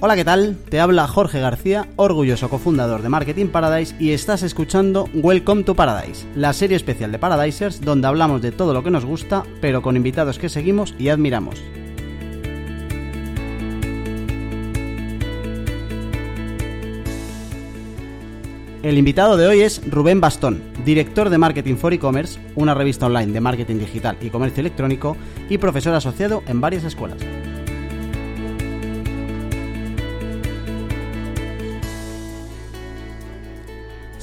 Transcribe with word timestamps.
Hola, 0.00 0.14
¿qué 0.14 0.24
tal? 0.24 0.56
Te 0.68 0.78
habla 0.78 1.08
Jorge 1.08 1.40
García, 1.40 1.88
orgulloso 1.96 2.48
cofundador 2.48 3.02
de 3.02 3.08
Marketing 3.08 3.48
Paradise 3.48 3.96
y 3.98 4.12
estás 4.12 4.44
escuchando 4.44 5.08
Welcome 5.12 5.64
to 5.64 5.74
Paradise, 5.74 6.24
la 6.36 6.52
serie 6.52 6.76
especial 6.76 7.10
de 7.10 7.18
Paradisers 7.18 7.80
donde 7.80 8.06
hablamos 8.06 8.40
de 8.40 8.52
todo 8.52 8.72
lo 8.72 8.84
que 8.84 8.92
nos 8.92 9.04
gusta, 9.04 9.42
pero 9.60 9.82
con 9.82 9.96
invitados 9.96 10.38
que 10.38 10.48
seguimos 10.48 10.94
y 11.00 11.08
admiramos. 11.08 11.60
El 18.84 18.98
invitado 18.98 19.36
de 19.36 19.48
hoy 19.48 19.62
es 19.62 19.82
Rubén 19.90 20.20
Bastón, 20.20 20.62
director 20.84 21.28
de 21.28 21.38
Marketing 21.38 21.74
for 21.74 21.92
E-Commerce, 21.92 22.38
una 22.54 22.72
revista 22.72 23.06
online 23.06 23.32
de 23.32 23.40
marketing 23.40 23.80
digital 23.80 24.16
y 24.20 24.30
comercio 24.30 24.60
electrónico 24.60 25.16
y 25.50 25.58
profesor 25.58 25.94
asociado 25.94 26.44
en 26.46 26.60
varias 26.60 26.84
escuelas. 26.84 27.18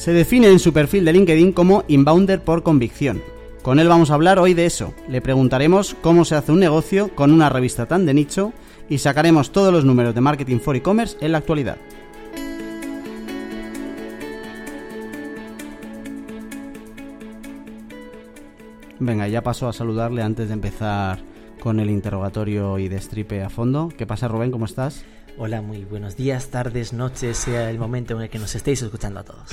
Se 0.05 0.14
define 0.14 0.50
en 0.50 0.59
su 0.59 0.72
perfil 0.72 1.04
de 1.04 1.14
LinkedIn 1.14 1.52
como 1.52 1.84
inbounder 1.88 2.40
por 2.40 2.62
convicción. 2.62 3.23
Con 3.64 3.80
él 3.80 3.88
vamos 3.88 4.12
a 4.12 4.14
hablar 4.14 4.38
hoy 4.38 4.54
de 4.54 4.68
eso. 4.68 4.94
Le 5.09 5.20
preguntaremos 5.20 5.95
cómo 6.00 6.26
se 6.26 6.36
hace 6.36 6.52
un 6.52 6.59
negocio 6.59 7.09
con 7.16 7.31
una 7.31 7.50
revista 7.50 7.88
tan 7.88 8.05
de 8.05 8.14
nicho 8.14 8.54
y 8.88 9.00
sacaremos 9.00 9.52
todos 9.52 9.73
los 9.73 9.84
números 9.84 10.14
de 10.14 10.22
marketing 10.22 10.59
for 10.59 10.76
e-commerce 10.76 11.18
en 11.22 11.31
la 11.31 11.40
actualidad. 11.40 11.78
Venga, 19.00 19.28
ya 19.28 19.42
paso 19.42 19.67
a 19.67 19.73
saludarle 19.73 20.22
antes 20.22 20.50
de 20.50 20.53
empezar 20.53 21.17
con 21.59 21.80
el 21.80 21.89
interrogatorio 21.89 22.78
y 22.78 22.89
destripe 22.89 23.42
a 23.42 23.50
fondo. 23.50 23.89
¿Qué 23.98 24.06
pasa, 24.06 24.28
Rubén? 24.28 24.52
¿Cómo 24.52 24.66
estás? 24.66 25.03
Hola, 25.38 25.61
muy 25.61 25.83
buenos 25.83 26.16
días, 26.16 26.47
tardes, 26.47 26.94
noches, 26.94 27.36
sea 27.36 27.69
el 27.69 27.78
momento 27.78 28.16
en 28.16 28.22
el 28.22 28.30
que 28.30 28.39
nos 28.39 28.55
estéis 28.55 28.81
escuchando 28.81 29.19
a 29.19 29.23
todos. 29.23 29.50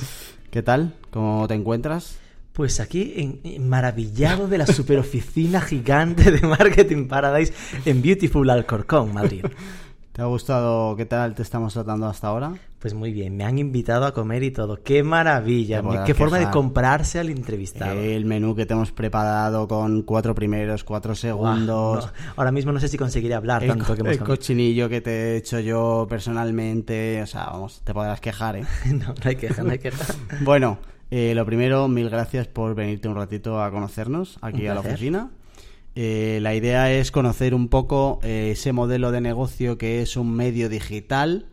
¿Qué 0.49 0.63
tal? 0.63 0.93
¿Cómo 1.11 1.45
te 1.45 1.55
encuentras? 1.55 2.19
Pues 2.53 2.79
aquí 2.79 3.41
en, 3.43 3.67
maravillado 3.67 4.47
de 4.47 4.59
la 4.59 4.65
superoficina 4.65 5.59
gigante 5.59 6.31
de 6.31 6.39
Marketing 6.47 7.09
Paradise 7.09 7.53
en 7.83 8.01
Beautiful 8.01 8.49
Alcorcón, 8.49 9.13
Madrid. 9.13 9.43
¿Te 10.13 10.21
ha 10.21 10.25
gustado 10.25 10.95
qué 10.95 11.07
tal 11.07 11.33
te 11.33 11.41
estamos 11.41 11.73
tratando 11.73 12.05
hasta 12.05 12.27
ahora? 12.27 12.53
Pues 12.77 12.93
muy 12.93 13.11
bien, 13.11 13.35
me 13.35 13.45
han 13.45 13.57
invitado 13.57 14.05
a 14.05 14.13
comer 14.13 14.43
y 14.43 14.51
todo. 14.51 14.83
¡Qué 14.83 15.01
maravilla! 15.01 15.81
¡Qué 16.05 16.13
forma 16.13 16.37
de 16.37 16.51
comprarse 16.51 17.19
al 17.19 17.31
entrevistado! 17.31 17.99
El 17.99 18.23
menú 18.25 18.53
que 18.53 18.67
te 18.67 18.73
hemos 18.75 18.91
preparado 18.91 19.67
con 19.67 20.03
cuatro 20.03 20.35
primeros, 20.35 20.83
cuatro 20.83 21.15
segundos. 21.15 22.09
Ahora 22.35 22.51
mismo 22.51 22.71
no 22.71 22.79
sé 22.79 22.89
si 22.89 22.97
conseguiré 22.99 23.33
hablar 23.33 23.63
el, 23.63 23.69
tanto 23.69 23.95
que 23.95 24.01
hemos 24.01 24.11
El 24.11 24.19
cochinillo 24.19 24.87
que 24.87 25.01
te 25.01 25.11
he 25.11 25.37
hecho 25.37 25.59
yo 25.59 26.05
personalmente. 26.07 27.19
O 27.23 27.25
sea, 27.25 27.45
vamos, 27.47 27.81
te 27.83 27.91
podrás 27.91 28.21
quejar, 28.21 28.57
¿eh? 28.57 28.65
no, 28.93 29.07
no 29.07 29.15
hay 29.23 29.35
queja, 29.35 29.63
no 29.63 29.71
hay 29.71 29.79
queja. 29.79 30.13
bueno, 30.41 30.77
eh, 31.09 31.33
lo 31.33 31.43
primero, 31.43 31.87
mil 31.87 32.11
gracias 32.11 32.45
por 32.45 32.75
venirte 32.75 33.07
un 33.07 33.15
ratito 33.15 33.63
a 33.63 33.71
conocernos 33.71 34.37
aquí 34.43 34.67
a 34.67 34.75
la 34.75 34.81
oficina. 34.81 35.31
Eh, 35.95 36.39
la 36.41 36.55
idea 36.55 36.91
es 36.91 37.11
conocer 37.11 37.53
un 37.53 37.67
poco 37.67 38.19
eh, 38.23 38.49
ese 38.51 38.73
modelo 38.73 39.11
de 39.11 39.21
negocio 39.21 39.77
que 39.77 40.01
es 40.01 40.17
un 40.17 40.33
medio 40.33 40.69
digital, 40.69 41.47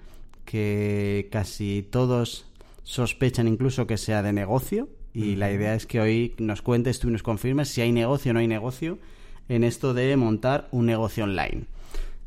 que 0.44 1.28
casi 1.30 1.86
todos 1.90 2.46
sospechan 2.82 3.46
incluso 3.46 3.86
que 3.86 3.98
sea 3.98 4.22
de 4.22 4.32
negocio. 4.32 4.88
Y 5.12 5.36
la 5.36 5.50
idea 5.50 5.74
es 5.74 5.86
que 5.86 6.00
hoy 6.00 6.34
nos 6.38 6.62
cuentes 6.62 7.00
tú 7.00 7.08
y 7.08 7.12
nos 7.12 7.22
confirmes 7.22 7.68
si 7.68 7.80
hay 7.80 7.92
negocio 7.92 8.30
o 8.30 8.34
no 8.34 8.40
hay 8.40 8.46
negocio 8.46 8.98
en 9.48 9.64
esto 9.64 9.92
de 9.92 10.16
montar 10.16 10.68
un 10.70 10.86
negocio 10.86 11.24
online. 11.24 11.64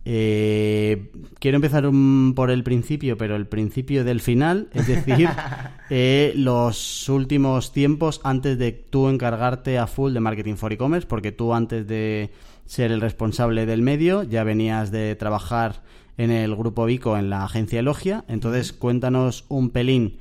Eh, 0.06 1.12
quiero 1.40 1.56
empezar 1.56 1.90
por 2.36 2.52
el 2.52 2.64
principio, 2.64 3.18
pero 3.18 3.36
el 3.36 3.48
principio 3.48 4.04
del 4.04 4.20
final, 4.20 4.68
es 4.74 4.88
decir, 4.88 5.30
eh, 5.90 6.34
los 6.36 7.08
últimos 7.10 7.72
tiempos 7.72 8.20
antes 8.24 8.58
de 8.58 8.72
tú 8.72 9.08
encargarte 9.08 9.78
a 9.78 9.88
full 9.88 10.14
de 10.14 10.20
marketing 10.20 10.56
for 10.56 10.74
e-commerce, 10.74 11.08
porque 11.08 11.32
tú 11.32 11.54
antes 11.54 11.88
de 11.88 12.32
ser 12.66 12.92
el 12.92 13.02
responsable 13.02 13.66
del 13.66 13.82
medio 13.82 14.24
ya 14.24 14.44
venías 14.44 14.92
de 14.92 15.16
trabajar 15.16 15.82
en 16.18 16.32
el 16.32 16.56
grupo 16.56 16.86
Vico 16.86 17.18
en 17.18 17.30
la 17.30 17.46
agencia 17.46 17.80
Elogia. 17.80 18.26
Entonces, 18.28 18.74
cuéntanos 18.74 19.46
un 19.48 19.70
pelín 19.70 20.18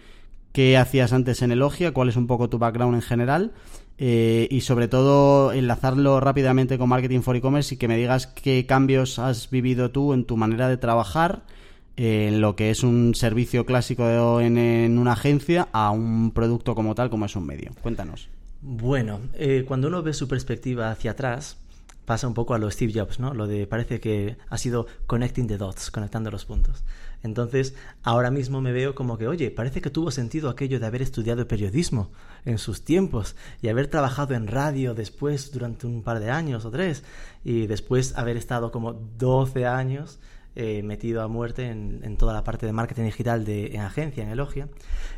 qué 0.53 0.77
hacías 0.77 1.13
antes 1.13 1.43
en 1.43 1.51
Elogia, 1.51 1.93
cuál 1.93 2.09
es 2.09 2.17
un 2.17 2.27
poco 2.27 2.49
tu 2.49 2.59
background 2.59 2.95
en 2.95 3.03
general 3.03 3.53
eh, 3.99 4.49
y 4.51 4.63
sobre 4.63 4.89
todo 4.89 5.53
enlazarlo 5.53 6.21
rápidamente 6.21 6.79
con 6.79 6.89
Marketing 6.89 7.21
for 7.21 7.37
E-Commerce 7.37 7.75
y 7.75 7.79
que 7.79 7.89
me 7.89 7.97
digas 7.97 8.27
qué 8.27 8.67
cambios 8.67 9.19
has 9.19 9.51
vivido 9.51 9.91
tú 9.91 10.13
en 10.13 10.25
tu 10.25 10.37
manera 10.37 10.69
de 10.69 10.77
trabajar 10.77 11.43
eh, 11.97 12.29
en 12.29 12.41
lo 12.41 12.57
que 12.57 12.71
es 12.71 12.83
un 12.83 13.15
servicio 13.15 13.67
clásico 13.67 14.41
en, 14.41 14.99
una 14.99 15.13
agencia 15.13 15.69
a 15.73 15.91
un 15.91 16.31
producto 16.31 16.75
como 16.75 16.95
tal 16.95 17.11
como 17.11 17.27
es 17.27 17.37
un 17.37 17.47
medio. 17.47 17.73
Cuéntanos. 17.83 18.29
Bueno, 18.63 19.21
eh, 19.35 19.65
cuando 19.67 19.89
uno 19.89 20.03
ve 20.03 20.15
su 20.15 20.27
perspectiva 20.29 20.91
hacia 20.91 21.11
atrás, 21.11 21.59
pasa 22.05 22.27
un 22.27 22.35
poco 22.35 22.55
a 22.55 22.59
lo 22.59 22.71
Steve 22.71 22.93
Jobs, 22.95 23.21
¿no? 23.21 23.35
Lo 23.35 23.47
de 23.47 23.67
parece 23.67 24.01
que 24.01 24.37
ha 24.49 24.59
sido 24.59 24.87
connecting 25.07 25.47
the 25.47 25.59
dots, 25.59 25.91
conectando 25.91 26.31
los 26.31 26.45
puntos. 26.45 26.83
Entonces, 27.23 27.75
ahora 28.03 28.31
mismo 28.31 28.61
me 28.61 28.73
veo 28.73 28.95
como 28.95 29.19
que, 29.19 29.29
oye, 29.29 29.51
parece 29.51 29.81
que 29.81 29.91
tuvo 29.91 30.11
sentido 30.11 30.51
aquello 30.51 30.81
de 30.81 30.87
haber 30.87 31.03
estudiado 31.03 31.47
periodismo 31.47 32.11
en 32.45 32.59
sus 32.59 32.85
tiempos 32.85 33.37
y 33.61 33.69
haber 33.69 33.87
trabajado 33.89 34.35
en 34.35 34.47
radio 34.47 34.95
después 34.95 35.53
durante 35.53 35.87
un 35.87 36.03
par 36.03 36.21
de 36.21 36.31
años 36.31 36.65
o 36.65 36.71
tres 36.71 37.05
y 37.45 37.67
después 37.67 38.17
haber 38.17 38.37
estado 38.37 38.73
como 38.73 38.93
12 38.93 39.67
años 39.67 40.19
eh, 40.55 40.83
metido 40.83 41.23
a 41.23 41.29
muerte 41.29 41.69
en, 41.69 42.17
toda 42.19 42.35
la 42.35 42.45
parte 42.45 42.67
de 42.67 42.73
marketing 42.73 43.05
digital 43.05 43.45
de, 43.45 43.75
en 43.75 43.81
agencia, 43.81 44.23
en 44.23 44.29
Elogia. 44.29 44.69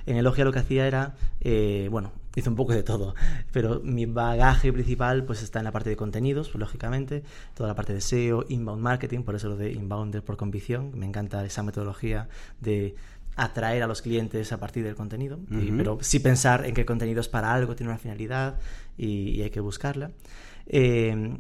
En 0.06 0.16
Elogia 0.16 0.44
lo 0.44 0.52
que 0.52 0.60
hacía 0.60 0.86
era, 0.86 1.16
eh, 1.40 1.88
bueno, 1.90 2.12
hice 2.34 2.48
un 2.48 2.56
poco 2.56 2.72
de 2.72 2.82
todo, 2.82 3.14
pero 3.52 3.80
mi 3.80 4.06
bagaje 4.06 4.72
principal 4.72 5.24
pues 5.24 5.42
está 5.42 5.60
en 5.60 5.64
la 5.64 5.72
parte 5.72 5.90
de 5.90 5.96
contenidos, 5.96 6.48
pues, 6.48 6.60
lógicamente, 6.60 7.22
toda 7.54 7.68
la 7.68 7.74
parte 7.74 7.94
de 7.94 8.00
SEO, 8.00 8.44
inbound 8.48 8.82
marketing, 8.82 9.22
por 9.22 9.34
eso 9.34 9.48
lo 9.48 9.56
de 9.56 9.72
inbound 9.72 10.20
por 10.22 10.36
convicción, 10.36 10.92
me 10.94 11.06
encanta 11.06 11.44
esa 11.44 11.62
metodología 11.62 12.28
de 12.60 12.94
atraer 13.36 13.82
a 13.82 13.86
los 13.86 14.00
clientes 14.00 14.52
a 14.52 14.58
partir 14.58 14.84
del 14.84 14.94
contenido, 14.94 15.40
pero 15.76 15.98
sí 16.02 16.20
pensar 16.20 16.66
en 16.66 16.74
que 16.74 16.82
el 16.82 16.86
contenido 16.86 17.20
es 17.20 17.28
para 17.28 17.52
algo, 17.52 17.74
tiene 17.74 17.90
una 17.90 17.98
finalidad 17.98 18.58
y, 18.96 19.42
hay 19.42 19.50
que 19.50 19.60
buscarla. 19.60 20.12
Eh, 20.66 21.38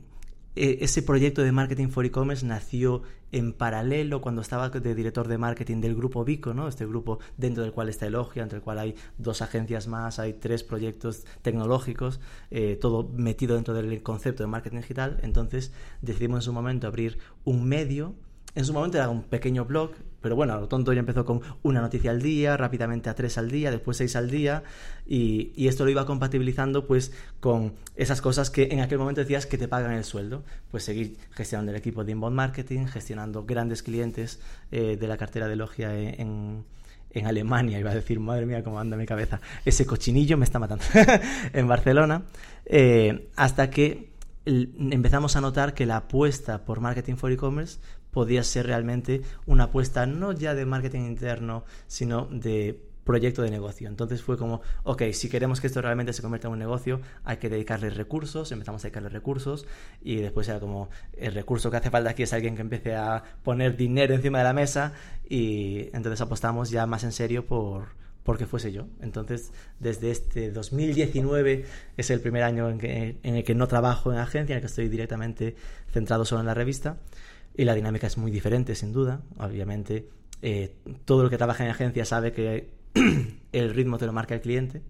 e, 0.56 0.78
ese 0.82 1.02
proyecto 1.02 1.42
de 1.42 1.52
marketing 1.52 1.88
for 1.88 2.04
e-commerce 2.04 2.46
nació 2.46 3.02
en 3.32 3.52
paralelo 3.52 4.20
cuando 4.20 4.42
estaba 4.42 4.70
de 4.70 4.94
director 4.94 5.26
de 5.26 5.38
marketing 5.38 5.80
del 5.80 5.96
grupo 5.96 6.24
Vico, 6.24 6.54
¿no? 6.54 6.68
Este 6.68 6.86
grupo 6.86 7.18
dentro 7.36 7.64
del 7.64 7.72
cual 7.72 7.88
está 7.88 8.06
Elogia, 8.06 8.44
entre 8.44 8.58
el 8.58 8.62
cual 8.62 8.78
hay 8.78 8.94
dos 9.18 9.42
agencias 9.42 9.88
más, 9.88 10.20
hay 10.20 10.34
tres 10.34 10.62
proyectos 10.62 11.24
tecnológicos, 11.42 12.20
eh, 12.52 12.78
todo 12.80 13.10
metido 13.16 13.56
dentro 13.56 13.74
del 13.74 14.02
concepto 14.04 14.44
de 14.44 14.46
marketing 14.46 14.78
digital. 14.78 15.18
Entonces 15.22 15.72
decidimos 16.00 16.38
en 16.38 16.42
su 16.42 16.52
momento 16.52 16.86
abrir 16.86 17.18
un 17.44 17.64
medio. 17.64 18.14
En 18.54 18.64
su 18.64 18.72
momento 18.72 18.98
era 18.98 19.08
un 19.08 19.24
pequeño 19.24 19.64
blog 19.64 19.90
pero 20.24 20.36
bueno, 20.36 20.58
lo 20.58 20.68
tonto 20.68 20.90
ya 20.94 21.00
empezó 21.00 21.26
con 21.26 21.42
una 21.62 21.82
noticia 21.82 22.10
al 22.10 22.22
día, 22.22 22.56
rápidamente 22.56 23.10
a 23.10 23.14
tres 23.14 23.36
al 23.36 23.50
día, 23.50 23.70
después 23.70 23.98
seis 23.98 24.16
al 24.16 24.30
día, 24.30 24.62
y, 25.06 25.52
esto 25.68 25.84
lo 25.84 25.90
iba 25.90 26.06
compatibilizando 26.06 26.86
pues 26.86 27.12
con 27.40 27.74
esas 27.94 28.22
cosas 28.22 28.48
que 28.48 28.68
en 28.70 28.80
aquel 28.80 28.96
momento 28.96 29.20
decías 29.20 29.44
que 29.44 29.58
te 29.58 29.68
pagan 29.68 29.92
el 29.92 30.04
sueldo. 30.04 30.42
Pues 30.70 30.82
seguir 30.82 31.18
gestionando 31.32 31.72
el 31.72 31.76
equipo 31.76 32.04
de 32.04 32.12
inbound 32.12 32.34
marketing, 32.34 32.86
gestionando 32.86 33.44
grandes 33.44 33.82
clientes 33.82 34.40
eh, 34.72 34.96
de 34.98 35.06
la 35.06 35.18
cartera 35.18 35.46
de 35.46 35.56
Logia 35.56 35.94
en, 35.94 36.64
en 37.10 37.26
Alemania, 37.26 37.78
iba 37.78 37.90
a 37.90 37.94
decir, 37.94 38.18
madre 38.18 38.46
mía, 38.46 38.64
cómo 38.64 38.80
anda 38.80 38.96
mi 38.96 39.04
cabeza, 39.04 39.42
ese 39.66 39.84
cochinillo 39.84 40.38
me 40.38 40.46
está 40.46 40.58
matando, 40.58 40.84
en 41.52 41.68
Barcelona, 41.68 42.22
eh, 42.64 43.28
hasta 43.36 43.68
que 43.68 44.14
empezamos 44.46 45.36
a 45.36 45.42
notar 45.42 45.74
que 45.74 45.84
la 45.84 45.98
apuesta 45.98 46.64
por 46.64 46.80
marketing 46.80 47.16
for 47.16 47.30
e-commerce 47.30 47.78
podía 48.14 48.42
ser 48.44 48.66
realmente 48.68 49.22
una 49.44 49.64
apuesta 49.64 50.06
no 50.06 50.32
ya 50.32 50.54
de 50.54 50.64
marketing 50.64 51.00
interno, 51.00 51.64
sino 51.86 52.26
de 52.30 52.80
proyecto 53.04 53.42
de 53.42 53.50
negocio. 53.50 53.88
Entonces 53.88 54.22
fue 54.22 54.38
como, 54.38 54.62
ok, 54.84 55.02
si 55.12 55.28
queremos 55.28 55.60
que 55.60 55.66
esto 55.66 55.82
realmente 55.82 56.12
se 56.12 56.22
convierta 56.22 56.48
en 56.48 56.54
un 56.54 56.58
negocio, 56.58 57.00
hay 57.24 57.36
que 57.36 57.50
dedicarle 57.50 57.90
recursos, 57.90 58.50
empezamos 58.50 58.82
a 58.82 58.88
dedicarle 58.88 59.10
recursos 59.10 59.66
y 60.02 60.16
después 60.16 60.48
era 60.48 60.60
como, 60.60 60.88
el 61.16 61.34
recurso 61.34 61.70
que 61.70 61.76
hace 61.76 61.90
falta 61.90 62.10
aquí 62.10 62.22
es 62.22 62.32
alguien 62.32 62.56
que 62.56 62.62
empiece 62.62 62.96
a 62.96 63.22
poner 63.42 63.76
dinero 63.76 64.14
encima 64.14 64.38
de 64.38 64.44
la 64.44 64.52
mesa 64.52 64.94
y 65.28 65.90
entonces 65.92 66.20
apostamos 66.20 66.70
ya 66.70 66.86
más 66.86 67.04
en 67.04 67.12
serio 67.12 67.44
por, 67.46 67.88
porque 68.22 68.46
fuese 68.46 68.72
yo. 68.72 68.86
Entonces, 69.00 69.52
desde 69.78 70.10
este 70.10 70.50
2019 70.50 71.66
es 71.96 72.10
el 72.10 72.20
primer 72.20 72.42
año 72.42 72.70
en, 72.70 72.78
que, 72.78 73.18
en 73.22 73.36
el 73.36 73.44
que 73.44 73.54
no 73.54 73.68
trabajo 73.68 74.12
en 74.12 74.18
agencia, 74.18 74.54
en 74.54 74.58
el 74.58 74.62
que 74.62 74.68
estoy 74.68 74.88
directamente 74.88 75.56
centrado 75.92 76.24
solo 76.24 76.40
en 76.40 76.46
la 76.46 76.54
revista 76.54 76.96
y 77.56 77.64
la 77.64 77.74
dinámica 77.74 78.06
es 78.06 78.18
muy 78.18 78.30
diferente, 78.30 78.74
sin 78.74 78.92
duda. 78.92 79.22
Obviamente, 79.38 80.08
eh, 80.42 80.74
todo 81.04 81.24
el 81.24 81.30
que 81.30 81.38
trabaja 81.38 81.64
en 81.64 81.70
agencia 81.70 82.04
sabe 82.04 82.32
que 82.32 82.68
el 83.52 83.74
ritmo 83.74 83.98
te 83.98 84.06
lo 84.06 84.12
marca 84.12 84.34
el 84.34 84.40
cliente. 84.40 84.82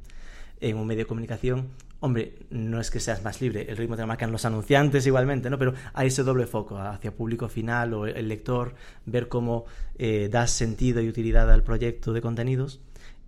en 0.60 0.76
un 0.76 0.86
medio 0.86 1.00
de 1.00 1.06
comunicación, 1.06 1.68
hombre, 2.00 2.34
no 2.50 2.80
es 2.80 2.90
que 2.90 3.00
seas 3.00 3.22
más 3.22 3.40
libre, 3.40 3.66
el 3.68 3.76
ritmo 3.76 3.96
te 3.96 4.02
lo 4.02 4.08
marcan 4.08 4.32
los 4.32 4.44
anunciantes 4.44 5.06
igualmente, 5.06 5.50
¿no? 5.50 5.58
Pero 5.58 5.74
hay 5.92 6.08
ese 6.08 6.22
doble 6.22 6.46
foco 6.46 6.78
hacia 6.78 7.14
público 7.14 7.48
final 7.48 7.92
o 7.94 8.06
el 8.06 8.28
lector, 8.28 8.74
ver 9.04 9.28
cómo 9.28 9.64
eh, 9.98 10.28
das 10.30 10.50
sentido 10.52 11.00
y 11.02 11.08
utilidad 11.08 11.50
al 11.50 11.62
proyecto 11.62 12.12
de 12.12 12.20
contenidos 12.20 12.80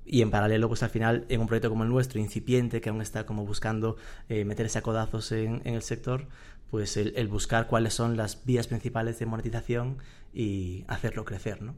y 0.07 0.23
en 0.23 0.31
paralelo, 0.31 0.69
pues 0.69 0.83
al 0.85 0.91
final, 0.91 1.27
en 1.29 1.41
un 1.41 1.49
proyecto 1.49 1.69
como 1.69 1.83
el 1.83 1.91
nuestro, 1.91 2.21
incipiente, 2.21 2.81
que 2.81 2.91
aún 2.91 3.03
está 3.03 3.27
como 3.27 3.45
buscando 3.45 3.97
eh, 4.29 4.45
meterse 4.45 4.79
a 4.79 4.83
codazos 4.83 5.33
en, 5.33 5.63
el 5.65 5.83
sector, 5.83 6.29
pues 6.71 6.97
el, 6.97 7.29
buscar 7.29 7.67
cuáles 7.67 7.95
son 7.95 8.17
las 8.17 8.45
vías 8.45 8.67
principales 8.67 9.19
de 9.19 9.27
monetización 9.27 9.99
y 10.35 10.85
hacerlo 10.89 11.25
crecer, 11.25 11.63
¿no? 11.63 11.75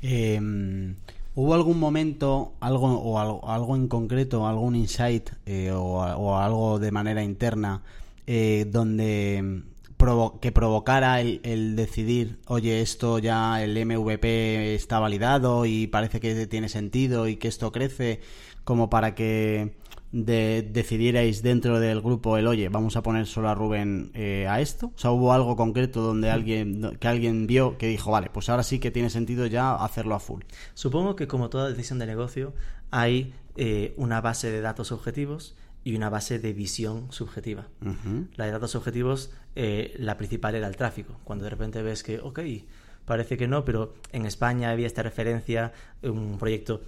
Em, 0.00 0.96
¿Hubo 1.34 1.54
algún 1.54 1.78
momento, 1.78 2.54
algo 2.60 2.98
o 3.00 3.18
algo, 3.48 3.76
en 3.76 3.86
concreto, 3.86 4.46
algún 4.46 4.74
insight 4.74 5.30
eh, 5.46 5.70
o, 5.72 6.36
algo 6.36 6.78
de 6.78 6.90
manera 6.90 7.22
interna 7.22 7.82
eh, 8.26 8.66
donde 8.68 9.62
que 10.40 10.52
provocara 10.52 11.20
el, 11.20 11.76
decidir, 11.76 12.38
oye, 12.46 12.80
esto 12.80 13.18
ya 13.18 13.62
el 13.62 13.74
MVP 13.84 14.74
está 14.74 15.00
validado 15.00 15.66
y 15.66 15.86
parece 15.88 16.20
que 16.20 16.46
tiene 16.46 16.68
sentido 16.68 17.26
y 17.28 17.36
que 17.36 17.48
esto 17.48 17.72
crece, 17.72 18.20
como 18.64 18.90
para 18.90 19.14
que 19.14 19.76
decidierais 20.12 21.42
dentro 21.42 21.80
del 21.80 22.00
grupo 22.00 22.38
el, 22.38 22.46
oye, 22.46 22.68
vamos 22.68 22.96
a 22.96 23.02
poner 23.02 23.26
solo 23.26 23.48
a 23.48 23.54
Rubén 23.54 24.10
eh, 24.14 24.46
a 24.48 24.60
esto? 24.60 24.92
O 24.94 24.98
sea, 24.98 25.10
¿hubo 25.10 25.32
algo 25.32 25.56
concreto 25.56 26.00
donde 26.00 26.30
alguien, 26.30 26.96
que 26.98 27.08
alguien 27.08 27.46
vio 27.46 27.76
que 27.76 27.88
dijo, 27.88 28.10
vale, 28.10 28.30
pues 28.32 28.48
ahora 28.48 28.62
sí 28.62 28.78
que 28.78 28.90
tiene 28.90 29.10
sentido 29.10 29.46
ya 29.46 29.74
hacerlo 29.74 30.14
a 30.14 30.20
full? 30.20 30.42
Supongo 30.74 31.14
que 31.16 31.26
como 31.26 31.50
toda 31.50 31.68
decisión 31.68 31.98
de 31.98 32.06
negocio 32.06 32.54
hay 32.90 33.34
eh, 33.56 33.94
una 33.96 34.20
base 34.20 34.50
de 34.50 34.60
datos 34.60 34.92
objetivos 34.92 35.56
y 35.84 35.94
una 35.94 36.10
base 36.10 36.38
de 36.38 36.52
visión 36.52 37.10
subjetiva. 37.12 37.68
La 38.36 38.46
de 38.46 38.52
datos 38.52 38.74
objetivos, 38.74 39.30
eh, 39.56 39.94
la 39.98 40.16
principal 40.16 40.54
era 40.54 40.68
el 40.68 40.76
tráfico. 40.76 41.18
Cuando 41.24 41.44
de 41.44 41.50
repente 41.50 41.82
ves 41.82 42.02
que, 42.02 42.18
ok, 42.18 42.40
parece 43.04 43.36
que 43.36 43.48
no, 43.48 43.64
pero 43.64 43.94
en 44.12 44.26
España 44.26 44.70
había 44.70 44.86
esta 44.86 45.02
referencia, 45.02 45.72
un 46.02 46.38
proyecto 46.38 46.82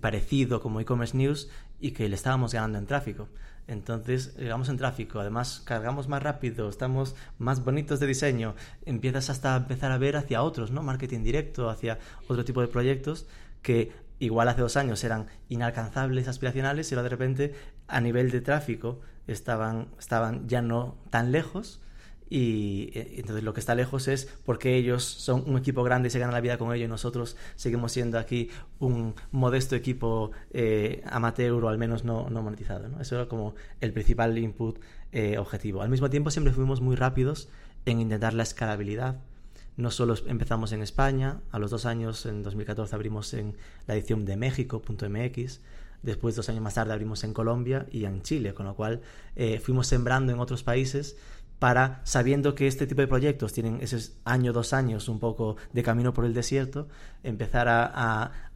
parecido 0.00 0.60
como 0.60 0.80
e-commerce 0.80 1.16
news 1.16 1.48
y 1.80 1.92
que 1.92 2.08
le 2.08 2.14
estábamos 2.14 2.54
ganando 2.54 2.78
en 2.78 2.86
tráfico. 2.86 3.28
Entonces, 3.68 4.36
llegamos 4.36 4.68
en 4.68 4.76
tráfico, 4.76 5.18
además 5.18 5.60
cargamos 5.64 6.06
más 6.06 6.22
rápido, 6.22 6.68
estamos 6.68 7.16
más 7.38 7.64
bonitos 7.64 7.98
de 7.98 8.06
diseño, 8.06 8.54
empiezas 8.84 9.28
hasta 9.28 9.54
a 9.54 9.56
empezar 9.56 9.90
a 9.90 9.98
ver 9.98 10.16
hacia 10.16 10.42
otros, 10.42 10.70
¿no? 10.70 10.82
Marketing 10.82 11.24
directo, 11.24 11.68
hacia 11.68 11.98
otro 12.28 12.44
tipo 12.44 12.60
de 12.60 12.68
proyectos 12.68 13.26
que 13.62 13.92
igual 14.20 14.48
hace 14.48 14.60
dos 14.60 14.76
años 14.76 15.02
eran 15.02 15.26
inalcanzables, 15.48 16.28
aspiracionales, 16.28 16.90
y 16.90 16.94
ahora 16.94 17.02
de 17.02 17.08
repente 17.08 17.54
a 17.88 18.00
nivel 18.00 18.30
de 18.30 18.40
tráfico 18.40 19.00
estaban, 19.26 19.88
estaban 19.98 20.48
ya 20.48 20.62
no 20.62 20.96
tan 21.10 21.32
lejos. 21.32 21.80
Y 22.28 22.90
eh, 22.94 23.14
entonces 23.18 23.44
lo 23.44 23.54
que 23.54 23.60
está 23.60 23.74
lejos 23.74 24.08
es 24.08 24.28
porque 24.44 24.76
ellos 24.76 25.04
son 25.04 25.44
un 25.46 25.58
equipo 25.58 25.82
grande 25.82 26.08
y 26.08 26.10
se 26.10 26.18
ganan 26.18 26.34
la 26.34 26.40
vida 26.40 26.58
con 26.58 26.74
ello 26.74 26.84
y 26.84 26.88
nosotros 26.88 27.36
seguimos 27.54 27.92
siendo 27.92 28.18
aquí 28.18 28.50
un 28.78 29.14
modesto 29.30 29.76
equipo 29.76 30.32
eh, 30.50 31.02
amateur 31.06 31.64
o 31.64 31.68
al 31.68 31.78
menos 31.78 32.04
no, 32.04 32.28
no 32.30 32.42
monetizado. 32.42 32.88
¿no? 32.88 33.00
Eso 33.00 33.16
era 33.16 33.28
como 33.28 33.54
el 33.80 33.92
principal 33.92 34.36
input 34.38 34.80
eh, 35.12 35.38
objetivo. 35.38 35.82
Al 35.82 35.88
mismo 35.88 36.10
tiempo 36.10 36.30
siempre 36.30 36.52
fuimos 36.52 36.80
muy 36.80 36.96
rápidos 36.96 37.48
en 37.84 38.00
intentar 38.00 38.34
la 38.34 38.42
escalabilidad 38.42 39.16
no 39.76 39.90
solo 39.90 40.14
empezamos 40.26 40.72
en 40.72 40.82
España, 40.82 41.40
a 41.50 41.58
los 41.58 41.70
dos 41.70 41.84
años, 41.84 42.24
en 42.24 42.42
2014, 42.42 42.94
abrimos 42.94 43.34
en 43.34 43.56
la 43.86 43.94
edición 43.94 44.24
de 44.24 44.36
México.mx, 44.36 45.60
después 46.02 46.36
dos 46.36 46.48
años 46.48 46.62
más 46.62 46.74
tarde 46.74 46.92
abrimos 46.92 47.24
en 47.24 47.34
Colombia 47.34 47.86
y 47.90 48.04
en 48.04 48.22
Chile, 48.22 48.54
con 48.54 48.66
lo 48.66 48.74
cual 48.74 49.02
eh, 49.34 49.58
fuimos 49.58 49.86
sembrando 49.86 50.32
en 50.32 50.40
otros 50.40 50.62
países 50.62 51.16
para, 51.58 52.00
sabiendo 52.04 52.54
que 52.54 52.66
este 52.66 52.86
tipo 52.86 53.00
de 53.00 53.08
proyectos 53.08 53.52
tienen 53.52 53.78
ese 53.80 54.12
año, 54.24 54.52
dos 54.52 54.72
años, 54.72 55.08
un 55.08 55.18
poco 55.18 55.56
de 55.72 55.82
camino 55.82 56.12
por 56.12 56.24
el 56.24 56.34
desierto, 56.34 56.88
empezar 57.22 57.68
a, 57.68 57.84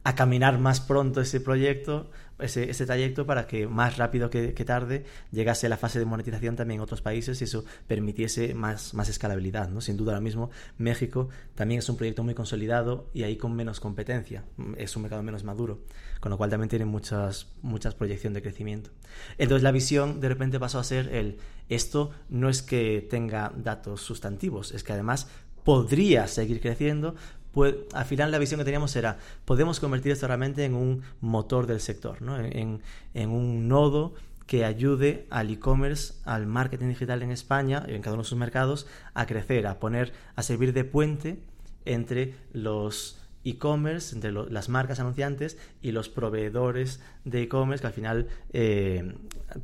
caminar 0.15 0.57
más 0.57 0.81
pronto 0.81 1.21
ese 1.21 1.39
proyecto, 1.39 2.09
ese, 2.39 2.69
ese 2.69 2.85
trayecto 2.85 3.25
para 3.25 3.45
que 3.45 3.67
más 3.67 3.97
rápido 3.97 4.29
que, 4.29 4.51
tarde 4.65 5.05
llegase 5.31 5.67
a 5.67 5.69
la 5.69 5.77
fase 5.77 5.99
de 5.99 6.05
monetización 6.05 6.55
también 6.55 6.79
en 6.79 6.83
otros 6.83 7.01
países 7.01 7.39
y 7.41 7.43
eso 7.43 7.65
permitiese 7.87 8.53
más, 8.55 8.93
más 8.93 9.09
escalabilidad. 9.09 9.69
¿no? 9.69 9.79
Sin 9.81 9.97
duda 9.97 10.13
ahora 10.13 10.21
mismo 10.21 10.49
México 10.77 11.29
también 11.55 11.79
es 11.79 11.89
un 11.89 11.97
proyecto 11.97 12.23
muy 12.23 12.33
consolidado 12.33 13.09
y 13.13 13.23
ahí 13.23 13.37
con 13.37 13.55
menos 13.55 13.79
competencia, 13.79 14.43
es 14.77 14.95
un 14.95 15.03
mercado 15.03 15.21
menos 15.21 15.43
maduro, 15.43 15.81
con 16.19 16.31
lo 16.31 16.37
cual 16.37 16.49
también 16.49 16.69
tiene 16.69 16.85
muchas, 16.85 17.47
muchas 17.61 17.93
proyección 17.93 18.33
de 18.33 18.41
crecimiento. 18.41 18.89
Entonces 19.37 19.63
la 19.63 19.71
visión 19.71 20.19
de 20.19 20.29
repente 20.29 20.59
pasó 20.59 20.79
a 20.79 20.83
ser 20.83 21.13
el, 21.13 21.37
esto 21.69 22.11
no 22.29 22.49
es 22.49 22.63
que 22.63 23.05
tenga 23.07 23.51
datos 23.55 24.01
sustantivos, 24.01 24.71
es 24.71 24.83
que 24.83 24.93
además 24.93 25.27
podría 25.63 26.27
seguir 26.27 26.59
creciendo 26.59 27.15
pues, 27.53 27.75
al 27.93 28.05
final 28.05 28.31
la 28.31 28.39
visión 28.39 28.59
que 28.59 28.65
teníamos 28.65 28.95
era, 28.95 29.17
podemos 29.45 29.79
convertir 29.79 30.11
esto 30.11 30.27
realmente 30.27 30.65
en 30.65 30.75
un 30.75 31.03
motor 31.19 31.67
del 31.67 31.79
sector, 31.79 32.21
¿no? 32.21 32.37
en, 32.39 32.81
en 33.13 33.29
un 33.29 33.67
nodo 33.67 34.13
que 34.51 34.65
ayude 34.65 35.27
al 35.29 35.49
e-commerce, 35.49 36.13
al 36.25 36.45
marketing 36.45 36.89
digital 36.89 37.23
en 37.23 37.31
España 37.31 37.85
y 37.87 37.93
en 37.93 38.01
cada 38.01 38.15
uno 38.15 38.23
de 38.23 38.29
sus 38.29 38.37
mercados 38.37 38.85
a 39.13 39.25
crecer, 39.25 39.65
a 39.65 39.79
poner, 39.79 40.11
a 40.35 40.43
servir 40.43 40.73
de 40.73 40.83
puente 40.83 41.39
entre 41.85 42.35
los 42.51 43.20
e-commerce, 43.43 44.15
entre 44.15 44.31
las 44.31 44.69
marcas 44.69 44.99
anunciantes 44.99 45.57
y 45.81 45.91
los 45.91 46.09
proveedores 46.09 46.99
de 47.25 47.43
e-commerce, 47.43 47.81
que 47.81 47.87
al 47.87 47.93
final, 47.93 48.27
eh, 48.53 49.15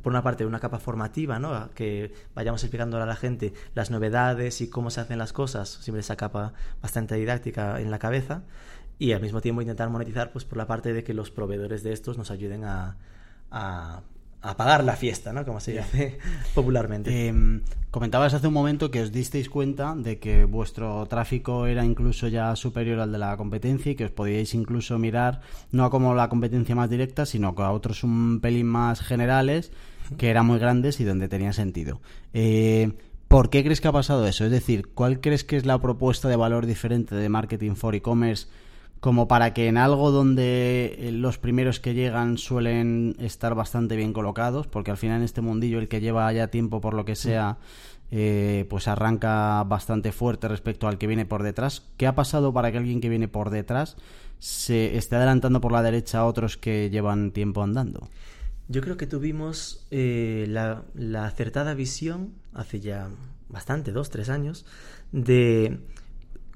por 0.02 0.12
una 0.12 0.22
parte, 0.22 0.44
una 0.46 0.60
capa 0.60 0.78
formativa, 0.78 1.38
¿no? 1.38 1.70
que 1.74 2.12
vayamos 2.34 2.62
explicando 2.62 3.00
a 3.00 3.06
la 3.06 3.16
gente 3.16 3.52
las 3.74 3.90
novedades 3.90 4.60
y 4.60 4.68
cómo 4.68 4.90
se 4.90 5.00
hacen 5.00 5.18
las 5.18 5.32
cosas, 5.32 5.68
siempre 5.68 6.00
esa 6.00 6.16
capa 6.16 6.52
bastante 6.82 7.14
didáctica 7.14 7.80
en 7.80 7.90
la 7.90 7.98
cabeza, 7.98 8.42
y 8.98 9.12
al 9.12 9.22
mismo 9.22 9.40
tiempo 9.40 9.62
intentar 9.62 9.88
monetizar 9.90 10.32
pues, 10.32 10.44
por 10.44 10.58
la 10.58 10.66
parte 10.66 10.92
de 10.92 11.04
que 11.04 11.14
los 11.14 11.30
proveedores 11.30 11.82
de 11.82 11.92
estos 11.92 12.18
nos 12.18 12.30
ayuden 12.32 12.64
a 12.64 12.96
apagar 14.42 14.84
la 14.84 14.96
fiesta, 14.96 15.32
¿no? 15.32 15.44
Como 15.44 15.60
se 15.60 15.72
dice 15.72 16.18
popularmente. 16.54 17.28
Em, 17.28 17.62
comentabas 17.90 18.34
hace 18.34 18.46
un 18.46 18.54
momento 18.54 18.90
que 18.90 19.02
os 19.02 19.12
disteis 19.12 19.48
cuenta 19.48 19.94
de 19.96 20.18
que 20.18 20.44
vuestro 20.44 21.06
tráfico 21.06 21.66
era 21.66 21.84
incluso 21.84 22.28
ya 22.28 22.54
superior 22.56 23.00
al 23.00 23.12
de 23.12 23.18
la 23.18 23.36
competencia 23.36 23.92
y 23.92 23.94
que 23.94 24.04
os 24.04 24.10
podíais 24.10 24.54
incluso 24.54 24.98
mirar 24.98 25.40
no 25.72 25.84
a 25.84 25.90
como 25.90 26.14
la 26.14 26.28
competencia 26.28 26.74
más 26.74 26.90
directa, 26.90 27.26
sino 27.26 27.54
a 27.56 27.72
otros 27.72 28.04
un 28.04 28.40
pelín 28.40 28.66
más 28.66 29.00
generales 29.00 29.72
que 30.16 30.30
eran 30.30 30.46
muy 30.46 30.58
grandes 30.58 31.00
y 31.00 31.04
donde 31.04 31.28
tenía 31.28 31.52
sentido. 31.52 32.00
Eh, 32.32 32.92
¿Por 33.28 33.50
qué 33.50 33.62
crees 33.62 33.82
que 33.82 33.88
ha 33.88 33.92
pasado 33.92 34.26
eso? 34.26 34.46
Es 34.46 34.50
decir, 34.50 34.88
¿cuál 34.94 35.20
crees 35.20 35.44
que 35.44 35.58
es 35.58 35.66
la 35.66 35.78
propuesta 35.78 36.28
de 36.28 36.36
valor 36.36 36.64
diferente 36.64 37.14
de 37.14 37.28
marketing 37.28 37.74
for 37.74 37.94
e-commerce? 37.94 38.46
Como 39.00 39.28
para 39.28 39.54
que 39.54 39.68
en 39.68 39.76
algo 39.76 40.10
donde 40.10 40.96
eh, 40.98 41.12
los 41.12 41.38
primeros 41.38 41.80
que 41.80 41.94
llegan 41.94 42.38
suelen 42.38 43.14
estar 43.18 43.54
bastante 43.54 43.96
bien 43.96 44.12
colocados, 44.12 44.66
porque 44.66 44.90
al 44.90 44.96
final 44.96 45.18
en 45.18 45.24
este 45.24 45.40
mundillo 45.40 45.78
el 45.78 45.88
que 45.88 46.00
lleva 46.00 46.32
ya 46.32 46.48
tiempo 46.48 46.80
por 46.80 46.94
lo 46.94 47.04
que 47.04 47.14
sea, 47.14 47.58
eh, 48.10 48.66
pues 48.68 48.88
arranca 48.88 49.62
bastante 49.64 50.12
fuerte 50.12 50.48
respecto 50.48 50.88
al 50.88 50.98
que 50.98 51.06
viene 51.06 51.26
por 51.26 51.42
detrás. 51.42 51.86
¿Qué 51.96 52.06
ha 52.06 52.14
pasado 52.14 52.52
para 52.52 52.72
que 52.72 52.78
alguien 52.78 53.00
que 53.00 53.08
viene 53.08 53.28
por 53.28 53.50
detrás 53.50 53.96
se 54.38 54.96
esté 54.96 55.16
adelantando 55.16 55.60
por 55.60 55.72
la 55.72 55.82
derecha 55.82 56.20
a 56.20 56.24
otros 56.24 56.56
que 56.56 56.90
llevan 56.90 57.30
tiempo 57.30 57.62
andando? 57.62 58.08
Yo 58.68 58.82
creo 58.82 58.96
que 58.96 59.06
tuvimos 59.06 59.86
eh, 59.90 60.46
la, 60.48 60.82
la 60.94 61.26
acertada 61.26 61.74
visión 61.74 62.34
hace 62.52 62.80
ya 62.80 63.08
bastante, 63.48 63.92
dos, 63.92 64.10
tres 64.10 64.28
años, 64.28 64.66
de 65.12 65.78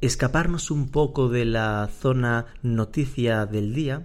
escaparnos 0.02 0.71
un 0.71 0.88
poco 0.88 1.28
de 1.28 1.44
la 1.44 1.88
zona 2.00 2.47
noticia 2.62 3.47
del 3.47 3.73
día 3.73 4.02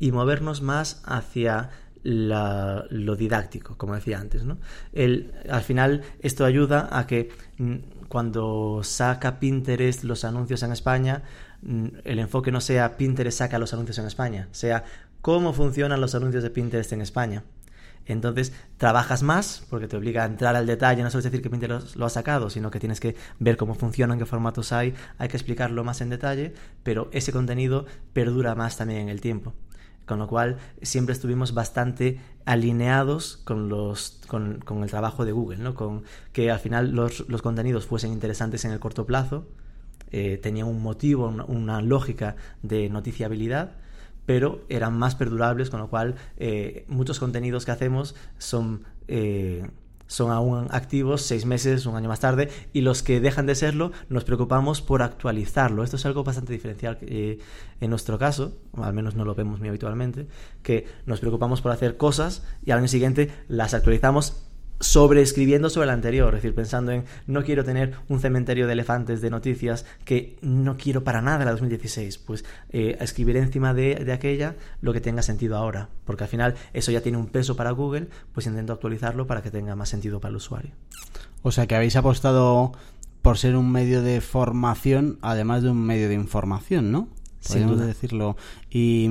y 0.00 0.10
movernos 0.10 0.62
más 0.62 1.02
hacia 1.04 1.70
lo 2.02 3.16
didáctico, 3.16 3.76
como 3.76 3.94
decía 3.94 4.18
antes. 4.18 4.42
al 4.44 5.62
final 5.62 6.02
esto 6.20 6.44
ayuda 6.44 6.88
a 6.90 7.06
que 7.06 7.30
mm, 7.58 7.74
cuando 8.08 8.80
saca 8.82 9.38
Pinterest 9.38 10.04
los 10.04 10.24
anuncios 10.24 10.62
en 10.62 10.72
España, 10.72 11.22
mm, 11.62 11.86
el 12.04 12.18
enfoque 12.18 12.52
no 12.52 12.60
sea 12.60 12.96
Pinterest 12.96 13.38
saca 13.38 13.58
los 13.58 13.72
anuncios 13.72 13.98
en 13.98 14.06
España, 14.06 14.48
sea 14.52 14.84
cómo 15.20 15.52
funcionan 15.52 16.00
los 16.00 16.14
anuncios 16.14 16.44
de 16.44 16.50
Pinterest 16.50 16.92
en 16.92 17.02
España. 17.02 17.42
Entonces 18.06 18.52
trabajas 18.76 19.22
más 19.22 19.64
porque 19.68 19.88
te 19.88 19.96
obliga 19.96 20.22
a 20.22 20.26
entrar 20.26 20.54
al 20.56 20.66
detalle, 20.66 21.02
no 21.02 21.10
solo 21.10 21.22
decir 21.22 21.42
que 21.42 21.50
Pinterest 21.50 21.96
lo 21.96 22.06
ha 22.06 22.10
sacado, 22.10 22.50
sino 22.50 22.70
que 22.70 22.80
tienes 22.80 23.00
que 23.00 23.16
ver 23.40 23.56
cómo 23.56 23.74
funcionan, 23.74 24.18
qué 24.18 24.26
formatos 24.26 24.72
hay, 24.72 24.94
hay 25.18 25.28
que 25.28 25.36
explicarlo 25.36 25.82
más 25.84 26.00
en 26.00 26.10
detalle, 26.10 26.54
pero 26.82 27.08
ese 27.12 27.32
contenido 27.32 27.86
perdura 28.12 28.54
más 28.54 28.76
también 28.76 29.00
en 29.00 29.08
el 29.08 29.20
tiempo. 29.20 29.54
Con 30.06 30.20
lo 30.20 30.28
cual 30.28 30.58
siempre 30.82 31.12
estuvimos 31.12 31.52
bastante 31.52 32.20
alineados 32.44 33.38
con, 33.38 33.68
los, 33.68 34.20
con, 34.28 34.62
el 34.82 34.88
trabajo 34.88 35.24
de 35.24 35.32
Google, 35.32 35.58
¿no? 35.58 35.74
con 35.74 36.04
que 36.32 36.52
al 36.52 36.60
final 36.60 36.92
los, 36.92 37.24
contenidos 37.42 37.86
fuesen 37.86 38.12
interesantes 38.12 38.64
en 38.64 38.70
el 38.70 38.78
corto 38.78 39.04
plazo, 39.04 39.48
eh, 40.12 40.38
tenían 40.40 40.68
un 40.68 40.80
motivo, 40.80 41.26
una 41.26 41.82
lógica 41.82 42.36
de 42.62 42.88
noticiabilidad 42.88 43.72
pero 44.26 44.64
eran 44.68 44.98
más 44.98 45.14
perdurables, 45.14 45.70
con 45.70 45.80
lo 45.80 45.88
cual 45.88 46.16
eh, 46.36 46.84
muchos 46.88 47.18
contenidos 47.18 47.64
que 47.64 47.70
hacemos 47.72 48.14
son... 48.38 48.84
Eh, 49.08 49.66
son 50.08 50.30
aún 50.30 50.68
activos 50.70 51.22
seis 51.22 51.46
meses, 51.46 51.86
un 51.86 51.96
año 51.96 52.08
más 52.08 52.20
tarde, 52.20 52.48
y 52.72 52.82
los 52.82 53.02
que 53.02 53.20
dejan 53.20 53.46
de 53.46 53.54
serlo 53.54 53.90
nos 54.08 54.22
preocupamos 54.22 54.80
por 54.80 55.02
actualizarlo. 55.02 55.82
Esto 55.82 55.96
es 55.96 56.06
algo 56.06 56.22
bastante 56.22 56.52
diferencial 56.52 56.98
eh, 57.02 57.38
en 57.80 57.90
nuestro 57.90 58.18
caso, 58.18 58.56
al 58.76 58.94
menos 58.94 59.16
no 59.16 59.24
lo 59.24 59.34
vemos 59.34 59.58
muy 59.58 59.68
habitualmente, 59.68 60.28
que 60.62 60.86
nos 61.06 61.20
preocupamos 61.20 61.60
por 61.60 61.72
hacer 61.72 61.96
cosas 61.96 62.44
y 62.64 62.70
al 62.70 62.78
año 62.78 62.88
siguiente 62.88 63.30
las 63.48 63.74
actualizamos 63.74 64.45
sobreescribiendo 64.80 65.70
sobre 65.70 65.84
el 65.84 65.90
anterior, 65.90 66.34
es 66.34 66.42
decir, 66.42 66.54
pensando 66.54 66.92
en 66.92 67.04
no 67.26 67.42
quiero 67.44 67.64
tener 67.64 67.94
un 68.08 68.20
cementerio 68.20 68.66
de 68.66 68.74
elefantes 68.74 69.20
de 69.20 69.30
noticias 69.30 69.86
que 70.04 70.36
no 70.42 70.76
quiero 70.76 71.02
para 71.02 71.22
nada 71.22 71.44
la 71.44 71.52
2016, 71.52 72.18
pues 72.18 72.44
eh, 72.70 72.96
escribir 73.00 73.36
encima 73.36 73.72
de, 73.72 73.96
de, 73.96 74.12
aquella 74.12 74.56
lo 74.80 74.92
que 74.92 75.00
tenga 75.00 75.22
sentido 75.22 75.56
ahora, 75.56 75.88
porque 76.04 76.24
al 76.24 76.30
final 76.30 76.54
eso 76.72 76.92
ya 76.92 77.00
tiene 77.00 77.18
un 77.18 77.26
peso 77.26 77.56
para 77.56 77.70
Google, 77.70 78.08
pues 78.32 78.46
intento 78.46 78.72
actualizarlo 78.72 79.26
para 79.26 79.42
que 79.42 79.50
tenga 79.50 79.76
más 79.76 79.88
sentido 79.88 80.20
para 80.20 80.30
el 80.30 80.36
usuario. 80.36 80.72
O 81.42 81.52
sea 81.52 81.66
que 81.66 81.76
habéis 81.76 81.96
apostado 81.96 82.72
por 83.22 83.38
ser 83.38 83.56
un 83.56 83.72
medio 83.72 84.02
de 84.02 84.20
formación, 84.20 85.18
además 85.22 85.62
de 85.62 85.70
un 85.70 85.80
medio 85.80 86.08
de 86.08 86.14
información, 86.14 86.92
¿no? 86.92 87.08
Podríamos 87.46 87.80
decirlo. 87.80 88.36
Y, 88.70 89.10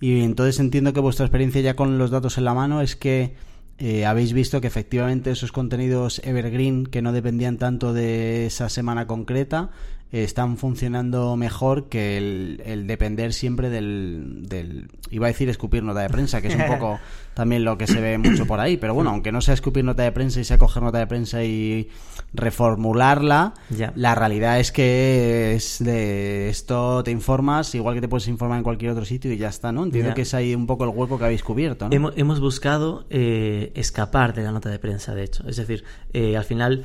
y 0.00 0.20
entonces 0.22 0.58
entiendo 0.60 0.92
que 0.92 1.00
vuestra 1.00 1.26
experiencia 1.26 1.60
ya 1.60 1.76
con 1.76 1.98
los 1.98 2.10
datos 2.10 2.38
en 2.38 2.44
la 2.44 2.54
mano 2.54 2.80
es 2.80 2.96
que 2.96 3.34
eh, 3.80 4.04
habéis 4.04 4.34
visto 4.34 4.60
que 4.60 4.66
efectivamente 4.66 5.30
esos 5.30 5.52
contenidos 5.52 6.20
evergreen 6.22 6.84
que 6.84 7.00
no 7.00 7.12
dependían 7.12 7.56
tanto 7.56 7.94
de 7.94 8.44
esa 8.46 8.68
semana 8.68 9.06
concreta 9.06 9.70
están 10.12 10.56
funcionando 10.56 11.36
mejor 11.36 11.88
que 11.88 12.16
el, 12.16 12.86
depender 12.86 13.32
siempre 13.32 13.70
del, 13.70 14.42
del, 14.48 14.88
iba 15.10 15.26
a 15.26 15.28
decir 15.28 15.48
escupir 15.48 15.82
nota 15.82 16.00
de 16.00 16.08
prensa 16.08 16.40
que 16.40 16.48
es 16.48 16.56
un 16.56 16.66
poco 16.66 16.98
también 17.34 17.64
lo 17.64 17.78
que 17.78 17.86
se 17.86 18.00
ve 18.00 18.18
mucho 18.18 18.46
por 18.46 18.58
ahí 18.58 18.76
pero 18.76 18.94
bueno 18.94 19.10
aunque 19.10 19.30
no 19.30 19.40
sea 19.40 19.54
escupir 19.54 19.84
nota 19.84 20.02
de 20.02 20.12
prensa 20.12 20.40
y 20.40 20.44
sea 20.44 20.58
coger 20.58 20.82
nota 20.82 20.98
de 20.98 21.06
prensa 21.06 21.44
y 21.44 21.88
reformularla 22.32 23.54
la 23.94 24.14
realidad 24.14 24.58
es 24.58 24.72
que 24.72 25.54
es 25.54 25.82
de 25.82 26.48
esto 26.48 27.04
te 27.04 27.10
informas 27.12 27.74
igual 27.74 27.94
que 27.94 28.00
te 28.00 28.08
puedes 28.08 28.26
informar 28.28 28.58
en 28.58 28.64
cualquier 28.64 28.90
otro 28.92 29.04
sitio 29.04 29.32
y 29.32 29.36
ya 29.36 29.48
está 29.48 29.70
no 29.70 29.84
entiendo 29.84 30.14
que 30.14 30.22
es 30.22 30.34
ahí 30.34 30.54
un 30.54 30.66
poco 30.66 30.84
el 30.84 30.90
hueco 30.90 31.18
que 31.18 31.24
habéis 31.24 31.44
cubierto 31.44 31.88
¿no? 31.88 31.94
hemos, 31.94 32.12
hemos 32.16 32.40
buscado 32.40 33.06
eh, 33.10 33.72
escapar 33.74 34.34
de 34.34 34.42
la 34.42 34.52
nota 34.52 34.68
de 34.68 34.78
prensa 34.78 35.14
de 35.14 35.24
hecho. 35.24 35.46
Es 35.48 35.56
decir 35.56 35.84
eh, 36.12 36.36
al 36.36 36.44
final 36.44 36.84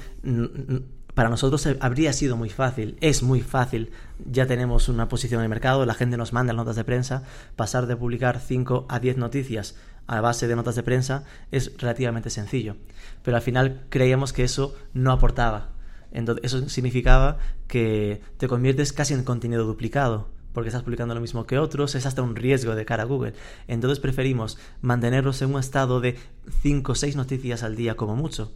para 1.16 1.30
nosotros 1.30 1.68
habría 1.80 2.14
sido 2.14 2.36
muy 2.36 2.50
fácil, 2.50 2.98
es 3.00 3.24
muy 3.24 3.42
fácil, 3.42 3.92
ya 4.30 4.46
tenemos 4.46 4.90
una 4.90 5.08
posición 5.08 5.40
en 5.40 5.46
el 5.46 5.50
mercado, 5.50 5.86
la 5.86 5.94
gente 5.94 6.18
nos 6.18 6.34
manda 6.34 6.54
notas 6.54 6.76
de 6.76 6.84
prensa, 6.84 7.24
pasar 7.56 7.88
de 7.88 7.96
publicar 7.96 8.40
5 8.40 8.86
a 8.90 9.00
10 9.00 9.18
noticias 9.18 9.76
a 10.08 10.22
base 10.22 10.48
de 10.48 10.56
notas 10.56 10.76
de 10.76 10.84
prensa 10.84 11.24
es 11.52 11.72
relativamente 11.78 12.30
sencillo, 12.30 12.76
pero 13.24 13.38
al 13.38 13.44
final 13.44 13.86
creíamos 13.90 14.34
que 14.34 14.44
eso 14.44 14.76
no 14.94 15.12
aportaba. 15.12 15.70
Entonces, 16.12 16.46
eso 16.46 16.70
significaba 16.70 17.40
que 17.68 18.22
te 18.38 18.48
conviertes 18.48 18.94
casi 18.94 19.14
en 19.14 19.24
contenido 19.24 19.66
duplicado, 19.66 20.30
porque 20.54 20.68
estás 20.70 20.84
publicando 20.84 21.16
lo 21.16 21.22
mismo 21.22 21.46
que 21.46 21.58
otros, 21.58 21.96
es 21.96 22.06
hasta 22.06 22.22
un 22.22 22.36
riesgo 22.36 22.76
de 22.76 22.86
cara 22.86 23.04
a 23.04 23.06
Google. 23.06 23.34
Entonces 23.68 24.00
preferimos 24.00 24.58
mantenerlos 24.82 25.42
en 25.42 25.54
un 25.54 25.60
estado 25.60 26.02
de 26.02 26.18
5 26.62 26.92
o 26.92 26.96
6 26.96 27.16
noticias 27.16 27.64
al 27.64 27.76
día 27.76 27.96
como 27.96 28.16
mucho 28.16 28.52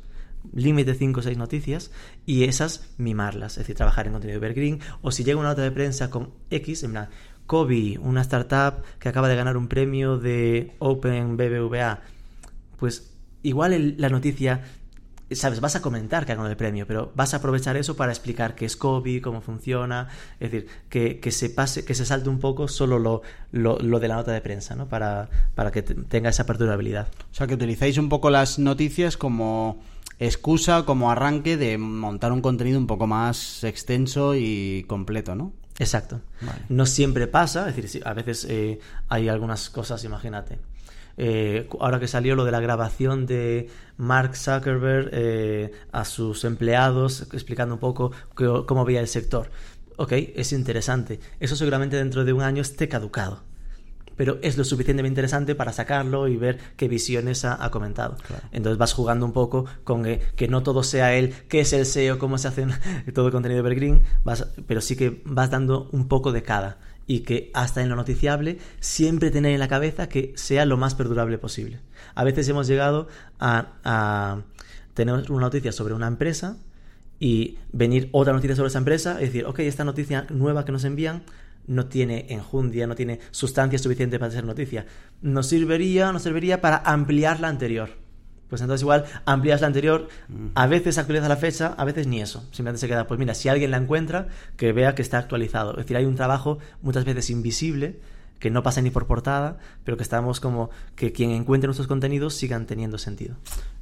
límite 0.54 0.96
5 0.96 1.20
o 1.20 1.24
6 1.24 1.38
noticias 1.38 1.92
y 2.26 2.46
esas 2.46 2.90
mimarlas, 2.98 3.54
es 3.54 3.60
decir, 3.60 3.76
trabajar 3.76 4.08
en 4.08 4.14
contenido 4.14 4.38
evergreen 4.38 4.80
o 5.02 5.12
si 5.12 5.24
llega 5.24 5.40
una 5.40 5.50
nota 5.50 5.62
de 5.62 5.72
prensa 5.72 6.10
con 6.10 6.32
X, 6.50 6.84
en 6.84 6.92
plan, 6.92 7.10
Kobe, 7.46 7.98
una 8.00 8.22
startup 8.22 8.84
que 9.00 9.10
acaba 9.10 9.28
de 9.28 9.36
ganar 9.36 9.58
un 9.58 9.68
premio 9.68 10.18
de 10.18 10.76
Open 10.80 11.36
BBVA, 11.36 12.02
pues 12.78 13.14
igual 13.42 13.96
la 13.98 14.10
noticia 14.10 14.64
sabes, 15.36 15.60
vas 15.60 15.76
a 15.76 15.82
comentar 15.82 16.26
que 16.26 16.32
ha 16.32 16.36
ganado 16.36 16.50
el 16.50 16.58
premio, 16.58 16.88
pero 16.88 17.12
vas 17.16 17.34
a 17.34 17.38
aprovechar 17.38 17.78
eso 17.78 17.96
para 17.96 18.12
explicar 18.12 18.56
qué 18.56 18.66
es 18.66 18.76
Kobe, 18.76 19.22
cómo 19.22 19.42
funciona, 19.42 20.08
es 20.40 20.52
decir, 20.52 20.70
que, 20.90 21.20
que 21.20 21.32
se 21.32 21.50
pase, 21.50 21.86
que 21.86 21.94
se 21.94 22.06
salte 22.06 22.30
un 22.30 22.40
poco 22.40 22.68
solo 22.68 23.00
lo, 23.00 23.22
lo, 23.52 24.00
de 24.00 24.08
la 24.08 24.16
nota 24.16 24.32
de 24.32 24.42
prensa, 24.42 24.76
¿no? 24.76 24.88
Para, 24.88 25.30
para 25.56 25.72
que 25.72 25.84
tenga 25.84 26.30
esa 26.30 26.46
perdurabilidad. 26.46 27.08
O 27.32 27.36
sea, 27.36 27.48
que 27.48 27.54
utilizáis 27.54 27.98
un 27.98 28.10
poco 28.10 28.30
las 28.30 28.60
noticias 28.60 29.18
como 29.18 29.82
excusa 30.20 30.84
como 30.86 31.12
arranque 31.12 31.58
de 31.58 31.78
montar 31.78 32.32
un 32.32 32.42
contenido 32.42 32.78
un 32.78 32.88
poco 32.88 33.08
más 33.08 33.64
extenso 33.64 34.36
y 34.36 34.86
completo, 34.88 35.36
¿no? 35.36 35.54
Exacto. 35.80 36.22
No 36.68 36.86
siempre 36.86 37.28
pasa, 37.28 37.70
es 37.70 37.78
decir, 37.78 38.04
a 38.06 38.14
veces 38.14 38.46
eh, 38.50 38.80
hay 39.08 39.30
algunas 39.30 39.70
cosas, 39.70 40.04
imagínate. 40.04 40.60
Eh, 41.16 41.68
ahora 41.80 42.00
que 42.00 42.08
salió 42.08 42.36
lo 42.36 42.46
de 42.46 42.52
la 42.52 42.60
grabación 42.60 43.26
de 43.26 43.70
Mark 43.98 44.36
Zuckerberg 44.36 45.10
eh, 45.12 45.72
a 45.92 46.06
sus 46.06 46.44
empleados 46.44 47.28
explicando 47.34 47.76
un 47.76 47.80
poco 47.80 48.12
cómo 48.36 48.86
veía 48.86 49.00
el 49.00 49.08
sector. 49.08 49.50
Ok, 49.96 50.14
es 50.14 50.52
interesante. 50.52 51.20
Eso 51.40 51.56
seguramente 51.56 51.98
dentro 51.98 52.24
de 52.24 52.34
un 52.34 52.42
año 52.42 52.62
esté 52.62 52.88
caducado 52.88 53.49
pero 54.20 54.38
es 54.42 54.58
lo 54.58 54.66
suficientemente 54.66 55.12
interesante 55.12 55.56
para 55.56 55.72
sacarlo 55.72 56.28
y 56.28 56.36
ver 56.36 56.60
qué 56.76 56.90
visiones 56.90 57.46
ha, 57.46 57.72
comentado. 57.72 58.18
Entonces 58.52 58.78
vas 58.78 58.92
jugando 58.92 59.26
un 59.26 59.32
poco 59.32 59.64
con 59.86 60.04
que, 60.04 60.48
no 60.50 60.62
todo 60.62 60.84
sea 60.84 61.14
él, 61.14 61.34
qué 61.48 61.62
es 61.62 61.72
el 61.72 61.86
SEO, 61.86 62.20
cómo 62.20 62.38
se 62.38 62.50
hace 62.50 62.68
todo 63.14 63.28
el 63.28 63.32
contenido 63.32 63.62
evergreen, 63.62 64.04
vas, 64.26 64.46
pero 64.68 64.82
sí 64.82 64.98
que 64.98 65.22
vas 65.24 65.52
dando 65.52 65.88
un 65.94 66.10
poco 66.10 66.34
de 66.34 66.44
cada 66.44 66.80
y 67.08 67.22
que 67.22 67.50
hasta 67.54 67.82
en 67.82 67.88
lo 67.88 67.96
noticiable 67.96 68.58
siempre 68.82 69.32
tener 69.32 69.54
en 69.54 69.60
la 69.60 69.70
cabeza 69.70 70.10
que 70.10 70.34
sea 70.36 70.66
lo 70.66 70.76
más 70.76 70.96
perdurable 70.96 71.38
posible. 71.38 71.80
A 72.14 72.26
veces 72.26 72.50
hemos 72.50 72.68
llegado 72.68 73.08
a, 73.40 73.76
a 73.86 74.42
tener 74.96 75.32
una 75.32 75.46
noticia 75.46 75.72
sobre 75.72 75.94
una 75.94 76.08
empresa 76.08 76.58
y 77.22 77.58
venir 77.72 78.10
otra 78.12 78.34
noticia 78.34 78.58
sobre 78.58 78.68
esa 78.68 78.80
empresa 78.80 79.16
y 79.22 79.28
decir, 79.28 79.46
ok, 79.46 79.60
esta 79.60 79.86
noticia 79.86 80.28
nueva 80.30 80.66
que 80.66 80.74
nos 80.74 80.84
envían 80.84 81.24
no 81.70 81.86
tiene 81.86 82.26
enjundia, 82.30 82.88
no 82.88 82.96
tiene 82.96 83.20
sustancia 83.32 83.80
suficiente 83.80 84.20
para 84.20 84.32
ser 84.32 84.44
noticia. 84.44 84.88
Nos 85.22 85.48
serviría, 85.48 86.12
nos 86.12 86.24
serviría 86.24 86.62
para 86.62 86.78
ampliar 86.78 87.40
la 87.40 87.48
anterior. 87.48 87.92
Pues 88.50 88.62
entonces 88.62 88.82
igual 88.82 89.06
amplias 89.26 89.62
la 89.62 89.68
anterior, 89.68 90.08
a 90.56 90.66
veces 90.66 90.98
actualiza 90.98 91.30
la 91.30 91.38
fecha, 91.38 91.76
a 91.78 91.86
veces 91.86 92.08
ni 92.08 92.20
eso. 92.20 92.42
Simplemente 92.52 92.80
se 92.80 92.88
queda, 92.88 93.06
pues 93.06 93.20
mira, 93.20 93.36
si 93.36 93.48
alguien 93.48 93.70
la 93.70 93.78
encuentra, 93.78 94.28
que 94.58 94.74
vea 94.74 94.96
que 94.96 95.04
está 95.04 95.20
actualizado. 95.20 95.72
Es 95.72 95.78
decir, 95.78 95.96
hay 95.96 96.06
un 96.06 96.16
trabajo 96.16 96.58
muchas 96.82 97.06
veces 97.06 97.30
invisible, 97.30 98.00
que 98.40 98.50
no 98.50 98.64
pasa 98.64 98.82
ni 98.82 98.90
por 98.90 99.06
portada, 99.06 99.60
pero 99.84 99.98
que 99.98 100.04
estamos 100.04 100.40
como 100.40 100.72
que 100.96 101.12
quien 101.12 101.30
encuentre 101.30 101.68
nuestros 101.68 101.88
contenidos 101.88 102.34
sigan 102.34 102.66
teniendo 102.66 102.98
sentido. 102.98 103.36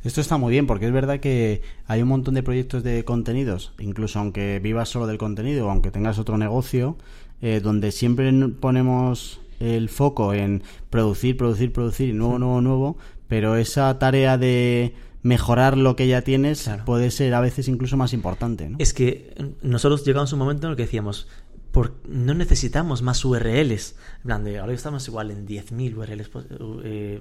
Esto 0.03 0.19
está 0.19 0.37
muy 0.37 0.51
bien, 0.51 0.67
porque 0.67 0.87
es 0.87 0.91
verdad 0.91 1.21
que 1.21 1.61
hay 1.85 2.01
un 2.01 2.09
montón 2.09 2.33
de 2.33 2.43
proyectos 2.43 2.83
de 2.83 3.05
contenidos, 3.05 3.73
incluso 3.79 4.19
aunque 4.19 4.59
vivas 4.59 4.89
solo 4.89 5.07
del 5.07 5.17
contenido 5.17 5.67
o 5.67 5.69
aunque 5.69 5.91
tengas 5.91 6.19
otro 6.19 6.37
negocio, 6.37 6.97
eh, 7.41 7.59
donde 7.61 7.91
siempre 7.91 8.31
ponemos 8.59 9.39
el 9.59 9.89
foco 9.89 10.33
en 10.33 10.63
producir, 10.89 11.37
producir, 11.37 11.71
producir, 11.71 12.13
nuevo, 12.13 12.39
nuevo, 12.39 12.61
nuevo, 12.61 12.97
pero 13.27 13.55
esa 13.55 13.97
tarea 13.99 14.37
de 14.37 14.93
mejorar 15.23 15.77
lo 15.77 15.95
que 15.95 16.07
ya 16.07 16.21
tienes 16.21 16.69
puede 16.85 17.11
ser 17.11 17.33
a 17.33 17.41
veces 17.41 17.67
incluso 17.67 17.97
más 17.97 18.13
importante. 18.13 18.71
Es 18.77 18.93
que 18.93 19.33
nosotros 19.61 20.05
llegamos 20.05 20.31
a 20.31 20.35
un 20.35 20.39
momento 20.39 20.67
en 20.67 20.71
el 20.71 20.77
que 20.77 20.83
decíamos, 20.83 21.27
por, 21.71 21.95
no 22.07 22.33
necesitamos 22.33 23.01
más 23.01 23.23
URLs. 23.25 23.95
En 24.17 24.23
plan 24.23 24.43
de, 24.43 24.59
ahora 24.59 24.73
estamos 24.73 25.07
igual 25.07 25.31
en 25.31 25.45
10.000 25.45 25.97
URLs 25.97 26.29
eh, 26.83 27.19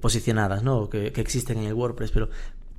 posicionadas, 0.00 0.62
¿no? 0.62 0.88
Que, 0.88 1.12
que, 1.12 1.20
existen 1.20 1.58
en 1.58 1.64
el 1.64 1.74
WordPress, 1.74 2.10
pero 2.10 2.30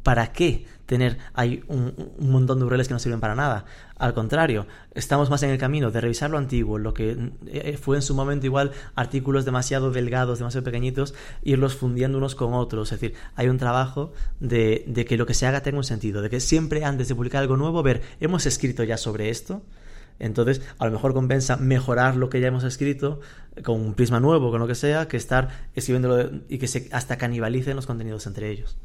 ¿para 0.03 0.31
qué 0.31 0.65
tener 0.85 1.17
hay 1.33 1.63
un, 1.67 1.93
montón 2.19 2.59
de 2.59 2.65
URLs 2.65 2.87
que 2.87 2.93
no 2.93 2.99
sirven 2.99 3.19
para 3.19 3.35
nada? 3.35 3.65
Al 3.97 4.13
contrario, 4.13 4.67
estamos 4.93 5.29
más 5.29 5.43
en 5.43 5.49
el 5.49 5.57
camino 5.57 5.91
de 5.91 6.01
revisar 6.01 6.29
lo 6.29 6.37
antiguo, 6.37 6.77
lo 6.77 6.93
que 6.93 7.31
eh, 7.47 7.77
fue 7.81 7.97
en 7.97 8.01
su 8.01 8.15
momento 8.15 8.45
igual 8.45 8.71
artículos 8.95 9.43
demasiado 9.43 9.91
delgados, 9.91 10.39
demasiado 10.39 10.63
pequeñitos, 10.63 11.13
irlos 11.43 11.75
fundiendo 11.75 12.17
unos 12.17 12.35
con 12.35 12.53
otros. 12.53 12.91
Es 12.91 12.99
decir, 12.99 13.17
hay 13.35 13.49
un 13.49 13.57
trabajo 13.57 14.13
de, 14.39 14.83
de 14.87 15.05
que 15.05 15.17
lo 15.17 15.25
que 15.25 15.33
se 15.33 15.45
haga 15.45 15.61
tenga 15.61 15.77
un 15.77 15.83
sentido, 15.83 16.21
de 16.21 16.29
que 16.29 16.39
siempre 16.39 16.85
antes 16.85 17.07
de 17.07 17.15
publicar 17.15 17.41
algo 17.41 17.57
nuevo, 17.57 17.83
ver, 17.83 18.01
hemos 18.19 18.45
escrito 18.45 18.83
ya 18.83 18.97
sobre 18.97 19.29
esto. 19.29 19.61
Entonces, 20.19 20.61
a 20.79 20.85
lo 20.85 20.91
mejor 20.91 21.13
compensa 21.13 21.57
mejorar 21.57 22.15
lo 22.15 22.29
que 22.29 22.39
ya 22.39 22.47
hemos 22.47 22.63
escrito 22.63 23.19
con 23.63 23.79
un 23.81 23.93
prisma 23.93 24.19
nuevo, 24.19 24.51
con 24.51 24.59
lo 24.59 24.67
que 24.67 24.75
sea, 24.75 25.07
que 25.07 25.17
estar 25.17 25.49
escribiéndolo 25.75 26.41
y 26.49 26.57
que 26.57 26.67
se 26.67 26.89
hasta 26.91 27.17
canibalicen 27.17 27.75
los 27.75 27.85
contenidos 27.85 28.25
entre 28.25 28.49
ellos. 28.49 28.77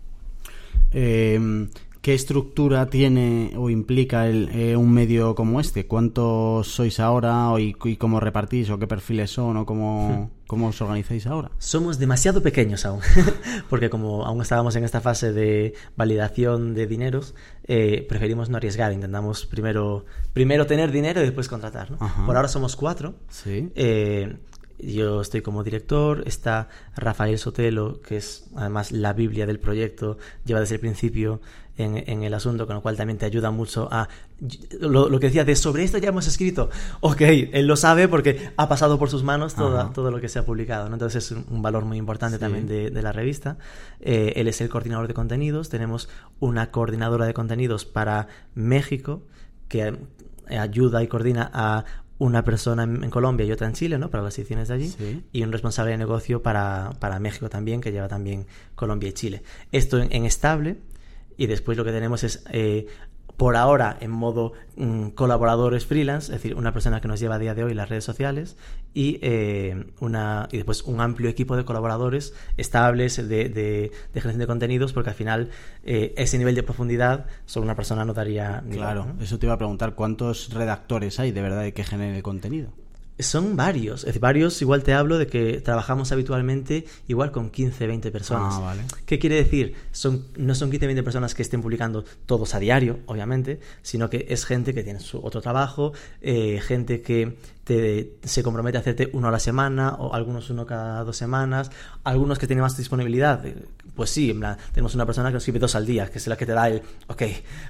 Eh, 0.92 1.68
¿Qué 2.02 2.14
estructura 2.14 2.86
tiene 2.86 3.52
o 3.56 3.70
implica 3.70 4.26
el, 4.26 4.48
eh, 4.52 4.74
un 4.74 4.92
medio 4.92 5.36
como 5.36 5.60
este? 5.60 5.86
¿Cuántos 5.86 6.66
sois 6.66 6.98
ahora 6.98 7.48
y, 7.60 7.74
cómo 7.74 8.18
repartís 8.18 8.70
o 8.70 8.78
qué 8.80 8.88
perfiles 8.88 9.30
son 9.30 9.56
o 9.56 9.64
cómo, 9.64 10.32
cómo 10.48 10.66
os 10.66 10.82
organizáis 10.82 11.28
ahora? 11.28 11.52
Somos 11.58 12.00
demasiado 12.00 12.42
pequeños 12.42 12.84
aún, 12.86 13.02
porque 13.70 13.88
como 13.88 14.24
aún 14.24 14.42
estábamos 14.42 14.74
en 14.74 14.82
esta 14.82 15.00
fase 15.00 15.32
de 15.32 15.74
validación 15.96 16.74
de 16.74 16.88
dineros, 16.88 17.36
eh, 17.68 18.04
preferimos 18.08 18.50
no 18.50 18.56
arriesgar, 18.56 18.92
intentamos 18.92 19.46
primero, 19.46 20.04
primero 20.32 20.66
tener 20.66 20.90
dinero 20.90 21.20
y 21.20 21.26
después 21.26 21.46
contratar. 21.46 21.96
Por 22.26 22.34
ahora 22.34 22.48
somos 22.48 22.74
cuatro. 22.74 23.14
Sí. 23.28 23.70
Eh, 23.76 24.38
yo 24.82 25.20
estoy 25.20 25.42
como 25.42 25.62
director, 25.62 26.24
está 26.26 26.68
Rafael 26.96 27.38
Sotelo, 27.38 28.00
que 28.02 28.16
es 28.16 28.46
además 28.56 28.92
la 28.92 29.12
Biblia 29.12 29.46
del 29.46 29.60
proyecto, 29.60 30.18
lleva 30.44 30.60
desde 30.60 30.74
el 30.74 30.80
principio 30.80 31.40
en, 31.76 32.22
el 32.22 32.34
asunto, 32.34 32.66
con 32.66 32.76
lo 32.76 32.82
cual 32.82 32.96
también 32.96 33.18
te 33.18 33.26
ayuda 33.26 33.50
mucho 33.50 33.88
a... 33.90 34.08
Lo, 34.80 35.08
que 35.18 35.26
decía 35.26 35.44
de 35.44 35.56
sobre 35.56 35.84
esto 35.84 35.98
ya 35.98 36.08
hemos 36.08 36.26
escrito, 36.26 36.68
ok, 37.00 37.20
él 37.52 37.66
lo 37.66 37.76
sabe 37.76 38.08
porque 38.08 38.50
ha 38.56 38.68
pasado 38.68 38.98
por 38.98 39.08
sus 39.08 39.22
manos 39.22 39.54
todo 39.54 40.10
lo 40.10 40.20
que 40.20 40.28
se 40.28 40.38
ha 40.38 40.44
publicado, 40.44 40.92
entonces 40.92 41.30
es 41.30 41.30
un 41.32 41.62
valor 41.62 41.84
muy 41.84 41.96
importante 41.96 42.38
también 42.38 42.66
de, 42.66 43.02
la 43.02 43.12
revista. 43.12 43.56
Eh, 44.00 44.34
él 44.36 44.48
es 44.48 44.60
el 44.60 44.68
coordinador 44.68 45.08
de 45.08 45.14
contenidos, 45.14 45.68
tenemos 45.68 46.08
una 46.40 46.70
coordinadora 46.70 47.24
de 47.26 47.34
contenidos 47.34 47.84
para 47.84 48.28
México 48.54 49.22
que 49.68 49.96
ayuda 50.48 51.02
y 51.02 51.08
coordina 51.08 51.50
a 51.52 51.84
una 52.22 52.44
persona 52.44 52.84
en 52.84 53.10
Colombia 53.10 53.44
y 53.44 53.50
otra 53.50 53.66
en 53.66 53.72
Chile, 53.72 53.98
¿no? 53.98 54.08
Para 54.08 54.22
las 54.22 54.38
ediciones 54.38 54.68
de 54.68 54.74
allí. 54.74 54.94
Y 55.32 55.42
un 55.42 55.50
responsable 55.50 55.90
de 55.90 55.98
negocio 55.98 56.40
para, 56.40 56.92
para, 57.00 57.18
México 57.18 57.48
también, 57.48 57.80
que 57.80 57.90
lleva 57.90 58.06
también 58.06 58.46
Colombia 58.76 59.08
y 59.08 59.12
Chile. 59.12 59.42
Esto 59.72 59.98
en, 59.98 60.24
estable. 60.24 60.76
Y 61.36 61.46
después 61.46 61.76
lo 61.76 61.84
que 61.84 61.90
tenemos 61.90 62.22
es 62.22 62.44
eh, 62.52 62.86
por 63.36 63.56
ahora 63.56 63.96
en 64.00 64.10
modo 64.10 64.52
mm, 64.76 65.08
colaboradores 65.10 65.86
freelance, 65.86 66.26
es 66.26 66.42
decir, 66.42 66.54
una 66.54 66.72
persona 66.72 67.00
que 67.00 67.08
nos 67.08 67.20
lleva 67.20 67.36
a 67.36 67.38
día 67.38 67.54
de 67.54 67.64
hoy 67.64 67.74
las 67.74 67.88
redes 67.88 68.04
sociales 68.04 68.56
y, 68.94 69.18
eh, 69.22 69.86
una, 70.00 70.48
y 70.52 70.58
después 70.58 70.82
un 70.82 71.00
amplio 71.00 71.28
equipo 71.28 71.56
de 71.56 71.64
colaboradores 71.64 72.34
estables 72.56 73.16
de, 73.16 73.48
de, 73.48 73.90
generación 74.14 74.40
de 74.40 74.46
contenidos, 74.46 74.92
porque 74.92 75.10
al 75.10 75.16
final 75.16 75.50
eh, 75.84 76.14
ese 76.16 76.38
nivel 76.38 76.54
de 76.54 76.62
profundidad 76.62 77.26
solo 77.46 77.64
una 77.64 77.76
persona 77.76 78.04
no 78.04 78.12
daría. 78.12 78.62
Claro, 78.70 79.06
eso 79.20 79.38
te 79.38 79.46
iba 79.46 79.54
a 79.54 79.58
preguntar, 79.58 79.94
¿cuántos 79.94 80.52
redactores 80.52 81.18
hay 81.20 81.32
de 81.32 81.42
verdad 81.42 81.62
de 81.62 81.72
que 81.72 81.84
generen 81.84 82.14
el 82.14 82.22
contenido? 82.22 82.72
Son 83.18 83.56
varios, 83.56 84.04
es 84.04 84.18
varios, 84.18 84.60
igual 84.62 84.82
te 84.82 84.94
hablo 84.94 85.18
de 85.18 85.26
que 85.26 85.60
trabajamos 85.60 86.10
habitualmente 86.12 86.86
igual 87.08 87.30
con 87.30 87.50
15, 87.50 87.86
20 87.86 88.10
personas. 88.10 88.54
Ah, 88.56 88.60
vale. 88.60 88.82
¿Qué 89.06 89.18
quiere 89.18 89.36
decir? 89.36 89.74
Son, 89.92 90.26
no 90.36 90.54
son 90.54 90.70
15, 90.70 90.86
20 90.86 91.02
personas 91.02 91.34
que 91.34 91.42
estén 91.42 91.62
publicando 91.62 92.04
todos 92.26 92.54
a 92.54 92.58
diario, 92.58 93.00
obviamente, 93.06 93.60
sino 93.82 94.10
que 94.10 94.26
es 94.28 94.44
gente 94.44 94.74
que 94.74 94.82
tiene 94.82 95.00
su 95.00 95.18
otro 95.24 95.40
trabajo, 95.40 95.92
eh, 96.20 96.60
gente 96.62 97.02
que 97.02 97.36
te, 97.64 98.18
se 98.22 98.42
compromete 98.42 98.78
a 98.78 98.80
hacerte 98.80 99.10
uno 99.12 99.28
a 99.28 99.30
la 99.30 99.38
semana 99.38 99.94
o 99.98 100.14
algunos 100.14 100.50
uno 100.50 100.66
cada 100.66 101.04
dos 101.04 101.16
semanas, 101.16 101.70
algunos 102.04 102.38
que 102.38 102.46
tienen 102.46 102.62
más 102.62 102.76
disponibilidad. 102.76 103.44
Eh, 103.46 103.66
pues 103.94 104.10
sí, 104.10 104.30
en 104.30 104.40
plan, 104.40 104.56
tenemos 104.72 104.94
una 104.94 105.06
persona 105.06 105.28
que 105.28 105.34
nos 105.34 105.42
escribe 105.42 105.58
dos 105.58 105.74
al 105.74 105.86
día, 105.86 106.10
que 106.10 106.18
es 106.18 106.26
la 106.26 106.36
que 106.36 106.46
te 106.46 106.52
da 106.52 106.68
el, 106.68 106.82
ok, 107.08 107.22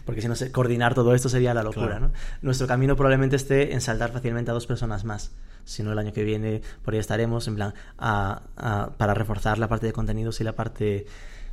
porque 0.04 0.22
si 0.22 0.28
no, 0.28 0.34
coordinar 0.52 0.94
todo 0.94 1.14
esto 1.14 1.28
sería 1.28 1.52
la 1.52 1.62
locura, 1.62 1.98
¿no? 1.98 2.12
Nuestro 2.42 2.66
camino 2.66 2.96
probablemente 2.96 3.36
esté 3.36 3.72
en 3.72 3.80
saltar 3.80 4.12
fácilmente 4.12 4.50
a 4.50 4.54
dos 4.54 4.66
personas 4.66 5.04
más. 5.04 5.32
Si 5.64 5.82
no, 5.82 5.92
el 5.92 5.98
año 5.98 6.12
que 6.12 6.24
viene 6.24 6.62
por 6.84 6.94
ahí 6.94 7.00
estaremos, 7.00 7.46
en 7.48 7.56
plan, 7.56 7.74
para 7.96 9.14
reforzar 9.14 9.58
la 9.58 9.68
parte 9.68 9.86
de 9.86 9.92
contenidos 9.92 10.40
y 10.40 10.44
la 10.44 10.52
parte 10.52 11.06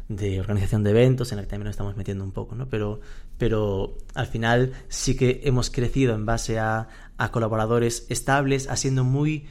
de 0.08 0.40
organización 0.40 0.84
de 0.84 0.90
eventos, 0.90 1.32
en 1.32 1.38
la 1.38 1.44
que 1.44 1.50
también 1.50 1.66
nos 1.66 1.74
estamos 1.74 1.96
metiendo 1.96 2.24
un 2.24 2.32
poco, 2.32 2.56
¿no? 2.56 2.68
Pero, 2.68 3.00
pero 3.38 3.96
al 4.16 4.26
final 4.26 4.74
sí 4.88 5.16
que 5.16 5.42
hemos 5.44 5.70
crecido 5.70 6.16
en 6.16 6.26
base 6.26 6.58
a, 6.58 6.88
a 7.20 7.32
colaboradores 7.32 8.08
estables, 8.10 8.68
haciendo 8.70 9.04
muy, 9.04 9.46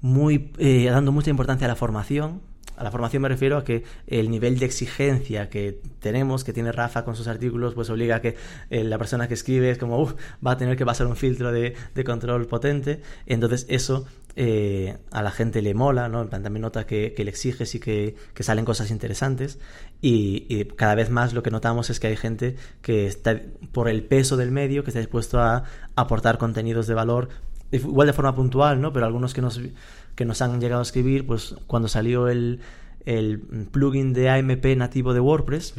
muy, 0.00 0.52
eh, 0.58 0.86
dando 0.90 1.12
mucha 1.12 1.28
importancia 1.28 1.66
a 1.66 1.68
la 1.68 1.76
formación. 1.76 2.40
A 2.76 2.84
la 2.84 2.90
formación 2.90 3.22
me 3.22 3.28
refiero 3.28 3.58
a 3.58 3.64
que 3.64 3.84
el 4.06 4.30
nivel 4.30 4.58
de 4.58 4.64
exigencia 4.64 5.50
que 5.50 5.80
tenemos, 5.98 6.44
que 6.44 6.54
tiene 6.54 6.72
Rafa 6.72 7.04
con 7.04 7.14
sus 7.16 7.28
artículos, 7.28 7.74
pues 7.74 7.90
obliga 7.90 8.16
a 8.16 8.20
que 8.22 8.36
eh, 8.70 8.84
la 8.84 8.96
persona 8.96 9.28
que 9.28 9.34
escribe 9.34 9.70
es 9.70 9.76
como, 9.76 10.14
va 10.46 10.52
a 10.52 10.56
tener 10.56 10.78
que 10.78 10.86
pasar 10.86 11.06
un 11.06 11.16
filtro 11.16 11.52
de, 11.52 11.74
de 11.94 12.04
control 12.04 12.46
potente. 12.46 13.02
Entonces 13.26 13.66
eso 13.68 14.06
eh, 14.36 14.96
a 15.10 15.22
la 15.22 15.30
gente 15.30 15.60
le 15.60 15.74
mola, 15.74 16.08
¿no? 16.08 16.26
también 16.28 16.62
nota 16.62 16.86
que, 16.86 17.14
le 17.16 17.30
exiges 17.30 17.74
y 17.74 17.80
que, 17.80 18.14
salen 18.40 18.64
cosas 18.64 18.90
interesantes. 18.90 19.58
Y, 20.00 20.64
cada 20.76 20.94
vez 20.94 21.10
más 21.10 21.32
lo 21.32 21.42
que 21.42 21.50
notamos 21.50 21.90
es 21.90 22.00
que 22.00 22.08
hay 22.08 22.16
gente 22.16 22.56
que 22.82 23.06
está, 23.06 23.40
por 23.72 23.88
el 23.88 24.04
peso 24.04 24.36
del 24.36 24.50
medio, 24.50 24.84
que 24.84 24.90
está 24.90 25.00
dispuesto 25.00 25.40
a 25.40 25.64
aportar 25.96 26.38
contenidos 26.38 26.86
de 26.86 26.94
valor, 26.94 27.28
igual 27.72 28.06
de 28.06 28.12
forma 28.12 28.34
puntual, 28.34 28.80
¿no? 28.80 28.92
Pero 28.92 29.06
algunos 29.06 29.34
que 29.34 29.42
nos, 29.42 29.60
que 30.14 30.24
nos 30.24 30.40
han 30.42 30.60
llegado 30.60 30.80
a 30.80 30.84
escribir, 30.84 31.26
pues 31.26 31.54
cuando 31.66 31.88
salió 31.88 32.28
el, 32.28 32.60
el 33.04 33.40
plugin 33.70 34.12
de 34.12 34.30
AMP 34.30 34.64
nativo 34.76 35.12
de 35.12 35.20
WordPress, 35.20 35.74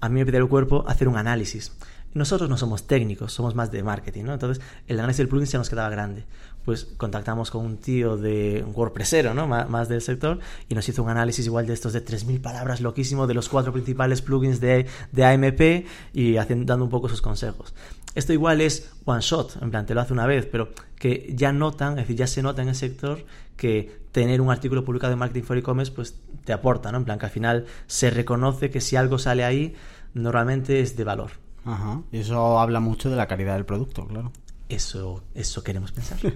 a 0.00 0.08
mí 0.08 0.14
me 0.20 0.26
pidió 0.26 0.40
el 0.40 0.48
cuerpo 0.48 0.84
hacer 0.86 1.08
un 1.08 1.16
análisis. 1.16 1.72
Nosotros 2.14 2.48
no 2.48 2.56
somos 2.56 2.86
técnicos, 2.86 3.34
somos 3.34 3.54
más 3.54 3.70
de 3.70 3.82
marketing, 3.82 4.24
¿no? 4.24 4.32
Entonces, 4.32 4.64
el 4.86 4.98
análisis 4.98 5.18
del 5.18 5.28
plugin 5.28 5.46
se 5.46 5.58
nos 5.58 5.68
quedaba 5.68 5.90
grande 5.90 6.24
pues 6.68 6.84
contactamos 6.98 7.50
con 7.50 7.64
un 7.64 7.78
tío 7.78 8.18
de 8.18 8.62
WordPressero, 8.74 9.32
¿no? 9.32 9.46
más 9.46 9.88
del 9.88 10.02
sector, 10.02 10.38
y 10.68 10.74
nos 10.74 10.86
hizo 10.86 11.02
un 11.02 11.08
análisis 11.08 11.46
igual 11.46 11.66
de 11.66 11.72
estos 11.72 11.94
de 11.94 12.04
3.000 12.04 12.42
palabras 12.42 12.82
loquísimo 12.82 13.26
de 13.26 13.32
los 13.32 13.48
cuatro 13.48 13.72
principales 13.72 14.20
plugins 14.20 14.60
de, 14.60 14.84
de 15.10 15.24
AMP 15.24 15.86
y 16.12 16.34
dando 16.34 16.84
un 16.84 16.90
poco 16.90 17.08
sus 17.08 17.22
consejos. 17.22 17.72
Esto 18.14 18.34
igual 18.34 18.60
es 18.60 18.92
one 19.06 19.22
shot, 19.22 19.62
en 19.62 19.70
plan, 19.70 19.86
te 19.86 19.94
lo 19.94 20.02
hace 20.02 20.12
una 20.12 20.26
vez, 20.26 20.44
pero 20.44 20.68
que 20.98 21.32
ya 21.34 21.54
notan, 21.54 21.92
es 21.92 22.04
decir, 22.04 22.16
ya 22.16 22.26
se 22.26 22.42
nota 22.42 22.60
en 22.60 22.68
el 22.68 22.74
sector 22.74 23.24
que 23.56 24.02
tener 24.12 24.42
un 24.42 24.50
artículo 24.50 24.84
publicado 24.84 25.14
en 25.14 25.20
Marketing 25.20 25.44
for 25.44 25.56
E-Commerce 25.56 25.90
pues 25.90 26.20
te 26.44 26.52
aporta, 26.52 26.92
¿no? 26.92 26.98
En 26.98 27.06
plan, 27.06 27.18
que 27.18 27.24
al 27.24 27.32
final 27.32 27.64
se 27.86 28.10
reconoce 28.10 28.68
que 28.68 28.82
si 28.82 28.94
algo 28.94 29.18
sale 29.18 29.42
ahí, 29.42 29.74
normalmente 30.12 30.80
es 30.80 30.98
de 30.98 31.04
valor. 31.04 31.30
Ajá. 31.64 32.02
Y 32.12 32.18
eso 32.18 32.60
habla 32.60 32.80
mucho 32.80 33.08
de 33.08 33.16
la 33.16 33.26
calidad 33.26 33.54
del 33.54 33.64
producto, 33.64 34.06
claro. 34.06 34.32
Eso, 34.68 35.22
eso 35.34 35.62
queremos 35.62 35.92
pensar. 35.92 36.18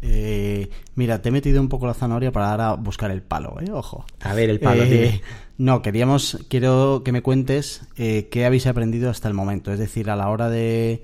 Eh, 0.00 0.70
mira, 0.94 1.20
te 1.20 1.28
he 1.28 1.32
metido 1.32 1.60
un 1.60 1.68
poco 1.68 1.88
la 1.88 1.94
zanahoria 1.94 2.30
para 2.30 2.52
ahora 2.52 2.74
buscar 2.74 3.10
el 3.10 3.20
palo, 3.20 3.56
¿eh? 3.60 3.72
Ojo. 3.72 4.04
A 4.20 4.32
ver, 4.32 4.48
el 4.48 4.60
palo, 4.60 4.84
eh, 4.84 5.20
No, 5.56 5.82
queríamos, 5.82 6.38
quiero 6.48 7.02
que 7.04 7.10
me 7.10 7.20
cuentes 7.20 7.82
eh, 7.96 8.28
qué 8.30 8.46
habéis 8.46 8.68
aprendido 8.68 9.10
hasta 9.10 9.26
el 9.26 9.34
momento. 9.34 9.72
Es 9.72 9.80
decir, 9.80 10.08
a 10.08 10.14
la 10.14 10.28
hora 10.28 10.48
de 10.48 11.02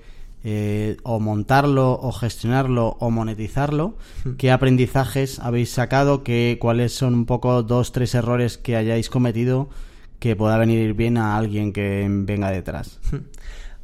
o 1.03 1.19
montarlo, 1.19 1.99
o 1.99 2.11
gestionarlo, 2.13 2.97
o 2.99 3.09
monetizarlo, 3.09 3.97
hmm. 4.23 4.33
qué 4.37 4.51
aprendizajes 4.51 5.39
habéis 5.39 5.71
sacado, 5.71 6.23
qué, 6.23 6.57
cuáles 6.61 6.93
son 6.93 7.15
un 7.15 7.25
poco 7.25 7.63
dos, 7.63 7.91
tres 7.91 8.15
errores 8.15 8.57
que 8.57 8.77
hayáis 8.77 9.09
cometido 9.09 9.69
que 10.19 10.35
pueda 10.35 10.57
venir 10.57 10.93
bien 10.93 11.17
a 11.17 11.35
alguien 11.35 11.73
que 11.73 12.07
venga 12.09 12.51
detrás. 12.51 12.99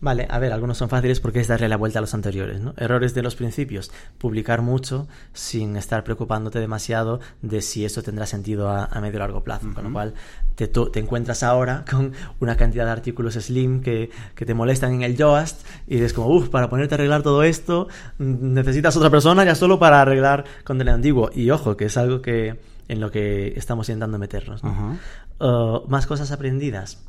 Vale, 0.02 0.28
a 0.32 0.40
ver, 0.40 0.52
algunos 0.52 0.80
son 0.80 0.90
fáciles 0.90 1.20
porque 1.20 1.40
es 1.40 1.48
darle 1.48 1.70
la 1.70 1.78
vuelta 1.78 2.00
a 2.00 2.02
los 2.02 2.16
anteriores, 2.16 2.60
¿no? 2.60 2.74
Errores 2.76 3.14
de 3.14 3.22
los 3.22 3.36
principios, 3.36 3.92
publicar 4.18 4.64
mucho 4.64 5.08
sin 5.32 5.76
estar 5.76 6.04
preocupándote 6.04 6.60
demasiado 6.60 7.20
de 7.44 7.62
si 7.62 7.86
eso 7.86 8.02
tendrá 8.02 8.26
sentido 8.26 8.70
a, 8.70 8.90
medio 9.00 9.18
o 9.18 9.20
largo 9.20 9.44
plazo, 9.44 9.72
con 9.76 9.84
lo 9.84 9.94
cual 9.94 10.16
te, 10.56 10.68
te, 10.68 11.00
encuentras 11.00 11.44
ahora 11.44 11.86
con 11.90 12.14
una 12.40 12.58
cantidad 12.58 12.86
de 12.86 12.92
artículos 12.92 13.36
slim 13.36 13.82
que, 13.82 14.10
que 14.34 14.44
te 14.44 14.56
molestan 14.56 14.92
en 14.94 15.04
el 15.04 15.16
Yoast 15.16 15.64
y 15.86 15.96
dices 15.96 16.14
como, 16.14 16.30
uff, 16.36 16.50
para 16.50 16.68
ponerte 16.68 16.96
a 16.96 16.98
arreglar 16.98 17.22
todo 17.22 17.44
esto 17.44 17.88
mm, 18.18 18.54
necesitas 18.54 18.98
otra 18.98 19.12
persona 19.12 19.46
ya 19.46 19.54
solo 19.54 19.78
para 19.78 20.02
arreglar 20.02 20.46
con 20.64 20.82
el 20.82 20.90
antiguo. 20.90 21.30
Y 21.32 21.52
ojo, 21.52 21.78
que 21.78 21.86
es 21.86 21.98
algo 21.98 22.24
que 22.24 22.60
en 22.88 23.00
lo 23.00 23.12
que 23.12 23.50
estamos 23.56 23.88
intentando 23.90 24.18
meternos. 24.18 24.64
Uh, 24.64 25.88
más 25.88 26.08
cosas 26.08 26.32
aprendidas. 26.32 27.06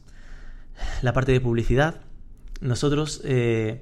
La 1.01 1.15
parte 1.15 1.33
de 1.33 1.41
publicidad 1.41 1.97
nosotros, 2.63 3.21
eh, 3.25 3.81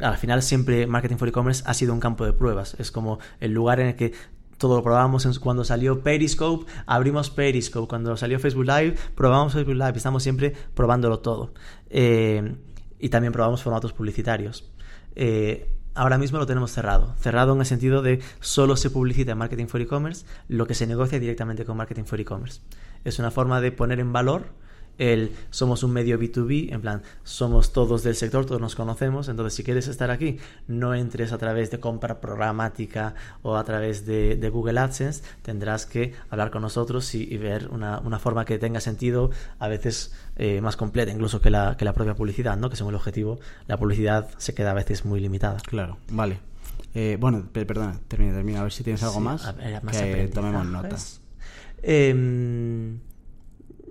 al 0.00 0.16
final 0.16 0.42
siempre 0.42 0.86
Marketing 0.86 1.16
for 1.16 1.28
E-Commerce 1.28 1.62
ha 1.66 1.74
sido 1.74 1.92
un 1.92 2.00
campo 2.00 2.24
de 2.24 2.32
pruebas. 2.32 2.76
Es 2.78 2.90
como 2.90 3.18
el 3.40 3.52
lugar 3.52 3.80
en 3.80 3.88
el 3.88 3.96
que 3.96 4.12
todo 4.56 4.76
lo 4.76 4.82
probamos 4.82 5.38
cuando 5.40 5.64
salió 5.64 6.02
Periscope, 6.02 6.70
abrimos 6.86 7.28
Periscope, 7.30 7.88
cuando 7.88 8.16
salió 8.16 8.38
Facebook 8.38 8.64
Live, 8.64 8.94
probamos 9.16 9.52
Facebook 9.52 9.74
Live, 9.74 9.94
estamos 9.96 10.22
siempre 10.22 10.54
probándolo 10.74 11.18
todo. 11.18 11.52
Eh, 11.90 12.56
y 12.98 13.08
también 13.08 13.32
probamos 13.32 13.62
formatos 13.62 13.92
publicitarios. 13.92 14.70
Eh, 15.16 15.68
ahora 15.94 16.16
mismo 16.16 16.38
lo 16.38 16.46
tenemos 16.46 16.70
cerrado, 16.70 17.14
cerrado 17.18 17.52
en 17.52 17.60
el 17.60 17.66
sentido 17.66 18.00
de 18.00 18.20
solo 18.40 18.76
se 18.76 18.90
publicita 18.90 19.32
en 19.32 19.38
Marketing 19.38 19.66
for 19.66 19.80
E-Commerce 19.80 20.24
lo 20.48 20.66
que 20.66 20.74
se 20.74 20.86
negocia 20.86 21.18
directamente 21.18 21.64
con 21.64 21.76
Marketing 21.76 22.04
for 22.04 22.20
E-Commerce. 22.20 22.60
Es 23.04 23.18
una 23.18 23.32
forma 23.32 23.60
de 23.60 23.72
poner 23.72 23.98
en 23.98 24.12
valor 24.12 24.46
el 24.98 25.32
somos 25.50 25.82
un 25.82 25.92
medio 25.92 26.18
B2B, 26.18 26.72
en 26.72 26.80
plan, 26.80 27.02
somos 27.22 27.72
todos 27.72 28.02
del 28.02 28.14
sector, 28.14 28.46
todos 28.46 28.60
nos 28.60 28.74
conocemos, 28.74 29.28
entonces 29.28 29.54
si 29.54 29.64
quieres 29.64 29.88
estar 29.88 30.10
aquí, 30.10 30.38
no 30.68 30.94
entres 30.94 31.32
a 31.32 31.38
través 31.38 31.70
de 31.70 31.80
compra 31.80 32.20
programática 32.20 33.14
o 33.42 33.56
a 33.56 33.64
través 33.64 34.06
de, 34.06 34.50
Google 34.54 34.78
AdSense, 34.78 35.22
tendrás 35.42 35.86
que 35.86 36.14
hablar 36.30 36.50
con 36.50 36.62
nosotros 36.62 37.14
y, 37.14 37.36
ver 37.38 37.68
una, 37.68 38.18
forma 38.18 38.44
que 38.44 38.58
tenga 38.58 38.80
sentido, 38.80 39.30
a 39.58 39.68
veces 39.68 40.14
eh, 40.36 40.60
más 40.60 40.76
completa 40.76 41.10
incluso 41.10 41.40
que 41.40 41.50
la, 41.50 41.76
que 41.76 41.84
la 41.84 41.92
propia 41.92 42.14
publicidad, 42.14 42.56
¿no? 42.56 42.70
que 42.70 42.76
según 42.76 42.92
el 42.92 42.96
objetivo, 42.96 43.40
la 43.66 43.76
publicidad 43.76 44.28
se 44.38 44.54
queda 44.54 44.70
a 44.70 44.74
veces 44.74 45.04
muy 45.04 45.20
limitada. 45.20 45.58
Claro, 45.66 45.98
vale. 46.10 46.38
Eh, 46.94 47.16
bueno, 47.18 47.48
perdona, 47.52 47.98
termina, 48.06 48.34
termina, 48.34 48.60
a 48.60 48.62
ver 48.62 48.72
si 48.72 48.84
tienes 48.84 49.02
algo 49.02 49.20
más, 49.20 49.52
que 49.90 50.30
tomemos 50.32 50.64
notas. 50.66 51.20
Eh, 51.82 52.96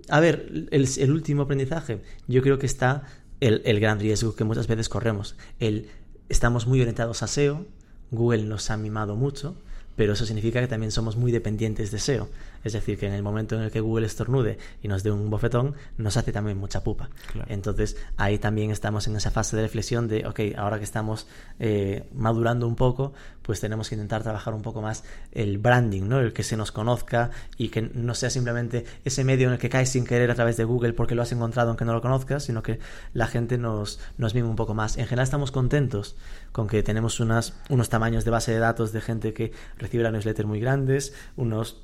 a 0.09 0.19
ver, 0.19 0.67
el, 0.71 1.11
último 1.11 1.43
aprendizaje, 1.43 2.01
yo 2.27 2.41
creo 2.41 2.59
que 2.59 2.65
está 2.65 3.03
el, 3.39 3.79
gran 3.79 3.99
riesgo 3.99 4.35
que 4.35 4.43
muchas 4.43 4.67
veces 4.67 4.89
corremos. 4.89 5.35
El, 5.59 5.87
estamos 6.29 6.67
muy 6.67 6.81
orientados 6.81 7.23
a 7.23 7.27
SEO, 7.27 7.65
Google 8.11 8.43
nos 8.43 8.69
ha 8.69 8.77
mimado 8.77 9.15
mucho, 9.15 9.55
pero 9.95 10.13
eso 10.13 10.25
significa 10.25 10.59
que 10.59 10.67
también 10.67 10.91
somos 10.91 11.15
muy 11.15 11.31
dependientes 11.31 11.91
de 11.91 11.99
SEO. 11.99 12.29
Es 12.63 12.73
decir, 12.73 12.97
que 12.97 13.07
en 13.07 13.13
el 13.13 13.23
momento 13.23 13.55
en 13.55 13.63
el 13.63 13.71
que 13.71 13.79
Google 13.79 14.05
estornude 14.05 14.57
y 14.81 14.87
nos 14.87 15.03
dé 15.03 15.11
un 15.11 15.29
bofetón, 15.29 15.75
nos 15.97 16.17
hace 16.17 16.31
también 16.31 16.57
mucha 16.57 16.83
pupa. 16.83 17.09
Entonces, 17.47 17.97
ahí 18.17 18.37
también 18.37 18.71
estamos 18.71 19.07
en 19.07 19.15
esa 19.15 19.31
fase 19.31 19.55
de 19.55 19.63
reflexión 19.63 20.07
de, 20.07 20.25
ok, 20.25 20.39
ahora 20.57 20.77
que 20.77 20.83
estamos 20.83 21.27
eh, 21.59 22.07
madurando 22.13 22.67
un 22.67 22.75
poco, 22.75 23.13
pues 23.41 23.59
tenemos 23.59 23.89
que 23.89 23.95
intentar 23.95 24.23
trabajar 24.23 24.53
un 24.53 24.61
poco 24.61 24.81
más 24.81 25.03
el 25.31 25.57
branding, 25.57 26.03
¿no? 26.07 26.19
El 26.19 26.33
que 26.33 26.43
se 26.43 26.57
nos 26.57 26.71
conozca 26.71 27.31
y 27.57 27.69
que 27.69 27.81
no 27.81 28.15
sea 28.15 28.29
simplemente 28.29 28.85
ese 29.03 29.23
medio 29.23 29.47
en 29.47 29.53
el 29.53 29.59
que 29.59 29.69
caes 29.69 29.89
sin 29.89 30.05
querer 30.05 30.31
a 30.31 30.35
través 30.35 30.57
de 30.57 30.63
Google 30.63 30.93
porque 30.93 31.15
lo 31.15 31.21
has 31.21 31.31
encontrado 31.31 31.69
aunque 31.69 31.85
no 31.85 31.93
lo 31.93 32.01
conozcas, 32.01 32.43
sino 32.43 32.63
que 32.63 32.79
la 33.13 33.27
gente 33.27 33.57
nos, 33.57 33.99
nos 34.17 34.33
mime 34.33 34.47
un 34.47 34.55
poco 34.55 34.73
más. 34.73 34.97
En 34.97 35.05
general 35.05 35.25
estamos 35.25 35.51
contentos 35.51 36.15
con 36.51 36.67
que 36.67 36.83
tenemos 36.83 37.19
unas, 37.19 37.53
unos 37.69 37.89
tamaños 37.89 38.25
de 38.25 38.31
base 38.31 38.51
de 38.51 38.59
datos 38.59 38.93
de 38.93 39.01
gente 39.01 39.33
que 39.33 39.51
recibe 39.77 40.03
la 40.03 40.11
newsletter 40.11 40.45
muy 40.45 40.59
grandes, 40.59 41.13
unos 41.35 41.83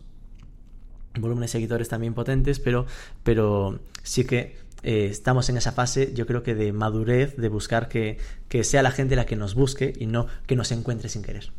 volúmenes 1.16 1.50
de 1.50 1.60
seguidores 1.60 1.90
también 1.90 2.14
potentes, 2.14 2.60
pero, 2.60 2.86
pero 3.24 3.80
sí 4.04 4.26
que 4.26 4.58
eh, 4.84 5.08
estamos 5.10 5.50
en 5.50 5.58
esa 5.58 5.72
fase, 5.72 6.14
yo 6.14 6.26
creo 6.26 6.44
que 6.44 6.56
de 6.56 6.72
madurez, 6.72 7.36
de 7.36 7.50
buscar 7.50 7.90
que, 7.90 8.18
que, 8.48 8.64
sea 8.64 8.84
la 8.84 8.92
gente 8.92 9.16
la 9.16 9.26
que 9.26 9.36
nos 9.36 9.56
busque 9.56 9.94
y 9.98 10.06
no 10.06 10.28
que 10.46 10.56
nos 10.56 10.72
encuentre 10.72 11.10
sin 11.10 11.22
querer. 11.22 11.52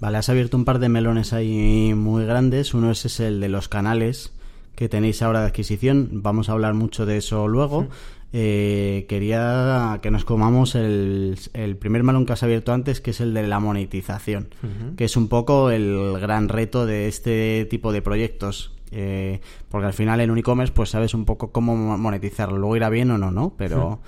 Vale, 0.00 0.18
has 0.18 0.28
abierto 0.28 0.56
un 0.56 0.64
par 0.64 0.78
de 0.78 0.88
melones 0.88 1.32
ahí 1.32 1.92
muy 1.94 2.24
grandes. 2.24 2.72
Uno 2.72 2.90
es 2.90 3.20
el 3.20 3.38
de 3.40 3.48
los 3.50 3.68
canales 3.68 4.32
que 4.74 4.88
tenéis 4.88 5.22
ahora 5.22 5.40
de 5.40 5.46
adquisición. 5.46 6.08
Vamos 6.22 6.48
a 6.48 6.52
hablar 6.52 6.74
mucho 6.74 7.06
de 7.06 7.18
eso 7.18 7.48
luego. 7.48 7.88
Eh, 8.32 9.06
quería 9.08 9.98
que 10.02 10.10
nos 10.12 10.24
comamos 10.24 10.76
el, 10.76 11.36
primer 11.80 12.04
melón 12.04 12.26
que 12.26 12.32
has 12.32 12.42
abierto 12.42 12.72
antes, 12.72 13.00
que 13.00 13.10
es 13.10 13.20
el 13.20 13.34
de 13.34 13.46
la 13.46 13.58
monetización, 13.58 14.48
que 14.96 15.04
es 15.04 15.16
un 15.16 15.28
poco 15.28 15.70
el 15.70 16.16
gran 16.20 16.48
reto 16.48 16.86
de 16.86 17.08
este 17.08 17.66
tipo 17.68 17.92
de 17.92 18.02
proyectos. 18.02 18.72
Eh, 18.92 19.40
porque 19.68 19.86
al 19.86 19.92
final 19.92 20.20
en 20.20 20.32
un 20.32 20.38
e-commerce 20.38 20.72
pues 20.74 20.90
sabes 20.90 21.14
un 21.14 21.24
poco 21.24 21.52
cómo 21.52 21.76
monetizarlo, 21.96 22.58
luego 22.58 22.76
irá 22.76 22.88
bien 22.88 23.10
o 23.12 23.18
no, 23.18 23.30
¿no? 23.30 23.54
Pero 23.56 24.00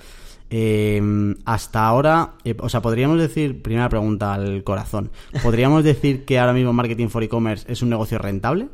em, 0.49 1.35
hasta 1.45 1.85
ahora, 1.85 2.33
eh, 2.43 2.55
o 2.59 2.67
sea, 2.67 2.81
podríamos 2.81 3.17
decir, 3.17 3.61
primera 3.61 3.87
pregunta 3.87 4.33
al 4.33 4.63
corazón, 4.65 5.11
¿podríamos 5.41 5.83
decir 5.85 6.25
que 6.25 6.37
ahora 6.37 6.51
mismo 6.51 6.73
Marketing 6.73 7.07
for 7.07 7.23
E-Commerce 7.23 7.65
es 7.71 7.81
un 7.81 7.89
negocio 7.89 8.17
rentable? 8.17 8.67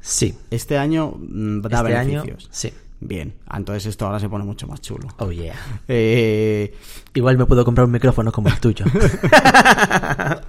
Sí. 0.00 0.34
Este 0.50 0.78
año 0.78 1.12
mm, 1.16 1.60
da 1.62 1.78
este 1.78 1.92
beneficios. 1.92 2.48
sí. 2.50 2.72
Bien, 3.02 3.32
entonces 3.50 3.86
esto 3.86 4.04
ahora 4.04 4.20
se 4.20 4.28
pone 4.28 4.44
mucho 4.44 4.66
más 4.66 4.82
chulo. 4.82 5.08
Oh, 5.16 5.32
yeah. 5.32 5.54
Eh, 5.88 6.74
Igual 7.14 7.38
me 7.38 7.46
puedo 7.46 7.64
comprar 7.64 7.86
un 7.86 7.92
micrófono 7.92 8.30
como 8.30 8.50
el 8.50 8.60
tuyo. 8.60 8.84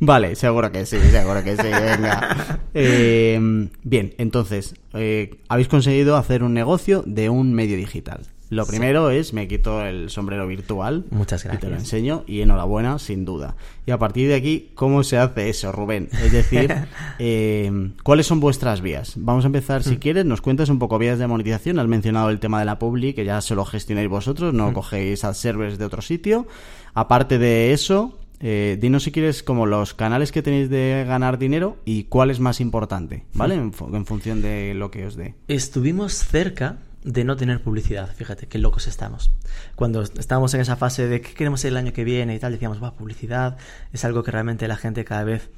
vale, 0.00 0.34
seguro 0.34 0.72
que 0.72 0.86
sí, 0.86 0.98
seguro 1.10 1.44
que 1.44 1.56
sí, 1.56 1.62
venga. 1.62 2.60
Eh, 2.72 3.68
bien, 3.84 4.14
entonces, 4.16 4.74
eh, 4.94 5.38
habéis 5.48 5.68
conseguido 5.68 6.16
hacer 6.16 6.42
un 6.42 6.54
negocio 6.54 7.02
de 7.06 7.28
un 7.28 7.52
medio 7.52 7.76
digital. 7.76 8.20
Lo 8.48 8.64
primero 8.64 9.10
es, 9.10 9.32
me 9.32 9.48
quito 9.48 9.84
el 9.84 10.08
sombrero 10.08 10.46
virtual. 10.46 11.04
Muchas 11.10 11.42
gracias. 11.42 11.62
Y 11.62 11.66
te 11.66 11.70
lo 11.70 11.76
enseño 11.76 12.24
y 12.26 12.42
enhorabuena, 12.42 12.98
sin 12.98 13.24
duda. 13.24 13.56
Y 13.86 13.90
a 13.90 13.98
partir 13.98 14.28
de 14.28 14.36
aquí, 14.36 14.70
¿cómo 14.74 15.02
se 15.02 15.18
hace 15.18 15.48
eso, 15.48 15.72
Rubén? 15.72 16.08
Es 16.12 16.30
decir, 16.30 16.72
eh, 17.18 17.90
¿cuáles 18.04 18.26
son 18.26 18.38
vuestras 18.38 18.80
vías? 18.80 19.14
Vamos 19.16 19.44
a 19.44 19.48
empezar, 19.48 19.82
si 19.82 19.96
mm. 19.96 19.98
quieres, 19.98 20.24
nos 20.24 20.40
cuentas 20.40 20.68
un 20.68 20.78
poco 20.78 20.98
vías 20.98 21.18
de 21.18 21.26
monetización. 21.26 21.80
Has 21.80 21.88
mencionado 21.88 22.30
el 22.30 22.38
tema 22.38 22.60
de 22.60 22.66
la 22.66 22.78
publi, 22.78 23.14
que 23.14 23.24
ya 23.24 23.40
se 23.40 23.56
lo 23.56 23.64
gestionáis 23.64 24.08
vosotros, 24.08 24.54
no 24.54 24.70
mm. 24.70 24.74
cogéis 24.74 25.24
ad 25.24 25.34
servers 25.34 25.76
de 25.78 25.84
otro 25.84 26.00
sitio. 26.00 26.46
Aparte 26.94 27.38
de 27.38 27.72
eso, 27.72 28.16
eh, 28.40 28.78
dinos 28.80 29.02
si 29.02 29.12
quieres 29.12 29.42
como 29.42 29.66
los 29.66 29.94
canales 29.94 30.30
que 30.30 30.42
tenéis 30.42 30.70
de 30.70 31.04
ganar 31.06 31.38
dinero 31.38 31.78
y 31.84 32.04
cuál 32.04 32.30
es 32.30 32.38
más 32.38 32.60
importante, 32.60 33.24
¿vale? 33.34 33.54
En, 33.54 33.72
en 33.92 34.06
función 34.06 34.40
de 34.40 34.72
lo 34.74 34.90
que 34.90 35.06
os 35.06 35.16
dé. 35.16 35.34
Estuvimos 35.48 36.12
cerca 36.14 36.78
de 37.06 37.22
no 37.22 37.36
tener 37.36 37.62
publicidad. 37.62 38.12
Fíjate 38.14 38.48
qué 38.48 38.58
locos 38.58 38.88
estamos. 38.88 39.30
Cuando 39.76 40.02
estábamos 40.02 40.52
en 40.54 40.60
esa 40.60 40.76
fase 40.76 41.06
de 41.06 41.20
qué 41.20 41.34
queremos 41.34 41.64
el 41.64 41.76
año 41.76 41.92
que 41.92 42.02
viene 42.02 42.34
y 42.34 42.38
tal, 42.40 42.52
decíamos, 42.52 42.82
va, 42.82 42.94
publicidad 42.94 43.56
es 43.92 44.04
algo 44.04 44.24
que 44.24 44.32
realmente 44.32 44.66
la 44.66 44.76
gente 44.76 45.04
cada 45.04 45.22
vez 45.22 45.48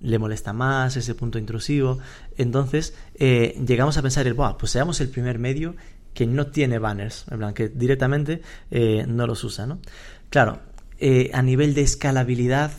le 0.00 0.18
molesta 0.18 0.52
más, 0.52 0.96
ese 0.96 1.14
punto 1.14 1.38
intrusivo. 1.38 2.00
Entonces 2.36 2.94
eh, 3.14 3.56
llegamos 3.64 3.96
a 3.96 4.02
pensar, 4.02 4.30
Buah, 4.34 4.58
pues 4.58 4.72
seamos 4.72 5.00
el 5.00 5.08
primer 5.08 5.38
medio 5.38 5.76
que 6.12 6.26
no 6.26 6.48
tiene 6.48 6.80
banners, 6.80 7.24
en 7.30 7.38
plan, 7.38 7.54
que 7.54 7.68
directamente 7.68 8.42
eh, 8.72 9.04
no 9.06 9.28
los 9.28 9.44
usa, 9.44 9.66
¿no? 9.66 9.78
Claro, 10.28 10.58
eh, 10.98 11.30
a 11.34 11.42
nivel 11.42 11.74
de 11.74 11.82
escalabilidad 11.82 12.72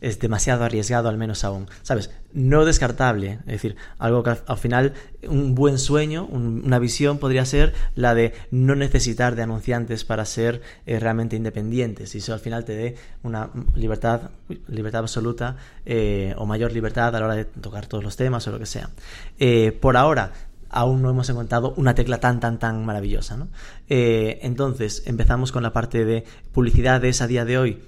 es 0.00 0.18
demasiado 0.20 0.64
arriesgado, 0.64 1.08
al 1.08 1.18
menos 1.18 1.44
aún. 1.44 1.66
¿Sabes? 1.82 2.10
No 2.32 2.64
descartable. 2.64 3.40
Es 3.40 3.46
decir, 3.46 3.76
algo 3.98 4.22
que 4.22 4.30
al, 4.30 4.58
final, 4.58 4.92
un 5.26 5.54
buen 5.54 5.78
sueño, 5.78 6.26
una 6.26 6.78
visión 6.78 7.18
podría 7.18 7.44
ser 7.44 7.74
la 7.94 8.14
de 8.14 8.34
no 8.50 8.74
necesitar 8.74 9.34
de 9.34 9.42
anunciantes 9.42 10.04
para 10.04 10.24
ser 10.24 10.62
eh, 10.86 11.00
realmente 11.00 11.36
independientes. 11.36 12.14
Y 12.14 12.18
eso 12.18 12.32
al 12.32 12.40
final 12.40 12.64
te 12.64 12.76
dé 12.76 12.96
una 13.22 13.50
libertad, 13.74 14.30
libertad 14.68 15.00
absoluta 15.00 15.56
eh, 15.84 16.34
o 16.36 16.46
mayor 16.46 16.72
libertad 16.72 17.14
a 17.16 17.20
la 17.20 17.26
hora 17.26 17.34
de 17.34 17.44
tocar 17.44 17.86
todos 17.86 18.04
los 18.04 18.16
temas 18.16 18.46
o 18.46 18.52
lo 18.52 18.58
que 18.58 18.66
sea. 18.66 18.90
Eh, 19.38 19.76
por 19.80 19.96
ahora, 19.96 20.32
aún 20.70 21.02
no 21.02 21.10
hemos 21.10 21.28
encontrado 21.30 21.72
una 21.76 21.94
tecla 21.94 22.20
tan, 22.20 22.40
tan, 22.40 22.58
tan 22.58 22.84
maravillosa. 22.84 23.36
¿no? 23.36 23.48
entonces, 23.88 25.02
empezamos 25.06 25.50
con 25.50 25.62
la 25.62 25.72
parte 25.72 26.04
de 26.04 26.24
publicidades 26.52 27.22
a 27.22 27.26
día 27.26 27.44
de 27.44 27.58
hoy 27.58 27.87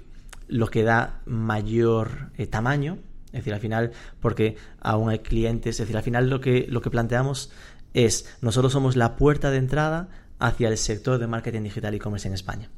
lo 0.51 0.67
que 0.67 0.83
da 0.83 1.21
mayor 1.25 2.29
eh, 2.37 2.45
tamaño, 2.45 2.99
es 3.27 3.39
decir, 3.39 3.53
al 3.53 3.61
final, 3.61 3.91
porque 4.19 4.57
aún 4.81 5.09
hay 5.09 5.19
clientes, 5.19 5.75
es 5.75 5.79
decir, 5.79 5.95
al 5.95 6.03
final 6.03 6.29
lo 6.29 6.41
que, 6.41 6.67
lo 6.69 6.81
que 6.81 6.89
planteamos 6.89 7.51
es, 7.93 8.37
nosotros 8.41 8.73
somos 8.73 8.97
la 8.97 9.15
puerta 9.15 9.49
de 9.49 9.57
entrada 9.57 10.09
hacia 10.39 10.67
el 10.67 10.77
sector 10.77 11.19
de 11.19 11.27
marketing 11.27 11.63
digital 11.63 11.93
y 11.93 11.97
e-commerce 11.97 12.27
en 12.27 12.33
España. 12.33 12.69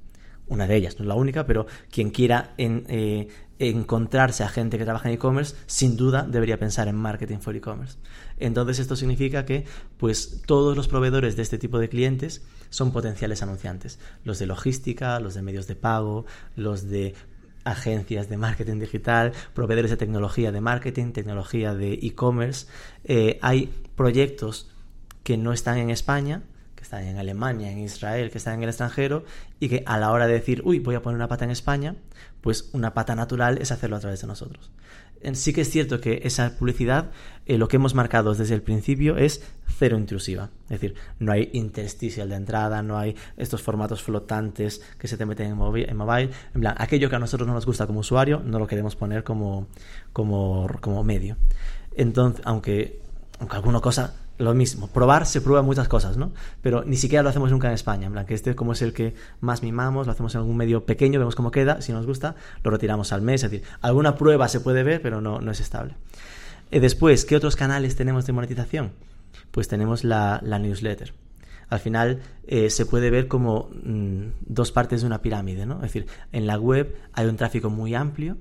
Una 0.47 0.67
de 0.67 0.75
ellas, 0.75 0.99
no 0.99 1.03
es 1.03 1.07
la 1.07 1.15
única, 1.15 1.47
pero 1.47 1.65
quien 1.89 2.11
quiera 2.11 2.53
eh, 2.57 3.27
encontrarse 3.57 4.43
a 4.43 4.49
gente 4.49 4.77
que 4.77 4.83
trabaja 4.83 5.09
en 5.09 5.15
e-commerce, 5.15 5.55
sin 5.65 5.97
duda 5.97 6.27
debería 6.29 6.59
pensar 6.59 6.87
en 6.87 6.95
marketing 6.95 7.39
for 7.39 7.55
e-commerce. 7.55 7.97
Entonces 8.37 8.77
esto 8.77 8.95
significa 8.95 9.45
que 9.45 9.65
pues 9.97 10.43
todos 10.45 10.77
los 10.77 10.87
proveedores 10.87 11.35
de 11.35 11.41
este 11.41 11.57
tipo 11.57 11.79
de 11.79 11.89
clientes 11.89 12.43
son 12.69 12.91
potenciales 12.91 13.41
anunciantes. 13.41 13.99
Los 14.23 14.37
de 14.37 14.45
logística, 14.45 15.19
los 15.19 15.33
de 15.33 15.41
medios 15.41 15.65
de 15.65 15.75
pago, 15.75 16.25
los 16.55 16.89
de 16.89 17.15
agencias 17.63 18.29
de 18.29 18.37
marketing 18.37 18.79
digital, 18.79 19.33
proveedores 19.53 19.91
de 19.91 19.97
tecnología 19.97 20.51
de 20.51 20.61
marketing, 20.61 21.11
tecnología 21.11 21.73
de 21.73 21.93
e-commerce. 21.93 22.67
Eh, 23.03 23.39
hay 23.41 23.73
proyectos 23.95 24.69
que 25.23 25.37
no 25.37 25.53
están 25.53 25.77
en 25.77 25.89
España, 25.89 26.43
que 26.75 26.83
están 26.83 27.03
en 27.03 27.17
Alemania, 27.17 27.71
en 27.71 27.79
Israel, 27.79 28.31
que 28.31 28.37
están 28.37 28.55
en 28.55 28.63
el 28.63 28.69
extranjero, 28.69 29.23
y 29.59 29.69
que 29.69 29.83
a 29.85 29.97
la 29.97 30.11
hora 30.11 30.27
de 30.27 30.33
decir, 30.33 30.61
uy, 30.65 30.79
voy 30.79 30.95
a 30.95 31.01
poner 31.01 31.15
una 31.15 31.27
pata 31.27 31.45
en 31.45 31.51
España, 31.51 31.95
pues 32.41 32.69
una 32.73 32.93
pata 32.93 33.15
natural 33.15 33.57
es 33.61 33.71
hacerlo 33.71 33.95
a 33.95 33.99
través 33.99 34.21
de 34.21 34.27
nosotros 34.27 34.71
sí 35.33 35.53
que 35.53 35.61
es 35.61 35.69
cierto 35.69 35.99
que 35.99 36.21
esa 36.23 36.57
publicidad, 36.57 37.11
eh, 37.45 37.57
lo 37.57 37.67
que 37.67 37.77
hemos 37.77 37.95
marcado 37.95 38.33
desde 38.33 38.55
el 38.55 38.61
principio 38.61 39.17
es 39.17 39.43
cero 39.67 39.97
intrusiva. 39.97 40.49
Es 40.65 40.81
decir, 40.81 40.95
no 41.19 41.31
hay 41.31 41.49
intersticial 41.53 42.29
de 42.29 42.35
entrada, 42.35 42.81
no 42.81 42.97
hay 42.97 43.15
estos 43.37 43.61
formatos 43.61 44.01
flotantes 44.01 44.81
que 44.97 45.07
se 45.07 45.17
te 45.17 45.25
meten 45.25 45.51
en, 45.51 45.57
mobile. 45.57 45.87
En, 46.53 46.61
plan, 46.61 46.75
aquello 46.77 47.09
que 47.09 47.15
a 47.15 47.19
nosotros 47.19 47.47
no 47.47 47.53
nos 47.53 47.65
gusta 47.65 47.87
como 47.87 47.99
usuario, 47.99 48.41
no 48.45 48.59
lo 48.59 48.67
queremos 48.67 48.95
poner 48.95 49.23
como, 49.23 49.67
como, 50.11 50.69
como 50.81 51.03
medio. 51.03 51.37
Entonces, 51.95 52.41
aunque, 52.45 53.01
aunque 53.39 53.55
alguna 53.55 53.79
cosa 53.79 54.15
lo 54.37 54.53
mismo. 54.53 54.87
Probar 54.87 55.25
se 55.25 55.41
prueba 55.41 55.61
muchas 55.61 55.87
cosas, 55.87 56.17
¿no? 56.17 56.31
Pero 56.61 56.83
ni 56.83 56.97
siquiera 56.97 57.23
lo 57.23 57.29
hacemos 57.29 57.51
nunca 57.51 57.67
en 57.67 57.73
España. 57.73 58.07
En 58.07 58.13
plan, 58.13 58.25
que 58.25 58.33
este 58.33 58.55
como 58.55 58.73
es 58.73 58.81
el 58.81 58.93
que 58.93 59.13
más 59.41 59.63
mimamos, 59.63 60.07
lo 60.07 60.11
hacemos 60.11 60.33
en 60.35 60.41
algún 60.41 60.57
medio 60.57 60.85
pequeño, 60.85 61.19
vemos 61.19 61.35
cómo 61.35 61.51
queda, 61.51 61.81
si 61.81 61.91
nos 61.91 62.05
gusta, 62.05 62.35
lo 62.63 62.71
retiramos 62.71 63.13
al 63.13 63.21
mes. 63.21 63.43
Es 63.43 63.51
decir, 63.51 63.67
alguna 63.81 64.15
prueba 64.15 64.47
se 64.47 64.59
puede 64.59 64.83
ver, 64.83 65.01
pero 65.01 65.21
no, 65.21 65.39
no 65.39 65.51
es 65.51 65.59
estable. 65.59 65.95
Eh, 66.71 66.79
después, 66.79 67.25
¿qué 67.25 67.35
otros 67.35 67.55
canales 67.55 67.95
tenemos 67.95 68.25
de 68.25 68.33
monetización? 68.33 68.93
Pues 69.51 69.67
tenemos 69.67 70.03
la, 70.03 70.41
newsletter. 70.41 71.13
Al 71.69 71.79
final 71.79 72.21
eh, 72.47 72.71
se 72.71 72.87
puede 72.87 73.11
ver 73.11 73.27
como 73.27 73.69
mm, 73.83 74.25
dos 74.41 74.71
partes 74.71 75.01
de 75.01 75.07
una 75.07 75.21
pirámide, 75.21 75.67
¿no? 75.67 75.75
Es 75.75 75.93
decir, 75.93 76.07
en 76.31 76.47
la 76.47 76.57
web 76.57 76.95
hay 77.13 77.27
un 77.27 77.37
tráfico 77.37 77.69
muy 77.69 77.93
amplio 77.93 78.37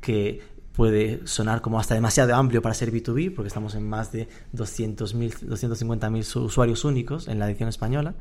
que 0.00 0.42
puede 0.74 1.26
sonar 1.26 1.60
como 1.60 1.78
hasta 1.78 1.94
demasiado 1.94 2.34
amplio 2.34 2.60
para 2.60 2.74
ser 2.74 2.92
B2B, 2.92 3.34
porque 3.34 3.48
estamos 3.48 3.74
en 3.74 3.88
más 3.88 4.12
de 4.12 4.28
200.000, 4.54 5.46
250.000 5.46 6.44
usuarios 6.44 6.84
únicos 6.84 7.28
en 7.28 7.38
la 7.38 7.48
edición 7.48 7.68
española. 7.68 8.14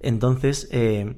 Entonces, 0.00 0.68
eh, 0.72 1.14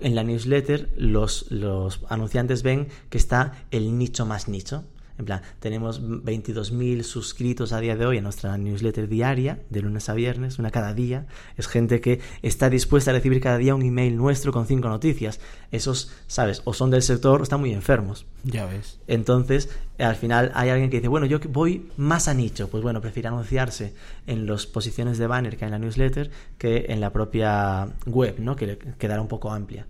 en 0.00 0.14
la 0.14 0.24
newsletter 0.24 0.92
los, 0.96 1.50
los 1.50 2.00
anunciantes 2.08 2.62
ven 2.62 2.88
que 3.08 3.18
está 3.18 3.66
el 3.70 3.96
nicho 3.98 4.26
más 4.26 4.48
nicho. 4.48 4.84
En 5.18 5.24
plan, 5.24 5.40
tenemos 5.60 6.02
22.000 6.02 7.02
suscritos 7.02 7.72
a 7.72 7.80
día 7.80 7.96
de 7.96 8.04
hoy 8.04 8.18
en 8.18 8.24
nuestra 8.24 8.56
newsletter 8.58 9.08
diaria, 9.08 9.60
de 9.70 9.80
lunes 9.80 10.08
a 10.08 10.14
viernes, 10.14 10.58
una 10.58 10.70
cada 10.70 10.92
día. 10.92 11.26
Es 11.56 11.68
gente 11.68 12.00
que 12.00 12.20
está 12.42 12.68
dispuesta 12.68 13.10
a 13.10 13.14
recibir 13.14 13.40
cada 13.40 13.56
día 13.56 13.74
un 13.74 13.82
email 13.82 14.16
nuestro 14.16 14.52
con 14.52 14.66
cinco 14.66 14.88
noticias. 14.88 15.40
Esos, 15.72 16.12
¿sabes? 16.26 16.60
O 16.64 16.74
son 16.74 16.90
del 16.90 17.02
sector 17.02 17.40
o 17.40 17.42
están 17.42 17.60
muy 17.60 17.72
enfermos. 17.72 18.26
Ya 18.44 18.66
ves. 18.66 18.98
Entonces, 19.06 19.70
al 19.98 20.16
final 20.16 20.52
hay 20.54 20.68
alguien 20.68 20.90
que 20.90 20.98
dice, 20.98 21.08
bueno, 21.08 21.26
yo 21.26 21.40
voy 21.48 21.90
más 21.96 22.28
a 22.28 22.34
nicho. 22.34 22.68
Pues 22.68 22.82
bueno, 22.82 23.00
prefiere 23.00 23.28
anunciarse 23.28 23.94
en 24.26 24.46
las 24.46 24.66
posiciones 24.66 25.16
de 25.16 25.26
banner 25.26 25.56
que 25.56 25.64
hay 25.64 25.68
en 25.68 25.72
la 25.72 25.78
newsletter 25.78 26.30
que 26.58 26.86
en 26.88 27.00
la 27.00 27.12
propia 27.12 27.88
web, 28.04 28.36
¿no? 28.38 28.54
Que 28.54 28.78
quedará 28.98 29.22
un 29.22 29.28
poco 29.28 29.50
amplia. 29.50 29.86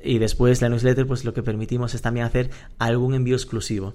Y 0.00 0.18
después 0.18 0.62
la 0.62 0.68
newsletter, 0.68 1.06
pues 1.06 1.24
lo 1.24 1.34
que 1.34 1.42
permitimos 1.42 1.94
es 1.94 2.02
también 2.02 2.26
hacer 2.26 2.50
algún 2.78 3.14
envío 3.14 3.36
exclusivo. 3.36 3.94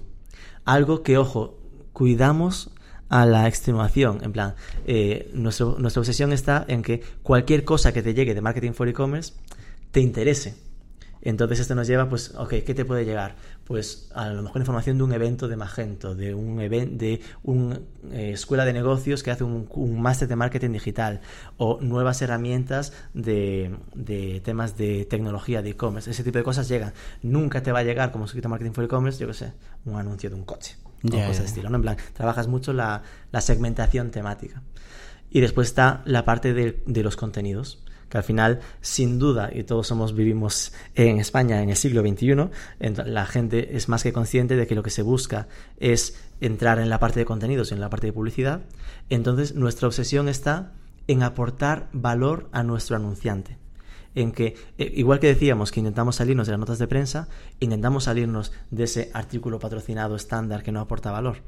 Algo 0.64 1.02
que, 1.02 1.18
ojo, 1.18 1.58
cuidamos 1.92 2.70
a 3.08 3.26
la 3.26 3.46
extenuación. 3.46 4.20
En 4.22 4.32
plan, 4.32 4.54
eh, 4.86 5.30
nuestra 5.34 6.00
obsesión 6.00 6.32
está 6.32 6.64
en 6.66 6.82
que 6.82 7.02
cualquier 7.22 7.64
cosa 7.64 7.92
que 7.92 8.02
te 8.02 8.14
llegue 8.14 8.34
de 8.34 8.40
marketing 8.40 8.72
for 8.72 8.88
e-commerce 8.88 9.34
te 9.90 10.00
interese. 10.00 10.56
Entonces 11.24 11.58
esto 11.60 11.74
nos 11.74 11.86
lleva, 11.86 12.08
pues, 12.08 12.34
ok, 12.36 12.50
¿qué 12.64 12.74
te 12.74 12.84
puede 12.84 13.06
llegar? 13.06 13.34
Pues 13.64 14.10
a 14.14 14.28
lo 14.28 14.42
mejor 14.42 14.60
información 14.60 14.98
de 14.98 15.04
un 15.04 15.12
evento 15.12 15.48
de 15.48 15.56
Magento, 15.56 16.14
de 16.14 16.34
un 16.34 16.60
evento, 16.60 16.96
de 16.98 17.20
una 17.42 17.80
eh, 18.12 18.32
escuela 18.34 18.66
de 18.66 18.74
negocios 18.74 19.22
que 19.22 19.30
hace 19.30 19.42
un, 19.42 19.66
máster 20.00 20.28
de 20.28 20.36
marketing 20.36 20.70
digital 20.72 21.22
o 21.56 21.80
nuevas 21.80 22.20
herramientas 22.20 22.92
de, 23.14 23.74
temas 24.44 24.76
de 24.76 25.06
tecnología, 25.06 25.62
de 25.62 25.70
e-commerce. 25.70 26.10
Ese 26.10 26.22
tipo 26.22 26.36
de 26.36 26.44
cosas 26.44 26.68
llegan. 26.68 26.92
Nunca 27.22 27.62
te 27.62 27.72
va 27.72 27.78
a 27.78 27.84
llegar 27.84 28.12
como 28.12 28.26
escrito 28.26 28.50
marketing 28.50 28.72
for 28.72 28.84
e-commerce, 28.84 29.18
yo 29.18 29.26
qué 29.26 29.34
sé, 29.34 29.52
un 29.86 29.96
anuncio 29.96 30.28
de 30.28 30.36
un 30.36 30.44
coche 30.44 30.76
o 31.02 31.10
cosas 31.10 31.40
de 31.40 31.46
estilo. 31.46 31.70
¿no? 31.70 31.76
En 31.76 31.82
plan, 31.82 31.96
trabajas 32.12 32.48
mucho 32.48 32.74
la, 32.74 33.02
segmentación 33.40 34.10
temática. 34.10 34.62
Y 35.30 35.40
después 35.40 35.68
está 35.68 36.02
la 36.04 36.26
parte 36.26 36.52
de 36.52 37.02
los 37.02 37.16
contenidos 37.16 37.83
al 38.14 38.22
final, 38.24 38.60
sin 38.80 39.18
duda, 39.18 39.50
y 39.52 39.64
todos 39.64 39.86
somos 39.86 40.14
vivimos 40.14 40.72
en 40.94 41.18
España 41.18 41.62
en 41.62 41.70
el 41.70 41.76
siglo 41.76 42.02
XXI, 42.02 42.48
la 43.04 43.26
gente 43.26 43.76
es 43.76 43.88
más 43.88 44.02
que 44.02 44.12
consciente 44.12 44.56
de 44.56 44.66
que 44.66 44.74
lo 44.74 44.82
que 44.82 44.90
se 44.90 45.02
busca 45.02 45.48
es 45.78 46.16
entrar 46.40 46.78
en 46.78 46.88
la 46.88 47.00
parte 47.00 47.20
de 47.20 47.26
contenidos, 47.26 47.72
en 47.72 47.80
la 47.80 47.90
parte 47.90 48.06
de 48.06 48.12
publicidad. 48.12 48.62
Entonces, 49.10 49.54
nuestra 49.54 49.88
obsesión 49.88 50.28
está 50.28 50.72
en 51.06 51.22
aportar 51.22 51.88
valor 51.92 52.48
a 52.52 52.62
nuestro 52.62 52.96
anunciante 52.96 53.58
en 54.14 54.30
que, 54.30 54.56
eh, 54.78 54.92
igual 54.94 55.18
que 55.18 55.26
decíamos 55.26 55.72
que 55.72 55.80
intentamos 55.80 56.16
salirnos 56.16 56.46
de 56.46 56.52
las 56.52 56.60
notas 56.60 56.78
de 56.78 56.86
prensa, 56.86 57.28
intentamos 57.58 58.04
salirnos 58.04 58.52
de 58.70 58.84
ese 58.84 59.10
artículo 59.12 59.58
patrocinado 59.58 60.14
estándar 60.14 60.62
que 60.62 60.70
no 60.70 60.80
aporta 60.80 61.10
valor. 61.10 61.38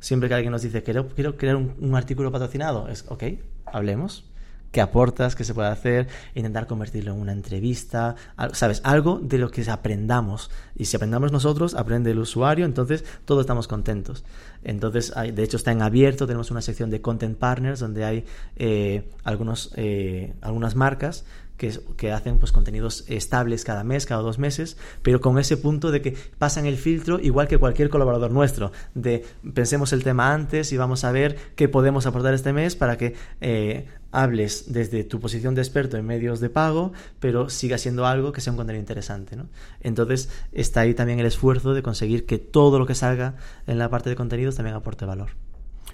Siempre 0.00 0.28
que 0.28 0.34
alguien 0.34 0.52
nos 0.52 0.62
dice, 0.62 0.82
quiero, 0.82 1.08
quiero 1.08 1.36
crear 1.36 1.56
un 1.56 1.94
artículo 1.94 2.32
patrocinado, 2.32 2.88
es, 2.88 3.04
ok, 3.08 3.22
hablemos, 3.64 4.28
qué 4.70 4.80
aportas, 4.80 5.34
qué 5.34 5.44
se 5.44 5.54
puede 5.54 5.68
hacer, 5.68 6.08
intentar 6.34 6.66
convertirlo 6.66 7.12
en 7.12 7.20
una 7.20 7.32
entrevista, 7.32 8.16
¿sabes? 8.52 8.80
Algo 8.84 9.18
de 9.22 9.38
lo 9.38 9.50
que 9.50 9.68
aprendamos. 9.70 10.50
Y 10.76 10.86
si 10.86 10.96
aprendamos 10.96 11.32
nosotros, 11.32 11.74
aprende 11.74 12.10
el 12.10 12.18
usuario, 12.18 12.64
entonces 12.64 13.04
todos 13.24 13.40
estamos 13.40 13.68
contentos. 13.68 14.24
Entonces, 14.64 15.12
de 15.14 15.42
hecho, 15.42 15.56
está 15.56 15.72
en 15.72 15.82
abierto, 15.82 16.26
tenemos 16.26 16.50
una 16.50 16.60
sección 16.60 16.90
de 16.90 17.00
Content 17.00 17.38
Partners 17.38 17.80
donde 17.80 18.04
hay 18.04 18.24
eh, 18.56 19.08
algunos, 19.24 19.72
eh, 19.76 20.34
algunas 20.40 20.74
marcas 20.74 21.24
que, 21.56 22.12
hacen 22.12 22.38
pues 22.38 22.52
contenidos 22.52 23.04
estables 23.08 23.64
cada 23.64 23.84
mes, 23.84 24.06
cada 24.06 24.20
dos 24.20 24.38
meses, 24.38 24.76
pero 25.02 25.20
con 25.20 25.38
ese 25.38 25.56
punto 25.56 25.90
de 25.90 26.02
que 26.02 26.16
pasan 26.38 26.66
el 26.66 26.76
filtro 26.76 27.18
igual 27.20 27.48
que 27.48 27.58
cualquier 27.58 27.88
colaborador 27.88 28.30
nuestro, 28.30 28.72
de 28.94 29.24
pensemos 29.54 29.92
el 29.92 30.04
tema 30.04 30.32
antes 30.32 30.72
y 30.72 30.76
vamos 30.76 31.04
a 31.04 31.12
ver 31.12 31.36
qué 31.56 31.68
podemos 31.68 32.06
aportar 32.06 32.34
este 32.34 32.52
mes 32.52 32.76
para 32.76 32.98
que 32.98 33.14
eh, 33.40 33.86
hables 34.16 34.72
desde 34.72 35.04
tu 35.04 35.20
posición 35.20 35.54
de 35.54 35.62
experto 35.62 35.96
en 35.96 36.06
medios 36.06 36.40
de 36.40 36.50
pago, 36.50 36.92
pero 37.20 37.48
siga 37.50 37.78
siendo 37.78 38.06
algo 38.06 38.32
que 38.32 38.40
sea 38.40 38.52
un 38.52 38.56
contenido 38.56 38.80
interesante. 38.80 39.36
¿no? 39.36 39.46
Entonces 39.80 40.28
está 40.52 40.80
ahí 40.80 40.94
también 40.94 41.20
el 41.20 41.26
esfuerzo 41.26 41.74
de 41.74 41.82
conseguir 41.82 42.26
que 42.26 42.38
todo 42.38 42.78
lo 42.78 42.86
que 42.86 42.94
salga 42.94 43.34
en 43.66 43.78
la 43.78 43.90
parte 43.90 44.10
de 44.10 44.16
contenidos 44.16 44.56
también 44.56 44.76
aporte 44.76 45.04
valor. 45.04 45.30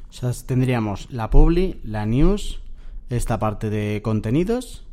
O 0.08 0.12
sea, 0.12 0.32
tendríamos 0.46 1.10
la 1.10 1.30
publi, 1.30 1.80
la 1.84 2.06
news, 2.06 2.60
esta 3.08 3.38
parte 3.38 3.70
de 3.70 4.02
contenidos 4.02 4.84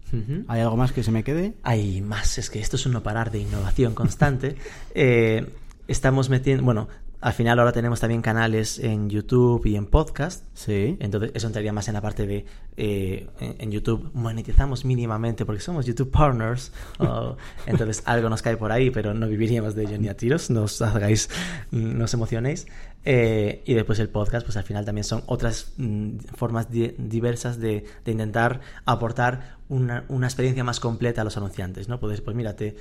¿Hay 0.48 0.62
algo 0.62 0.78
más 0.78 0.92
que 0.92 1.04
se 1.04 1.12
me 1.12 1.24
quede? 1.24 1.54
Hay 1.64 2.02
más, 2.02 2.38
es 2.38 2.50
que 2.50 2.60
esto 2.60 2.76
es 2.76 2.86
un 2.86 2.94
no 2.94 3.04
parar 3.04 3.32
de 3.32 3.40
innovación 3.40 3.94
constante. 3.94 4.56
Eh, 4.96 5.48
estamos 5.88 6.30
metiendo, 6.30 6.64
bueno, 6.64 6.88
al 7.22 7.34
final 7.34 7.60
ahora 7.60 7.72
tenemos 7.72 8.00
también 8.00 8.22
canales 8.22 8.80
en 8.80 9.10
YouTube 9.10 9.66
y 9.66 9.76
en 9.76 9.86
podcast. 9.86 10.46
Sí. 10.54 10.98
Entonces 11.00 11.32
eso 11.34 11.48
entraría 11.48 11.74
más 11.74 11.88
en 11.88 11.96
la 11.96 12.02
parte 12.02 12.26
de 12.26 12.46
eh, 12.78 13.28
en, 13.40 13.72
YouTube 13.72 14.10
monetizamos 14.14 14.86
mínimamente 14.86 15.46
porque 15.46 15.62
somos 15.62 15.86
YouTube 15.86 16.12
partners. 16.12 16.72
entonces 17.66 18.04
algo 18.06 18.30
nos 18.30 18.42
cae 18.42 18.56
por 18.56 18.72
ahí, 18.72 18.90
pero 18.90 19.14
no 19.14 19.28
viviríamos 19.28 19.76
de 19.76 19.84
ello 19.84 19.98
ni 19.98 20.08
a 20.08 20.16
tiros. 20.16 20.50
No 20.50 20.64
os 20.64 20.82
hagáis, 20.82 21.30
no 21.72 22.06
os 22.06 22.14
emocionéis. 22.14 22.68
Eh, 23.06 23.64
y 23.66 23.74
después 23.74 23.98
el 24.00 24.10
podcast, 24.10 24.46
pues 24.46 24.58
al 24.58 24.64
final 24.64 24.86
también 24.86 25.06
son 25.06 25.24
otras 25.26 25.74
mm, 25.78 26.18
formas 26.36 26.68
diversas 26.70 27.60
de, 27.60 27.86
intentar 28.06 28.60
aportar 28.86 29.58
una, 29.70 30.04
experiencia 30.24 30.64
más 30.64 30.80
completa 30.80 31.22
a 31.22 31.24
los 31.24 31.38
anunciantes, 31.38 31.88
¿no? 31.88 32.00
Puedes, 32.00 32.22
pues 32.22 32.36
mira, 32.36 32.56
te, 32.56 32.76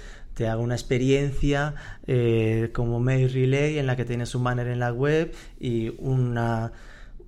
hago 0.49 0.63
una 0.63 0.75
experiencia 0.75 1.75
eh, 2.07 2.71
como 2.73 3.01
mail 3.01 3.33
relay 3.33 3.79
en 3.79 3.87
la 3.87 3.97
que 3.97 4.05
tienes 4.05 4.35
un 4.35 4.45
banner 4.45 4.69
en 4.69 4.81
la 4.81 4.93
web 4.93 5.33
y 5.61 5.95
una 5.99 6.73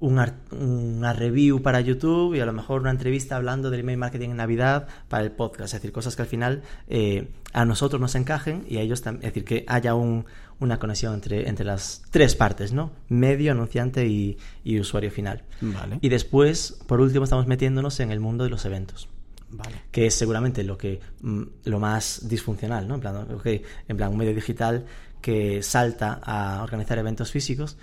una, 0.00 1.12
review 1.12 1.62
para 1.62 1.80
YouTube 1.80 2.34
y 2.34 2.40
a 2.40 2.46
lo 2.46 2.52
mejor 2.52 2.80
una 2.80 2.90
entrevista 2.90 3.36
hablando 3.36 3.70
del 3.70 3.80
email 3.80 3.98
marketing 3.98 4.30
en 4.30 4.36
Navidad 4.38 4.88
para 5.08 5.22
el 5.22 5.30
podcast. 5.30 5.74
Es 5.74 5.80
decir, 5.80 5.92
cosas 5.92 6.16
que 6.16 6.22
al 6.22 6.28
final 6.28 6.62
eh, 6.88 7.28
a 7.52 7.64
nosotros 7.64 8.00
nos 8.00 8.14
encajen 8.14 8.64
y 8.68 8.78
a 8.78 8.80
ellos 8.80 9.02
también. 9.02 9.28
Es 9.28 9.34
decir, 9.34 9.44
que 9.44 9.64
haya 9.68 9.94
una 9.94 10.78
conexión 10.78 11.14
entre, 11.14 11.48
entre 11.48 11.64
las 11.64 12.02
tres 12.10 12.34
partes, 12.34 12.72
¿no? 12.72 12.92
Medio, 13.08 13.52
anunciante 13.52 14.06
y, 14.06 14.38
usuario 14.80 15.10
final. 15.10 15.44
Vale. 15.60 15.98
Y 16.00 16.08
después, 16.08 16.78
por 16.86 17.00
último, 17.00 17.24
estamos 17.24 17.46
metiéndonos 17.46 18.00
en 18.00 18.10
el 18.10 18.20
mundo 18.20 18.44
de 18.44 18.50
los 18.50 18.64
eventos. 18.64 19.08
Vale. 19.52 19.82
que 19.90 20.06
es 20.06 20.14
seguramente 20.14 20.62
lo 20.62 20.78
que 20.78 21.00
mm, 21.22 21.42
lo 21.64 21.80
más 21.80 22.28
disfuncional, 22.28 22.86
¿no? 22.86 22.94
En 22.94 23.00
plan, 23.00 23.26
en 23.88 23.96
plan 23.96 24.12
un 24.12 24.16
medio 24.16 24.32
digital 24.32 24.86
que 25.20 25.60
salta 25.60 26.20
a 26.22 26.62
organizar 26.62 26.98
eventos 26.98 27.32
físicos, 27.32 27.76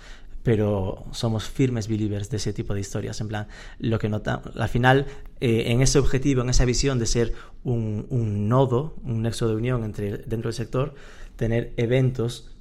pero 0.48 1.04
somos 1.10 1.44
firmes 1.44 1.88
believers 1.88 2.30
de 2.30 2.38
ese 2.38 2.54
tipo 2.54 2.72
de 2.72 2.80
historias. 2.80 3.20
En 3.20 3.28
plan, 3.28 3.48
lo 3.80 3.98
que 3.98 4.08
nota, 4.08 4.40
al 4.56 4.68
final, 4.70 5.04
eh, 5.40 5.64
en 5.66 5.82
ese 5.82 5.98
objetivo, 5.98 6.40
en 6.40 6.48
esa 6.48 6.64
visión 6.64 6.98
de 6.98 7.04
ser 7.04 7.34
un, 7.64 8.48
nodo, 8.48 8.94
un 9.04 9.20
nexo 9.20 9.46
de 9.46 9.56
unión 9.56 9.84
entre 9.84 10.16
dentro 10.16 10.48
del 10.48 10.54
sector, 10.54 10.94
tener 11.36 11.74
eventos 11.76 12.56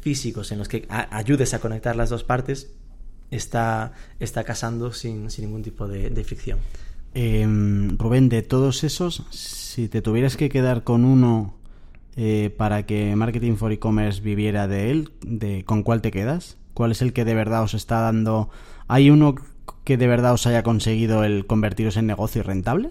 físicos 0.00 0.52
en 0.52 0.58
los 0.58 0.68
que 0.68 0.86
ayudes 0.88 1.52
a 1.52 1.58
conectar 1.58 1.96
las 1.96 2.10
dos 2.10 2.22
partes, 2.22 2.70
está, 3.32 3.92
está 4.20 4.44
casando 4.44 4.92
sin, 4.92 5.26
ningún 5.38 5.64
tipo 5.64 5.88
de, 5.88 6.22
fricción. 6.22 6.60
Em, 7.14 7.98
Rubén, 7.98 8.28
de 8.28 8.42
todos 8.42 8.84
esos, 8.84 9.24
si 9.30 9.88
te 9.88 10.00
tuvieras 10.00 10.36
que 10.36 10.48
quedar 10.48 10.84
con 10.84 11.04
uno 11.04 11.56
eh, 12.14 12.54
para 12.56 12.86
que 12.86 13.16
Marketing 13.16 13.56
for 13.56 13.72
E-Commerce 13.72 14.20
viviera 14.20 14.68
de 14.68 14.92
él, 14.92 15.10
de, 15.22 15.64
¿con 15.64 15.82
cuál 15.82 16.02
te 16.02 16.12
quedas? 16.12 16.59
¿Cuál 16.80 16.92
es 16.92 17.02
el 17.02 17.12
que 17.12 17.26
de 17.26 17.34
verdad 17.34 17.62
os 17.62 17.74
está 17.74 18.00
dando? 18.00 18.48
¿Hay 18.88 19.10
uno 19.10 19.34
que 19.84 19.98
de 19.98 20.06
verdad 20.06 20.32
os 20.32 20.46
haya 20.46 20.62
conseguido 20.62 21.24
el 21.24 21.46
convertiros 21.46 21.98
en 21.98 22.06
negocio 22.06 22.42
rentable? 22.42 22.90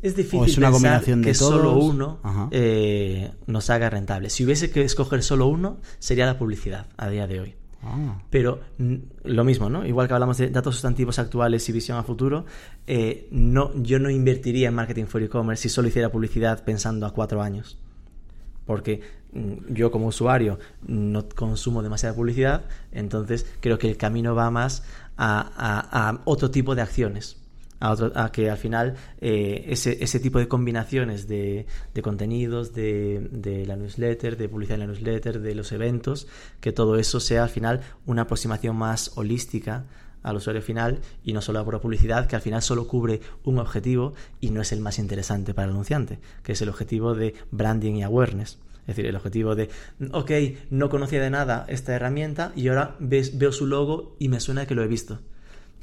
Es 0.00 0.16
difícil 0.16 0.48
es 0.48 0.56
una 0.56 0.70
combinación 0.70 1.20
de 1.20 1.28
que 1.28 1.34
solo 1.34 1.76
uno 1.76 2.48
eh, 2.50 3.30
nos 3.46 3.68
haga 3.68 3.90
rentable. 3.90 4.30
Si 4.30 4.46
hubiese 4.46 4.70
que 4.70 4.80
escoger 4.80 5.22
solo 5.22 5.48
uno, 5.48 5.80
sería 5.98 6.24
la 6.24 6.38
publicidad 6.38 6.86
a 6.96 7.10
día 7.10 7.26
de 7.26 7.40
hoy. 7.40 7.56
Ah. 7.82 8.22
Pero 8.30 8.60
lo 9.22 9.44
mismo, 9.44 9.68
¿no? 9.68 9.84
Igual 9.84 10.08
que 10.08 10.14
hablamos 10.14 10.38
de 10.38 10.48
datos 10.48 10.76
sustantivos 10.76 11.18
actuales 11.18 11.68
y 11.68 11.72
visión 11.72 11.98
a 11.98 12.02
futuro, 12.02 12.46
eh, 12.86 13.28
no, 13.30 13.70
yo 13.82 13.98
no 13.98 14.08
invertiría 14.08 14.68
en 14.68 14.74
marketing 14.76 15.04
for 15.04 15.22
e-commerce 15.22 15.64
si 15.64 15.68
solo 15.68 15.88
hiciera 15.88 16.10
publicidad 16.10 16.64
pensando 16.64 17.04
a 17.04 17.12
cuatro 17.12 17.42
años 17.42 17.76
porque 18.64 19.00
yo 19.68 19.90
como 19.90 20.06
usuario 20.08 20.58
no 20.86 21.28
consumo 21.28 21.82
demasiada 21.82 22.14
publicidad, 22.14 22.64
entonces 22.92 23.46
creo 23.60 23.78
que 23.78 23.88
el 23.88 23.96
camino 23.96 24.34
va 24.34 24.50
más 24.50 24.82
a, 25.16 26.20
otro 26.24 26.50
tipo 26.50 26.74
de 26.74 26.82
acciones. 26.82 27.38
A, 27.84 28.30
que 28.30 28.48
al 28.48 28.58
final 28.58 28.94
eh, 29.20 29.64
ese, 29.66 30.20
tipo 30.20 30.38
de 30.38 30.46
combinaciones 30.46 31.26
de, 31.26 31.66
contenidos, 32.00 32.72
de, 32.72 33.64
la 33.66 33.74
newsletter, 33.74 34.36
de 34.36 34.48
publicidad 34.48 34.74
en 34.76 34.86
la 34.86 34.86
newsletter, 34.86 35.40
de 35.40 35.54
los 35.56 35.72
eventos, 35.72 36.28
que 36.60 36.70
todo 36.70 36.96
eso 36.96 37.18
sea 37.18 37.42
al 37.42 37.48
final 37.48 37.80
una 38.06 38.22
aproximación 38.22 38.76
más 38.76 39.10
holística 39.16 39.86
al 40.22 40.36
usuario 40.36 40.62
final 40.62 41.00
y 41.24 41.32
no 41.32 41.42
solo 41.42 41.64
por 41.64 41.80
publicidad 41.80 42.28
que 42.28 42.36
al 42.36 42.42
final 42.42 42.62
solo 42.62 42.86
cubre 42.86 43.20
un 43.42 43.58
objetivo 43.58 44.14
y 44.40 44.50
no 44.50 44.60
es 44.60 44.70
el 44.70 44.80
más 44.80 45.00
interesante 45.00 45.52
para 45.52 45.66
el 45.66 45.72
anunciante, 45.72 46.20
que 46.44 46.52
es 46.52 46.62
el 46.62 46.68
objetivo 46.68 47.14
de 47.14 47.34
branding 47.50 47.94
y 47.94 48.04
awareness. 48.04 48.60
Es 48.82 48.96
decir, 48.96 49.06
el 49.06 49.16
objetivo 49.16 49.54
de, 49.54 49.70
ok, 50.10 50.30
no 50.70 50.88
conocía 50.88 51.22
de 51.22 51.30
nada 51.30 51.64
esta 51.68 51.94
herramienta 51.94 52.52
y 52.56 52.68
ahora 52.68 52.96
veo 52.98 53.52
su 53.52 53.66
logo 53.66 54.16
y 54.18 54.28
me 54.28 54.40
suena 54.40 54.66
que 54.66 54.74
lo 54.74 54.82
he 54.82 54.88
visto. 54.88 55.20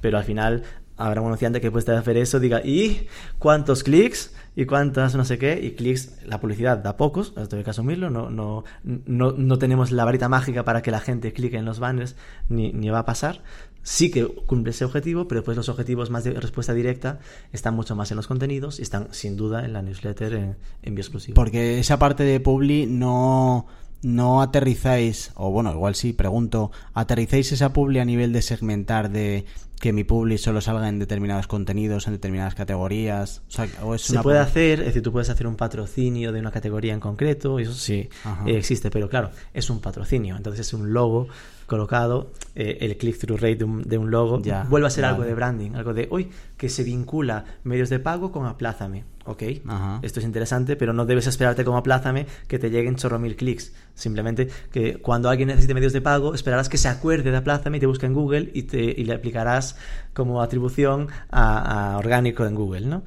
Pero 0.01 0.17
al 0.17 0.23
final 0.23 0.63
habrá 0.97 1.21
un 1.21 1.27
anunciante 1.27 1.61
que 1.61 1.71
puede 1.71 1.95
hacer 1.95 2.17
eso, 2.17 2.41
diga, 2.41 2.61
¿y 2.63 3.07
cuántos 3.37 3.83
clics? 3.83 4.35
¿Y 4.55 4.65
cuántas 4.65 5.15
no 5.15 5.23
sé 5.23 5.37
qué? 5.37 5.57
Y 5.61 5.71
clics, 5.71 6.19
la 6.25 6.41
publicidad 6.41 6.77
da 6.77 6.97
pocos, 6.97 7.33
esto 7.37 7.55
hay 7.55 7.63
que 7.63 7.69
asumirlo, 7.69 8.09
no, 8.09 8.29
no, 8.29 8.65
no, 8.83 9.31
no 9.31 9.59
tenemos 9.59 9.91
la 9.91 10.03
varita 10.03 10.27
mágica 10.27 10.65
para 10.65 10.81
que 10.81 10.91
la 10.91 10.99
gente 10.99 11.31
clique 11.31 11.55
en 11.55 11.63
los 11.63 11.79
banners, 11.79 12.17
ni 12.49 12.89
va 12.89 12.99
a 12.99 13.05
pasar, 13.05 13.41
sí 13.89 14.11
que 14.11 14.23
cumple 14.27 14.69
ese 14.69 14.85
objetivo, 14.85 15.27
pero 15.27 15.43
pues 15.43 15.57
los 15.57 15.67
objetivos 15.67 16.11
más 16.11 16.23
de 16.23 16.33
respuesta 16.33 16.75
directa 16.75 17.19
están 17.51 17.73
mucho 17.73 17.95
más 17.95 18.11
en 18.11 18.17
los 18.17 18.27
contenidos 18.27 18.77
y 18.77 18.83
están 18.83 19.07
sin 19.11 19.35
duda 19.35 19.65
en 19.65 19.73
la 19.73 19.81
newsletter 19.81 20.33
en 20.33 20.57
envío 20.83 21.01
exclusivo. 21.01 21.33
Porque 21.33 21.79
esa 21.79 21.97
parte 21.97 22.23
de 22.23 22.39
Publi 22.39 22.85
no, 22.85 23.65
no 24.03 24.43
aterrizáis, 24.43 25.31
o 25.33 25.49
bueno, 25.49 25.71
igual 25.71 25.95
sí, 25.95 26.13
pregunto, 26.13 26.71
¿aterrizáis 26.93 27.51
esa 27.51 27.73
Publi 27.73 27.97
a 27.97 28.05
nivel 28.05 28.31
de 28.31 28.43
segmentar 28.43 29.09
de 29.09 29.45
que 29.79 29.91
mi 29.91 30.03
publi 30.03 30.37
solo 30.37 30.61
salga 30.61 30.87
en 30.87 30.99
determinados 30.99 31.47
contenidos, 31.47 32.05
en 32.05 32.13
determinadas 32.13 32.53
categorías? 32.53 33.41
O 33.47 33.51
sea, 33.51 33.67
¿o 33.81 33.95
es 33.95 34.03
Se 34.03 34.19
puede 34.19 34.37
hacer, 34.37 34.81
es 34.81 34.85
decir, 34.87 35.01
tú 35.01 35.11
puedes 35.11 35.31
hacer 35.31 35.47
un 35.47 35.55
patrocinio 35.55 36.31
de 36.31 36.39
una 36.39 36.51
categoría 36.51 36.93
en 36.93 36.99
concreto, 36.99 37.57
eso 37.57 37.73
sí 37.73 38.07
eh, 38.45 38.55
existe, 38.55 38.91
pero 38.91 39.09
claro, 39.09 39.31
es 39.51 39.67
un 39.71 39.79
patrocinio, 39.79 40.37
entonces 40.37 40.67
es 40.67 40.73
un 40.73 40.93
logo 40.93 41.27
colocado, 41.69 42.33
eh, 42.55 42.79
el 42.81 42.97
click-through 42.97 43.37
rate 43.39 43.55
de 43.55 43.63
un, 43.63 43.81
de 43.83 43.97
un 43.97 44.11
logo, 44.11 44.41
Ya, 44.41 44.65
vuelve 44.69 44.87
a 44.87 44.89
ser 44.89 45.05
algo 45.05 45.23
de 45.23 45.33
branding, 45.33 45.71
algo 45.75 45.93
de, 45.93 46.09
hoy 46.11 46.29
que 46.57 46.67
se 46.67 46.83
vincula 46.83 47.45
medios 47.63 47.89
de 47.89 47.99
pago 47.99 48.33
con 48.33 48.45
Aplázame. 48.45 49.05
Ok, 49.25 49.43
Ajá. 49.67 49.99
esto 50.01 50.19
es 50.19 50.25
interesante, 50.25 50.75
pero 50.75 50.91
no 50.91 51.05
debes 51.05 51.27
esperarte 51.27 51.63
como 51.63 51.77
Aplázame 51.77 52.25
que 52.47 52.59
te 52.59 52.69
lleguen 52.69 52.95
chorro 52.97 53.19
mil 53.19 53.35
clics. 53.37 53.71
Simplemente 53.93 54.49
que 54.71 54.97
cuando 54.97 55.29
alguien 55.29 55.47
necesite 55.47 55.73
medios 55.73 55.93
de 55.93 56.01
pago, 56.01 56.33
esperarás 56.33 56.67
que 56.67 56.77
se 56.77 56.89
acuerde 56.89 57.31
de 57.31 57.37
Aplázame 57.37 57.77
y 57.77 57.79
te 57.79 57.85
busque 57.85 58.07
en 58.07 58.13
Google 58.15 58.49
y, 58.53 58.63
te, 58.63 58.81
y 58.81 59.05
le 59.05 59.13
aplicarás 59.13 59.77
como 60.13 60.41
atribución 60.41 61.07
a, 61.29 61.93
a 61.93 61.97
orgánico 61.99 62.45
en 62.45 62.55
Google, 62.55 62.81
¿no? 62.87 63.03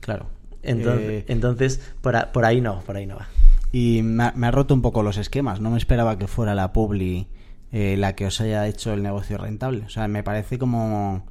Claro. 0.00 0.26
Entonces, 0.62 1.10
Eh, 1.10 1.24
entonces 1.28 1.80
por, 2.00 2.16
a- 2.16 2.32
por 2.32 2.44
ahí 2.46 2.60
no, 2.60 2.80
por 2.86 2.96
ahí 2.96 3.04
no 3.06 3.16
va. 3.16 3.26
Y 3.72 4.02
me 4.04 4.22
ha, 4.24 4.32
me 4.36 4.46
ha 4.46 4.50
roto 4.52 4.72
un 4.72 4.80
poco 4.82 5.02
los 5.02 5.16
esquemas. 5.18 5.60
No 5.60 5.70
me 5.70 5.78
esperaba 5.78 6.16
que 6.16 6.28
fuera 6.28 6.54
la 6.54 6.72
Publi 6.72 7.26
eh, 7.74 7.96
la 7.98 8.14
que 8.14 8.26
os 8.26 8.40
haya 8.40 8.66
hecho 8.68 8.92
el 8.94 9.02
negocio 9.02 9.36
rentable. 9.36 9.82
O 9.84 9.88
sea, 9.90 10.06
me 10.08 10.22
parece 10.22 10.58
como 10.58 11.26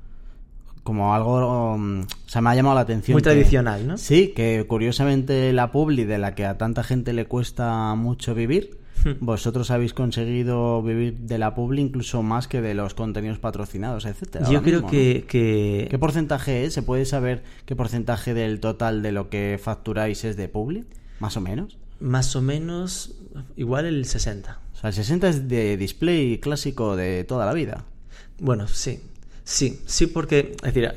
como 0.84 1.14
algo... 1.16 1.76
um, 1.76 2.02
o 2.02 2.06
sea, 2.30 2.42
me 2.42 2.50
ha 2.50 2.56
llamado 2.56 2.76
la 2.76 2.82
atención. 2.82 3.16
Muy 3.16 3.22
que- 3.22 3.30
tradicional, 3.30 3.88
¿no? 3.88 3.98
Sí, 3.98 4.34
que 4.36 4.66
curiosamente 4.68 5.54
la 5.54 5.72
Publi, 5.72 6.04
de 6.04 6.18
la 6.18 6.36
que 6.36 6.46
a 6.46 6.58
tanta 6.58 6.84
gente 6.84 7.14
le 7.14 7.26
cuesta 7.26 7.96
mucho 7.96 8.36
vivir, 8.36 8.82
Hmm. 9.04 9.14
vosotros 9.26 9.70
habéis 9.72 9.94
conseguido 9.94 10.82
vivir 10.82 11.18
de 11.22 11.38
la 11.38 11.56
Publi 11.56 11.82
incluso 11.82 12.22
más 12.24 12.48
que 12.48 12.62
de 12.62 12.74
los 12.74 12.94
contenidos 12.94 13.38
patrocinados, 13.40 14.06
etcétera. 14.06 14.48
Yo 14.50 14.62
creo 14.62 14.76
mismo, 14.82 14.88
¿no? 14.88 14.92
que, 14.92 15.26
que 15.28 15.88
¿Qué 15.90 15.98
porcentaje 16.00 16.64
es? 16.66 16.74
¿Se 16.74 16.84
puede 16.84 17.04
saber 17.06 17.44
qué 17.66 17.76
porcentaje 17.76 18.34
del 18.34 18.60
total 18.62 19.02
de 19.02 19.12
lo 19.12 19.30
que 19.30 19.60
facturáis 19.62 20.24
es 20.24 20.38
de 20.38 20.48
Publi? 20.48 20.86
Más 21.20 21.36
o 21.38 21.42
menos. 21.42 21.78
más 22.00 22.36
o 22.38 22.42
menos 22.42 23.16
igual 23.58 23.86
el 23.88 24.06
60. 24.06 24.60
Sea, 24.84 24.90
el 24.90 24.94
60 24.96 25.30
es 25.30 25.48
de 25.48 25.78
display 25.78 26.40
clásico 26.40 26.96
de 26.96 27.24
toda 27.24 27.46
la 27.46 27.54
vida. 27.54 27.86
Bueno, 28.40 28.68
sí, 28.68 29.00
sí, 29.44 29.80
sí, 29.86 30.08
porque, 30.08 30.56
es 30.58 30.74
decir, 30.74 30.92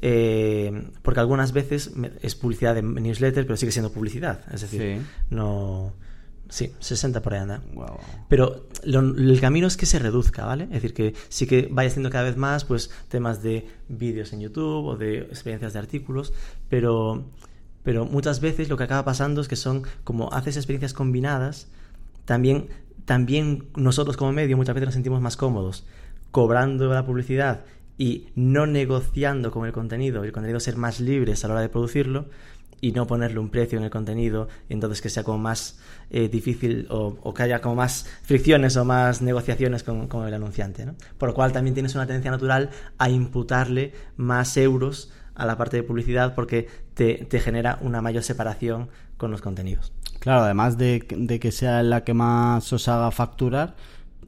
eh, 0.00 0.88
porque 1.02 1.20
algunas 1.20 1.52
veces 1.52 1.92
es 2.22 2.34
publicidad 2.34 2.74
de 2.74 2.82
newsletter, 2.82 3.46
pero 3.46 3.56
sigue 3.56 3.72
siendo 3.72 3.92
publicidad. 3.92 4.40
Es 4.52 4.62
decir, 4.62 4.80
Sí. 4.98 5.06
no. 5.30 5.92
Sí, 6.50 6.72
60 6.80 7.20
por 7.20 7.34
ahí 7.34 7.40
anda. 7.40 7.60
Wow. 7.74 7.98
Pero 8.30 8.68
lo- 8.84 9.00
el 9.00 9.38
camino 9.38 9.66
es 9.66 9.76
que 9.76 9.84
se 9.84 9.98
reduzca, 9.98 10.46
¿vale? 10.46 10.64
Es 10.64 10.70
decir, 10.70 10.94
que 10.94 11.14
sí 11.28 11.46
que 11.46 11.68
vaya 11.70 11.88
haciendo 11.90 12.08
cada 12.08 12.24
vez 12.24 12.38
más, 12.38 12.64
pues, 12.64 12.90
temas 13.08 13.42
de 13.42 13.66
vídeos 13.88 14.32
en 14.32 14.40
YouTube 14.40 14.86
o 14.86 14.96
de 14.96 15.18
experiencias 15.18 15.74
de 15.74 15.78
artículos, 15.78 16.32
pero, 16.70 17.26
pero 17.82 18.06
muchas 18.06 18.40
veces 18.40 18.70
lo 18.70 18.78
que 18.78 18.84
acaba 18.84 19.04
pasando 19.04 19.42
es 19.42 19.48
que 19.48 19.56
son, 19.56 19.82
como 20.04 20.32
haces 20.32 20.56
experiencias 20.56 20.94
combinadas, 20.94 21.68
también, 22.24 22.68
también 23.08 23.64
nosotros 23.74 24.18
como 24.18 24.32
medio 24.32 24.58
muchas 24.58 24.74
veces 24.74 24.88
nos 24.88 24.94
sentimos 24.94 25.22
más 25.22 25.38
cómodos 25.38 25.86
cobrando 26.30 26.92
la 26.92 27.06
publicidad 27.06 27.64
y 27.96 28.26
no 28.34 28.66
negociando 28.66 29.50
con 29.50 29.64
el 29.64 29.72
contenido, 29.72 30.24
el 30.24 30.30
contenido 30.30 30.60
ser 30.60 30.76
más 30.76 31.00
libres 31.00 31.42
a 31.42 31.48
la 31.48 31.54
hora 31.54 31.62
de 31.62 31.70
producirlo 31.70 32.26
y 32.82 32.92
no 32.92 33.06
ponerle 33.06 33.38
un 33.38 33.48
precio 33.48 33.78
en 33.78 33.84
el 33.84 33.90
contenido 33.90 34.48
entonces 34.68 35.00
que 35.00 35.08
sea 35.08 35.24
como 35.24 35.38
más 35.38 35.78
eh, 36.10 36.28
difícil 36.28 36.86
o, 36.90 37.32
que 37.32 37.44
haya 37.44 37.62
como 37.62 37.76
más 37.76 38.04
fricciones 38.24 38.76
o 38.76 38.84
más 38.84 39.22
negociaciones 39.22 39.84
con, 39.84 40.28
el 40.28 40.34
anunciante. 40.34 40.86
Por 41.16 41.30
lo 41.30 41.34
cual 41.34 41.50
también 41.50 41.72
tienes 41.72 41.94
una 41.94 42.06
tendencia 42.06 42.30
natural 42.30 42.68
a 42.98 43.08
imputarle 43.08 43.94
más 44.18 44.54
euros 44.58 45.10
a 45.34 45.46
la 45.46 45.56
parte 45.56 45.78
de 45.78 45.82
publicidad 45.82 46.34
porque 46.34 46.68
te 46.92 47.40
genera 47.40 47.78
una 47.80 48.02
mayor 48.02 48.22
separación 48.22 48.90
con 49.16 49.30
los 49.30 49.40
contenidos. 49.40 49.94
Claro, 50.20 50.42
además 50.42 50.76
de, 50.78 51.06
de 51.16 51.38
que 51.40 51.52
sea 51.52 51.82
la 51.82 52.04
que 52.04 52.14
más 52.14 52.72
os 52.72 52.88
haga 52.88 53.10
facturar, 53.10 53.76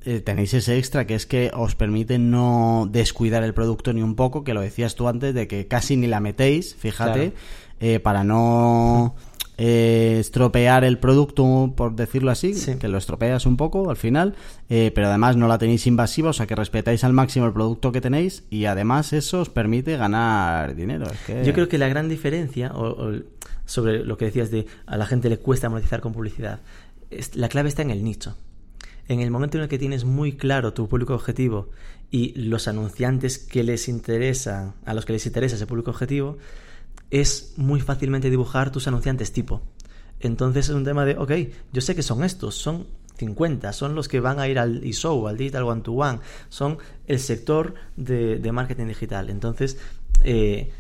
eh, 0.05 0.21
tenéis 0.21 0.55
ese 0.55 0.79
extra 0.79 1.07
que 1.07 1.15
es 1.15 1.27
que 1.27 1.51
os 1.55 1.75
permite 1.75 2.19
no 2.19 2.89
descuidar 2.91 3.43
el 3.43 3.53
producto 3.55 3.93
ni 3.93 4.03
un 4.03 4.15
poco, 4.15 4.45
que 4.45 4.55
lo 4.55 4.61
decías 4.63 4.95
tú 4.95 5.09
antes, 5.09 5.35
de 5.35 5.47
que 5.49 5.67
casi 5.67 5.97
ni 5.97 6.07
la 6.07 6.21
metéis, 6.21 6.75
fíjate, 6.75 7.33
Claro. 7.33 7.33
eh, 7.81 8.01
para 8.01 8.25
no 8.25 9.15
eh, 9.63 10.17
estropear 10.21 10.85
el 10.85 10.97
producto, 10.99 11.75
por 11.77 11.95
decirlo 11.95 12.31
así, 12.31 12.55
Sí. 12.55 12.77
que 12.77 12.89
lo 12.89 12.97
estropeas 12.97 13.45
un 13.45 13.59
poco 13.59 13.91
al 13.91 13.97
final, 13.99 14.35
eh, 14.71 14.91
pero 14.95 15.09
además 15.09 15.37
no 15.37 15.49
la 15.49 15.59
tenéis 15.59 15.87
invasiva, 15.87 16.31
o 16.31 16.33
sea 16.33 16.47
que 16.47 16.55
respetáis 16.57 17.05
al 17.05 17.13
máximo 17.13 17.45
el 17.45 17.53
producto 17.53 17.93
que 17.93 18.01
tenéis 18.01 18.45
y 18.49 18.65
además 18.65 19.13
eso 19.13 19.41
os 19.43 19.51
permite 19.51 19.99
ganar 19.99 20.75
dinero. 20.75 21.05
Es 21.13 21.19
que... 21.27 21.45
Yo 21.45 21.53
creo 21.53 21.69
que 21.69 21.77
la 21.77 21.89
gran 21.89 22.09
diferencia, 22.09 22.73
o, 22.75 23.13
sobre 23.71 24.05
lo 24.05 24.17
que 24.17 24.25
decías 24.25 24.51
de 24.51 24.67
a 24.85 24.97
la 24.97 25.07
gente 25.07 25.29
le 25.29 25.39
cuesta 25.39 25.69
monetizar 25.69 26.01
con 26.01 26.13
publicidad, 26.13 26.61
la 27.35 27.49
clave 27.49 27.69
está 27.69 27.83
en 27.83 27.91
el 27.91 28.03
nicho. 28.03 28.37
En 29.07 29.21
el 29.21 29.31
momento 29.31 29.59
en 29.59 29.63
el 29.63 29.69
que 29.69 29.79
tienes 29.79 30.05
muy 30.05 30.33
claro 30.33 30.73
tu 30.73 30.89
público 30.89 31.15
objetivo 31.15 31.71
y 32.11 32.33
los 32.35 32.67
anunciantes 32.67 33.39
que 33.39 33.63
les 33.63 33.89
interesan, 33.89 34.75
a 34.85 34.93
los 34.93 35.05
que 35.05 35.13
les 35.13 35.25
interesa 35.25 35.55
ese 35.55 35.69
público 35.69 35.93
objetivo, 35.93 36.39
es 37.11 37.55
muy 37.57 37.81
fácilmente 37.81 38.29
dibujar 38.29 38.73
tus 38.73 38.89
anunciantes 38.89 39.33
tipo. 39.33 39.63
Entonces 40.19 40.69
es 40.69 40.75
un 40.75 40.85
tema 40.85 41.05
de, 41.05 41.17
ok, 41.17 41.33
yo 41.73 41.81
sé 41.81 41.95
que 41.95 42.03
son 42.03 42.25
estos, 42.25 42.57
son 42.57 42.89
50, 43.19 43.73
son 43.73 43.95
los 43.95 44.09
que 44.09 44.19
van 44.19 44.41
a 44.41 44.49
ir 44.49 44.59
al 44.59 44.85
ISO, 44.85 45.29
al 45.29 45.37
Digital 45.37 45.63
One 45.63 45.83
to 45.83 45.93
One, 45.93 46.19
son 46.49 46.79
el 47.07 47.21
sector 47.21 47.75
de, 47.97 48.39
de 48.39 48.53
marketing 48.53 48.87
digital. 48.87 49.31
Entonces, 49.31 49.79
eh, 50.23 50.73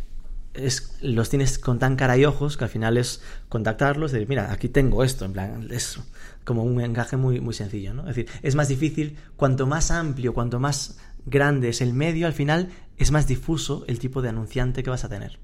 es, 0.54 0.96
los 1.00 1.30
tienes 1.30 1.58
con 1.58 1.78
tan 1.78 1.96
cara 1.96 2.16
y 2.16 2.24
ojos 2.24 2.56
que 2.56 2.64
al 2.64 2.70
final 2.70 2.96
es 2.96 3.22
contactarlos, 3.48 4.12
de 4.12 4.26
mira, 4.26 4.52
aquí 4.52 4.68
tengo 4.68 5.04
esto, 5.04 5.24
en 5.24 5.32
plan, 5.32 5.68
es 5.70 6.00
como 6.44 6.64
un 6.64 6.80
encaje 6.80 7.16
muy, 7.16 7.40
muy 7.40 7.54
sencillo, 7.54 7.94
¿no? 7.94 8.02
Es 8.02 8.16
decir, 8.16 8.28
es 8.42 8.54
más 8.54 8.68
difícil, 8.68 9.16
cuanto 9.36 9.66
más 9.66 9.90
amplio, 9.90 10.34
cuanto 10.34 10.58
más 10.58 10.98
grande 11.26 11.68
es 11.68 11.80
el 11.80 11.92
medio, 11.92 12.26
al 12.26 12.32
final 12.32 12.68
es 12.96 13.10
más 13.10 13.26
difuso 13.26 13.84
el 13.86 13.98
tipo 13.98 14.22
de 14.22 14.30
anunciante 14.30 14.82
que 14.82 14.90
vas 14.90 15.04
a 15.04 15.08
tener. 15.08 15.38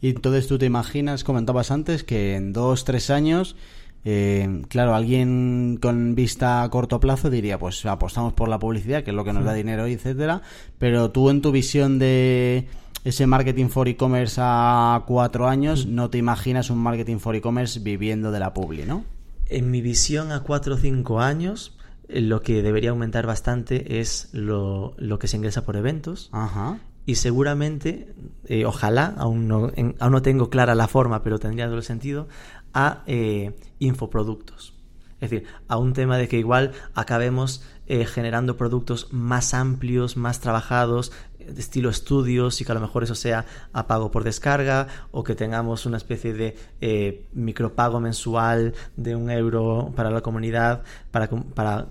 Y 0.00 0.10
entonces 0.10 0.46
tú 0.46 0.58
te 0.58 0.66
imaginas, 0.66 1.24
comentabas 1.24 1.70
antes, 1.70 2.04
que 2.04 2.36
en 2.36 2.52
dos, 2.52 2.84
tres 2.84 3.10
años, 3.10 3.56
eh, 4.04 4.62
claro, 4.68 4.94
alguien 4.94 5.78
con 5.80 6.14
vista 6.14 6.62
a 6.62 6.68
corto 6.68 7.00
plazo 7.00 7.30
diría, 7.30 7.58
pues 7.58 7.84
apostamos 7.86 8.34
por 8.34 8.48
la 8.48 8.58
publicidad, 8.58 9.02
que 9.02 9.10
es 9.10 9.16
lo 9.16 9.24
que 9.24 9.32
nos 9.32 9.44
da 9.44 9.54
dinero, 9.54 9.86
etcétera. 9.86 10.42
Pero 10.78 11.10
tú 11.10 11.30
en 11.30 11.40
tu 11.40 11.52
visión 11.52 11.98
de 11.98 12.68
ese 13.04 13.26
marketing 13.26 13.68
for 13.68 13.86
e-commerce 13.88 14.40
a 14.42 15.02
cuatro 15.06 15.46
años, 15.48 15.86
no 15.86 16.10
te 16.10 16.18
imaginas 16.18 16.70
un 16.70 16.78
marketing 16.78 17.18
for 17.18 17.34
e-commerce 17.36 17.78
viviendo 17.80 18.32
de 18.32 18.38
la 18.40 18.52
publi, 18.54 18.84
¿no? 18.84 19.04
En 19.46 19.70
mi 19.70 19.82
visión 19.82 20.32
a 20.32 20.40
4 20.40 20.74
o 20.74 20.78
5 20.78 21.20
años, 21.20 21.76
eh, 22.08 22.20
lo 22.22 22.40
que 22.40 22.62
debería 22.62 22.90
aumentar 22.90 23.26
bastante 23.26 24.00
es 24.00 24.30
lo, 24.32 24.94
lo 24.98 25.18
que 25.18 25.28
se 25.28 25.36
ingresa 25.36 25.64
por 25.64 25.76
eventos. 25.76 26.30
Ajá. 26.32 26.78
Y 27.06 27.16
seguramente, 27.16 28.14
eh, 28.46 28.64
ojalá, 28.64 29.12
aún 29.18 29.46
no, 29.46 29.70
en- 29.76 29.94
aún 30.00 30.12
no 30.12 30.22
tengo 30.22 30.48
clara 30.48 30.74
la 30.74 30.88
forma, 30.88 31.22
pero 31.22 31.38
tendría 31.38 31.66
todo 31.66 31.76
el 31.76 31.82
sentido, 31.82 32.28
a 32.72 33.02
eh, 33.06 33.54
infoproductos. 33.80 34.72
Es 35.20 35.30
decir, 35.30 35.46
a 35.68 35.76
un 35.78 35.92
tema 35.92 36.18
de 36.18 36.28
que 36.28 36.38
igual 36.38 36.72
acabemos 36.94 37.62
eh, 37.86 38.04
generando 38.06 38.56
productos 38.56 39.08
más 39.12 39.52
amplios, 39.54 40.16
más 40.16 40.40
trabajados, 40.40 41.12
estilo 41.56 41.90
estudios, 41.90 42.60
y 42.60 42.64
que 42.64 42.72
a 42.72 42.74
lo 42.74 42.80
mejor 42.80 43.04
eso 43.04 43.14
sea 43.14 43.44
a 43.72 43.86
pago 43.86 44.10
por 44.10 44.24
descarga, 44.24 44.88
o 45.10 45.24
que 45.24 45.34
tengamos 45.34 45.86
una 45.86 45.96
especie 45.96 46.32
de 46.34 46.56
eh, 46.80 47.26
micropago 47.32 48.00
mensual 48.00 48.74
de 48.96 49.16
un 49.16 49.30
euro 49.30 49.92
para 49.94 50.10
la 50.10 50.20
comunidad, 50.20 50.82
para, 51.10 51.28
para 51.28 51.86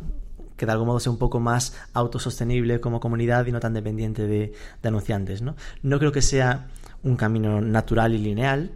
que 0.57 0.65
de 0.65 0.71
algún 0.71 0.87
modo 0.87 0.99
sea 0.99 1.11
un 1.11 1.17
poco 1.17 1.39
más 1.39 1.75
autosostenible 1.93 2.79
como 2.79 2.99
comunidad 2.99 3.45
y 3.45 3.51
no 3.51 3.59
tan 3.59 3.73
dependiente 3.73 4.27
de, 4.27 4.53
de 4.81 4.87
anunciantes. 4.87 5.41
¿no? 5.41 5.55
no 5.81 5.99
creo 5.99 6.11
que 6.11 6.21
sea 6.21 6.67
un 7.03 7.15
camino 7.17 7.61
natural 7.61 8.13
y 8.13 8.17
lineal, 8.17 8.71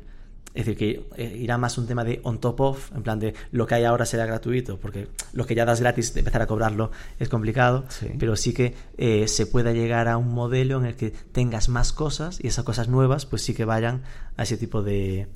Es 0.57 0.65
decir, 0.65 0.75
que 0.75 1.05
eh, 1.17 1.37
irá 1.39 1.59
más 1.59 1.77
un 1.77 1.85
tema 1.85 2.03
de 2.03 2.19
on 2.23 2.39
top 2.39 2.61
of, 2.61 2.91
en 2.95 3.03
plan 3.03 3.19
de 3.19 3.35
lo 3.51 3.67
que 3.67 3.75
hay 3.75 3.83
ahora 3.83 4.07
será 4.07 4.25
gratuito, 4.25 4.79
porque 4.79 5.07
lo 5.33 5.45
que 5.45 5.53
ya 5.53 5.65
das 5.65 5.81
gratis, 5.81 6.15
de 6.15 6.21
empezar 6.21 6.41
a 6.41 6.47
cobrarlo 6.47 6.89
es 7.19 7.29
complicado, 7.29 7.85
pero 8.17 8.35
sí 8.35 8.53
que 8.53 8.73
eh, 8.97 9.27
se 9.27 9.45
pueda 9.45 9.71
llegar 9.71 10.07
a 10.07 10.17
un 10.17 10.33
modelo 10.33 10.79
en 10.79 10.87
el 10.87 10.95
que 10.95 11.11
tengas 11.11 11.69
más 11.69 11.93
cosas 11.93 12.39
y 12.43 12.47
esas 12.47 12.65
cosas 12.65 12.87
nuevas 12.87 13.27
pues 13.27 13.43
sí 13.43 13.53
que 13.53 13.65
vayan 13.65 14.01
a 14.35 14.43
ese 14.43 14.57
tipo 14.57 14.81
de, 14.81 15.27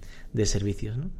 servicios. 0.45 0.97
¿no? 0.97 1.11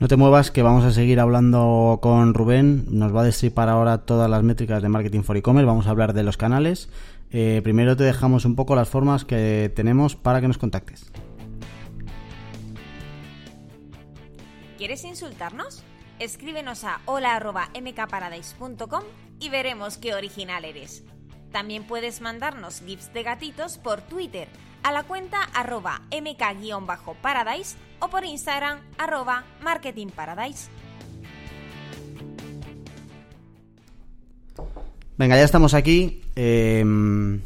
No 0.00 0.08
te 0.08 0.16
muevas, 0.16 0.50
que 0.50 0.62
vamos 0.62 0.84
a 0.84 0.90
seguir 0.90 1.20
hablando 1.20 2.00
con 2.02 2.34
Rubén. 2.34 2.86
Nos 2.90 3.14
va 3.14 3.20
a 3.20 3.24
destripar 3.24 3.68
ahora 3.68 3.98
todas 3.98 4.28
las 4.28 4.42
métricas 4.42 4.82
de 4.82 4.88
Marketing 4.88 5.22
for 5.22 5.36
E-Commerce. 5.36 5.64
Vamos 5.64 5.86
a 5.86 5.90
hablar 5.90 6.12
de 6.12 6.24
los 6.24 6.36
canales. 6.36 6.88
Eh, 7.30 7.60
primero 7.62 7.96
te 7.96 8.02
dejamos 8.02 8.44
un 8.44 8.56
poco 8.56 8.74
las 8.74 8.88
formas 8.88 9.24
que 9.24 9.70
tenemos 9.76 10.16
para 10.16 10.40
que 10.40 10.48
nos 10.48 10.58
contactes. 10.58 11.06
¿Quieres 14.76 15.04
insultarnos? 15.04 15.82
Escríbenos 16.18 16.84
a 16.84 17.00
hola.mkparadise.com 17.06 19.02
y 19.40 19.48
veremos 19.48 19.96
qué 19.96 20.14
original 20.14 20.66
eres. 20.66 21.02
También 21.50 21.84
puedes 21.84 22.20
mandarnos 22.20 22.82
gifs 22.82 23.12
de 23.14 23.22
gatitos 23.22 23.78
por 23.78 24.02
Twitter 24.02 24.48
a 24.82 24.92
la 24.92 25.04
cuenta 25.04 25.42
arroba 25.54 26.02
mk-paradise 26.10 27.76
o 28.00 28.08
por 28.08 28.24
Instagram 28.26 28.80
arroba 28.98 29.44
marketingparadise. 29.62 30.68
Venga, 35.16 35.36
ya 35.36 35.44
estamos 35.44 35.72
aquí 35.72 36.20
em, 36.34 37.40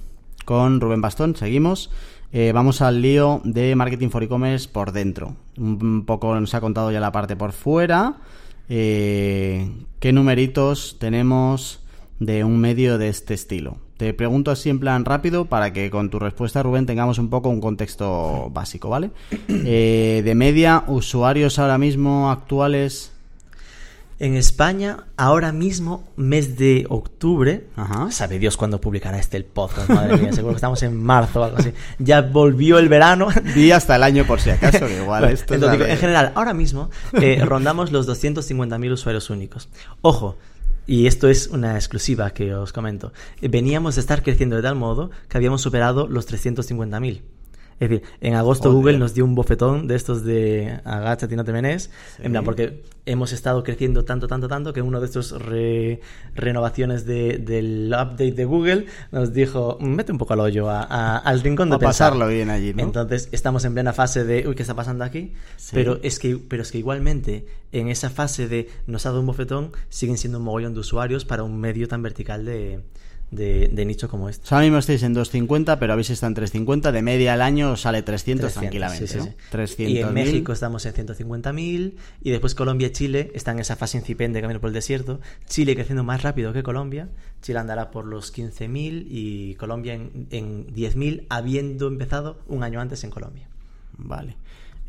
con 0.44 0.80
Rubén 0.80 1.00
Bastón, 1.00 1.36
seguimos. 1.36 1.90
Eh, 2.32 2.50
vamos 2.52 2.82
al 2.82 3.02
lío 3.02 3.40
de 3.44 3.74
Marketing 3.76 4.08
for 4.08 4.22
E-Commerce 4.24 4.68
por 4.68 4.90
dentro. 4.92 5.36
Un 5.60 6.04
poco 6.06 6.34
nos 6.34 6.54
ha 6.54 6.60
contado 6.60 6.90
ya 6.90 7.00
la 7.00 7.12
parte 7.12 7.36
por 7.36 7.52
fuera. 7.52 8.16
Eh, 8.70 9.70
¿Qué 9.98 10.12
numeritos 10.12 10.96
tenemos 10.98 11.80
de 12.18 12.44
un 12.44 12.58
medio 12.58 12.96
de 12.96 13.08
este 13.08 13.34
estilo? 13.34 13.76
Te 13.98 14.14
pregunto 14.14 14.50
así 14.50 14.70
en 14.70 14.80
plan 14.80 15.04
rápido 15.04 15.44
para 15.44 15.74
que 15.74 15.90
con 15.90 16.08
tu 16.08 16.18
respuesta, 16.18 16.62
Rubén, 16.62 16.86
tengamos 16.86 17.18
un 17.18 17.28
poco 17.28 17.50
un 17.50 17.60
contexto 17.60 18.48
básico, 18.50 18.88
¿vale? 18.88 19.10
Eh, 19.48 20.22
de 20.24 20.34
media, 20.34 20.84
usuarios 20.86 21.58
ahora 21.58 21.76
mismo 21.76 22.30
actuales 22.30 23.12
en 24.20 24.36
España, 24.36 25.06
ahora 25.16 25.50
mismo, 25.50 26.06
mes 26.14 26.58
de 26.58 26.84
octubre, 26.90 27.66
sabe 28.10 28.38
Dios 28.38 28.58
cuándo 28.58 28.78
publicará 28.78 29.18
este 29.18 29.38
el 29.38 29.46
podcast, 29.46 29.88
madre 29.88 30.18
mía, 30.18 30.30
seguro 30.34 30.52
que 30.52 30.58
estamos 30.58 30.82
en 30.82 30.94
marzo 31.02 31.40
o 31.40 31.44
algo 31.44 31.56
así. 31.56 31.72
Ya 31.98 32.20
volvió 32.20 32.78
el 32.78 32.90
verano. 32.90 33.28
Di 33.54 33.72
hasta 33.72 33.96
el 33.96 34.02
año 34.02 34.26
por 34.26 34.38
si 34.38 34.50
acaso, 34.50 34.86
que 34.86 34.98
igual 34.98 35.24
esto 35.24 35.54
En 35.54 35.96
general, 35.96 36.32
ahora 36.34 36.52
mismo 36.52 36.90
eh, 37.14 37.42
rondamos 37.46 37.92
los 37.92 38.06
250.000 38.06 38.92
usuarios 38.92 39.30
únicos. 39.30 39.70
Ojo, 40.02 40.36
y 40.86 41.06
esto 41.06 41.26
es 41.28 41.46
una 41.46 41.76
exclusiva 41.76 42.30
que 42.30 42.54
os 42.54 42.74
comento. 42.74 43.14
Veníamos 43.40 43.94
de 43.94 44.02
estar 44.02 44.22
creciendo 44.22 44.56
de 44.56 44.62
tal 44.62 44.74
modo 44.74 45.10
que 45.30 45.38
habíamos 45.38 45.62
superado 45.62 46.06
los 46.06 46.28
350.000. 46.28 47.22
Es 47.80 47.88
decir, 47.88 48.06
en 48.20 48.34
agosto 48.34 48.70
Google 48.72 48.98
nos 48.98 49.14
dio 49.14 49.24
un 49.24 49.34
bofetón 49.34 49.88
de 49.88 49.96
estos 49.96 50.22
de 50.22 50.80
agáchate 50.84 51.32
y 51.32 51.36
no 51.36 51.44
te 51.44 51.52
menes, 51.52 51.90
en 52.18 52.32
plan, 52.32 52.44
porque 52.44 52.82
hemos 53.06 53.32
estado 53.32 53.64
creciendo 53.64 54.04
tanto, 54.04 54.28
tanto, 54.28 54.48
tanto 54.48 54.74
que 54.74 54.82
uno 54.82 55.00
de 55.00 55.06
estos 55.06 55.34
renovaciones 56.34 57.06
del 57.06 57.86
update 57.88 58.32
de 58.32 58.44
Google 58.44 58.86
nos 59.12 59.32
dijo, 59.32 59.78
mete 59.80 60.12
un 60.12 60.18
poco 60.18 60.34
al 60.34 60.40
hoyo 60.40 60.68
al 60.68 61.40
rincón 61.40 61.70
de 61.70 61.76
a 61.76 61.78
pasarlo 61.78 62.28
bien 62.28 62.50
allí, 62.50 62.74
¿no? 62.74 62.82
Entonces 62.82 63.30
estamos 63.32 63.64
en 63.64 63.72
plena 63.72 63.94
fase 63.94 64.24
de, 64.24 64.46
uy, 64.46 64.54
¿qué 64.54 64.62
está 64.62 64.74
pasando 64.74 65.02
aquí? 65.02 65.32
Pero, 65.72 66.00
es 66.02 66.18
que, 66.18 66.36
pero 66.36 66.62
es 66.62 66.70
que 66.70 66.78
igualmente 66.78 67.46
en 67.72 67.88
esa 67.88 68.10
fase 68.10 68.46
de 68.46 68.68
nos 68.86 69.06
ha 69.06 69.08
dado 69.08 69.20
un 69.20 69.26
bofetón 69.26 69.72
siguen 69.88 70.18
siendo 70.18 70.38
un 70.38 70.44
mogollón 70.44 70.74
de 70.74 70.80
usuarios 70.80 71.24
para 71.24 71.44
un 71.44 71.58
medio 71.58 71.88
tan 71.88 72.02
vertical 72.02 72.44
de 72.44 72.80
de, 73.30 73.84
nicho 73.86 74.08
como 74.08 74.28
este. 74.28 74.52
ahora 74.52 74.64
mismo 74.64 74.78
estáis 74.78 75.02
en 75.02 75.14
250, 75.14 75.78
pero 75.78 75.92
habéis 75.92 76.10
estado 76.10 76.28
en 76.28 76.34
350. 76.34 76.92
De 76.92 77.02
media 77.02 77.34
al 77.34 77.42
año 77.42 77.76
sale 77.76 78.02
300, 78.02 78.52
tranquilamente. 78.52 79.34
y 79.78 79.98
en 79.98 80.12
México 80.12 80.52
estamos 80.52 80.84
en 80.86 80.94
150.000. 80.94 81.94
Y 82.22 82.30
después 82.30 82.54
Colombia 82.54 82.88
y 82.88 82.90
Chile 82.90 83.30
están 83.34 83.56
en 83.56 83.60
esa 83.60 83.76
fase 83.76 83.98
incipiente 83.98 84.38
de 84.38 84.42
camino 84.42 84.60
por 84.60 84.68
el 84.68 84.74
desierto. 84.74 85.20
Chile 85.46 85.74
creciendo 85.74 86.04
más 86.04 86.22
rápido 86.22 86.52
que 86.52 86.62
Colombia. 86.62 87.08
Chile 87.42 87.58
andará 87.58 87.90
por 87.90 88.04
los 88.04 88.34
15.000 88.34 89.06
y 89.08 89.54
Colombia 89.54 89.94
en, 89.94 90.26
en 90.30 90.66
10.000, 90.74 91.26
habiendo 91.28 91.86
empezado 91.86 92.38
un 92.48 92.62
año 92.62 92.80
antes 92.80 93.04
en 93.04 93.10
Colombia. 93.10 93.48
Vale. 93.96 94.36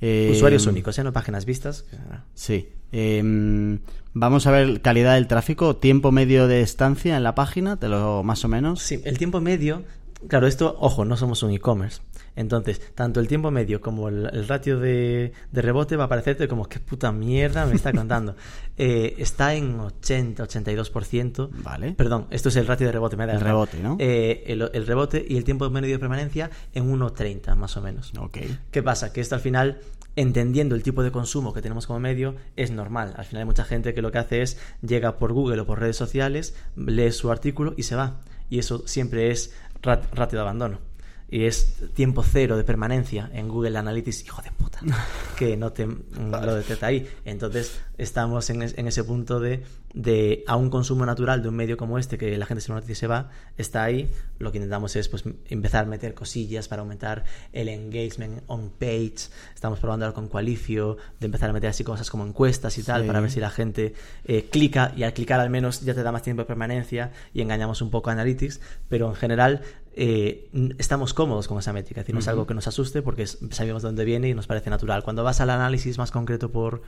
Usuarios 0.02 0.66
eh, 0.66 0.70
únicos, 0.70 0.98
¿eh? 0.98 1.04
No 1.04 1.14
páginas 1.14 1.46
vistas. 1.46 1.86
Sí. 2.34 2.70
Em, 2.92 3.80
vamos 4.14 4.48
a 4.48 4.52
ver 4.52 4.82
calidad 4.82 5.16
del 5.16 5.28
tráfico, 5.28 5.76
tiempo 5.76 6.12
medio 6.12 6.48
de 6.48 6.62
estancia 6.62 7.16
en 7.16 7.24
la 7.24 7.36
página, 7.36 7.78
te 7.78 7.88
lo 7.88 8.24
más 8.24 8.44
o 8.44 8.48
menos. 8.48 8.82
Sí, 8.82 9.02
el 9.06 9.18
tiempo 9.18 9.40
medio, 9.42 9.84
claro, 10.28 10.48
esto, 10.48 10.76
ojo, 10.80 11.06
no 11.06 11.18
somos 11.18 11.44
un 11.44 11.52
e-commerce. 11.52 12.02
Entonces, 12.36 12.82
tanto 12.96 13.20
el 13.20 13.28
tiempo 13.28 13.52
medio 13.52 13.82
como 13.82 14.08
el, 14.08 14.48
ratio 14.48 14.80
de, 14.80 15.34
rebote 15.52 15.96
va 15.96 16.06
a 16.06 16.10
parecerte 16.10 16.48
como 16.48 16.68
qué 16.68 16.80
puta 16.80 17.12
mierda 17.12 17.66
me 17.66 17.76
está 17.76 17.92
contando. 17.94 18.36
Eh, 18.78 19.16
está 19.18 19.54
en 19.54 19.80
80, 19.80 20.44
82%. 20.44 21.50
Vale. 21.64 21.94
Perdón, 21.94 22.28
esto 22.30 22.50
es 22.50 22.56
el 22.56 22.68
ratio 22.68 22.88
de 22.88 22.94
rebote. 22.94 23.18
Me 23.18 23.26
da 23.26 23.34
el 23.34 23.42
rebote, 23.42 23.80
¿no? 23.80 23.98
Eh, 24.00 24.44
el, 24.48 24.88
rebote 24.88 25.26
y 25.28 25.38
el 25.38 25.44
tiempo 25.44 25.70
medio 25.70 25.94
de 25.94 26.00
permanencia 26.00 26.50
en 26.74 26.92
1,30 26.92 27.56
más 27.56 27.78
o 27.78 27.82
menos. 27.82 28.12
Ok. 28.18 28.38
¿Qué 28.72 28.84
pasa? 28.84 29.14
Que 29.14 29.22
esto 29.22 29.36
al 29.36 29.42
final 29.42 29.80
entendiendo 30.16 30.76
el 30.76 30.84
tipo 30.84 31.04
de 31.04 31.12
consumo 31.12 31.54
que 31.54 31.62
tenemos 31.62 31.88
como 31.88 32.00
medio, 32.00 32.36
es 32.56 32.72
normal. 32.72 33.14
Al 33.18 33.26
final 33.26 33.42
hay 33.42 33.46
mucha 33.46 33.64
gente 33.64 33.94
que 33.94 34.02
lo 34.02 34.12
que 34.12 34.18
hace 34.18 34.42
es 34.42 34.58
llega 34.82 35.18
por 35.18 35.32
Google 35.32 35.62
o 35.62 35.66
por 35.66 35.80
redes 35.80 35.96
sociales, 35.96 36.54
lee 36.76 37.12
su 37.12 37.32
artículo 37.32 37.74
y 37.78 37.84
se 37.84 37.96
va. 37.96 38.20
Y 38.50 38.60
eso 38.60 38.86
siempre 38.88 39.32
es 39.32 39.54
ratio 39.82 40.38
de 40.38 40.42
abandono 40.42 40.91
y 41.32 41.46
es 41.46 41.78
tiempo 41.94 42.24
cero 42.24 42.58
de 42.58 42.66
permanencia 42.66 43.32
en 43.34 43.48
Google 43.48 43.78
Analytics, 43.78 44.26
hijo 44.26 44.42
de 44.42 44.52
puta, 44.52 44.80
que 45.38 45.56
no 45.56 45.72
te 45.72 45.88
lo 45.88 46.56
detecta 46.56 46.88
ahí. 46.88 47.08
Entonces 47.24 47.80
estamos 47.98 48.50
en, 48.50 48.62
ese 48.62 49.04
punto 49.06 49.40
de, 49.40 49.64
de, 49.94 50.44
a 50.46 50.58
un 50.58 50.70
consumo 50.70 51.06
natural 51.06 51.42
de 51.42 51.48
un 51.48 51.56
medio 51.56 51.78
como 51.78 51.98
este, 51.98 52.18
que 52.18 52.38
la 52.38 52.46
gente 52.46 52.60
se 52.60 52.74
noticia 52.74 52.92
y 52.92 52.96
se 52.96 53.08
va, 53.08 53.30
está 53.58 53.84
ahí. 53.84 54.12
Lo 54.40 54.52
que 54.52 54.58
intentamos 54.58 54.96
es 54.98 55.08
pues, 55.08 55.24
empezar 55.48 55.86
a 55.86 55.88
meter 55.88 56.14
cosillas 56.14 56.68
para 56.68 56.82
aumentar 56.82 57.24
el 57.54 57.70
engagement 57.70 58.44
on 58.48 58.70
page. 58.72 59.30
Estamos 59.54 59.80
probando 59.80 60.06
ahora 60.06 60.16
con 60.16 60.28
Qualifio, 60.28 60.98
de 61.18 61.28
empezar 61.28 61.50
a 61.50 61.54
meter 61.54 61.70
así 61.70 61.86
cosas 61.86 62.10
como 62.10 62.26
encuestas 62.26 62.78
y 62.78 62.84
tal, 62.84 63.06
para 63.06 63.22
ver 63.22 63.32
si 63.32 63.40
la 63.40 63.52
gente 63.52 63.94
eh, 64.26 64.50
clica 64.52 64.92
y 64.98 65.04
al 65.04 65.14
clicar 65.14 65.40
al 65.40 65.50
menos 65.50 65.80
ya 65.82 65.94
te 65.94 66.04
da 66.04 66.12
más 66.12 66.24
tiempo 66.24 66.42
de 66.42 66.48
permanencia 66.48 67.12
y 67.34 67.42
engañamos 67.42 67.82
un 67.82 67.90
poco 67.90 68.10
a 68.10 68.14
Analytics, 68.14 68.60
pero 68.90 69.08
en 69.08 69.16
general 69.16 69.62
eh, 69.94 70.50
estamos 70.78 71.14
cómodos 71.14 71.48
con 71.48 71.60
esa 71.60 71.74
métrica. 71.74 72.02
Es 72.02 72.06
decir, 72.06 72.16
no 72.16 72.20
es 72.20 72.28
algo 72.28 72.48
que 72.48 72.54
nos 72.54 72.68
asuste 72.68 73.02
porque 73.02 73.28
sabemos 73.28 73.82
dónde 73.82 74.06
viene 74.06 74.30
y 74.30 74.34
nos 74.34 74.48
parece 74.48 74.70
natural. 74.70 75.04
Cuando 75.04 75.24
vas 75.24 75.42
al 75.42 75.50
análisis 75.50 75.98
más 75.98 76.12
concreto 76.12 76.52
por, 76.52 76.82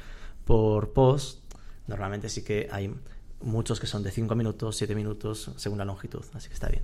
por 0.45 0.93
post, 0.93 1.39
normalmente 1.87 2.29
sí 2.29 2.43
que 2.43 2.67
hay 2.71 2.93
muchos 3.41 3.79
que 3.79 3.87
son 3.87 4.03
de 4.03 4.11
5 4.11 4.35
minutos, 4.35 4.77
7 4.77 4.95
minutos, 4.95 5.51
según 5.57 5.77
la 5.77 5.85
longitud. 5.85 6.23
Así 6.33 6.47
que 6.47 6.53
está 6.53 6.69
bien. 6.69 6.83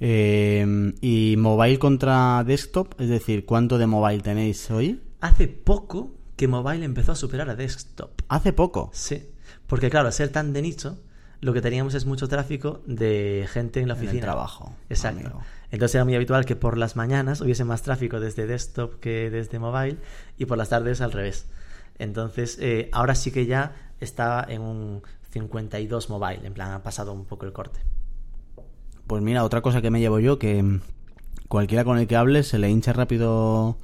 Eh, 0.00 0.94
¿Y 1.00 1.36
mobile 1.36 1.78
contra 1.78 2.42
desktop? 2.44 3.00
Es 3.00 3.08
decir, 3.08 3.44
¿cuánto 3.44 3.78
de 3.78 3.86
mobile 3.86 4.22
tenéis 4.22 4.70
hoy? 4.70 5.00
Hace 5.20 5.48
poco 5.48 6.14
que 6.36 6.48
mobile 6.48 6.84
empezó 6.84 7.12
a 7.12 7.14
superar 7.16 7.48
a 7.50 7.56
desktop. 7.56 8.10
¿Hace 8.28 8.52
poco? 8.52 8.90
Sí. 8.92 9.28
Porque 9.66 9.90
claro, 9.90 10.08
al 10.08 10.12
ser 10.12 10.30
tan 10.30 10.52
de 10.52 10.62
nicho, 10.62 10.98
lo 11.42 11.52
que 11.52 11.60
teníamos 11.60 11.94
es 11.94 12.06
mucho 12.06 12.28
tráfico 12.28 12.80
de 12.86 13.46
gente 13.50 13.80
en 13.80 13.88
la 13.88 13.94
oficina. 13.94 14.14
En 14.14 14.20
trabajo. 14.20 14.72
Exacto. 14.88 15.40
Entonces 15.72 15.96
era 15.96 16.04
muy 16.04 16.14
habitual 16.14 16.44
que 16.44 16.54
por 16.54 16.78
las 16.78 16.94
mañanas 16.94 17.40
hubiese 17.40 17.64
más 17.64 17.82
tráfico 17.82 18.20
desde 18.20 18.46
desktop 18.46 19.00
que 19.00 19.28
desde 19.28 19.58
mobile 19.58 19.96
y 20.38 20.46
por 20.46 20.56
las 20.56 20.68
tardes 20.68 21.00
al 21.00 21.10
revés. 21.10 21.46
Entonces 21.98 22.58
eh, 22.60 22.88
ahora 22.92 23.16
sí 23.16 23.32
que 23.32 23.46
ya 23.46 23.74
está 23.98 24.46
en 24.48 24.62
un 24.62 25.02
52 25.30 26.10
mobile, 26.10 26.46
en 26.46 26.54
plan 26.54 26.70
ha 26.70 26.82
pasado 26.84 27.12
un 27.12 27.24
poco 27.24 27.44
el 27.44 27.52
corte. 27.52 27.80
Pues 29.08 29.20
mira, 29.20 29.42
otra 29.42 29.62
cosa 29.62 29.82
que 29.82 29.90
me 29.90 29.98
llevo 29.98 30.20
yo, 30.20 30.38
que 30.38 30.78
cualquiera 31.48 31.82
con 31.82 31.98
el 31.98 32.06
que 32.06 32.14
hables 32.14 32.46
se 32.46 32.58
le 32.60 32.70
hincha 32.70 32.92
rápido 32.92 33.78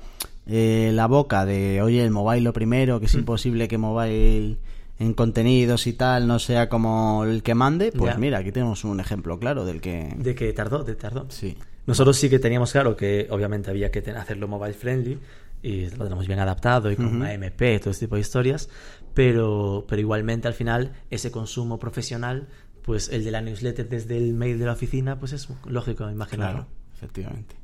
eh, 0.47 0.93
la 0.95 1.09
boca 1.09 1.45
de, 1.45 1.83
oye, 1.83 2.05
el 2.05 2.13
mobile 2.13 2.43
lo 2.43 2.53
primero, 2.53 3.01
que 3.01 3.07
es 3.07 3.17
mm. 3.17 3.19
imposible 3.19 3.67
que 3.67 3.79
mobile 3.79 4.59
en 4.99 5.15
contenidos 5.15 5.87
y 5.87 5.93
tal 5.93 6.27
no 6.27 6.39
sea 6.39 6.69
como 6.69 7.25
el 7.25 7.43
que 7.43 7.55
mande, 7.55 7.93
pues 7.93 8.19
mira, 8.19 8.39
aquí 8.39 8.53
tenemos 8.53 8.85
un 8.85 9.01
ejemplo 9.01 9.39
claro 9.39 9.65
del 9.65 9.81
que... 9.81 10.15
De 10.17 10.35
que 10.35 10.53
tardó, 10.53 10.83
de 10.83 10.97
tardó. 10.97 11.27
Sí. 11.31 11.57
Nosotros 11.87 12.17
sí 12.17 12.29
que 12.29 12.39
teníamos 12.39 12.73
claro 12.73 12.97
que 12.97 13.29
obviamente 13.31 13.71
había 13.71 13.91
que 13.91 14.01
hacerlo 14.11 14.49
mobile 14.49 14.75
friendly 14.75 15.19
y 15.63 15.89
lo 15.91 16.05
tenemos 16.05 16.27
bien 16.27 16.39
adaptado 16.39 16.91
y 16.91 16.97
con 16.97 17.23
AMP, 17.23 17.81
todo 17.81 17.91
este 17.91 18.07
tipo 18.07 18.17
de 18.17 18.21
historias, 18.21 18.69
pero, 19.15 19.85
pero 19.89 20.01
igualmente 20.01 20.49
al 20.49 20.55
final 20.55 20.93
ese 21.11 21.31
consumo 21.31 21.79
profesional, 21.79 22.49
pues 22.83 23.09
el 23.09 23.25
de 23.25 23.31
la 23.31 23.41
newsletter 23.41 23.89
desde 23.89 24.17
el 24.17 24.35
mail 24.35 24.59
de 24.59 24.67
la 24.67 24.73
oficina, 24.73 25.19
pues 25.19 25.33
es 25.33 25.49
lógico 25.67 26.11
imaginarlo. 26.11 26.67
Claro, 26.67 26.69
efectivamente. 26.95 27.57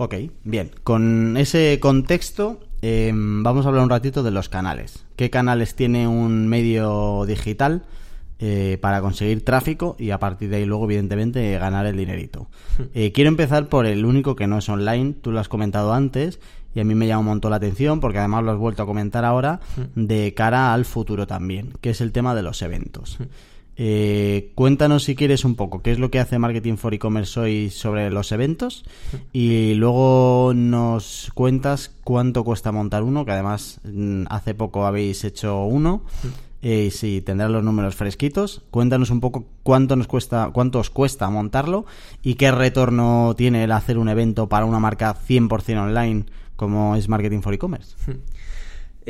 Ok, 0.00 0.14
bien. 0.44 0.70
Con 0.84 1.36
ese 1.36 1.80
contexto, 1.80 2.60
eh, 2.82 3.10
vamos 3.12 3.66
a 3.66 3.68
hablar 3.68 3.82
un 3.82 3.90
ratito 3.90 4.22
de 4.22 4.30
los 4.30 4.48
canales. 4.48 5.04
¿Qué 5.16 5.28
canales 5.28 5.74
tiene 5.74 6.06
un 6.06 6.46
medio 6.46 7.24
digital 7.26 7.82
eh, 8.38 8.78
para 8.80 9.00
conseguir 9.00 9.44
tráfico 9.44 9.96
y 9.98 10.10
a 10.10 10.20
partir 10.20 10.50
de 10.50 10.58
ahí 10.58 10.66
luego, 10.66 10.84
evidentemente, 10.84 11.58
ganar 11.58 11.84
el 11.84 11.96
dinerito? 11.96 12.46
Eh, 12.94 13.10
quiero 13.10 13.26
empezar 13.26 13.68
por 13.68 13.86
el 13.86 14.04
único 14.04 14.36
que 14.36 14.46
no 14.46 14.58
es 14.58 14.68
online, 14.68 15.14
tú 15.20 15.32
lo 15.32 15.40
has 15.40 15.48
comentado 15.48 15.92
antes 15.92 16.38
y 16.76 16.78
a 16.80 16.84
mí 16.84 16.94
me 16.94 17.08
llama 17.08 17.20
un 17.20 17.26
montón 17.26 17.50
la 17.50 17.56
atención 17.56 17.98
porque 17.98 18.18
además 18.18 18.44
lo 18.44 18.52
has 18.52 18.58
vuelto 18.58 18.84
a 18.84 18.86
comentar 18.86 19.24
ahora 19.24 19.58
de 19.96 20.32
cara 20.32 20.74
al 20.74 20.84
futuro 20.84 21.26
también, 21.26 21.72
que 21.80 21.90
es 21.90 22.00
el 22.00 22.12
tema 22.12 22.36
de 22.36 22.42
los 22.42 22.62
eventos. 22.62 23.18
Eh, 23.80 24.50
cuéntanos 24.56 25.04
si 25.04 25.14
quieres 25.14 25.44
un 25.44 25.54
poco 25.54 25.82
qué 25.82 25.92
es 25.92 26.00
lo 26.00 26.10
que 26.10 26.18
hace 26.18 26.40
Marketing 26.40 26.74
for 26.74 26.92
E-Commerce 26.94 27.38
hoy 27.38 27.70
sobre 27.70 28.10
los 28.10 28.32
eventos 28.32 28.84
y 29.32 29.74
luego 29.74 30.52
nos 30.52 31.30
cuentas 31.32 31.94
cuánto 32.02 32.42
cuesta 32.42 32.72
montar 32.72 33.04
uno, 33.04 33.24
que 33.24 33.30
además 33.30 33.80
mm, 33.84 34.24
hace 34.30 34.54
poco 34.54 34.84
habéis 34.84 35.22
hecho 35.22 35.62
uno. 35.62 36.02
Eh, 36.60 36.86
y 36.88 36.90
si 36.90 37.20
tendrás 37.20 37.52
los 37.52 37.62
números 37.62 37.94
fresquitos, 37.94 38.62
cuéntanos 38.72 39.10
un 39.10 39.20
poco 39.20 39.46
cuánto 39.62 39.94
nos 39.94 40.08
cuesta, 40.08 40.50
cuánto 40.52 40.80
os 40.80 40.90
cuesta 40.90 41.30
montarlo 41.30 41.86
y 42.20 42.34
qué 42.34 42.50
retorno 42.50 43.34
tiene 43.36 43.62
el 43.62 43.70
hacer 43.70 43.96
un 43.96 44.08
evento 44.08 44.48
para 44.48 44.66
una 44.66 44.80
marca 44.80 45.16
100% 45.16 45.78
online 45.80 46.24
como 46.56 46.96
es 46.96 47.08
Marketing 47.08 47.42
for 47.42 47.54
E-Commerce. 47.54 47.94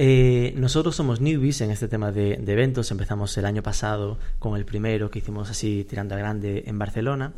Eh, 0.01 0.55
nosotros 0.55 0.95
somos 0.95 1.21
newbies 1.21 1.61
en 1.61 1.73
este 1.73 1.89
tema 1.89 2.13
de, 2.13 2.35
eventos. 2.35 2.93
Empezamos 2.93 3.37
el 3.37 3.45
año 3.45 3.65
pasado 3.65 4.17
con 4.39 4.57
el 4.57 4.65
primero 4.65 5.11
que 5.11 5.19
hicimos 5.19 5.51
así 5.51 5.85
tirando 5.91 6.15
a 6.15 6.19
grande 6.19 6.63
en 6.69 6.79
Barcelona 6.79 7.33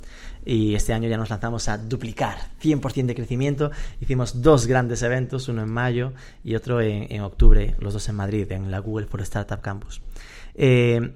y 0.44 0.74
este 0.74 0.92
año 0.92 1.08
ya 1.08 1.16
nos 1.16 1.30
lanzamos 1.30 1.70
a 1.70 1.78
duplicar 1.78 2.36
100% 2.62 3.06
de 3.06 3.14
crecimiento. 3.14 3.70
Hicimos 3.98 4.42
dos 4.42 4.66
grandes 4.66 5.00
eventos, 5.00 5.48
uno 5.48 5.62
en 5.62 5.70
mayo 5.70 6.12
y 6.44 6.54
otro 6.54 6.82
en, 6.82 7.22
octubre, 7.22 7.76
los 7.78 7.94
dos 7.94 8.06
en 8.10 8.16
Madrid, 8.16 8.52
en 8.52 8.70
la 8.70 8.80
Google 8.80 9.06
for 9.06 9.22
Startup 9.22 9.62
Campus. 9.62 10.02
Eh, 10.54 11.12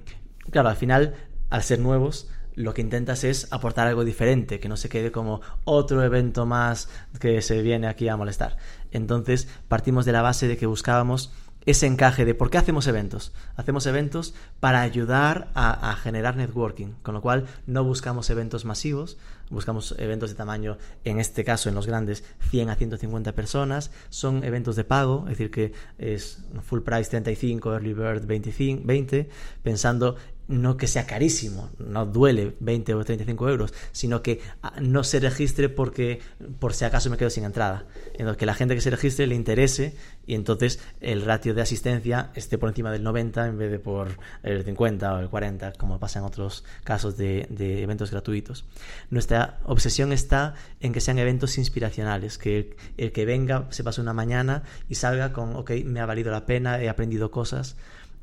claro, 0.51 0.71
al 0.71 0.77
final, 0.77 1.15
al 1.51 1.63
ser 1.63 1.79
nuevos, 1.79 2.27
lo 2.57 2.73
que 2.73 2.83
intentas 2.83 3.25
es 3.25 3.53
aportar 3.53 3.87
algo 3.87 4.05
diferente, 4.05 4.61
que 4.61 4.69
no 4.69 4.77
se 4.77 4.89
quede 4.89 5.11
como 5.11 5.41
otro 5.65 6.03
evento 6.03 6.47
más 6.47 6.89
que 7.19 7.43
se 7.43 7.63
viene 7.63 7.87
aquí 7.87 8.09
a 8.09 8.17
molestar. 8.17 8.57
Entonces 8.95 9.49
partimos 9.69 10.07
de 10.07 10.13
la 10.13 10.23
base 10.23 10.49
de 10.49 10.57
que 10.57 10.67
buscábamos 10.67 11.31
ese 11.67 11.87
encaje 11.87 12.25
de 12.25 12.35
por 12.35 12.51
qué 12.51 12.59
hacemos 12.59 12.87
eventos. 12.87 13.33
Hacemos 13.57 13.87
eventos 13.87 14.35
para 14.61 14.83
ayudar 14.83 15.49
a, 15.55 15.97
generar 15.97 16.37
networking, 16.37 16.93
con 17.03 17.15
lo 17.15 17.23
cual 17.23 17.47
no 17.67 17.85
buscamos 17.85 18.29
eventos 18.31 18.65
masivos, 18.65 19.17
buscamos 19.51 19.95
eventos 19.99 20.31
de 20.31 20.37
tamaño, 20.37 20.77
en 21.05 21.21
este 21.21 21.45
caso 21.45 21.69
en 21.69 21.75
los 21.75 21.87
grandes, 21.87 22.25
100 22.51 22.71
a 22.71 22.77
150 22.77 23.33
personas, 23.33 23.91
son 24.11 24.45
eventos 24.45 24.77
de 24.77 24.85
pago, 24.85 25.25
es 25.25 25.39
decir, 25.39 25.51
que 25.51 25.73
es 25.99 26.45
full 26.63 26.81
price 26.81 27.11
35, 27.11 27.73
early 27.73 27.95
bird 27.95 28.27
25, 28.27 28.83
20, 28.85 29.29
pensando 29.63 30.17
no 30.49 30.77
que 30.77 30.87
sea 30.87 31.07
carísimo, 31.07 31.71
no 31.79 32.07
duele 32.07 32.55
20 32.61 32.95
o 32.95 33.05
35 33.05 33.49
euros, 33.49 33.75
sino 33.93 34.23
que 34.23 34.41
ah, 34.63 34.75
no 34.81 35.05
se 35.05 35.21
registre 35.21 35.69
porque 35.69 36.21
por 36.59 36.75
si 36.75 36.85
acaso 36.85 37.11
me 37.11 37.17
quedo 37.17 37.31
sin 37.31 37.45
entrada. 37.45 37.87
En 38.15 38.35
que 38.35 38.47
la 38.47 38.55
gente 38.55 38.75
que 38.75 38.81
se 38.81 38.91
registre 38.91 39.27
le 39.27 39.35
interese 39.35 39.95
y 40.27 40.35
entonces 40.35 40.81
el 41.01 41.23
ratio 41.23 41.55
de 41.55 41.63
asistencia 41.63 42.31
esté 42.35 42.59
por 42.59 42.69
encima 42.69 42.91
del 42.91 43.03
90 43.03 43.47
en 43.47 43.59
vez 43.59 43.71
de 43.71 43.79
por 43.79 44.19
el 44.43 44.65
50 44.65 45.15
o 45.15 45.19
el 45.19 45.29
40, 45.29 45.73
como 45.73 45.99
pasa 45.99 46.19
en 46.19 46.25
otros 46.25 46.65
casos 46.85 47.17
de, 47.17 47.47
eventos 47.83 48.11
gratuitos. 48.11 48.65
Nuestra 49.11 49.61
obsesión 49.65 50.13
está 50.13 50.55
en 50.81 50.93
que 50.93 51.01
sean 51.01 51.19
eventos 51.19 51.59
inspiracionales, 51.59 52.39
que 52.39 52.77
el 52.97 53.13
que 53.13 53.25
venga 53.25 53.67
se 53.71 53.85
pase 53.85 54.01
una 54.01 54.13
mañana 54.13 54.63
y 54.89 54.97
salga 54.97 55.33
con, 55.33 55.57
ok, 55.57 55.71
me 55.85 56.01
ha 56.01 56.07
valido 56.07 56.31
la 56.31 56.47
pena, 56.47 56.81
he 56.81 56.89
aprendido 56.89 57.31
cosas 57.31 57.77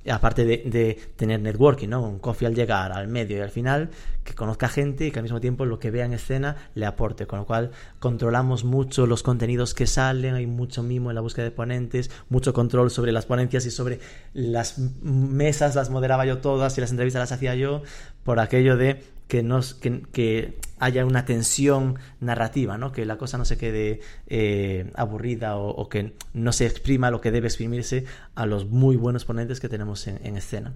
aparte 0.09 0.45
de, 0.45 0.99
tener 1.15 1.41
networking, 1.41 1.89
¿no? 1.89 2.01
Un 2.01 2.19
coffee 2.19 2.47
al 2.47 2.55
llegar, 2.55 2.91
al 2.91 3.07
medio 3.07 3.37
y 3.37 3.41
al 3.41 3.49
final, 3.49 3.89
que 4.23 4.33
conozca 4.33 4.67
gente 4.67 5.05
y 5.05 5.11
que 5.11 5.19
al 5.19 5.23
mismo 5.23 5.39
tiempo 5.39 5.65
lo 5.65 5.79
que 5.79 5.91
vea 5.91 6.05
en 6.05 6.13
escena 6.13 6.55
le 6.73 6.85
aporte, 6.85 7.27
con 7.27 7.39
lo 7.39 7.45
cual 7.45 7.71
controlamos 7.99 8.63
mucho 8.63 9.05
los 9.05 9.23
contenidos 9.23 9.73
que 9.73 9.87
salen, 9.87 10.35
hay 10.35 10.47
mucho 10.47 10.83
mimo 10.83 11.11
en 11.11 11.15
la 11.15 11.21
búsqueda 11.21 11.45
de 11.45 11.51
ponentes, 11.51 12.09
mucho 12.29 12.53
control 12.53 12.89
sobre 12.89 13.11
las 13.11 13.25
ponencias 13.25 13.65
y 13.65 13.71
sobre 13.71 13.99
las 14.33 14.79
mesas, 14.79 15.75
las 15.75 15.89
moderaba 15.89 16.25
yo 16.25 16.39
todas 16.39 16.77
y 16.77 16.81
las 16.81 16.91
entrevistas 16.91 17.19
las 17.19 17.31
hacía 17.31 17.55
yo, 17.55 17.83
por 18.23 18.39
aquello 18.39 18.77
de 18.77 19.03
que, 19.31 19.43
nos, 19.43 19.75
que, 19.75 20.59
haya 20.77 21.05
una 21.05 21.23
tensión 21.23 21.97
narrativa, 22.19 22.77
¿no? 22.77 22.91
que 22.91 23.05
la 23.05 23.17
cosa 23.17 23.37
no 23.37 23.45
se 23.45 23.57
quede 23.57 24.01
eh, 24.27 24.91
aburrida 24.93 25.55
o, 25.55 25.87
que 25.87 26.15
no 26.33 26.51
se 26.51 26.65
exprima 26.65 27.11
lo 27.11 27.21
que 27.21 27.31
debe 27.31 27.47
exprimirse 27.47 28.03
a 28.35 28.45
los 28.45 28.67
muy 28.67 28.97
buenos 28.97 29.23
ponentes 29.23 29.61
que 29.61 29.69
tenemos 29.69 30.05
en, 30.07 30.35
escena. 30.35 30.73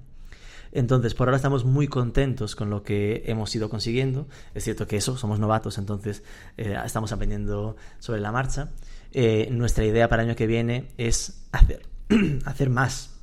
Entonces, 0.72 1.16
por 1.16 1.28
ahora 1.28 1.36
estamos 1.36 1.66
muy 1.66 1.89
contentos 1.89 2.56
con 2.56 2.70
lo 2.70 2.82
que 2.82 3.24
hemos 3.26 3.53
ido 3.53 3.70
consiguiendo. 3.70 4.30
Es 4.53 4.64
cierto 4.64 4.88
que 4.88 4.95
eso, 4.95 5.18
somos 5.18 5.38
novatos, 5.38 5.78
entonces 5.78 6.24
eh, 6.56 6.78
estamos 6.86 7.12
aprendiendo 7.12 7.76
sobre 7.99 8.22
la 8.22 8.32
marcha. 8.32 8.70
Eh, 9.12 9.49
nuestra 9.51 9.84
idea 9.84 10.08
para 10.08 10.24
el 10.24 10.30
año 10.30 10.38
que 10.38 10.47
viene 10.47 10.91
es 10.97 11.45
hacer, 11.51 11.82
hacer 12.45 12.70
más 12.70 13.14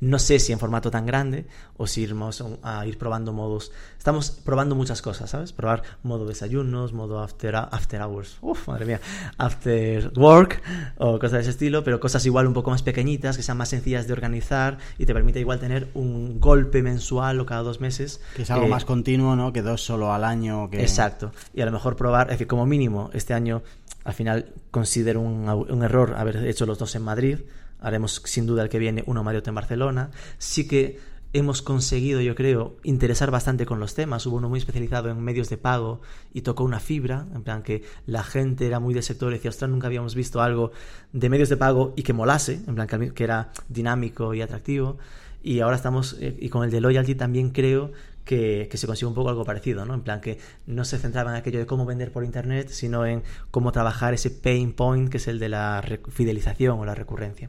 no 0.00 0.18
sé 0.18 0.38
si 0.38 0.52
en 0.52 0.58
formato 0.58 0.90
tan 0.90 1.06
grande 1.06 1.46
o 1.76 1.86
si 1.86 2.02
iremos 2.02 2.42
a 2.62 2.86
ir 2.86 2.98
probando 2.98 3.32
modos. 3.32 3.72
Estamos 3.98 4.30
probando 4.30 4.74
muchas 4.74 5.02
cosas, 5.02 5.30
¿sabes? 5.30 5.52
Probar 5.52 5.82
modo 6.02 6.26
desayunos, 6.26 6.92
modo 6.92 7.20
after, 7.20 7.56
after 7.56 8.00
hours, 8.00 8.38
uff, 8.40 8.68
madre 8.68 8.86
mía, 8.86 9.00
after 9.38 10.12
work 10.16 10.62
o 10.98 11.18
cosas 11.18 11.32
de 11.32 11.40
ese 11.40 11.50
estilo, 11.50 11.82
pero 11.82 12.00
cosas 12.00 12.24
igual 12.26 12.46
un 12.46 12.54
poco 12.54 12.70
más 12.70 12.82
pequeñitas, 12.82 13.36
que 13.36 13.42
sean 13.42 13.56
más 13.56 13.68
sencillas 13.68 14.06
de 14.06 14.12
organizar 14.12 14.78
y 14.98 15.06
te 15.06 15.14
permite 15.14 15.40
igual 15.40 15.58
tener 15.58 15.88
un 15.94 16.40
golpe 16.40 16.82
mensual 16.82 17.40
o 17.40 17.46
cada 17.46 17.62
dos 17.62 17.80
meses. 17.80 18.20
Que 18.34 18.42
es 18.42 18.50
algo 18.50 18.68
más 18.68 18.84
continuo, 18.84 19.36
¿no? 19.36 19.52
Que 19.52 19.62
dos 19.62 19.82
solo 19.82 20.12
al 20.12 20.24
año. 20.24 20.70
Que... 20.70 20.80
Exacto. 20.80 21.32
Y 21.54 21.60
a 21.60 21.66
lo 21.66 21.72
mejor 21.72 21.96
probar, 21.96 22.26
es 22.28 22.34
decir, 22.34 22.46
como 22.46 22.66
mínimo, 22.66 23.10
este 23.12 23.34
año 23.34 23.62
al 24.04 24.14
final 24.14 24.52
considero 24.70 25.20
un, 25.20 25.48
un 25.48 25.82
error 25.82 26.14
haber 26.16 26.46
hecho 26.46 26.64
los 26.64 26.78
dos 26.78 26.94
en 26.94 27.02
Madrid 27.02 27.38
haremos 27.80 28.22
sin 28.24 28.46
duda 28.46 28.62
el 28.62 28.68
que 28.68 28.78
viene 28.78 29.04
uno 29.06 29.22
Mario 29.24 29.42
en 29.44 29.54
Barcelona. 29.54 30.10
Sí 30.38 30.66
que 30.66 30.98
hemos 31.32 31.60
conseguido, 31.60 32.20
yo 32.20 32.34
creo, 32.34 32.76
interesar 32.82 33.30
bastante 33.30 33.66
con 33.66 33.78
los 33.78 33.94
temas. 33.94 34.24
Hubo 34.26 34.36
uno 34.36 34.48
muy 34.48 34.58
especializado 34.58 35.10
en 35.10 35.20
medios 35.20 35.50
de 35.50 35.58
pago 35.58 36.00
y 36.32 36.42
tocó 36.42 36.64
una 36.64 36.80
fibra, 36.80 37.26
en 37.34 37.42
plan 37.42 37.62
que 37.62 37.82
la 38.06 38.22
gente 38.22 38.66
era 38.66 38.80
muy 38.80 38.94
del 38.94 39.02
sector 39.02 39.32
y 39.32 39.36
decía, 39.36 39.50
ostras, 39.50 39.70
nunca 39.70 39.86
habíamos 39.86 40.14
visto 40.14 40.40
algo 40.40 40.72
de 41.12 41.28
medios 41.28 41.48
de 41.48 41.56
pago 41.56 41.92
y 41.96 42.02
que 42.02 42.12
molase, 42.12 42.60
en 42.66 42.74
plan 42.74 42.88
que 42.88 43.24
era 43.24 43.50
dinámico 43.68 44.32
y 44.34 44.40
atractivo. 44.40 44.98
Y 45.42 45.60
ahora 45.60 45.76
estamos, 45.76 46.16
eh, 46.20 46.36
y 46.40 46.48
con 46.48 46.64
el 46.64 46.70
de 46.70 46.80
Loyalty 46.80 47.14
también 47.14 47.50
creo 47.50 47.92
que, 48.26 48.68
se 48.74 48.86
consigue 48.86 49.06
un 49.06 49.14
poco 49.14 49.30
algo 49.30 49.44
parecido, 49.44 49.86
¿no? 49.86 49.94
En 49.94 50.02
plan 50.02 50.20
que 50.20 50.38
no 50.66 50.84
se 50.84 50.98
centraba 50.98 51.30
en 51.30 51.36
aquello 51.36 51.60
de 51.60 51.66
cómo 51.66 51.86
vender 51.86 52.12
por 52.12 52.24
internet, 52.24 52.68
sino 52.68 53.06
en 53.06 53.22
cómo 53.50 53.72
trabajar 53.72 54.12
ese 54.12 54.30
pain 54.30 54.72
point 54.72 55.08
que 55.08 55.16
es 55.16 55.28
el 55.28 55.38
de 55.38 55.48
la 55.48 55.82
fidelización 56.10 56.78
o 56.78 56.84
la 56.84 56.94
recurrencia. 56.94 57.48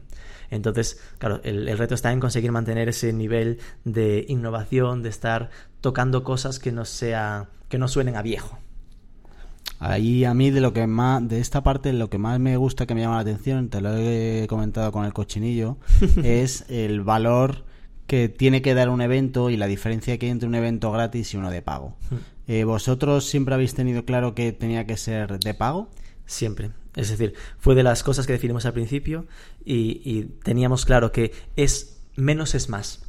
Entonces, 0.50 0.98
claro, 1.18 1.40
el, 1.42 1.76
reto 1.76 1.94
está 1.94 2.12
en 2.12 2.20
conseguir 2.20 2.52
mantener 2.52 2.88
ese 2.88 3.12
nivel 3.12 3.58
de 3.84 4.24
innovación, 4.28 5.02
de 5.02 5.10
estar 5.10 5.50
tocando 5.82 6.22
cosas 6.22 6.58
que 6.58 6.72
no 6.72 6.84
sea, 6.84 7.48
que 7.68 7.76
no 7.76 7.88
suenen 7.88 8.16
a 8.16 8.22
viejo. 8.22 8.58
Ahí 9.80 10.24
a 10.24 10.32
mí 10.32 10.50
de 10.50 10.60
lo 10.60 10.72
que 10.72 10.86
más, 10.86 11.28
de 11.28 11.40
esta 11.40 11.62
parte, 11.62 11.92
lo 11.92 12.08
que 12.08 12.18
más 12.18 12.40
me 12.40 12.56
gusta 12.56 12.86
que 12.86 12.94
me 12.94 13.02
llama 13.02 13.16
la 13.16 13.20
atención, 13.22 13.68
te 13.68 13.80
lo 13.80 13.96
he 13.96 14.46
comentado 14.48 14.90
con 14.90 15.04
el 15.04 15.12
cochinillo, 15.12 15.76
es 16.22 16.64
el 16.68 17.02
valor 17.02 17.67
que 18.08 18.28
tiene 18.28 18.62
que 18.62 18.74
dar 18.74 18.88
un 18.88 19.02
evento 19.02 19.50
y 19.50 19.56
la 19.56 19.66
diferencia 19.66 20.18
que 20.18 20.26
hay 20.26 20.32
entre 20.32 20.48
un 20.48 20.54
evento 20.56 20.90
gratis 20.90 21.34
y 21.34 21.36
uno 21.36 21.50
de 21.50 21.62
pago. 21.62 21.94
Hmm. 22.10 22.16
Eh, 22.48 22.64
¿Vosotros 22.64 23.28
siempre 23.28 23.54
habéis 23.54 23.74
tenido 23.74 24.06
claro 24.06 24.34
que 24.34 24.50
tenía 24.52 24.86
que 24.86 24.96
ser 24.96 25.38
de 25.38 25.54
pago? 25.54 25.90
Siempre. 26.24 26.70
Es 26.96 27.10
decir, 27.10 27.34
fue 27.58 27.74
de 27.74 27.82
las 27.82 28.02
cosas 28.02 28.26
que 28.26 28.32
definimos 28.32 28.64
al 28.64 28.72
principio 28.72 29.26
y, 29.62 30.24
teníamos 30.42 30.86
claro 30.86 31.12
que 31.12 31.32
es 31.54 32.00
menos 32.16 32.54
es 32.54 32.70
más. 32.70 33.04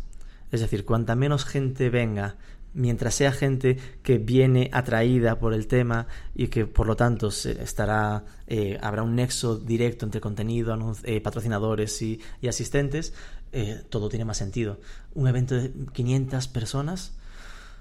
Es 0.51 0.59
decir, 0.59 0.83
cuanta 0.83 1.15
menos 1.15 1.45
gente 1.45 1.89
venga, 1.89 2.35
mientras 2.73 3.15
sea 3.15 3.31
gente 3.31 3.77
que 4.03 4.17
viene 4.17 4.69
atraída 4.71 5.39
por 5.39 5.53
el 5.53 5.67
tema 5.67 6.07
y 6.35 6.47
que 6.47 6.65
por 6.65 6.87
lo 6.87 6.95
tanto 6.95 7.29
estará 7.29 8.25
eh, 8.47 8.77
habrá 8.81 9.03
un 9.03 9.15
nexo 9.15 9.57
directo 9.57 10.05
entre 10.05 10.21
contenido, 10.21 10.77
eh, 11.03 11.21
patrocinadores 11.21 12.01
y 12.01 12.19
asistentes, 12.47 13.13
eh, 13.51 13.83
todo 13.89 14.09
tiene 14.09 14.25
más 14.25 14.37
sentido. 14.37 14.79
Un 15.15 15.27
evento 15.27 15.55
de 15.55 15.71
500 15.93 16.47
personas 16.47 17.13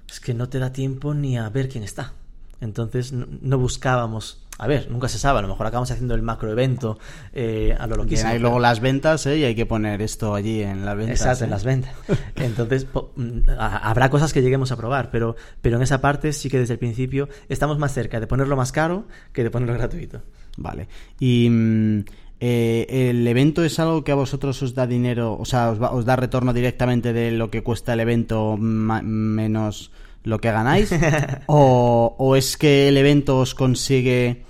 es 0.09 0.21
que 0.21 0.33
no 0.33 0.49
te 0.49 0.59
da 0.59 0.73
tiempo 0.73 1.15
ni 1.15 1.37
a 1.37 1.49
ver 1.51 1.69
quién 1.69 1.85
está. 1.85 2.15
Entonces 2.61 3.13
no, 3.13 3.59
buscábamos. 3.59 4.43
A 4.61 4.67
ver, 4.67 4.91
nunca 4.91 5.09
se 5.09 5.19
sabe, 5.19 5.39
a 5.39 5.43
lo 5.43 5.49
mejor 5.49 5.67
acabamos 5.67 5.91
haciendo 5.93 6.15
el 6.17 6.23
macro 6.23 6.51
evento 6.51 6.99
eh, 7.33 7.77
a 7.79 7.87
lo 7.87 7.97
loquísimo. 7.97 8.29
Hay 8.31 8.39
luego 8.41 8.59
las 8.59 8.81
ventas 8.81 9.25
¿eh? 9.27 9.39
y 9.39 9.45
hay 9.45 9.55
que 9.55 9.67
poner 9.67 10.03
esto 10.03 10.35
allí 10.35 10.63
en 10.63 10.85
las 10.85 10.97
ventas. 10.97 11.21
Exacto, 11.21 11.45
en 11.45 11.51
las 11.51 11.65
ventas. 11.65 11.95
Entonces 12.35 12.87
mm, 13.15 13.39
habrá 13.57 14.11
cosas 14.11 14.33
que 14.33 14.43
lleguemos 14.43 14.73
a 14.73 14.77
probar, 14.77 15.11
pero, 15.13 15.37
pero 15.63 15.77
en 15.77 15.83
esa 15.83 16.01
parte 16.01 16.33
sí 16.33 16.49
que 16.51 16.59
desde 16.59 16.73
el 16.75 16.79
principio 16.81 17.29
estamos 17.49 17.79
más 17.79 17.93
cerca 17.95 18.19
de 18.19 18.27
ponerlo 18.27 18.57
más 18.57 18.73
caro 18.73 19.07
que 19.33 19.45
de 19.45 19.51
ponerlo 19.51 19.75
gratuito. 19.75 20.23
Vale. 20.57 20.89
Y 21.21 21.49
mm, 21.49 22.01
eh, 22.41 23.11
el 23.11 23.27
evento 23.29 23.63
es 23.65 23.79
algo 23.79 24.03
que 24.03 24.11
a 24.13 24.17
vosotros 24.17 24.61
os 24.63 24.75
da 24.75 24.87
dinero, 24.89 25.37
o 25.39 25.45
sea, 25.45 25.71
os, 25.71 25.81
va- 25.81 25.93
os 25.93 26.05
da 26.05 26.17
retorno 26.17 26.53
directamente 26.53 27.13
de 27.13 27.31
lo 27.31 27.51
que 27.51 27.63
cuesta 27.63 27.93
el 27.93 28.01
evento 28.01 28.57
ma- 28.59 29.03
menos 29.03 29.93
lo 30.25 30.41
que 30.41 30.51
ganáis, 30.51 30.91
o, 31.47 32.15
o 32.19 32.37
es 32.37 32.57
que 32.57 32.89
el 32.89 32.97
evento 32.97 33.39
os 33.39 33.55
consigue 33.55 34.43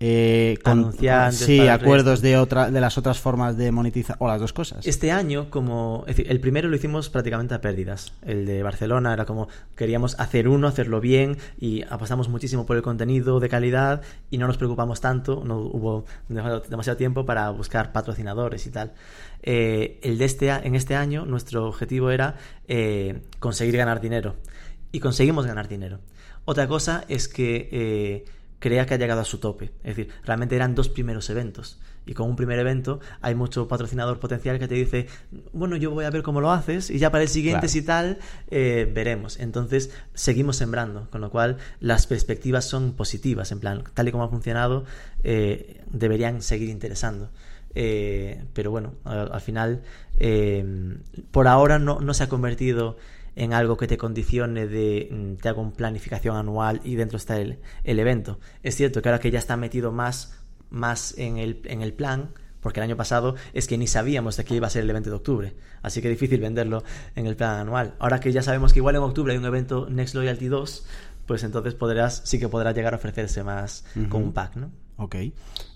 eh, 0.00 0.58
con- 0.62 0.92
sí, 1.32 1.60
acuerdos 1.66 2.20
de 2.20 2.36
otra, 2.36 2.70
de 2.70 2.80
las 2.80 2.98
otras 2.98 3.18
formas 3.20 3.56
de 3.56 3.70
monetizar, 3.72 4.16
o 4.18 4.28
las 4.28 4.38
dos 4.40 4.52
cosas. 4.52 4.86
Este 4.86 5.10
año, 5.12 5.48
como. 5.48 6.04
Es 6.06 6.16
decir, 6.16 6.30
el 6.30 6.40
primero 6.40 6.68
lo 6.68 6.76
hicimos 6.76 7.08
prácticamente 7.08 7.54
a 7.54 7.60
pérdidas. 7.60 8.12
El 8.26 8.44
de 8.44 8.62
Barcelona 8.62 9.12
era 9.14 9.24
como. 9.24 9.48
Queríamos 9.76 10.18
hacer 10.20 10.48
uno, 10.48 10.66
hacerlo 10.66 11.00
bien 11.00 11.38
y 11.58 11.82
apostamos 11.88 12.28
muchísimo 12.28 12.66
por 12.66 12.76
el 12.76 12.82
contenido 12.82 13.40
de 13.40 13.48
calidad 13.48 14.02
y 14.30 14.36
no 14.38 14.46
nos 14.46 14.58
preocupamos 14.58 15.00
tanto. 15.00 15.42
No 15.44 15.58
hubo 15.58 16.04
demasiado, 16.28 16.96
tiempo 16.98 17.24
para 17.24 17.48
buscar 17.50 17.92
patrocinadores 17.92 18.66
y 18.66 18.70
tal. 18.70 18.92
Eh, 19.42 20.00
el 20.02 20.18
de 20.18 20.24
este, 20.24 20.50
en 20.50 20.74
este 20.74 20.96
año, 20.96 21.24
nuestro 21.24 21.66
objetivo 21.66 22.10
era 22.10 22.34
eh, 22.68 23.20
conseguir 23.38 23.76
ganar 23.76 24.00
dinero. 24.00 24.34
Y 24.94 25.00
conseguimos 25.00 25.44
ganar 25.46 25.66
dinero. 25.68 25.98
Otra 26.44 26.68
cosa 26.68 27.04
es 27.08 27.28
que. 27.28 27.68
eh, 27.72 28.24
crea 28.60 28.86
que 28.86 28.94
ha 28.94 28.96
llegado 28.96 29.20
a 29.20 29.24
su 29.26 29.38
tope. 29.38 29.72
Es 29.82 29.94
decir, 29.94 30.08
realmente 30.24 30.56
eran 30.56 30.74
dos 30.74 30.88
primeros 30.88 31.28
eventos. 31.28 31.78
Y 32.06 32.14
con 32.14 32.30
un 32.30 32.36
primer 32.36 32.58
evento 32.58 32.98
hay 33.20 33.34
mucho 33.34 33.68
patrocinador 33.68 34.18
potencial 34.20 34.58
que 34.58 34.66
te 34.68 34.74
dice, 34.74 35.06
bueno, 35.52 35.76
yo 35.76 35.90
voy 35.90 36.06
a 36.06 36.10
ver 36.10 36.22
cómo 36.22 36.40
lo 36.40 36.50
haces 36.50 36.88
y 36.88 36.98
ya 36.98 37.10
para 37.10 37.24
el 37.24 37.28
siguiente 37.28 37.66
Claro. 37.66 37.72
si 37.72 37.82
tal, 37.82 38.18
eh, 38.50 38.90
veremos. 38.90 39.38
Entonces, 39.38 39.90
seguimos 40.14 40.56
sembrando, 40.56 41.10
con 41.10 41.20
lo 41.20 41.28
cual 41.30 41.58
las 41.80 42.06
perspectivas 42.06 42.64
son 42.64 42.92
positivas. 42.94 43.52
En 43.52 43.60
plan, 43.60 43.84
tal 43.92 44.08
y 44.08 44.12
como 44.12 44.24
ha 44.24 44.28
funcionado, 44.30 44.86
eh, 45.24 45.82
deberían 45.90 46.40
seguir 46.40 46.70
interesando. 46.70 47.28
Eh, 47.74 48.44
pero 48.54 48.70
bueno, 48.70 48.94
al, 49.04 49.30
al 49.30 49.40
final, 49.42 49.82
por 51.32 51.48
ahora 51.48 51.78
no, 51.78 52.00
no 52.00 52.14
se 52.14 52.24
ha 52.24 52.28
convertido 52.30 52.96
en 53.36 53.52
algo 53.52 53.76
que 53.76 53.86
te 53.86 53.96
condicione 53.96 54.66
de 54.66 55.08
mm, 55.10 55.34
te 55.40 55.48
hago 55.48 55.62
una 55.62 55.72
planificación 55.72 56.36
anual 56.36 56.80
y 56.84 56.94
dentro 56.94 57.16
está 57.16 57.38
el, 57.38 57.58
el 57.84 57.98
evento. 57.98 58.38
Es 58.62 58.76
cierto 58.76 59.02
que 59.02 59.08
ahora 59.08 59.20
que 59.20 59.30
ya 59.30 59.38
está 59.38 59.56
metido 59.56 59.92
más, 59.92 60.38
más 60.70 61.14
en, 61.18 61.38
el, 61.38 61.60
en 61.64 61.82
el 61.82 61.92
plan, 61.92 62.30
porque 62.60 62.80
el 62.80 62.84
año 62.84 62.96
pasado 62.96 63.34
es 63.52 63.66
que 63.66 63.76
ni 63.76 63.86
sabíamos 63.86 64.36
de 64.36 64.44
qué 64.44 64.54
iba 64.54 64.66
a 64.66 64.70
ser 64.70 64.84
el 64.84 64.90
evento 64.90 65.10
de 65.10 65.16
octubre, 65.16 65.54
así 65.82 66.00
que 66.00 66.08
difícil 66.08 66.40
venderlo 66.40 66.82
en 67.14 67.26
el 67.26 67.36
plan 67.36 67.60
anual. 67.60 67.94
Ahora 67.98 68.20
que 68.20 68.32
ya 68.32 68.42
sabemos 68.42 68.72
que 68.72 68.78
igual 68.78 68.96
en 68.96 69.02
octubre 69.02 69.32
hay 69.32 69.38
un 69.38 69.44
evento 69.44 69.88
Next 69.90 70.14
Loyalty 70.14 70.48
2, 70.48 70.86
pues 71.26 71.44
entonces 71.44 71.74
podrás, 71.74 72.22
sí 72.24 72.38
que 72.38 72.48
podrás 72.48 72.74
llegar 72.74 72.94
a 72.94 72.96
ofrecerse 72.96 73.42
más 73.42 73.84
con 74.08 74.22
un 74.22 74.32
pack, 74.32 74.56
¿no? 74.56 74.70
Ok. 74.96 75.16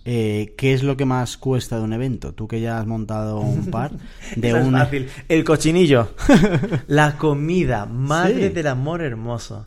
Eh, 0.04 0.54
¿Qué 0.56 0.72
es 0.72 0.82
lo 0.82 0.96
que 0.96 1.04
más 1.04 1.36
cuesta 1.36 1.76
de 1.76 1.82
un 1.82 1.92
evento? 1.92 2.32
Tú 2.32 2.48
que 2.48 2.60
ya 2.60 2.78
has 2.78 2.86
montado 2.86 3.40
un 3.40 3.66
par 3.70 3.90
de 4.36 4.48
Esa 4.48 4.60
es 4.60 4.66
un 4.66 4.72
fácil. 4.72 5.08
El 5.28 5.44
cochinillo. 5.44 6.12
la 6.86 7.16
comida. 7.16 7.86
Madre 7.86 8.48
Sí. 8.48 8.54
del 8.54 8.66
amor 8.68 9.02
hermoso. 9.02 9.66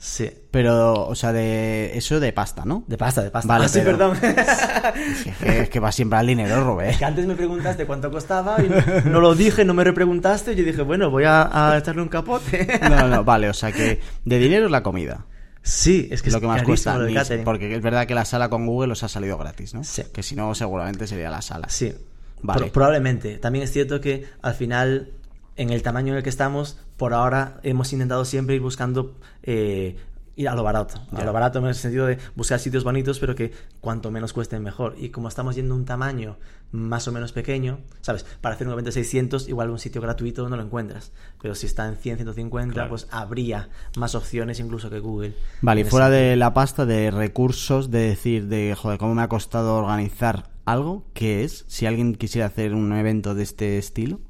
Sí. 0.00 0.30
Pero, 0.52 1.06
o 1.08 1.14
sea, 1.16 1.32
de 1.32 1.96
eso 1.98 2.20
de 2.20 2.32
pasta, 2.32 2.64
¿no? 2.64 2.84
De 2.86 2.96
pasta, 2.96 3.22
de 3.22 3.30
pasta. 3.32 3.48
Vale, 3.48 3.64
Ah, 3.64 3.68
sí, 3.68 3.80
perdón. 3.80 4.16
Es 4.22 5.36
que, 5.38 5.60
es 5.62 5.70
es 5.74 5.82
va 5.82 5.90
siempre 5.90 6.18
al 6.20 6.26
dinero, 6.28 6.62
Robert. 6.62 6.98
que 6.98 7.04
antes 7.04 7.26
me 7.26 7.34
preguntaste 7.34 7.84
cuánto 7.86 8.10
costaba 8.10 8.58
y 8.64 8.68
no, 8.68 8.76
no 9.10 9.20
lo 9.20 9.34
dije, 9.34 9.64
no 9.64 9.74
me 9.74 9.82
repreguntaste. 9.84 10.52
Y 10.52 10.56
yo 10.56 10.64
dije, 10.64 10.82
bueno, 10.82 11.10
voy 11.10 11.24
a, 11.24 11.72
a 11.72 11.78
echarle 11.78 12.02
un 12.02 12.08
capote. 12.08 12.78
No, 12.88 13.08
no, 13.08 13.24
vale, 13.24 13.48
o 13.48 13.54
sea 13.54 13.72
que 13.72 14.00
de 14.24 14.38
dinero 14.38 14.66
es 14.66 14.70
la 14.70 14.82
comida. 14.84 15.24
Sí, 15.62 16.08
es 16.10 16.22
que 16.22 16.30
lo 16.30 16.36
es 16.36 16.40
que 16.40 16.46
más 16.46 16.56
carísimo 16.62 16.66
cuesta. 16.72 16.98
lo 16.98 17.14
catering. 17.14 17.44
porque 17.44 17.74
es 17.74 17.82
verdad 17.82 18.06
que 18.06 18.14
la 18.14 18.24
sala 18.24 18.48
con 18.48 18.66
Google 18.66 18.92
os 18.92 19.02
ha 19.02 19.08
salido 19.08 19.36
gratis, 19.38 19.74
¿no? 19.74 19.84
Sí. 19.84 20.02
Que 20.12 20.22
si 20.22 20.34
no, 20.34 20.54
seguramente 20.54 21.06
sería 21.06 21.30
la 21.30 21.42
sala. 21.42 21.68
Sí, 21.68 21.94
Vale. 22.40 22.62
Pro- 22.64 22.72
probablemente. 22.72 23.38
También 23.38 23.64
es 23.64 23.72
cierto 23.72 24.00
que 24.00 24.26
al 24.42 24.54
final, 24.54 25.12
en 25.56 25.70
el 25.70 25.82
tamaño 25.82 26.12
en 26.12 26.18
el 26.18 26.22
que 26.22 26.30
estamos, 26.30 26.78
por 26.96 27.12
ahora 27.14 27.58
hemos 27.64 27.92
intentado 27.92 28.24
siempre 28.24 28.54
ir 28.54 28.60
buscando 28.60 29.18
eh, 29.42 29.96
ir 30.36 30.48
a 30.48 30.54
lo 30.54 30.62
barato. 30.62 31.00
A 31.12 31.18
Ya. 31.18 31.24
lo 31.24 31.32
barato 31.32 31.58
en 31.58 31.66
el 31.66 31.74
sentido 31.74 32.06
de 32.06 32.16
buscar 32.36 32.60
sitios 32.60 32.84
bonitos, 32.84 33.18
pero 33.18 33.34
que 33.34 33.52
cuanto 33.80 34.10
menos 34.12 34.32
cuesten 34.32 34.62
mejor. 34.62 34.94
Y 34.98 35.08
como 35.08 35.26
estamos 35.28 35.56
yendo 35.56 35.74
a 35.74 35.76
un 35.78 35.84
tamaño 35.84 36.38
más 36.70 37.08
o 37.08 37.12
menos 37.12 37.32
pequeño, 37.32 37.80
¿sabes? 38.02 38.26
Para 38.40 38.54
hacer 38.54 38.66
un 38.66 38.74
evento 38.74 38.88
de 38.88 38.92
600, 38.92 39.48
igual 39.48 39.70
un 39.70 39.78
sitio 39.78 40.00
gratuito 40.02 40.48
no 40.48 40.56
lo 40.56 40.62
encuentras. 40.62 41.12
Pero 41.40 41.54
si 41.54 41.66
está 41.66 41.86
en 41.88 41.96
100, 41.96 42.16
150, 42.18 42.74
Claro. 42.74 42.88
pues 42.90 43.06
habría 43.10 43.70
más 43.96 44.14
opciones 44.14 44.60
incluso 44.60 44.90
que 44.90 44.98
Google. 44.98 45.34
Vale, 45.62 45.80
y 45.80 45.84
fuera 45.84 46.10
de 46.10 46.36
la 46.36 46.52
pasta 46.52 46.84
de 46.84 47.10
recursos, 47.10 47.90
de 47.90 48.00
decir, 48.00 48.48
de, 48.48 48.74
joder, 48.76 48.98
cómo 48.98 49.14
me 49.14 49.22
ha 49.22 49.28
costado 49.28 49.76
organizar 49.76 50.50
algo, 50.66 51.06
¿qué 51.14 51.44
es? 51.44 51.64
Si 51.68 51.86
alguien 51.86 52.14
quisiera 52.14 52.46
hacer 52.48 52.74
un 52.74 52.92
evento 52.92 53.34
de 53.34 53.42
este 53.44 53.78
estilo, 53.78 54.20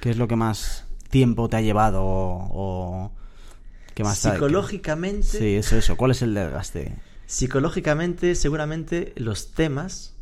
¿qué 0.00 0.10
es 0.10 0.16
lo 0.16 0.28
que 0.28 0.36
más 0.36 0.84
tiempo 1.10 1.48
te 1.48 1.56
ha 1.56 1.60
llevado 1.60 2.02
o, 2.04 2.48
o 2.52 3.12
qué 3.94 4.04
más 4.04 4.18
Psicológicamente... 4.18 5.26
Sí, 5.26 5.54
es 5.56 5.72
eso. 5.72 5.96
¿Cuál 5.96 6.12
es 6.12 6.22
el 6.22 6.34
desgaste? 6.34 6.96
Psicológicamente, 7.26 8.34
seguramente 8.36 9.12
los 9.16 9.52
temas 9.52 10.14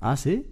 Ah, 0.00 0.16
sí. 0.16 0.46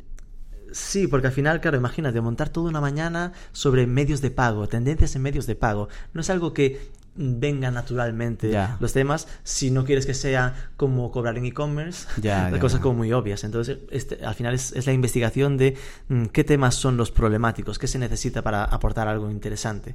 Sí, 0.73 1.07
porque 1.07 1.29
al 1.29 1.33
final, 1.33 1.61
claro, 1.61 1.77
imagínate, 1.77 2.21
montar 2.21 2.49
toda 2.51 2.69
una 2.71 2.81
mañana 2.81 3.33
sobre 3.53 3.87
medios 3.87 4.21
de 4.21 4.31
pago, 4.31 4.67
tendencias 4.69 5.15
en 5.17 5.23
medios 5.23 5.47
de 5.47 5.55
pago. 5.55 5.89
No 6.13 6.21
es 6.21 6.31
algo 6.31 6.53
que 6.53 6.91
venga 7.19 7.71
naturalmente 7.71 8.51
los 8.79 8.93
temas 8.93 9.27
si 9.43 9.71
no 9.71 9.87
quieres 9.87 10.05
que 10.05 10.13
sea 10.13 10.71
como 10.77 11.11
cobrar 11.11 11.39
en 11.39 11.47
e-commerce, 11.47 12.07
ya, 12.21 12.51
cosas 12.61 12.81
como 12.81 12.99
muy 12.99 13.13
obvias. 13.13 13.43
Entonces, 13.45 13.79
este, 13.91 14.23
al 14.25 14.35
final 14.35 14.55
es, 14.55 14.73
es 14.73 14.87
la 14.87 14.93
investigación 14.93 15.57
de 15.57 15.77
mm, 16.09 16.27
qué 16.27 16.45
temas 16.45 16.75
son 16.75 16.97
los 16.99 17.11
problemáticos, 17.11 17.79
qué 17.79 17.87
se 17.87 17.99
necesita 17.99 18.43
para 18.43 18.65
aportar 18.65 19.09
algo 19.09 19.31
interesante. 19.31 19.95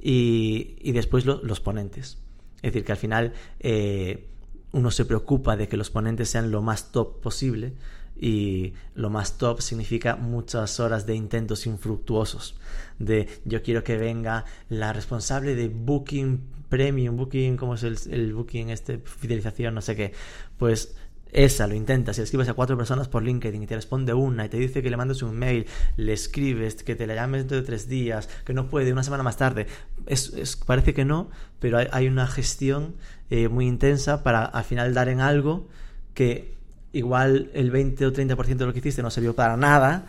Y, 0.00 0.76
y 0.80 0.92
después 0.92 1.24
lo- 1.26 1.42
los 1.42 1.60
ponentes. 1.60 2.18
Es 2.56 2.72
decir, 2.72 2.84
que 2.84 2.92
al 2.92 2.98
final 2.98 3.32
eh, 3.60 4.28
uno 4.72 4.90
se 4.90 5.04
preocupa 5.04 5.56
de 5.56 5.68
que 5.68 5.76
los 5.76 5.90
ponentes 5.90 6.28
sean 6.30 6.50
lo 6.50 6.62
más 6.62 6.92
top 6.92 7.20
posible 7.20 7.74
y 8.16 8.74
lo 8.94 9.10
más 9.10 9.38
top 9.38 9.60
significa 9.60 10.16
muchas 10.16 10.78
horas 10.80 11.06
de 11.06 11.14
intentos 11.14 11.66
infructuosos. 11.66 12.56
De 12.98 13.28
yo 13.44 13.62
quiero 13.62 13.82
que 13.84 13.96
venga 13.96 14.44
la 14.68 14.92
responsable 14.92 15.54
de 15.54 15.68
Booking 15.68 16.40
Premium, 16.68 17.16
Booking, 17.16 17.56
¿cómo 17.56 17.74
es 17.74 17.82
el, 17.82 17.98
el 18.10 18.32
Booking, 18.34 18.70
este, 18.70 18.98
fidelización, 18.98 19.74
no 19.74 19.80
sé 19.82 19.94
qué? 19.96 20.12
Pues 20.56 20.94
esa 21.32 21.66
lo 21.66 21.74
intentas, 21.74 22.18
le 22.18 22.24
escribes 22.24 22.48
a 22.50 22.54
cuatro 22.54 22.76
personas 22.76 23.08
por 23.08 23.22
LinkedIn 23.22 23.62
y 23.62 23.66
te 23.66 23.74
responde 23.74 24.12
una 24.12 24.44
y 24.44 24.48
te 24.50 24.58
dice 24.58 24.82
que 24.82 24.90
le 24.90 24.98
mandes 24.98 25.22
un 25.22 25.34
mail, 25.38 25.66
le 25.96 26.12
escribes, 26.12 26.82
que 26.82 26.94
te 26.94 27.06
la 27.06 27.14
llames 27.14 27.42
dentro 27.42 27.56
de 27.56 27.62
tres 27.62 27.88
días, 27.88 28.28
que 28.44 28.52
no 28.52 28.68
puede, 28.68 28.92
una 28.92 29.02
semana 29.02 29.22
más 29.22 29.38
tarde. 29.38 29.66
Es, 30.06 30.32
es- 30.34 30.56
parece 30.56 30.92
que 30.92 31.04
no, 31.06 31.30
pero 31.58 31.78
hay, 31.78 31.88
hay 31.90 32.06
una 32.08 32.26
gestión 32.26 32.96
eh, 33.30 33.48
muy 33.48 33.66
intensa 33.66 34.22
para 34.22 34.44
al 34.44 34.64
final 34.64 34.92
dar 34.92 35.08
en 35.08 35.20
algo 35.20 35.68
que 36.14 36.54
igual 36.92 37.50
el 37.54 37.70
20 37.70 38.06
o 38.06 38.12
30% 38.12 38.56
de 38.56 38.66
lo 38.66 38.72
que 38.72 38.80
hiciste 38.80 39.02
no 39.02 39.10
sirvió 39.10 39.34
para 39.34 39.56
nada, 39.56 40.06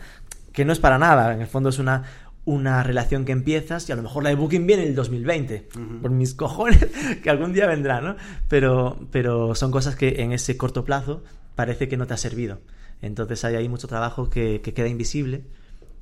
que 0.52 0.64
no 0.64 0.72
es 0.72 0.78
para 0.78 0.98
nada, 0.98 1.32
en 1.34 1.40
el 1.40 1.46
fondo 1.46 1.70
es 1.70 1.78
una, 1.78 2.04
una 2.44 2.82
relación 2.82 3.24
que 3.24 3.32
empiezas 3.32 3.88
y 3.88 3.92
a 3.92 3.96
lo 3.96 4.02
mejor 4.02 4.22
la 4.22 4.28
de 4.28 4.36
Booking 4.36 4.66
viene 4.66 4.82
en 4.82 4.90
el 4.90 4.94
2020, 4.94 5.68
por 6.02 6.10
mis 6.10 6.34
cojones, 6.34 6.86
que 7.22 7.30
algún 7.30 7.52
día 7.52 7.66
vendrá, 7.66 8.00
¿no? 8.00 8.16
Pero, 8.48 8.98
pero 9.10 9.54
son 9.54 9.70
cosas 9.70 9.96
que 9.96 10.22
en 10.22 10.32
ese 10.32 10.56
corto 10.56 10.84
plazo 10.84 11.22
parece 11.54 11.88
que 11.88 11.96
no 11.96 12.06
te 12.06 12.14
ha 12.14 12.18
servido. 12.18 12.60
Entonces 13.00 13.44
hay 13.44 13.56
ahí 13.56 13.68
mucho 13.68 13.88
trabajo 13.88 14.30
que, 14.30 14.60
que 14.60 14.74
queda 14.74 14.88
invisible 14.88 15.42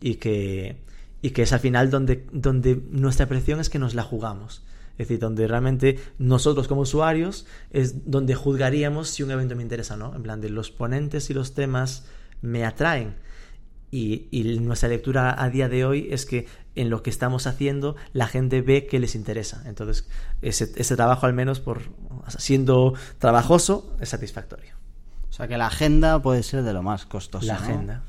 y 0.01 0.16
que, 0.16 0.76
y 1.22 1.30
que 1.30 1.43
es 1.43 1.53
al 1.53 1.61
final 1.61 1.91
donde, 1.91 2.26
donde 2.33 2.80
nuestra 2.91 3.26
presión 3.26 3.61
es 3.61 3.70
que 3.70 3.78
nos 3.78 3.95
la 3.95 4.03
jugamos. 4.03 4.62
Es 4.93 5.09
decir, 5.09 5.18
donde 5.18 5.47
realmente 5.49 5.99
nosotros 6.18 6.68
como 6.68 6.82
usuarios 6.82 7.47
es 7.70 8.11
donde 8.11 8.34
juzgaríamos 8.34 9.09
si 9.09 9.22
un 9.22 9.30
evento 9.30 9.57
me 9.57 9.62
interesa 9.62 9.95
o 9.95 9.97
no. 9.97 10.14
En 10.14 10.22
plan, 10.22 10.40
de 10.40 10.51
los 10.51 10.70
ponentes 10.70 11.30
y 11.30 11.34
los 11.34 11.55
temas 11.55 12.07
me 12.40 12.64
atraen. 12.64 13.16
Y, 13.90 14.28
y 14.30 14.59
nuestra 14.61 14.88
lectura 14.88 15.34
a 15.43 15.51
día 15.51 15.68
de 15.68 15.84
hoy 15.84 16.09
es 16.11 16.24
que 16.24 16.47
en 16.74 16.90
lo 16.90 17.03
que 17.03 17.11
estamos 17.11 17.47
haciendo 17.47 17.97
la 18.12 18.26
gente 18.26 18.62
ve 18.62 18.86
que 18.86 18.99
les 18.99 19.14
interesa. 19.14 19.62
Entonces, 19.66 20.09
ese, 20.40 20.72
ese 20.76 20.97
trabajo 20.97 21.26
al 21.26 21.34
menos 21.34 21.61
por 21.61 21.82
siendo 22.38 22.95
trabajoso 23.18 23.95
es 24.01 24.09
satisfactorio. 24.09 24.74
O 25.28 25.32
sea 25.32 25.49
que 25.49 25.57
la 25.57 25.66
agenda 25.66 26.20
puede 26.20 26.43
ser 26.43 26.62
de 26.62 26.72
lo 26.72 26.82
más 26.82 27.07
costoso. 27.07 27.47
La 27.47 27.55
¿no? 27.55 27.61
agenda. 27.61 28.03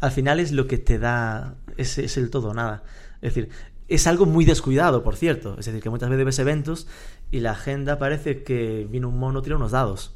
Al 0.00 0.10
final 0.10 0.40
es 0.40 0.52
lo 0.52 0.66
que 0.66 0.78
te 0.78 0.98
da, 0.98 1.54
es, 1.76 1.98
es 1.98 2.16
el 2.16 2.30
todo 2.30 2.54
nada. 2.54 2.82
Es 3.20 3.34
decir, 3.34 3.50
es 3.88 4.06
algo 4.06 4.26
muy 4.26 4.44
descuidado, 4.44 5.02
por 5.02 5.16
cierto. 5.16 5.56
Es 5.58 5.66
decir, 5.66 5.82
que 5.82 5.90
muchas 5.90 6.10
veces 6.10 6.24
ves 6.24 6.38
eventos 6.38 6.86
y 7.30 7.40
la 7.40 7.52
agenda 7.52 7.98
parece 7.98 8.42
que 8.42 8.86
vino 8.90 9.08
un 9.08 9.18
mono, 9.18 9.42
tira 9.42 9.56
unos 9.56 9.72
dados. 9.72 10.14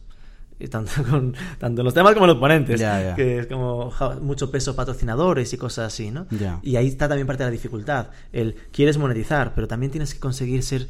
Y 0.58 0.68
tanto, 0.68 0.92
con, 1.10 1.34
tanto 1.58 1.82
los 1.82 1.94
temas 1.94 2.14
como 2.14 2.26
los 2.26 2.36
ponentes. 2.36 2.78
Ya, 2.78 3.02
ya. 3.02 3.14
Que 3.14 3.38
es 3.40 3.46
como 3.46 3.90
ja, 3.90 4.16
mucho 4.20 4.50
peso 4.50 4.76
patrocinadores 4.76 5.52
y 5.52 5.56
cosas 5.56 5.92
así, 5.92 6.10
¿no? 6.10 6.26
Y 6.62 6.76
ahí 6.76 6.88
está 6.88 7.08
también 7.08 7.26
parte 7.26 7.44
de 7.44 7.48
la 7.48 7.52
dificultad. 7.52 8.08
El 8.32 8.54
quieres 8.72 8.98
monetizar, 8.98 9.54
pero 9.54 9.66
también 9.66 9.90
tienes 9.90 10.14
que 10.14 10.20
conseguir 10.20 10.62
ser 10.62 10.88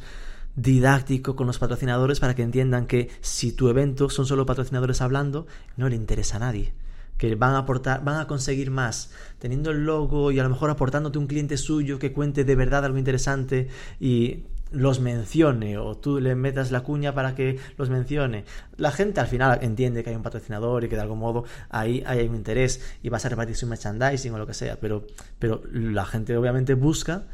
didáctico 0.57 1.37
con 1.37 1.47
los 1.47 1.59
patrocinadores 1.59 2.19
para 2.19 2.35
que 2.35 2.43
entiendan 2.43 2.87
que 2.87 3.11
si 3.21 3.53
tu 3.53 3.69
evento 3.69 4.11
son 4.11 4.27
solo 4.27 4.47
patrocinadores 4.47 5.01
hablando, 5.01 5.47
no 5.77 5.89
le 5.89 5.97
interesa 5.97 6.37
a 6.37 6.41
nadie. 6.41 6.73
Que 7.21 7.35
van 7.35 7.53
a 7.53 7.59
aportar, 7.59 8.03
van 8.03 8.19
a 8.19 8.27
conseguir 8.27 8.71
más 8.71 9.11
teniendo 9.39 9.73
el 9.73 9.85
logo 9.85 10.33
y 10.33 10.39
a 10.39 10.43
lo 10.43 10.49
mejor 10.49 10.71
aportándote 10.71 11.19
un 11.19 11.27
cliente 11.27 11.59
suyo 11.59 11.99
que 11.99 12.15
cuente 12.15 12.45
de 12.45 12.55
verdad 12.57 12.83
algo 12.87 12.97
interesante 12.97 13.69
y 14.01 14.45
los 14.71 15.01
mencione 15.01 15.77
o 15.77 15.99
tú 15.99 16.19
le 16.19 16.35
metas 16.35 16.71
la 16.71 16.81
cuña 16.81 17.13
para 17.13 17.35
que 17.35 17.59
los 17.77 17.91
mencione. 17.91 18.47
La 18.79 18.91
gente 18.91 19.21
al 19.21 19.27
final 19.27 19.59
entiende 19.61 20.03
que 20.03 20.09
hay 20.09 20.17
un 20.17 20.23
patrocinador 20.23 20.85
y 20.85 20.89
que 20.89 20.97
de 20.97 21.03
algún 21.03 21.19
modo 21.19 21.45
ahí 21.69 22.03
hay 22.07 22.27
un 22.27 22.37
interés 22.37 22.81
y 23.03 23.11
vas 23.11 23.27
a 23.27 23.29
repartir 23.29 23.55
su 23.55 23.67
merchandising 23.67 24.33
o 24.33 24.39
lo 24.39 24.47
que 24.47 24.55
sea, 24.55 24.81
pero, 24.81 25.05
pero 25.39 25.61
la 25.71 26.07
gente 26.07 26.35
obviamente 26.39 26.73
busca 26.73 27.25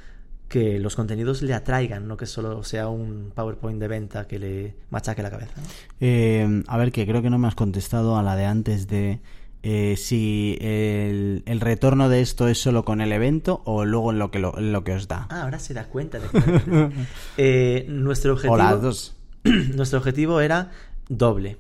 que 0.49 0.80
los 0.80 0.97
contenidos 0.97 1.43
le 1.43 1.55
atraigan, 1.55 2.09
no 2.09 2.16
que 2.16 2.26
solo 2.26 2.64
sea 2.64 2.89
un 2.89 3.30
PowerPoint 3.32 3.78
de 3.78 3.87
venta 3.87 4.26
que 4.26 4.41
le 4.41 4.74
machaque 4.91 5.22
la 5.22 5.30
cabeza. 5.30 5.55
Eh, 6.01 6.62
a 6.66 6.76
ver, 6.76 6.91
que 6.91 7.07
creo 7.07 7.22
que 7.22 7.30
no 7.30 7.39
me 7.39 7.47
has 7.47 7.55
contestado 7.55 8.16
a 8.16 8.22
la 8.24 8.34
de 8.34 8.47
antes 8.47 8.89
de 8.89 9.20
eh, 9.69 9.97
si 9.97 10.57
el, 10.61 11.43
retorno 11.61 12.09
de 12.09 12.21
esto 12.21 12.47
es 12.47 12.57
solo 12.57 12.85
con 12.85 13.01
el 13.01 13.11
evento 13.11 13.62
o 13.64 13.85
luego 13.85 14.12
en 14.12 14.21
lo 14.21 14.31
que, 14.31 14.39
lo, 14.39 14.85
que 14.85 14.93
os 14.93 15.09
da. 15.09 15.27
Ah, 15.29 15.43
ahora 15.43 15.59
se 15.59 15.75
da 15.75 15.89
cuenta 15.89 16.21
de 16.21 16.29
que... 16.29 16.91
eh, 17.37 17.87
nuestro 17.89 18.35
objetivo... 18.35 18.77
dos. 18.77 19.17
nuestro 19.75 19.99
objetivo 19.99 20.41
era 20.41 20.71
doble. 21.09 21.59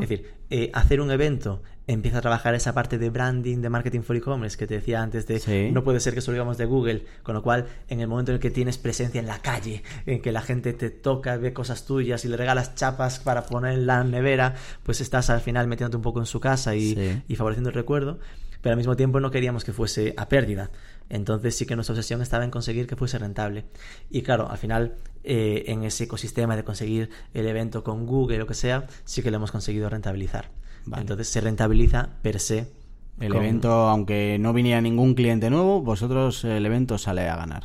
Es 0.00 0.08
decir, 0.08 0.30
eh, 0.48 0.70
hacer 0.72 1.02
un 1.02 1.10
evento 1.10 1.62
empieza 1.86 2.18
a 2.18 2.20
trabajar 2.20 2.54
esa 2.54 2.74
parte 2.74 2.98
de 2.98 3.10
branding, 3.10 3.58
de 3.58 3.68
marketing 3.68 4.02
for 4.02 4.16
e-commerce 4.16 4.56
que 4.56 4.66
te 4.66 4.74
decía 4.74 5.02
antes 5.02 5.26
de 5.26 5.70
no 5.72 5.82
puede 5.82 6.00
ser 6.00 6.14
que 6.14 6.20
solo 6.20 6.36
digamos 6.36 6.58
de 6.58 6.64
Google, 6.64 7.04
con 7.22 7.34
lo 7.34 7.42
cual 7.42 7.66
en 7.88 8.00
el 8.00 8.08
momento 8.08 8.30
en 8.30 8.36
el 8.36 8.40
que 8.40 8.50
tienes 8.50 8.78
presencia 8.78 9.20
en 9.20 9.26
la 9.26 9.40
calle, 9.40 9.82
en 10.06 10.22
que 10.22 10.32
la 10.32 10.42
gente 10.42 10.72
te 10.72 10.90
toca, 10.90 11.36
ve 11.36 11.52
cosas 11.52 11.84
tuyas 11.84 12.24
y 12.24 12.28
le 12.28 12.36
regalas 12.36 12.74
chapas 12.74 13.18
para 13.18 13.46
poner 13.46 13.74
en 13.74 13.86
la 13.86 14.04
nevera, 14.04 14.54
pues 14.82 15.00
estás 15.00 15.30
al 15.30 15.40
final 15.40 15.66
metiéndote 15.66 15.96
un 15.96 16.02
poco 16.02 16.20
en 16.20 16.26
su 16.26 16.40
casa 16.40 16.76
y, 16.76 17.22
y 17.26 17.36
favoreciendo 17.36 17.70
el 17.70 17.74
recuerdo, 17.74 18.18
pero 18.60 18.74
al 18.74 18.78
mismo 18.78 18.96
tiempo 18.96 19.20
no 19.20 19.30
queríamos 19.30 19.64
que 19.64 19.72
fuese 19.72 20.14
a 20.16 20.28
pérdida. 20.28 20.70
Entonces 21.08 21.54
sí 21.56 21.66
que 21.66 21.74
nuestra 21.74 21.94
obsesión 21.94 22.22
estaba 22.22 22.44
en 22.44 22.50
conseguir 22.50 22.86
que 22.86 22.96
fuese 22.96 23.18
rentable. 23.18 23.64
Y 24.08 24.22
claro, 24.22 24.50
al 24.50 24.56
final 24.56 24.94
eh, 25.24 25.64
en 25.66 25.84
ese 25.84 26.04
ecosistema 26.04 26.56
de 26.56 26.64
conseguir 26.64 27.10
el 27.34 27.46
evento 27.46 27.84
con 27.84 28.06
Google 28.06 28.36
o 28.36 28.40
lo 28.40 28.46
que 28.46 28.54
sea, 28.54 28.86
sí 29.04 29.22
que 29.22 29.30
lo 29.30 29.36
hemos 29.36 29.52
conseguido 29.52 29.90
rentabilizar. 29.90 30.61
Entonces 30.96 31.28
se 31.28 31.40
rentabiliza 31.40 32.08
per 32.22 32.40
se. 32.40 32.70
El 33.20 33.34
evento, 33.34 33.70
aunque 33.88 34.36
no 34.40 34.52
viniera 34.52 34.80
ningún 34.80 35.14
cliente 35.14 35.50
nuevo, 35.50 35.80
vosotros 35.82 36.44
el 36.44 36.64
evento 36.66 36.98
sale 36.98 37.28
a 37.28 37.36
ganar. 37.36 37.64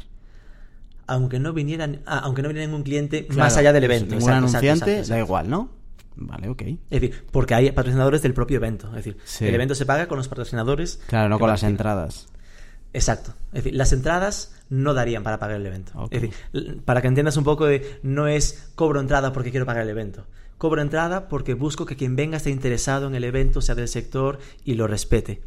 Aunque 1.07 1.39
no 1.39 1.53
viniera, 1.53 1.89
ah, 2.05 2.19
aunque 2.23 2.41
no 2.41 2.49
viniera 2.49 2.67
ningún 2.67 2.83
cliente 2.83 3.27
más 3.35 3.57
allá 3.57 3.73
del 3.73 3.85
evento. 3.85 4.15
Ningún 4.15 4.31
anunciante, 4.31 5.03
da 5.03 5.17
igual, 5.17 5.49
¿no? 5.49 5.69
Vale, 6.15 6.49
ok. 6.49 6.61
Es 6.63 6.77
decir, 6.89 7.25
porque 7.31 7.55
hay 7.55 7.71
patrocinadores 7.71 8.21
del 8.21 8.33
propio 8.33 8.57
evento. 8.57 8.89
Es 8.89 9.05
decir, 9.05 9.17
el 9.39 9.55
evento 9.55 9.73
se 9.75 9.85
paga 9.85 10.07
con 10.07 10.17
los 10.17 10.27
patrocinadores. 10.27 10.99
Claro, 11.07 11.29
no 11.29 11.39
con 11.39 11.49
las 11.49 11.63
entradas. 11.63 12.27
Exacto. 12.93 13.33
Es 13.49 13.63
decir, 13.63 13.75
las 13.75 13.93
entradas 13.93 14.55
no 14.69 14.93
darían 14.93 15.23
para 15.23 15.39
pagar 15.39 15.57
el 15.57 15.65
evento. 15.65 16.09
Es 16.09 16.21
decir, 16.21 16.81
para 16.83 17.01
que 17.01 17.07
entiendas 17.07 17.37
un 17.37 17.43
poco 17.43 17.65
de 17.65 17.99
no 18.03 18.27
es 18.27 18.71
cobro 18.75 18.99
entrada 18.99 19.31
porque 19.31 19.51
quiero 19.51 19.65
pagar 19.65 19.83
el 19.83 19.89
evento. 19.89 20.25
Cobro 20.57 20.81
entrada 20.81 21.27
porque 21.27 21.53
busco 21.53 21.85
que 21.85 21.95
quien 21.95 22.15
venga 22.15 22.37
esté 22.37 22.49
interesado 22.49 23.07
en 23.07 23.15
el 23.15 23.23
evento, 23.23 23.61
sea 23.61 23.75
del 23.75 23.87
sector 23.87 24.39
y 24.63 24.73
lo 24.73 24.87
respete. 24.87 25.41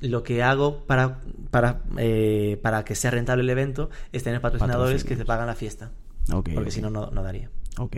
Lo 0.00 0.22
que 0.22 0.42
hago 0.42 0.84
para, 0.84 1.20
para, 1.50 1.80
eh, 1.96 2.58
para 2.62 2.84
que 2.84 2.94
sea 2.94 3.10
rentable 3.10 3.42
el 3.42 3.50
evento 3.50 3.88
es 4.12 4.22
tener 4.22 4.40
patrocinadores 4.40 5.04
que 5.04 5.16
te 5.16 5.24
pagan 5.24 5.46
la 5.46 5.54
fiesta. 5.54 5.90
porque 6.26 6.70
si 6.70 6.82
no, 6.82 6.90
no 6.90 7.22
daría. 7.22 7.50
Ok. 7.78 7.96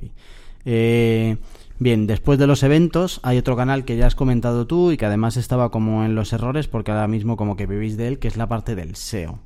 Eh, 0.64 1.38
bien, 1.78 2.06
después 2.06 2.38
de 2.38 2.46
los 2.46 2.62
eventos 2.62 3.20
hay 3.22 3.38
otro 3.38 3.56
canal 3.56 3.84
que 3.84 3.96
ya 3.96 4.06
has 4.06 4.14
comentado 4.14 4.66
tú 4.66 4.92
y 4.92 4.96
que 4.96 5.06
además 5.06 5.36
estaba 5.36 5.70
como 5.70 6.04
en 6.04 6.14
los 6.14 6.32
errores 6.32 6.68
porque 6.68 6.90
ahora 6.90 7.08
mismo 7.08 7.36
como 7.36 7.56
que 7.56 7.66
vivís 7.66 7.96
de 7.96 8.08
él, 8.08 8.18
que 8.18 8.28
es 8.28 8.36
la 8.36 8.48
parte 8.48 8.74
del 8.74 8.96
SEO. 8.96 9.40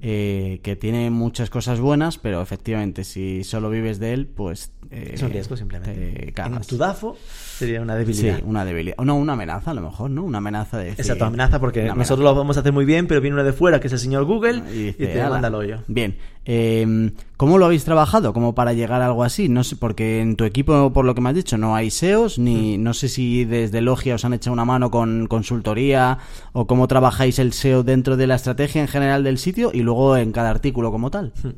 Eh, 0.00 0.60
que 0.62 0.76
tiene 0.76 1.10
muchas 1.10 1.50
cosas 1.50 1.80
buenas, 1.80 2.18
pero 2.18 2.42
efectivamente 2.42 3.04
si 3.04 3.44
solo 3.44 3.70
vives 3.70 3.98
de 3.98 4.12
él, 4.12 4.26
pues... 4.26 4.72
Eh, 4.90 5.12
es 5.14 5.22
un 5.22 5.30
riesgo 5.30 5.56
simplemente. 5.56 6.32
en 6.36 6.60
tu 6.62 6.76
DAFO 6.76 7.16
sería 7.58 7.80
una 7.80 7.94
debilidad. 7.96 8.36
Sí, 8.36 8.42
una 8.46 8.64
debilidad. 8.64 8.96
No, 8.98 9.16
una 9.16 9.34
amenaza 9.34 9.70
a 9.72 9.74
lo 9.74 9.82
mejor, 9.82 10.10
¿no? 10.10 10.24
Una 10.24 10.38
amenaza 10.38 10.78
de... 10.78 10.90
Exacto, 10.90 11.24
amenaza 11.26 11.60
porque 11.60 11.84
nosotros 11.84 12.24
lo 12.24 12.34
vamos 12.34 12.56
a 12.56 12.60
hacer 12.60 12.72
muy 12.72 12.84
bien, 12.84 13.06
pero 13.06 13.20
viene 13.20 13.34
uno 13.34 13.44
de 13.44 13.52
fuera, 13.52 13.80
que 13.80 13.86
es 13.86 13.92
el 13.92 13.98
señor 13.98 14.24
Google, 14.24 14.62
y, 14.72 14.92
te 14.92 15.22
manda 15.28 15.48
el 15.48 15.54
hoyo. 15.54 15.78
Bien, 15.86 16.16
eh, 16.44 17.12
¿Cómo 17.42 17.58
lo 17.58 17.64
habéis 17.64 17.84
trabajado 17.84 18.32
como 18.32 18.54
para 18.54 18.72
llegar 18.72 19.02
a 19.02 19.06
algo 19.06 19.24
así? 19.24 19.48
No 19.48 19.64
sé, 19.64 19.74
porque 19.74 20.20
en 20.20 20.36
tu 20.36 20.44
equipo, 20.44 20.92
por 20.92 21.04
lo 21.04 21.12
que 21.12 21.20
me 21.20 21.30
has 21.30 21.34
dicho, 21.34 21.58
no 21.58 21.74
hay 21.74 21.90
SEOs, 21.90 22.38
ni 22.38 22.78
mm. 22.78 22.82
no 22.84 22.94
sé 22.94 23.08
si 23.08 23.44
desde 23.44 23.80
Logia 23.80 24.14
os 24.14 24.24
han 24.24 24.32
echado 24.32 24.52
una 24.52 24.64
mano 24.64 24.92
con 24.92 25.26
consultoría 25.26 26.18
o 26.52 26.68
cómo 26.68 26.86
trabajáis 26.86 27.40
el 27.40 27.52
SEO 27.52 27.82
dentro 27.82 28.16
de 28.16 28.28
la 28.28 28.36
estrategia 28.36 28.80
en 28.80 28.86
general 28.86 29.24
del 29.24 29.38
sitio 29.38 29.72
y 29.74 29.82
luego 29.82 30.16
en 30.16 30.30
cada 30.30 30.50
artículo 30.50 30.92
como 30.92 31.10
tal. 31.10 31.32
Hmm. 31.42 31.50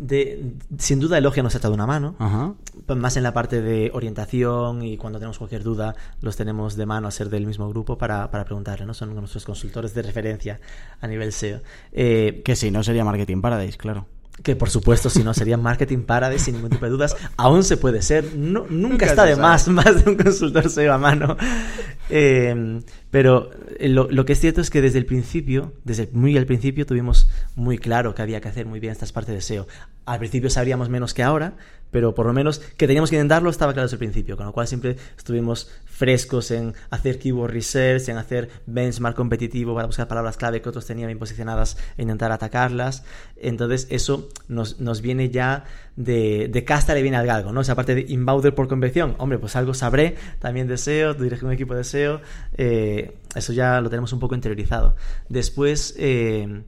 De, 0.00 0.54
sin 0.78 0.98
duda 0.98 1.18
Elogia 1.18 1.42
nos 1.42 1.54
ha 1.54 1.58
echado 1.58 1.74
una 1.74 1.86
mano, 1.86 2.14
más 2.86 3.16
en 3.18 3.22
la 3.22 3.34
parte 3.34 3.60
de 3.60 3.90
orientación 3.92 4.82
y 4.82 4.96
cuando 4.96 5.18
tenemos 5.18 5.36
cualquier 5.36 5.62
duda 5.62 5.94
los 6.22 6.36
tenemos 6.36 6.74
de 6.76 6.86
mano 6.86 7.06
a 7.06 7.10
ser 7.10 7.28
del 7.28 7.46
mismo 7.46 7.68
grupo 7.68 7.98
para, 7.98 8.30
para 8.30 8.44
preguntarle, 8.46 8.86
¿no? 8.86 8.94
Son 8.94 9.14
nuestros 9.14 9.44
consultores 9.44 9.92
de 9.92 10.02
referencia 10.02 10.58
a 11.02 11.06
nivel 11.06 11.32
SEO. 11.32 11.60
Eh, 11.92 12.40
que 12.44 12.56
si 12.56 12.70
no 12.70 12.82
sería 12.82 13.04
Marketing 13.04 13.42
Paradise, 13.42 13.76
claro 13.76 14.06
que 14.42 14.56
por 14.56 14.70
supuesto 14.70 15.10
si 15.10 15.22
no 15.22 15.34
sería 15.34 15.56
marketing 15.56 16.02
para 16.02 16.36
sin 16.38 16.54
ningún 16.54 16.70
tipo 16.70 16.84
de 16.84 16.90
dudas. 16.90 17.16
Aún 17.36 17.64
se 17.64 17.76
puede 17.76 18.02
ser. 18.02 18.34
No, 18.34 18.66
nunca, 18.68 19.06
está 19.06 19.24
de 19.24 19.36
más 19.36 19.68
más 19.68 20.04
de 20.04 20.10
un 20.10 20.16
consultor 20.16 20.68
SEO 20.70 20.92
a 20.92 20.98
mano. 20.98 21.36
Eh, 22.08 22.80
pero 23.10 23.50
eh, 23.78 23.88
lo, 23.88 24.10
lo, 24.10 24.24
que 24.24 24.32
es 24.32 24.40
cierto 24.40 24.60
es 24.60 24.70
que 24.70 24.80
desde 24.80 24.98
el 24.98 25.06
principio 25.06 25.74
desde 25.84 26.08
muy 26.12 26.36
al 26.36 26.46
principio 26.46 26.84
tuvimos 26.86 27.28
muy 27.54 27.78
claro 27.78 28.14
que 28.14 28.22
había 28.22 28.40
que 28.40 28.48
hacer 28.48 28.66
muy 28.66 28.80
bien 28.80 28.92
estas 28.92 29.12
partes 29.12 29.34
de 29.34 29.40
SEO 29.40 29.68
al 30.06 30.18
principio 30.18 30.50
sabríamos 30.50 30.88
menos 30.88 31.14
que 31.14 31.22
ahora 31.22 31.54
pero 31.90 32.14
por 32.14 32.26
lo 32.26 32.32
menos 32.32 32.60
que 32.76 32.86
teníamos 32.86 33.10
que 33.10 33.16
intentarlo 33.16 33.50
estaba 33.50 33.72
claro 33.72 33.86
desde 33.86 33.96
el 33.96 33.98
principio, 33.98 34.36
con 34.36 34.46
lo 34.46 34.52
cual 34.52 34.66
siempre 34.66 34.96
estuvimos 35.16 35.70
frescos 35.84 36.50
en 36.50 36.74
hacer 36.90 37.18
keyword 37.18 37.52
research, 37.52 38.08
en 38.08 38.16
hacer 38.16 38.48
benchmark 38.66 39.14
competitivo 39.14 39.74
para 39.74 39.86
buscar 39.86 40.08
palabras 40.08 40.36
clave 40.36 40.62
que 40.62 40.68
otros 40.68 40.86
tenían 40.86 41.08
bien 41.08 41.18
posicionadas 41.18 41.76
e 41.96 42.02
intentar 42.02 42.32
atacarlas. 42.32 43.04
Entonces 43.36 43.86
eso 43.90 44.28
nos, 44.48 44.80
nos 44.80 45.02
viene 45.02 45.30
ya 45.30 45.64
de, 45.96 46.48
de, 46.50 46.64
casta 46.64 46.94
le 46.94 47.02
viene 47.02 47.16
al 47.16 47.26
galgo, 47.26 47.52
¿no? 47.52 47.60
O 47.60 47.64
sea, 47.64 47.74
aparte 47.74 47.94
de 47.94 48.06
inbounder 48.08 48.54
por 48.54 48.68
convención, 48.68 49.14
hombre, 49.18 49.38
pues 49.38 49.56
algo 49.56 49.74
sabré, 49.74 50.16
también 50.38 50.68
deseo, 50.68 51.14
dirigir 51.14 51.44
un 51.44 51.52
equipo 51.52 51.74
de 51.74 51.84
SEO, 51.84 52.20
eh, 52.56 53.16
eso 53.34 53.52
ya 53.52 53.80
lo 53.80 53.90
tenemos 53.90 54.12
un 54.12 54.20
poco 54.20 54.34
interiorizado. 54.34 54.96
Después, 55.28 55.94
eh, 55.98 56.62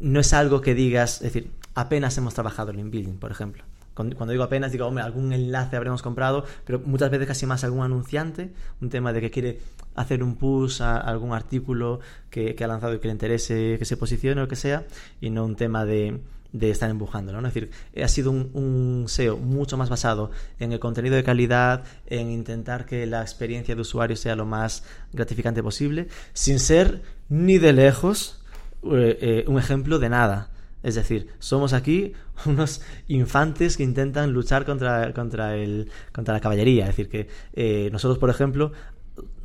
no 0.00 0.20
es 0.20 0.32
algo 0.32 0.60
que 0.60 0.74
digas, 0.74 1.16
es 1.16 1.32
decir, 1.32 1.50
apenas 1.74 2.16
hemos 2.18 2.34
trabajado 2.34 2.70
en 2.72 2.90
building, 2.90 3.18
por 3.18 3.30
ejemplo. 3.30 3.64
Cuando 3.98 4.32
digo 4.32 4.44
apenas, 4.44 4.72
digo, 4.72 4.86
hombre, 4.86 5.02
algún 5.02 5.32
enlace 5.32 5.76
habremos 5.76 6.02
comprado, 6.02 6.44
pero 6.64 6.80
muchas 6.80 7.10
veces 7.10 7.26
casi 7.26 7.46
más 7.46 7.64
algún 7.64 7.84
anunciante, 7.84 8.52
un 8.80 8.88
tema 8.88 9.12
de 9.12 9.20
que 9.20 9.30
quiere 9.30 9.58
hacer 9.94 10.22
un 10.22 10.36
push 10.36 10.80
a 10.82 10.96
algún 10.96 11.32
artículo 11.32 12.00
que, 12.30 12.56
ha 12.58 12.66
lanzado 12.66 12.94
y 12.94 13.00
que 13.00 13.08
le 13.08 13.12
interese 13.12 13.76
que 13.78 13.84
se 13.84 13.96
posicione 13.96 14.42
o 14.42 14.48
que 14.48 14.56
sea, 14.56 14.84
y 15.20 15.30
no 15.30 15.44
un 15.44 15.56
tema 15.56 15.84
de, 15.84 16.20
estar 16.60 16.88
empujándolo. 16.88 17.40
¿no? 17.40 17.48
Es 17.48 17.54
decir, 17.54 17.70
ha 18.02 18.08
sido 18.08 18.30
un, 18.30 18.50
un, 18.54 19.08
SEO 19.08 19.36
mucho 19.36 19.76
más 19.76 19.88
basado 19.88 20.30
en 20.60 20.72
el 20.72 20.78
contenido 20.78 21.16
de 21.16 21.24
calidad, 21.24 21.82
en 22.06 22.30
intentar 22.30 22.86
que 22.86 23.04
la 23.06 23.22
experiencia 23.22 23.74
de 23.74 23.80
usuario 23.80 24.16
sea 24.16 24.36
lo 24.36 24.46
más 24.46 24.84
gratificante 25.12 25.62
posible, 25.62 26.08
sin 26.32 26.60
ser 26.60 27.02
ni 27.28 27.58
de 27.58 27.72
lejos 27.72 28.38
eh, 28.82 29.18
eh, 29.20 29.44
un 29.48 29.58
ejemplo 29.58 29.98
de 29.98 30.08
nada. 30.08 30.50
Es 30.82 30.94
decir, 30.94 31.28
somos 31.38 31.72
aquí 31.72 32.12
unos 32.46 32.82
infantes 33.08 33.76
que 33.76 33.82
intentan 33.82 34.32
luchar 34.32 34.64
contra, 34.64 35.12
contra, 35.12 35.56
el, 35.56 35.90
contra 36.12 36.34
la 36.34 36.40
caballería. 36.40 36.84
Es 36.84 36.96
decir, 36.96 37.08
que 37.08 37.28
eh, 37.54 37.88
nosotros, 37.92 38.18
por 38.18 38.30
ejemplo, 38.30 38.72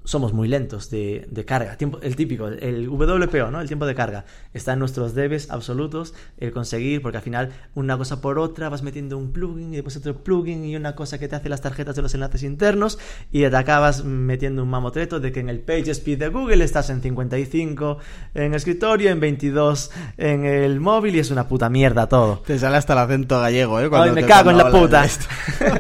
somos 0.06 0.34
muy 0.34 0.48
lentos 0.48 0.90
de, 0.90 1.44
carga. 1.48 1.78
Tiempo, 1.78 2.00
el 2.02 2.16
típico, 2.16 2.48
el 2.48 2.90
WPO, 2.90 3.52
¿no? 3.52 3.62
El 3.62 3.68
tiempo 3.68 3.86
de 3.86 3.96
carga. 3.96 4.26
Está 4.54 4.74
en 4.74 4.80
nuestros 4.80 5.14
debes 5.14 5.50
absolutos 5.50 6.14
el 6.38 6.52
conseguir, 6.52 7.02
porque 7.02 7.18
al 7.18 7.24
final 7.24 7.52
una 7.76 7.98
cosa 7.98 8.22
por 8.22 8.40
otra 8.40 8.70
vas 8.70 8.84
metiendo 8.84 9.18
un 9.18 9.32
plugin 9.32 9.74
y 9.74 9.78
después 9.78 9.98
otro 9.98 10.16
plugin 10.24 10.66
y 10.66 10.76
una 10.76 10.96
cosa 10.96 11.20
que 11.20 11.28
te 11.28 11.36
hace 11.36 11.50
las 11.50 11.62
tarjetas 11.62 11.96
de 11.96 12.02
los 12.02 12.14
enlaces 12.14 12.44
internos 12.44 13.00
y 13.32 13.42
te 13.42 13.56
acabas 13.56 14.04
metiendo 14.04 14.64
un 14.64 14.70
mamotreto 14.70 15.20
de 15.20 15.32
que 15.32 15.40
en 15.40 15.50
el 15.50 15.60
page 15.60 15.92
speed 15.92 16.20
de 16.20 16.28
Google 16.30 16.64
estás 16.64 16.90
en 16.90 17.02
55 17.02 17.98
en 18.34 18.54
escritorio, 18.54 19.10
en 19.10 19.20
22 19.20 19.92
en 20.18 20.46
el 20.46 20.80
móvil 20.80 21.16
y 21.16 21.20
es 21.20 21.32
una 21.32 21.48
puta 21.48 21.70
mierda 21.70 22.08
todo. 22.08 22.40
Te 22.46 22.60
sale 22.60 22.78
hasta 22.78 22.94
el 22.94 23.00
acento 23.00 23.40
gallego, 23.40 23.80
¿eh? 23.80 23.90
Cuando 23.90 24.14
me 24.14 24.26
cago 24.26 24.52
en 24.52 24.58
la 24.58 24.70
puta. 24.70 25.06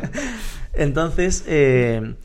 Entonces, 0.74 1.43
eh, 1.47 2.15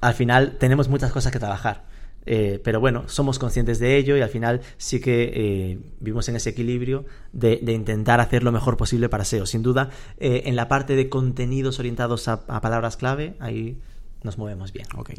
al 0.00 0.14
final 0.14 0.56
tenemos 0.58 0.88
muchas 0.88 1.12
cosas 1.12 1.32
que 1.32 1.38
trabajar. 1.38 1.90
Eh, 2.26 2.60
pero 2.62 2.80
bueno, 2.80 3.04
somos 3.06 3.38
conscientes 3.38 3.78
de 3.78 3.96
ello 3.96 4.16
y 4.16 4.20
al 4.20 4.28
final 4.28 4.60
sí 4.76 5.00
que 5.00 5.32
eh, 5.34 5.78
vivimos 6.00 6.28
en 6.28 6.36
ese 6.36 6.50
equilibrio 6.50 7.06
de, 7.32 7.60
intentar 7.66 8.20
hacer 8.20 8.42
lo 8.42 8.52
mejor 8.52 8.76
posible 8.76 9.08
para 9.08 9.24
SEO. 9.24 9.46
Sin 9.46 9.62
duda, 9.62 9.90
eh, 10.18 10.42
en 10.44 10.56
la 10.56 10.68
parte 10.68 10.96
de 10.96 11.08
contenidos 11.08 11.78
orientados 11.78 12.28
a, 12.28 12.46
palabras 12.60 12.96
clave, 12.96 13.34
ahí 13.40 13.78
nos 14.22 14.36
movemos 14.36 14.72
bien. 14.72 14.86
Ok. 14.96 15.12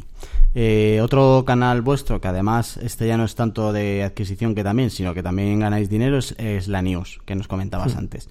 Eh, 0.54 1.00
otro 1.02 1.44
canal 1.46 1.82
vuestro, 1.82 2.22
que 2.22 2.28
además 2.28 2.78
este 2.78 3.08
ya 3.08 3.18
no 3.18 3.26
es 3.26 3.34
tanto 3.34 3.74
de 3.74 4.04
adquisición 4.04 4.54
que 4.54 4.64
también, 4.64 4.92
sino 4.92 5.16
que 5.16 5.24
también 5.24 5.60
ganáis 5.60 5.90
dinero, 5.90 6.20
es, 6.20 6.68
la 6.68 6.82
news, 6.84 7.20
que 7.26 7.34
nos 7.34 7.48
comentabas 7.48 7.96
hmm. 7.96 8.00
antes. 8.00 8.30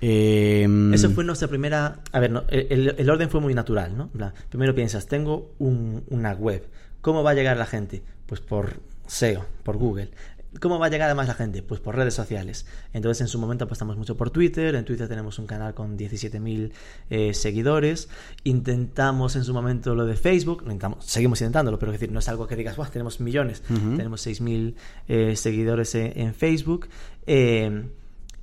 Eh, 0.00 0.66
Eso 0.92 1.10
fue 1.10 1.24
nuestra 1.24 1.48
primera... 1.48 2.00
A 2.12 2.20
ver, 2.20 2.44
el, 2.50 3.10
orden 3.10 3.30
fue 3.30 3.40
muy 3.40 3.54
natural, 3.54 3.96
¿no? 3.96 4.10
Primero 4.48 4.74
piensas, 4.74 5.06
tengo 5.06 5.54
una 5.58 6.32
web. 6.34 6.68
¿Cómo 7.00 7.22
va 7.22 7.30
a 7.30 7.34
llegar 7.34 7.56
la 7.56 7.66
gente? 7.66 8.02
Pues 8.26 8.40
por 8.40 8.80
SEO, 9.06 9.44
por 9.62 9.76
Google. 9.76 10.10
¿Cómo 10.60 10.78
va 10.78 10.86
a 10.86 10.88
llegar 10.88 11.10
a 11.10 11.14
más 11.14 11.28
la 11.28 11.34
gente? 11.34 11.62
Pues 11.62 11.80
por 11.80 11.94
redes 11.94 12.14
sociales. 12.14 12.66
Entonces 12.92 13.20
en 13.20 13.28
su 13.28 13.38
momento 13.38 13.66
apostamos 13.66 13.96
mucho 13.98 14.16
por 14.16 14.30
Twitter, 14.30 14.74
en 14.74 14.84
Twitter 14.84 15.06
tenemos 15.06 15.38
un 15.38 15.46
canal 15.46 15.74
con 15.74 15.98
17.000 15.98 16.72
eh, 17.10 17.34
seguidores, 17.34 18.08
intentamos 18.44 19.36
en 19.36 19.44
su 19.44 19.52
momento 19.52 19.94
lo 19.94 20.06
de 20.06 20.16
Facebook, 20.16 20.64
seguimos 21.00 21.40
intentándolo, 21.42 21.78
pero 21.78 21.92
es 21.92 22.00
decir, 22.00 22.12
no 22.12 22.20
es 22.20 22.28
algo 22.28 22.46
que 22.46 22.56
digas, 22.56 22.76
tenemos 22.90 23.20
millones, 23.20 23.62
tenemos 23.68 24.26
6.000 24.26 24.74
eh, 25.08 25.36
seguidores 25.36 25.94
en, 25.94 26.34
Facebook. 26.34 26.88
Eh, 27.26 27.84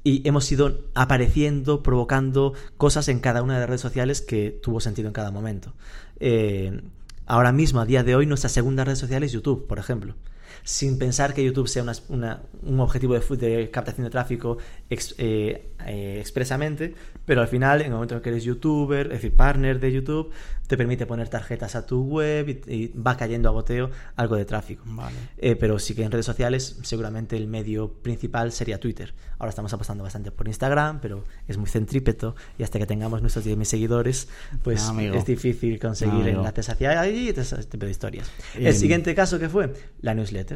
y 0.06 0.26
hemos 0.26 0.49
ido 0.51 0.86
apareciendo, 0.93 1.84
provocando 1.84 2.53
cosas 2.78 3.10
en 3.10 3.20
cada 3.20 3.41
una 3.41 3.56
de 3.56 3.60
las 3.62 3.70
redes 3.70 3.82
sociales 3.82 4.22
que 4.22 4.58
tuvo 4.64 4.80
sentido 4.80 5.10
en 5.10 5.14
cada 5.14 5.32
momento. 5.32 5.74
ahora 7.26 7.51
mismo, 7.51 7.82
a 7.82 7.86
día 7.86 8.03
de 8.03 8.16
hoy, 8.16 8.26
nuestra 8.28 8.49
segunda 8.49 8.86
red 8.86 8.95
social 8.95 9.24
es 9.24 9.34
YouTube, 9.34 9.68
por 9.68 9.80
ejemplo 9.80 10.16
sin 10.66 10.97
pensar 10.97 11.36
que 11.36 11.45
YouTube 11.45 11.68
sea 11.68 11.86
un 12.09 12.80
objetivo 12.80 13.13
de, 13.13 13.70
captación 13.70 14.03
de 14.03 14.09
tráfico 14.09 14.57
eh, 14.89 15.70
eh, 15.86 16.18
expresamente, 16.20 16.95
pero 17.24 17.41
al 17.41 17.47
final, 17.47 17.82
en 17.82 17.88
el 17.88 17.93
momento 17.93 18.16
en 18.16 18.22
que 18.22 18.30
eres 18.30 18.43
youtuber, 18.43 19.05
es 19.05 19.13
decir, 19.13 19.36
partner 19.36 19.80
de 19.80 19.91
YouTube, 19.91 20.32
te 20.68 20.78
permite 20.78 21.05
poner 21.05 21.30
tarjetas 21.30 21.76
a 21.76 21.86
tu 21.86 22.03
web 22.03 22.63
y, 22.68 22.88
va 22.88 23.16
cayendo 23.16 23.49
a 23.49 23.51
goteo 23.51 23.91
algo 24.16 24.36
de 24.36 24.45
tráfico. 24.45 24.84
Eh, 25.38 25.55
pero 25.55 25.78
sí 25.80 25.93
que 25.93 26.03
en 26.03 26.11
redes 26.11 26.26
sociales, 26.26 26.80
seguramente 26.82 27.38
el 27.38 27.47
medio 27.47 27.91
principal 27.91 28.51
sería 28.51 28.80
Twitter. 28.80 29.13
Ahora 29.38 29.49
estamos 29.49 29.74
apostando 29.74 30.03
bastante 30.03 30.32
por 30.32 30.47
Instagram, 30.47 31.01
pero 31.01 31.26
es 31.47 31.57
muy 31.57 31.70
centrípeto 31.70 32.36
y 32.57 32.63
hasta 32.63 32.80
que 32.80 32.86
tengamos 32.86 33.22
nuestros 33.22 33.45
10.000 33.45 33.63
seguidores, 33.66 34.28
pues 34.63 34.91
es 34.97 35.26
difícil 35.26 35.80
conseguir 35.80 36.28
enlaces 36.28 36.70
hacia 36.70 36.99
ahí 36.99 37.30
y 37.36 37.39
ese 37.39 37.57
tipo 37.66 37.86
de 37.86 37.91
historias. 37.91 38.32
El 38.57 38.74
siguiente 38.74 39.13
caso 39.13 39.38
que 39.38 39.49
fue 39.49 39.74
la 40.01 40.13
newsletter, 40.13 40.55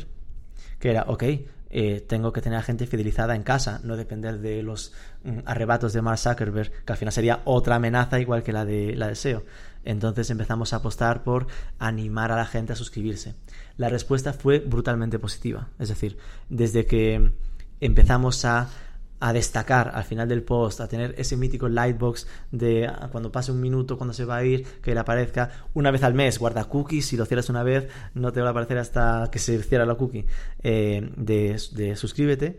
que 0.79 0.89
era, 0.91 1.05
ok, 1.07 1.23
eh, 1.71 2.03
tengo 2.07 2.33
que 2.33 2.41
tener 2.41 2.57
a 2.57 2.63
gente 2.63 2.87
fidelizada 2.87 3.35
en 3.35 3.43
casa, 3.43 3.79
no 3.83 3.95
depender 3.95 4.39
de 4.39 4.63
los 4.63 4.91
mm, 5.23 5.39
arrebatos 5.45 5.93
de 5.93 6.01
Mark 6.01 6.17
Zuckerberg, 6.17 6.71
que 6.83 6.93
al 6.93 6.97
final 6.97 7.11
sería 7.11 7.41
otra 7.45 7.75
amenaza 7.75 8.19
igual 8.19 8.41
que 8.41 8.51
la 8.51 8.65
de 8.65 8.95
la 8.95 9.07
de 9.07 9.15
SEO. 9.15 9.43
Entonces 9.85 10.29
empezamos 10.29 10.73
a 10.73 10.77
apostar 10.77 11.23
por 11.23 11.47
animar 11.77 12.31
a 12.31 12.35
la 12.35 12.45
gente 12.45 12.73
a 12.73 12.75
suscribirse. 12.75 13.35
La 13.77 13.89
respuesta 13.89 14.33
fue 14.33 14.59
brutalmente 14.59 15.19
positiva. 15.19 15.69
Es 15.77 15.89
decir, 15.89 16.17
desde 16.49 16.85
que 16.85 17.31
empezamos 17.79 18.43
a, 18.45 18.67
destacar 19.33 19.91
al 19.93 20.03
final 20.03 20.27
del 20.29 20.43
post, 20.43 20.79
a 20.81 20.87
tener 20.87 21.13
ese 21.17 21.35
mítico 21.35 21.67
lightbox 21.67 22.27
de 22.51 22.89
cuando 23.11 23.31
pase 23.31 23.51
un 23.51 23.59
minuto, 23.61 23.97
cuando 23.97 24.13
se 24.13 24.25
va 24.25 24.37
a 24.37 24.45
ir, 24.45 24.65
que 24.81 24.93
le 24.93 24.99
aparezca 24.99 25.51
una 25.73 25.91
vez 25.91 26.03
al 26.03 26.13
mes, 26.13 26.39
guarda 26.39 26.65
cookies, 26.65 27.05
si 27.05 27.17
lo 27.17 27.25
cierras 27.25 27.49
una 27.49 27.63
vez 27.63 27.87
no 28.13 28.31
te 28.31 28.41
va 28.41 28.47
a 28.47 28.51
aparecer 28.51 28.77
hasta 28.77 29.29
que 29.31 29.39
se 29.39 29.61
cierra 29.61 29.85
la 29.85 29.95
cookie 29.95 30.25
eh, 30.63 31.11
de, 31.17 31.95
suscríbete 31.95 32.57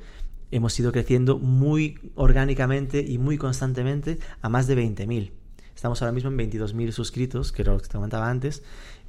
hemos 0.51 0.79
ido 0.81 0.91
creciendo 0.91 1.39
muy 1.39 1.99
orgánicamente 2.17 3.01
y 3.01 3.19
muy 3.19 3.39
constantemente 3.39 4.19
a 4.43 4.49
más 4.49 4.67
de 4.67 4.77
20.000. 4.77 5.31
Estamos 5.75 6.03
ahora 6.03 6.13
mismo 6.13 6.31
en 6.31 6.39
22.000 6.39 6.91
suscritos, 6.91 7.53
que 7.53 7.63
era 7.63 7.73
lo 7.73 7.79
que 7.79 7.87
te 7.87 7.95
comentaba 7.95 8.29
antes, 8.29 8.63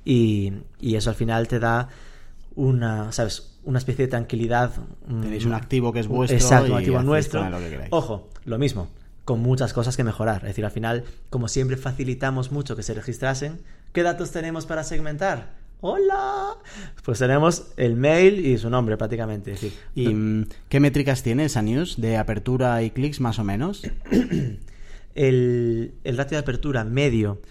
y, 0.06 0.54
eso 0.82 1.10
al 1.10 1.16
final 1.16 1.48
te 1.48 1.60
da 1.60 1.90
una, 2.56 3.12
¿sabes? 3.12 3.51
Una 3.64 3.78
especie 3.78 4.06
de 4.06 4.10
tranquilidad. 4.12 4.72
Tenéis 5.08 5.46
un 5.46 5.54
activo 5.54 5.94
que 5.94 6.00
es 6.00 6.08
vuestro. 6.08 6.38
Exacto, 6.38 6.72
un 6.72 6.78
activo 6.80 7.02
nuestro. 7.04 7.46
Ojo, 7.92 8.30
lo 8.46 8.58
mismo, 8.58 8.88
con 9.26 9.40
muchas 9.42 9.74
cosas 9.74 9.96
que 9.96 10.04
mejorar. 10.04 10.38
Es 10.38 10.50
decir, 10.50 10.66
al 10.66 10.72
final, 10.72 11.04
como 11.30 11.48
siempre 11.48 11.78
facilitamos 11.78 12.52
mucho 12.52 12.76
que 12.76 12.84
se 12.84 12.94
registrasen, 12.94 13.60
¿qué 13.94 14.04
datos 14.04 14.32
tenemos 14.32 14.66
para 14.66 14.84
segmentar? 14.84 15.62
¡Hola! 15.84 16.58
Pues 17.04 17.18
tenemos 17.18 17.72
el 17.76 17.96
mail 17.96 18.46
y 18.46 18.58
su 18.60 18.70
nombre 18.70 18.98
prácticamente. 18.98 19.56
¿Y 19.96 20.10
mm, 20.10 20.48
qué 20.70 20.80
métricas 20.80 21.24
tiene 21.24 21.46
esa 21.46 21.64
news 21.64 22.00
de 22.00 22.18
apertura 22.18 22.84
y 22.84 22.92
clics 22.92 23.20
más 23.20 23.40
o 23.40 23.44
menos? 23.44 23.82
El, 25.16 25.94
ratio 26.06 26.38
de 26.38 26.42
apertura 26.42 26.86
medio 26.86 27.42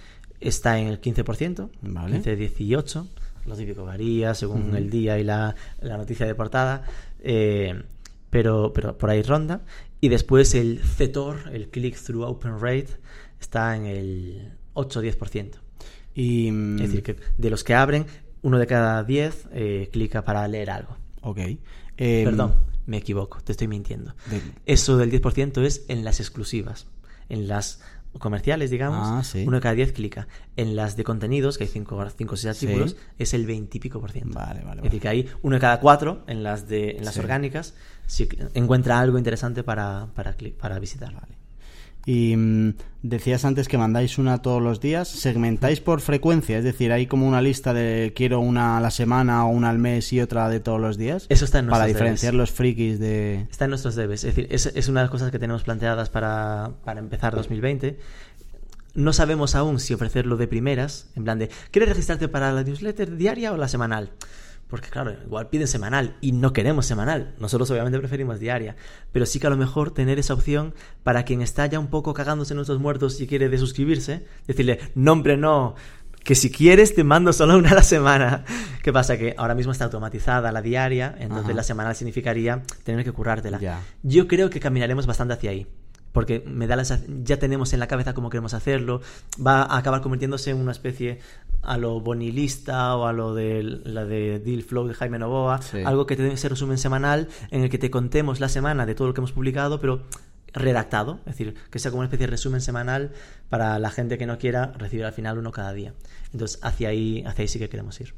está 0.40 0.78
en 0.78 0.86
el 0.86 1.00
15%, 1.00 1.68
vale. 1.82 2.22
15-18%. 2.22 3.06
Lo 3.50 3.56
típico 3.56 3.84
varía 3.84 4.32
según 4.32 4.76
el 4.76 4.88
día 4.90 5.18
y 5.18 5.24
la, 5.24 5.56
noticia 5.82 6.24
de 6.24 6.36
portada, 6.36 6.84
eh, 7.18 7.82
pero, 8.30 8.72
pero 8.72 8.96
por 8.96 9.10
ahí 9.10 9.22
ronda. 9.22 9.62
Y 10.00 10.08
después 10.08 10.54
el 10.54 10.80
CTOR, 10.80 11.50
el 11.52 11.68
Click-Through 11.68 12.22
Open 12.22 12.60
Rate, 12.60 12.90
está 13.40 13.74
en 13.74 13.86
el 13.86 14.52
8-10%. 14.74 15.56
Y, 16.14 16.52
mm, 16.52 16.76
es 16.76 16.82
decir, 16.82 17.02
que 17.02 17.16
de 17.38 17.50
los 17.50 17.64
que 17.64 17.74
abren, 17.74 18.06
uno 18.42 18.56
de 18.56 18.68
cada 18.68 19.02
10 19.02 19.48
eh, 19.52 19.88
clica 19.92 20.24
para 20.24 20.46
leer 20.46 20.70
algo. 20.70 20.96
Ok. 21.22 21.38
Em, 21.96 22.24
Perdón, 22.24 22.54
me 22.86 22.98
equivoco, 22.98 23.40
te 23.42 23.50
estoy 23.50 23.66
mintiendo. 23.66 24.14
Eso 24.64 24.96
del 24.96 25.10
10% 25.10 25.60
es 25.64 25.84
en 25.88 26.04
las 26.04 26.20
exclusivas 26.20 26.86
en 27.30 27.48
las 27.48 27.80
comerciales, 28.18 28.70
digamos, 28.70 29.06
ah, 29.06 29.38
uno 29.46 29.56
de 29.56 29.60
cada 29.60 29.74
diez 29.74 29.92
clica. 29.92 30.26
En 30.56 30.76
las 30.76 30.96
de 30.96 31.04
contenidos, 31.04 31.58
que 31.58 31.64
hay 31.64 31.70
cinco 31.70 31.96
o 31.96 32.36
seis 32.36 32.46
artículos, 32.46 32.96
es 33.18 33.34
el 33.34 33.46
veintipico 33.46 34.00
por 34.00 34.10
ciento. 34.10 34.38
Vale, 34.38 34.62
vale, 34.62 34.78
Es 34.78 34.84
decir, 34.84 35.00
que 35.00 35.08
hay 35.08 35.28
uno 35.42 35.56
de 35.56 35.60
cada 35.60 35.80
cuatro 35.80 36.24
en 36.26 36.42
las 36.42 36.68
de 36.68 36.92
en 36.92 37.04
las 37.04 37.16
orgánicas 37.18 37.74
si 38.06 38.28
encuentra 38.54 38.98
algo 38.98 39.18
interesante 39.18 39.62
para, 39.62 40.08
para, 40.14 40.34
para 40.58 40.78
visitar. 40.78 41.14
Vale. 41.14 41.39
Y 42.06 42.34
mm, 42.36 42.74
decías 43.02 43.44
antes 43.44 43.68
que 43.68 43.78
mandáis 43.78 44.18
una 44.18 44.42
todos 44.42 44.62
los 44.62 44.80
días. 44.80 45.08
¿Segmentáis 45.08 45.80
por 45.80 46.00
frecuencia? 46.00 46.58
Es 46.58 46.64
decir, 46.64 46.92
¿hay 46.92 47.06
como 47.06 47.26
una 47.28 47.42
lista 47.42 47.74
de 47.74 48.12
quiero 48.14 48.40
una 48.40 48.78
a 48.78 48.80
la 48.80 48.90
semana 48.90 49.44
o 49.44 49.50
una 49.50 49.70
al 49.70 49.78
mes 49.78 50.12
y 50.12 50.20
otra 50.20 50.48
de 50.48 50.60
todos 50.60 50.80
los 50.80 50.96
días? 50.96 51.26
Eso 51.28 51.44
está 51.44 51.58
en 51.58 51.68
Para 51.68 51.86
diferenciar 51.86 52.34
los 52.34 52.50
frikis 52.50 52.98
de... 52.98 53.46
Está 53.50 53.64
en 53.64 53.70
nuestros 53.70 53.94
debes. 53.96 54.24
Es 54.24 54.34
decir, 54.34 54.48
es, 54.50 54.88
una 54.88 55.00
de 55.00 55.04
las 55.04 55.10
cosas 55.10 55.30
que 55.30 55.38
tenemos 55.38 55.62
planteadas 55.62 56.08
para, 56.08 56.72
para 56.84 57.00
empezar 57.00 57.34
2020 57.34 57.98
no 58.94 59.12
sabemos 59.12 59.54
aún 59.54 59.78
si 59.78 59.94
ofrecerlo 59.94 60.36
de 60.36 60.48
primeras, 60.48 61.06
en 61.14 61.24
plan 61.24 61.38
de, 61.38 61.48
¿quieres 61.70 61.88
registrarte 61.88 62.28
para 62.28 62.52
la 62.52 62.64
newsletter 62.64 63.16
diaria 63.16 63.52
o 63.52 63.56
la 63.56 63.68
semanal? 63.68 64.10
Porque 64.70 64.88
claro, 64.88 65.12
igual 65.24 65.48
piden 65.48 65.66
semanal 65.66 66.16
y 66.20 66.32
no 66.32 66.52
queremos 66.52 66.86
semanal. 66.86 67.34
Nosotros 67.38 67.70
obviamente 67.70 67.98
preferimos 67.98 68.38
diaria. 68.38 68.76
Pero 69.12 69.26
sí 69.26 69.40
que 69.40 69.48
a 69.48 69.50
lo 69.50 69.56
mejor 69.56 69.92
tener 69.92 70.18
esa 70.18 70.32
opción 70.32 70.74
para 71.02 71.24
quien 71.24 71.42
está 71.42 71.66
ya 71.66 71.80
un 71.80 71.88
poco 71.88 72.14
cagándose 72.14 72.52
en 72.52 72.56
nuestros 72.56 72.78
muertos 72.78 73.20
y 73.20 73.26
quiere 73.26 73.48
desuscribirse, 73.48 74.24
decirle, 74.46 74.78
nombre 74.94 75.36
no, 75.36 75.74
que 76.22 76.34
si 76.34 76.50
quieres 76.50 76.94
te 76.94 77.02
mando 77.02 77.32
solo 77.32 77.58
una 77.58 77.70
a 77.70 77.74
la 77.74 77.82
semana. 77.82 78.44
¿Qué 78.82 78.92
pasa? 78.92 79.18
Que 79.18 79.34
ahora 79.36 79.54
mismo 79.54 79.72
está 79.72 79.86
automatizada 79.86 80.52
la 80.52 80.62
diaria, 80.62 81.16
entonces 81.18 81.54
la 81.54 81.62
semanal 81.64 81.96
significaría 81.96 82.62
tener 82.84 83.04
que 83.04 83.12
currártela. 83.12 83.82
Yo 84.02 84.28
creo 84.28 84.50
que 84.50 84.60
caminaremos 84.60 85.06
bastante 85.06 85.34
hacia 85.34 85.50
ahí 85.50 85.66
porque 86.12 86.42
me 86.46 86.66
da 86.66 86.76
la 86.76 86.84
ya 87.24 87.38
tenemos 87.38 87.72
en 87.72 87.80
la 87.80 87.86
cabeza 87.86 88.14
cómo 88.14 88.30
queremos 88.30 88.54
hacerlo, 88.54 89.00
va 89.44 89.62
a 89.62 89.78
acabar 89.78 90.00
convirtiéndose 90.00 90.50
en 90.50 90.58
una 90.58 90.72
especie 90.72 91.20
a 91.62 91.76
lo 91.76 92.00
bonilista 92.00 92.96
o 92.96 93.06
a 93.06 93.12
lo 93.12 93.34
de 93.34 93.62
la 93.62 94.04
de 94.04 94.38
Deal 94.38 94.62
Flow 94.62 94.88
de 94.88 94.94
Jaime 94.94 95.18
Novoa, 95.18 95.60
algo 95.84 96.06
que 96.06 96.16
te 96.16 96.26
ese 96.32 96.48
resumen 96.48 96.78
semanal 96.78 97.28
en 97.50 97.62
el 97.62 97.70
que 97.70 97.78
te 97.78 97.90
contemos 97.90 98.40
la 98.40 98.48
semana 98.48 98.86
de 98.86 98.94
todo 98.94 99.08
lo 99.08 99.14
que 99.14 99.20
hemos 99.20 99.32
publicado, 99.32 99.80
pero 99.80 100.02
redactado, 100.52 101.20
es 101.20 101.36
decir, 101.36 101.54
que 101.70 101.78
sea 101.78 101.90
como 101.90 102.00
una 102.00 102.06
especie 102.06 102.26
de 102.26 102.32
resumen 102.32 102.60
semanal 102.60 103.12
para 103.48 103.78
la 103.78 103.90
gente 103.90 104.18
que 104.18 104.26
no 104.26 104.38
quiera 104.38 104.72
recibir 104.78 105.04
al 105.04 105.12
final 105.12 105.38
uno 105.38 105.52
cada 105.52 105.72
día. 105.72 105.94
Entonces, 106.32 106.58
hacia 106.62 106.88
ahí, 106.88 107.22
hacia 107.26 107.42
ahí 107.42 107.48
sí 107.48 107.58
que 107.58 107.68
queremos 107.68 108.00
ir. 108.00 108.14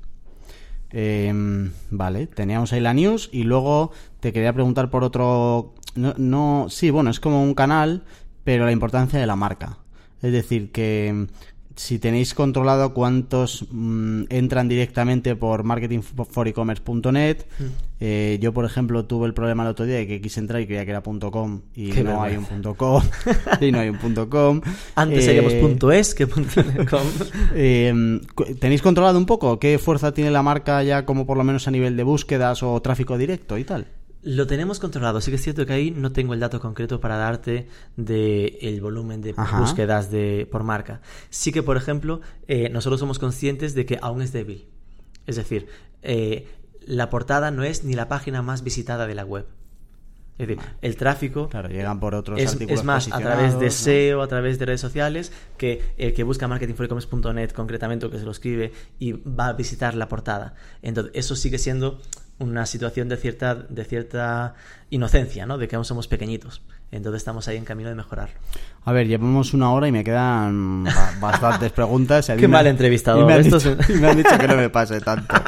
Em, 0.92 1.72
vale, 1.90 2.26
teníamos 2.26 2.72
ahí 2.72 2.80
la 2.80 2.92
news 2.92 3.30
y 3.32 3.44
luego 3.44 3.92
te 4.20 4.32
quería 4.32 4.52
preguntar 4.52 4.90
por 4.90 5.04
otro... 5.04 5.74
No, 5.94 6.14
no, 6.16 6.66
sí, 6.68 6.90
bueno, 6.90 7.10
es 7.10 7.20
como 7.20 7.42
un 7.42 7.54
canal, 7.54 8.02
pero 8.44 8.64
la 8.64 8.72
importancia 8.72 9.18
de 9.18 9.26
la 9.26 9.36
marca. 9.36 9.78
Es 10.22 10.32
decir, 10.32 10.70
que 10.70 11.26
si 11.76 11.98
tenéis 11.98 12.34
controlado 12.34 12.92
cuántos 12.94 13.66
mm, 13.70 14.24
entran 14.28 14.68
directamente 14.68 15.36
por 15.36 15.64
marketingforecommerce.net. 15.64 17.46
Mm. 17.58 17.64
Eh, 18.04 18.38
yo, 18.40 18.52
por 18.52 18.64
ejemplo, 18.64 19.04
tuve 19.04 19.26
el 19.26 19.34
problema 19.34 19.62
el 19.62 19.68
otro 19.68 19.86
día 19.86 19.96
de 19.96 20.06
que 20.08 20.20
quise 20.20 20.40
entrar 20.40 20.60
y 20.60 20.66
creía 20.66 20.84
que 20.84 20.90
era 20.90 21.02
.com 21.02 21.60
y 21.76 21.92
no 22.02 22.22
hay 22.22 22.36
un 22.36 22.74
.com 22.74 23.02
y 23.60 23.72
no 23.72 23.78
hay 23.78 23.88
un 23.90 24.26
.com. 24.28 24.60
Antes 24.94 25.24
seríamos 25.24 25.52
eh, 25.52 25.98
.es 25.98 26.14
que 26.14 26.26
.com. 26.26 26.42
Eh, 27.54 28.20
¿Tenéis 28.58 28.82
controlado 28.82 29.18
un 29.18 29.26
poco 29.26 29.58
qué 29.58 29.78
fuerza 29.78 30.12
tiene 30.12 30.30
la 30.30 30.42
marca 30.42 30.82
ya 30.82 31.04
como 31.04 31.26
por 31.26 31.36
lo 31.36 31.44
menos 31.44 31.68
a 31.68 31.70
nivel 31.70 31.96
de 31.96 32.02
búsquedas 32.02 32.62
o 32.62 32.80
tráfico 32.80 33.18
directo 33.18 33.58
y 33.58 33.64
tal? 33.64 33.86
Lo 34.22 34.46
tenemos 34.46 34.78
controlado. 34.78 35.20
Sí 35.20 35.30
que 35.30 35.36
es 35.36 35.42
cierto 35.42 35.66
que 35.66 35.72
ahí 35.72 35.90
no 35.90 36.12
tengo 36.12 36.32
el 36.32 36.40
dato 36.40 36.60
concreto 36.60 37.00
para 37.00 37.16
darte 37.16 37.66
del 37.96 38.56
el 38.60 38.80
volumen 38.80 39.20
de 39.20 39.34
Ajá. 39.36 39.58
búsquedas 39.58 40.10
de, 40.10 40.48
por 40.50 40.62
marca. 40.62 41.00
Sí 41.30 41.50
que, 41.50 41.62
por 41.62 41.76
ejemplo, 41.76 42.20
eh, 42.46 42.68
nosotros 42.68 43.00
somos 43.00 43.18
conscientes 43.18 43.74
de 43.74 43.84
que 43.84 43.98
aún 44.00 44.22
es 44.22 44.32
débil. 44.32 44.66
Es 45.26 45.36
decir, 45.36 45.66
eh, 46.02 46.46
la 46.86 47.10
portada 47.10 47.50
no 47.50 47.64
es 47.64 47.82
ni 47.84 47.94
la 47.94 48.08
página 48.08 48.42
más 48.42 48.62
visitada 48.62 49.06
de 49.08 49.14
la 49.14 49.24
web. 49.24 49.46
Es 50.38 50.48
decir, 50.48 50.62
el 50.80 50.96
tráfico 50.96 51.48
Claro, 51.48 51.68
llegan 51.68 52.00
por 52.00 52.14
otros 52.14 52.40
es, 52.40 52.52
artículos 52.52 52.80
es 52.80 52.86
más 52.86 53.12
a 53.12 53.18
través 53.18 53.58
de. 53.58 53.70
SEO, 53.70 54.22
a 54.22 54.28
través 54.28 54.58
de 54.58 54.66
redes 54.66 54.80
sociales, 54.80 55.30
que 55.58 55.82
el 55.98 56.14
que 56.14 56.22
busca 56.22 56.48
marketingforecommerce.net 56.48 57.50
concretamente 57.50 58.06
o 58.06 58.10
que 58.10 58.18
se 58.18 58.24
lo 58.24 58.30
escribe 58.30 58.72
y 58.98 59.12
va 59.12 59.48
a 59.48 59.52
visitar 59.52 59.94
la 59.94 60.08
portada. 60.08 60.54
Entonces, 60.80 61.12
eso 61.14 61.36
sigue 61.36 61.58
siendo 61.58 62.00
una 62.42 62.66
situación 62.66 63.08
de 63.08 63.16
cierta, 63.16 63.54
de 63.54 63.84
cierta 63.84 64.54
inocencia, 64.90 65.46
¿no? 65.46 65.58
De 65.58 65.68
que 65.68 65.76
aún 65.76 65.84
somos 65.84 66.08
pequeñitos. 66.08 66.62
Entonces 66.90 67.18
estamos 67.22 67.48
ahí 67.48 67.56
en 67.56 67.64
camino 67.64 67.88
de 67.88 67.94
mejorarlo. 67.94 68.34
A 68.84 68.92
ver, 68.92 69.06
llevamos 69.06 69.54
una 69.54 69.72
hora 69.72 69.88
y 69.88 69.92
me 69.92 70.04
quedan 70.04 70.84
ba- 70.84 71.12
bastantes 71.20 71.72
preguntas. 71.72 72.30
Qué 72.38 72.48
mal 72.48 72.66
entrevistador. 72.66 73.22
Y 73.22 73.26
me, 73.26 73.34
han 73.34 73.42
dicho, 73.42 73.56
es- 73.56 73.88
y 73.90 73.94
me 73.94 74.08
han 74.08 74.16
dicho 74.18 74.36
que 74.38 74.48
no 74.48 74.56
me 74.56 74.68
pase 74.70 75.00
tanto. 75.00 75.34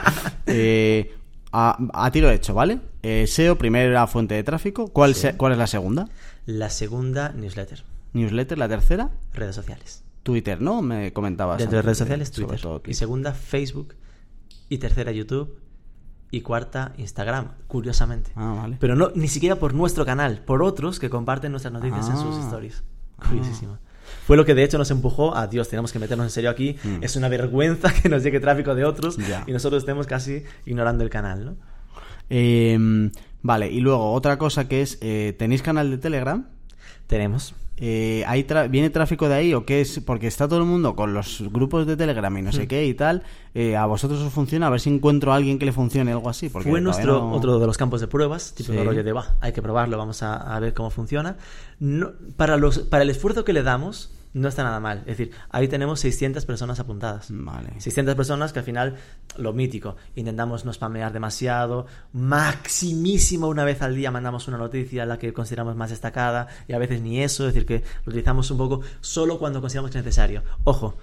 Eh, 0.47 1.15
a, 1.53 1.79
a 1.95 2.11
tiro 2.11 2.31
hecho, 2.31 2.53
¿vale? 2.53 2.79
Eh, 3.03 3.27
SEO, 3.27 3.57
primera 3.57 4.07
fuente 4.07 4.35
de 4.35 4.43
tráfico. 4.45 4.89
¿Cuál, 4.89 5.15
se- 5.15 5.37
¿Cuál 5.37 5.53
es 5.53 5.59
la 5.59 5.67
segunda? 5.67 6.09
La 6.47 6.69
segunda 6.69 7.31
newsletter, 7.31 7.83
Newsletter, 8.13 8.59
la 8.59 8.69
tercera. 8.69 9.11
redes 9.33 9.55
sociales. 9.57 10.03
Twitter, 10.23 10.61
¿no? 10.61 10.83
Me 10.83 11.13
comentabas. 11.15 11.59
Dentro 11.59 11.77
de 11.79 11.83
redes 11.83 11.99
sociales, 11.99 12.31
Twitter. 12.31 12.61
todo 12.61 12.83
Y 12.87 12.93
segunda, 12.95 13.33
Facebook. 13.33 13.95
Y 14.69 14.79
tercera, 14.79 15.13
YouTube. 15.13 15.59
Y 16.35 16.41
cuarta, 16.41 16.93
Instagram, 16.99 17.53
curiosamente. 17.69 18.33
Ah, 18.35 18.55
vale. 18.63 18.77
Pero 18.81 18.97
no, 18.97 19.11
ni 19.15 19.29
siquiera 19.29 19.57
por 19.57 19.73
nuestro 19.73 20.05
canal, 20.05 20.41
por 20.45 20.63
otros 20.65 20.99
que 20.99 21.09
comparten 21.09 21.53
nuestras 21.53 21.73
noticias 21.73 22.09
en 22.11 22.17
sus 22.17 22.35
Ah. 22.37 22.41
stories. 22.47 22.83
Curiosísimo. 23.29 23.79
Fue 24.27 24.37
lo 24.37 24.45
que 24.45 24.55
de 24.55 24.65
hecho 24.65 24.77
nos 24.77 24.91
empujó 24.91 25.37
a 25.37 25.47
Dios, 25.47 25.69
tenemos 25.69 25.93
que 25.93 25.99
meternos 26.01 26.25
en 26.27 26.31
serio 26.31 26.51
aquí. 26.51 26.77
Mm. 26.83 27.03
Es 27.05 27.15
una 27.17 27.29
vergüenza 27.29 27.93
que 28.03 28.09
nos 28.09 28.23
llegue 28.25 28.41
tráfico 28.41 28.75
de 28.75 28.85
otros 28.85 29.17
Ya. 29.17 29.45
y 29.47 29.53
nosotros 29.53 29.83
estemos 29.83 30.07
casi 30.09 30.43
ignorando 30.67 31.05
el 31.05 31.11
canal, 31.11 31.45
¿no? 31.45 31.57
Eh, 32.31 33.11
vale, 33.43 33.71
y 33.71 33.81
luego 33.81 34.13
otra 34.13 34.37
cosa 34.37 34.67
que 34.67 34.83
es, 34.83 34.99
eh, 35.03 35.35
¿tenéis 35.39 35.63
canal 35.63 35.91
de 35.91 35.99
Telegram? 35.99 36.47
Tenemos. 37.07 37.55
Eh, 37.77 38.23
¿hay 38.29 38.45
tra- 38.45 38.71
¿Viene 38.71 38.89
tráfico 38.91 39.29
de 39.29 39.35
ahí 39.35 39.53
o 39.55 39.67
qué 39.67 39.81
es? 39.81 39.99
Porque 39.99 40.29
está 40.29 40.47
todo 40.47 40.61
el 40.61 40.65
mundo 40.65 40.95
con 40.95 41.13
los 41.13 41.43
grupos 41.51 41.87
de 41.89 41.97
Telegram 41.97 42.37
y 42.39 42.43
no 42.43 42.51
Hmm. 42.51 42.53
sé 42.53 42.69
qué 42.69 42.87
y 42.87 42.95
tal. 42.95 43.25
Eh, 43.53 43.77
¿A 43.77 43.85
vosotros 43.87 44.21
os 44.21 44.33
funciona? 44.33 44.69
A 44.69 44.71
ver 44.71 44.81
si 44.81 44.91
encuentro 44.91 45.33
a 45.33 45.37
alguien 45.37 45.59
que 45.59 45.65
le 45.67 45.73
funcione 45.73 46.13
algo 46.13 46.29
así. 46.29 46.49
Porque 46.49 46.71
Fue 46.71 46.81
nuestro 46.81 47.15
no- 47.19 47.33
otro 47.33 47.59
de 47.59 47.67
los 47.67 47.77
campos 47.77 48.01
de 48.01 48.07
pruebas, 48.07 48.55
tipo 48.55 48.73
Sí. 48.73 48.79
rollo 48.79 49.03
de, 49.03 49.13
va, 49.13 49.37
hay 49.41 49.53
que 49.53 49.61
probarlo, 49.63 49.99
vamos 49.99 50.23
a, 50.23 50.37
a 50.37 50.61
ver 50.61 50.73
cómo 50.73 50.91
funciona. 50.91 51.37
No- 51.81 52.13
para, 52.37 52.57
los, 52.57 52.79
para 52.79 53.03
el 53.03 53.11
esfuerzo 53.11 53.45
que 53.45 53.53
le 53.53 53.63
damos, 53.65 54.13
no 54.35 54.49
está 54.49 54.63
nada 54.65 54.79
mal. 54.81 54.99
Es 55.07 55.17
decir, 55.17 55.31
ahí 55.51 55.67
tenemos 55.69 56.01
600 56.01 56.45
personas 56.45 56.79
apuntadas. 56.81 57.29
Vale. 57.31 57.81
600 57.81 58.15
personas 58.15 58.53
que 58.53 58.59
al 58.59 58.65
final, 58.65 58.97
lo 59.39 59.53
mítico, 59.53 59.97
intentamos 60.17 60.65
no 60.65 60.73
spamear 60.73 61.13
demasiado, 61.13 61.87
maximísimo 62.13 63.49
una 63.49 63.65
vez 63.65 63.81
al 63.83 63.95
día 63.95 64.11
mandamos 64.11 64.49
una 64.49 64.59
noticia, 64.59 65.07
la 65.07 65.19
que 65.19 65.33
consideramos 65.33 65.77
más 65.77 65.91
destacada, 65.91 66.49
y 66.69 66.73
a 66.73 66.79
veces 66.79 67.01
ni 67.01 67.21
eso, 67.23 67.47
es 67.49 67.55
decir, 67.55 67.67
que 67.67 67.85
lo 68.05 68.11
utilizamos 68.11 68.51
un 68.51 68.59
poco 68.59 68.81
solo 69.01 69.39
cuando 69.39 69.61
consideramos 69.61 69.91
que 69.91 69.99
es 69.99 70.05
necesario. 70.05 70.43
Ojo, 70.65 70.97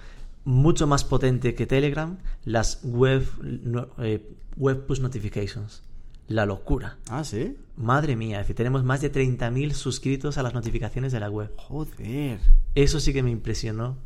mucho 0.44 0.86
más 0.86 1.04
potente 1.04 1.54
que 1.54 1.66
Telegram, 1.66 2.18
las 2.44 2.80
web, 2.84 3.26
no- 3.42 3.88
eh, 3.98 4.26
web 4.56 4.86
push 4.86 5.00
notifications. 5.00 5.82
La 6.28 6.46
locura. 6.46 6.96
Ah, 7.10 7.24
sí. 7.24 7.56
Madre 7.76 8.16
mía, 8.16 8.36
es 8.40 8.44
decir, 8.44 8.56
tenemos 8.56 8.84
más 8.84 9.00
de 9.00 9.10
30.000 9.10 9.72
suscritos 9.74 10.38
a 10.38 10.42
las 10.42 10.54
notificaciones 10.54 11.12
de 11.12 11.20
la 11.20 11.28
web. 11.30 11.52
Joder. 11.56 12.38
Eso 12.74 13.00
sí 13.00 13.12
que 13.12 13.22
me 13.22 13.30
impresionó. 13.30 13.96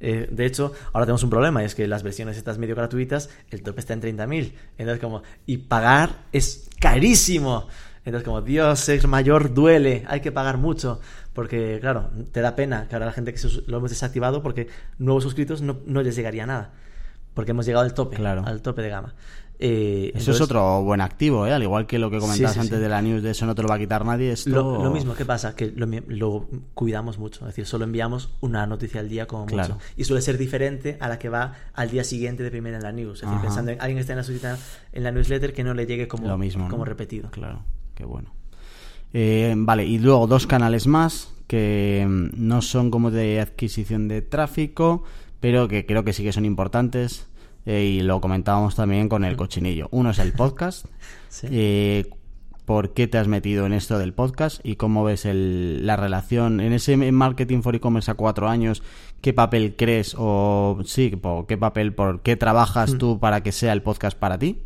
Eh, 0.00 0.28
de 0.30 0.46
hecho, 0.46 0.72
ahora 0.92 1.06
tenemos 1.06 1.22
un 1.22 1.30
problema, 1.30 1.62
y 1.62 1.66
es 1.66 1.74
que 1.74 1.86
las 1.86 2.02
versiones 2.02 2.36
estas 2.36 2.58
medio 2.58 2.74
gratuitas, 2.74 3.30
el 3.50 3.62
tope 3.62 3.80
está 3.80 3.94
en 3.94 4.02
30.000. 4.02 4.52
Entonces, 4.78 5.00
como, 5.00 5.22
y 5.46 5.58
pagar 5.58 6.24
es 6.32 6.68
carísimo. 6.80 7.68
Entonces, 8.04 8.24
como, 8.24 8.42
Dios, 8.42 8.80
ser 8.80 9.06
mayor 9.06 9.54
duele, 9.54 10.04
hay 10.08 10.20
que 10.20 10.32
pagar 10.32 10.58
mucho. 10.58 11.00
Porque, 11.32 11.78
claro, 11.80 12.10
te 12.32 12.40
da 12.40 12.56
pena 12.56 12.88
que 12.88 12.96
ahora 12.96 13.06
la 13.06 13.12
gente 13.12 13.32
que 13.32 13.40
lo 13.68 13.76
hemos 13.78 13.90
desactivado 13.90 14.42
porque 14.42 14.66
nuevos 14.98 15.22
suscritos 15.22 15.62
no, 15.62 15.78
no 15.86 16.02
les 16.02 16.16
llegaría 16.16 16.46
nada. 16.46 16.72
Porque 17.32 17.52
hemos 17.52 17.64
llegado 17.64 17.84
al 17.84 17.94
tope, 17.94 18.16
Claro. 18.16 18.44
al 18.44 18.60
tope 18.60 18.82
de 18.82 18.88
gama. 18.88 19.14
Eh, 19.64 20.10
Eso 20.16 20.32
es 20.32 20.40
otro 20.40 20.82
buen 20.82 21.00
activo, 21.00 21.46
¿eh? 21.46 21.52
Al 21.52 21.62
igual 21.62 21.86
que 21.86 21.96
lo 22.00 22.10
que 22.10 22.18
comentabas 22.18 22.50
Sí, 22.52 22.54
sí, 22.54 22.60
antes 22.60 22.78
sí. 22.78 22.82
de 22.82 22.88
la 22.88 23.00
news, 23.00 23.22
de 23.22 23.30
eso 23.30 23.46
no 23.46 23.54
te 23.54 23.62
lo 23.62 23.68
va 23.68 23.76
a 23.76 23.78
quitar 23.78 24.04
nadie. 24.04 24.32
Esto... 24.32 24.50
Lo, 24.50 24.82
lo 24.82 24.90
mismo, 24.90 25.14
¿qué 25.14 25.24
pasa? 25.24 25.54
Que 25.54 25.70
lo, 25.76 25.86
lo 26.08 26.48
cuidamos 26.74 27.18
mucho. 27.18 27.40
Es 27.42 27.48
decir, 27.54 27.64
solo 27.66 27.84
enviamos 27.84 28.30
una 28.40 28.66
noticia 28.66 28.98
al 29.00 29.08
día 29.08 29.26
como 29.28 29.46
mucho. 29.46 29.78
Y 29.96 30.02
suele 30.02 30.20
ser 30.20 30.36
diferente 30.36 30.96
a 30.98 31.08
la 31.08 31.20
que 31.20 31.28
va 31.28 31.54
al 31.74 31.90
día 31.90 32.02
siguiente 32.02 32.42
de 32.42 32.50
primera 32.50 32.76
en 32.76 32.82
la 32.82 32.90
news. 32.90 33.22
Es 33.22 33.28
decir, 33.28 33.40
pensando 33.40 33.70
en 33.70 33.80
alguien 33.80 33.98
que 33.98 34.00
está 34.00 34.14
en 34.14 34.16
la, 34.18 34.24
suscita- 34.24 34.58
en 34.92 35.02
la 35.04 35.12
newsletter 35.12 35.52
que 35.52 35.62
no 35.62 35.74
le 35.74 35.86
llegue 35.86 36.08
como, 36.08 36.26
Lo 36.26 36.36
mismo, 36.36 36.64
¿no? 36.64 36.70
como 36.70 36.84
repetido. 36.84 37.30
Claro, 37.30 37.62
qué 37.94 38.04
bueno. 38.04 38.32
Eh, 39.12 39.54
vale, 39.56 39.84
y 39.84 39.98
luego 39.98 40.26
dos 40.26 40.46
canales 40.46 40.86
más 40.86 41.32
que 41.46 42.04
mm, 42.08 42.30
no 42.34 42.62
son 42.62 42.90
como 42.90 43.10
de 43.10 43.40
adquisición 43.40 44.08
de 44.08 44.22
tráfico, 44.22 45.04
pero 45.38 45.68
que 45.68 45.84
creo 45.86 46.02
que 46.02 46.12
sí 46.12 46.22
que 46.22 46.32
son 46.32 46.44
importantes. 46.46 47.28
Eh, 47.66 47.84
y 47.84 48.00
lo 48.02 48.20
comentábamos 48.20 48.74
también 48.74 49.08
con 49.08 49.24
el 49.24 49.36
cochinillo. 49.36 49.88
Uno 49.90 50.10
es 50.10 50.18
el 50.18 50.32
podcast. 50.32 50.86
Sí. 51.28 51.46
Eh, 51.50 52.10
¿Por 52.66 52.92
qué 52.94 53.08
te 53.08 53.18
has 53.18 53.26
metido 53.26 53.66
en 53.66 53.72
esto 53.72 53.98
del 53.98 54.12
podcast 54.12 54.60
y 54.64 54.76
cómo 54.76 55.02
ves 55.02 55.24
el- 55.24 55.84
la 55.84 55.96
relación 55.96 56.60
en 56.60 56.72
ese 56.72 56.96
marketing 56.96 57.62
for 57.62 57.74
e-commerce 57.74 58.10
a 58.10 58.14
cuatro 58.14 58.48
años? 58.48 58.82
¿Qué 59.20 59.32
papel 59.32 59.74
crees 59.76 60.14
o 60.16 60.78
sí, 60.84 61.08
por 61.10 61.46
qué 61.46 61.56
papel, 61.58 61.92
por 61.94 62.20
qué 62.22 62.36
Mm. 62.36 62.38
trabajas 62.38 62.98
tú 62.98 63.18
para 63.18 63.42
que 63.42 63.50
sea 63.50 63.72
el 63.72 63.82
podcast 63.82 64.16
para 64.16 64.38
ti? 64.38 64.62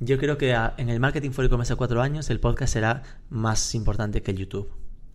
Yo 0.00 0.16
creo 0.18 0.38
que 0.38 0.52
en 0.78 0.88
el 0.88 0.98
marketing 1.00 1.30
for 1.32 1.44
e-commerce 1.44 1.72
a 1.72 1.76
cuatro 1.76 2.00
años 2.00 2.30
el 2.30 2.40
podcast 2.40 2.72
será 2.72 3.02
más 3.28 3.74
importante 3.74 4.22
que 4.22 4.30
el 4.30 4.38
YouTube, 4.38 4.70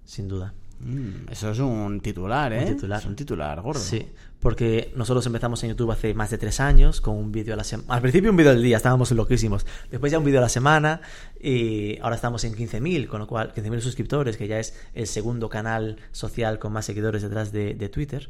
sin 0.05 0.27
duda. 0.27 0.53
Mm, 0.83 1.31
eso 1.31 1.51
es 1.51 1.59
un 1.59 1.99
titular, 2.01 2.51
¿eh? 2.53 2.65
Un 2.67 2.75
titular. 2.75 2.99
Es 2.99 3.05
un 3.05 3.15
titular 3.15 3.61
gordo. 3.61 3.79
Sí, 3.79 4.07
porque 4.39 4.91
nosotros 4.95 5.25
empezamos 5.25 5.63
en 5.63 5.69
YouTube 5.69 5.91
hace 5.91 6.13
más 6.13 6.31
de 6.31 6.37
tres 6.37 6.59
años 6.59 7.01
con 7.01 7.15
un 7.15 7.31
vídeo 7.31 7.53
a 7.53 7.57
la 7.57 7.63
semana. 7.63 7.93
Al 7.93 8.01
principio 8.01 8.31
un 8.31 8.37
vídeo 8.37 8.51
al 8.51 8.61
día, 8.61 8.77
estábamos 8.77 9.11
loquísimos. 9.11 9.65
Después 9.89 10.11
ya 10.11 10.17
un 10.17 10.25
vídeo 10.25 10.39
a 10.39 10.41
la 10.41 10.49
semana 10.49 11.01
y 11.39 11.99
ahora 11.99 12.15
estamos 12.15 12.43
en 12.43 12.53
15.000, 12.53 13.07
con 13.07 13.19
lo 13.19 13.27
cual 13.27 13.53
15.000 13.53 13.79
suscriptores, 13.81 14.37
que 14.37 14.47
ya 14.47 14.59
es 14.59 14.75
el 14.93 15.07
segundo 15.07 15.49
canal 15.49 15.97
social 16.11 16.57
con 16.57 16.73
más 16.73 16.85
seguidores 16.85 17.21
detrás 17.21 17.51
de, 17.51 17.75
de 17.75 17.89
Twitter. 17.89 18.29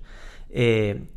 Eh, 0.50 1.08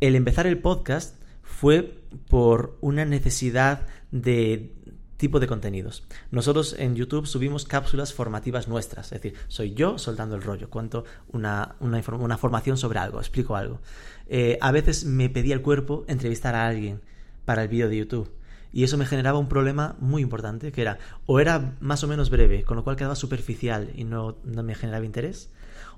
el 0.00 0.16
empezar 0.16 0.46
el 0.46 0.58
podcast 0.58 1.14
fue 1.42 1.94
por 2.28 2.76
una 2.80 3.04
necesidad 3.04 3.86
de 4.10 4.72
tipo 5.20 5.38
de 5.38 5.46
contenidos. 5.46 6.02
Nosotros 6.30 6.74
en 6.78 6.96
YouTube 6.96 7.26
subimos 7.26 7.66
cápsulas 7.66 8.14
formativas 8.14 8.68
nuestras, 8.68 9.12
es 9.12 9.22
decir, 9.22 9.38
soy 9.48 9.74
yo 9.74 9.98
soltando 9.98 10.34
el 10.34 10.42
rollo, 10.42 10.70
cuento 10.70 11.04
una, 11.28 11.76
una, 11.78 12.02
una 12.18 12.38
formación 12.38 12.78
sobre 12.78 12.98
algo, 12.98 13.20
explico 13.20 13.54
algo. 13.54 13.80
Eh, 14.28 14.56
a 14.62 14.72
veces 14.72 15.04
me 15.04 15.28
pedía 15.28 15.54
el 15.54 15.60
cuerpo 15.60 16.04
entrevistar 16.08 16.54
a 16.54 16.66
alguien 16.66 17.02
para 17.44 17.62
el 17.62 17.68
vídeo 17.68 17.88
de 17.88 17.98
YouTube. 17.98 18.32
Y 18.72 18.84
eso 18.84 18.96
me 18.96 19.04
generaba 19.04 19.38
un 19.38 19.48
problema 19.48 19.96
muy 20.00 20.22
importante, 20.22 20.72
que 20.72 20.80
era, 20.80 20.98
o 21.26 21.38
era 21.38 21.76
más 21.80 22.02
o 22.02 22.08
menos 22.08 22.30
breve, 22.30 22.62
con 22.62 22.76
lo 22.76 22.84
cual 22.84 22.96
quedaba 22.96 23.16
superficial 23.16 23.90
y 23.94 24.04
no 24.04 24.36
me 24.44 24.74
generaba 24.74 25.04
interés, 25.04 25.50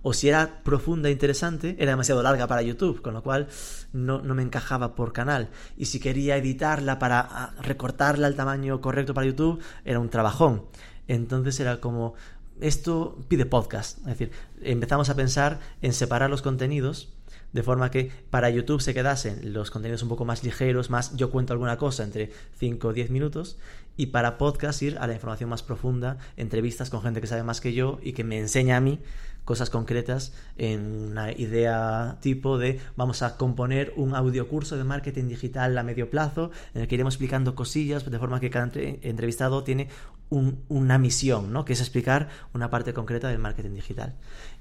o 0.03 0.13
si 0.13 0.29
era 0.29 0.63
profunda 0.63 1.09
e 1.09 1.13
interesante, 1.13 1.77
era 1.79 1.93
demasiado 1.93 2.23
larga 2.23 2.47
para 2.47 2.63
YouTube, 2.63 3.03
con 3.03 3.15
lo 3.15 3.23
cual 3.23 3.49
no, 3.93 4.21
no 4.21 4.35
me 4.35 4.43
encajaba 4.43 4.95
por 4.95 5.13
canal. 5.13 5.51
Y 5.77 5.87
si 5.87 6.01
quería 6.01 6.37
editarla 6.37 6.99
para 6.99 7.21
ah, 7.21 7.55
recortarla 7.63 8.27
al 8.27 8.35
tamaño 8.35 8.81
correcto 8.81 9.15
para 9.15 9.27
YouTube, 9.27 9.63
era 9.85 10.01
un 10.01 10.11
trabajón. 10.11 10.65
Entonces 11.09 11.59
era 11.61 11.81
como, 11.81 12.15
esto 12.61 13.19
pide 13.29 13.47
podcast. 13.47 13.99
Es 13.99 14.19
decir, 14.19 14.33
empezamos 14.61 15.09
a 15.09 15.15
pensar 15.15 15.61
en 15.81 15.93
separar 15.93 16.31
los 16.31 16.43
contenidos 16.43 17.09
de 17.53 17.63
forma 17.63 17.91
que 17.91 18.11
para 18.31 18.51
YouTube 18.51 18.81
se 18.81 18.95
quedasen 18.95 19.53
los 19.53 19.71
contenidos 19.71 20.03
un 20.03 20.09
poco 20.09 20.25
más 20.25 20.43
ligeros, 20.43 20.91
más 20.91 21.15
yo 21.17 21.31
cuento 21.31 21.53
alguna 21.53 21.77
cosa 21.77 22.03
entre 22.03 22.33
5 22.59 22.89
o 22.89 22.93
10 22.93 23.11
minutos, 23.11 23.59
y 23.97 24.07
para 24.07 24.39
podcast 24.39 24.81
ir 24.83 24.99
a 24.99 25.07
la 25.07 25.15
información 25.15 25.51
más 25.51 25.63
profunda, 25.63 26.17
entrevistas 26.37 26.89
con 26.91 27.03
gente 27.03 27.21
que 27.21 27.27
sabe 27.27 27.43
más 27.43 27.61
que 27.61 27.73
yo 27.75 27.99
y 28.03 28.13
que 28.13 28.25
me 28.25 28.39
enseña 28.39 28.77
a 28.77 28.81
mí 28.81 29.01
cosas 29.45 29.71
concretas 29.71 30.33
en 30.57 31.11
una 31.11 31.33
idea 31.33 32.17
tipo 32.21 32.59
de 32.59 32.79
vamos 32.97 33.23
a 33.23 33.37
componer 33.37 33.93
un 33.97 34.15
audiocurso 34.15 34.77
de 34.77 34.85
marketing 34.85 35.27
digital 35.29 35.77
a 35.77 35.83
medio 35.83 36.09
plazo 36.11 36.53
en 36.75 36.83
el 36.83 36.89
que 36.89 36.95
iremos 36.95 37.15
explicando 37.15 37.55
cosillas 37.57 38.09
de 38.09 38.19
forma 38.21 38.39
que 38.39 38.51
cada 38.51 38.67
entre- 38.67 39.01
entrevistado 39.03 39.65
tiene 39.65 39.89
un- 40.31 40.61
una 40.69 40.97
misión, 40.97 41.53
¿no? 41.53 41.65
que 41.65 41.73
es 41.73 41.81
explicar 41.81 42.29
una 42.55 42.71
parte 42.71 42.95
concreta 42.95 43.29
del 43.29 43.39
marketing 43.41 43.75
digital. 43.75 44.15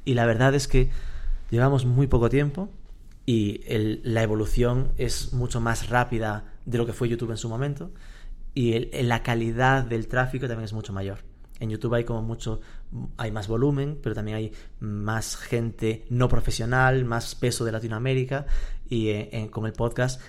Y 0.04 0.16
la 0.16 0.26
verdad 0.26 0.56
es 0.56 0.68
que 0.68 0.90
llevamos 1.52 1.86
muy 1.86 2.08
poco 2.08 2.30
tiempo 2.30 2.70
y 3.26 3.62
la 4.04 4.24
evolución 4.24 4.92
es 4.98 5.32
mucho 5.32 5.62
más 5.62 5.90
rápida 5.90 6.46
de 6.66 6.78
lo 6.80 6.86
que 6.88 6.94
fue 6.94 7.08
YouTube 7.08 7.32
en 7.32 7.38
su 7.38 7.48
momento 7.50 7.92
y 8.54 8.74
el- 8.74 8.90
la 9.08 9.24
calidad 9.24 9.84
del 9.84 10.08
tráfico 10.08 10.48
también 10.48 10.66
es 10.66 10.74
mucho 10.74 10.94
mayor. 10.94 11.20
En 11.60 11.70
YouTube 11.70 11.94
hay 11.94 12.04
como 12.06 12.24
mucho, 12.24 12.60
hay 13.18 13.32
más 13.32 13.48
volumen, 13.48 14.00
pero 14.02 14.16
también 14.16 14.38
hay 14.38 14.52
más 14.80 15.36
gente 15.36 16.06
no 16.10 16.28
profesional, 16.28 17.06
más 17.06 17.36
peso 17.36 17.66
de 17.66 17.72
Latinoamérica 17.72 18.48
y 18.90 19.10
eh, 19.10 19.48
con 19.52 19.66
el 19.68 19.74
podcast 19.74 20.20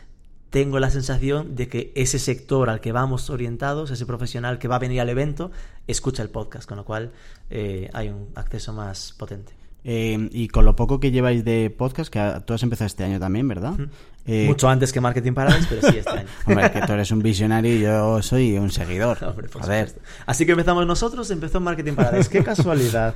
tengo 0.51 0.79
la 0.79 0.91
sensación 0.91 1.57
de 1.57 1.67
que 1.69 1.93
ese 1.95 2.19
sector 2.19 2.69
al 2.69 2.81
que 2.83 2.93
vamos 2.93 3.31
orientados, 3.31 3.91
ese 3.91 4.05
profesional 4.05 4.59
que 4.59 4.69
va 4.69 4.77
a 4.77 4.79
venir 4.79 5.01
al 5.01 5.09
evento, 5.09 5.51
escucha 5.87 6.23
el 6.23 6.29
podcast, 6.29 6.69
con 6.69 6.77
lo 6.77 6.85
cual 6.85 7.13
eh, 7.49 7.89
hay 7.95 8.11
un 8.11 8.29
acceso 8.35 8.75
más 8.75 9.15
potente. 9.19 9.55
Eh, 9.85 10.29
y 10.31 10.49
con 10.49 10.67
lo 10.67 10.77
poco 10.77 11.01
que 11.01 11.11
lleváis 11.11 11.43
de 11.45 11.71
podcast, 11.71 12.13
que 12.13 12.43
tú 12.45 12.53
has 12.53 12.63
empezado 12.63 12.87
este 12.87 13.03
año 13.03 13.19
también, 13.19 13.49
¿verdad? 13.49 13.73
Eh, 14.25 14.47
Mucho 14.47 14.69
antes 14.69 14.93
que 14.93 15.01
Marketing 15.01 15.33
Paradise, 15.33 15.67
pero 15.69 15.91
sí 15.91 15.99
este 15.99 16.11
año. 16.11 16.29
Hombre, 16.47 16.71
que 16.71 16.81
tú 16.83 16.93
eres 16.93 17.11
un 17.11 17.23
visionario 17.23 17.75
y 17.75 17.81
yo 17.81 18.23
soy 18.23 18.57
un 18.57 18.71
seguidor. 18.71 19.19
Hombre, 19.25 19.49
Así 20.27 20.47
que 20.47 20.53
empezamos 20.53 20.87
nosotros, 20.87 21.31
empezó 21.31 21.61
Marketing 21.61 21.95
Paradise. 21.95 22.31
¡Qué 22.31 22.45
casualidad! 22.45 23.15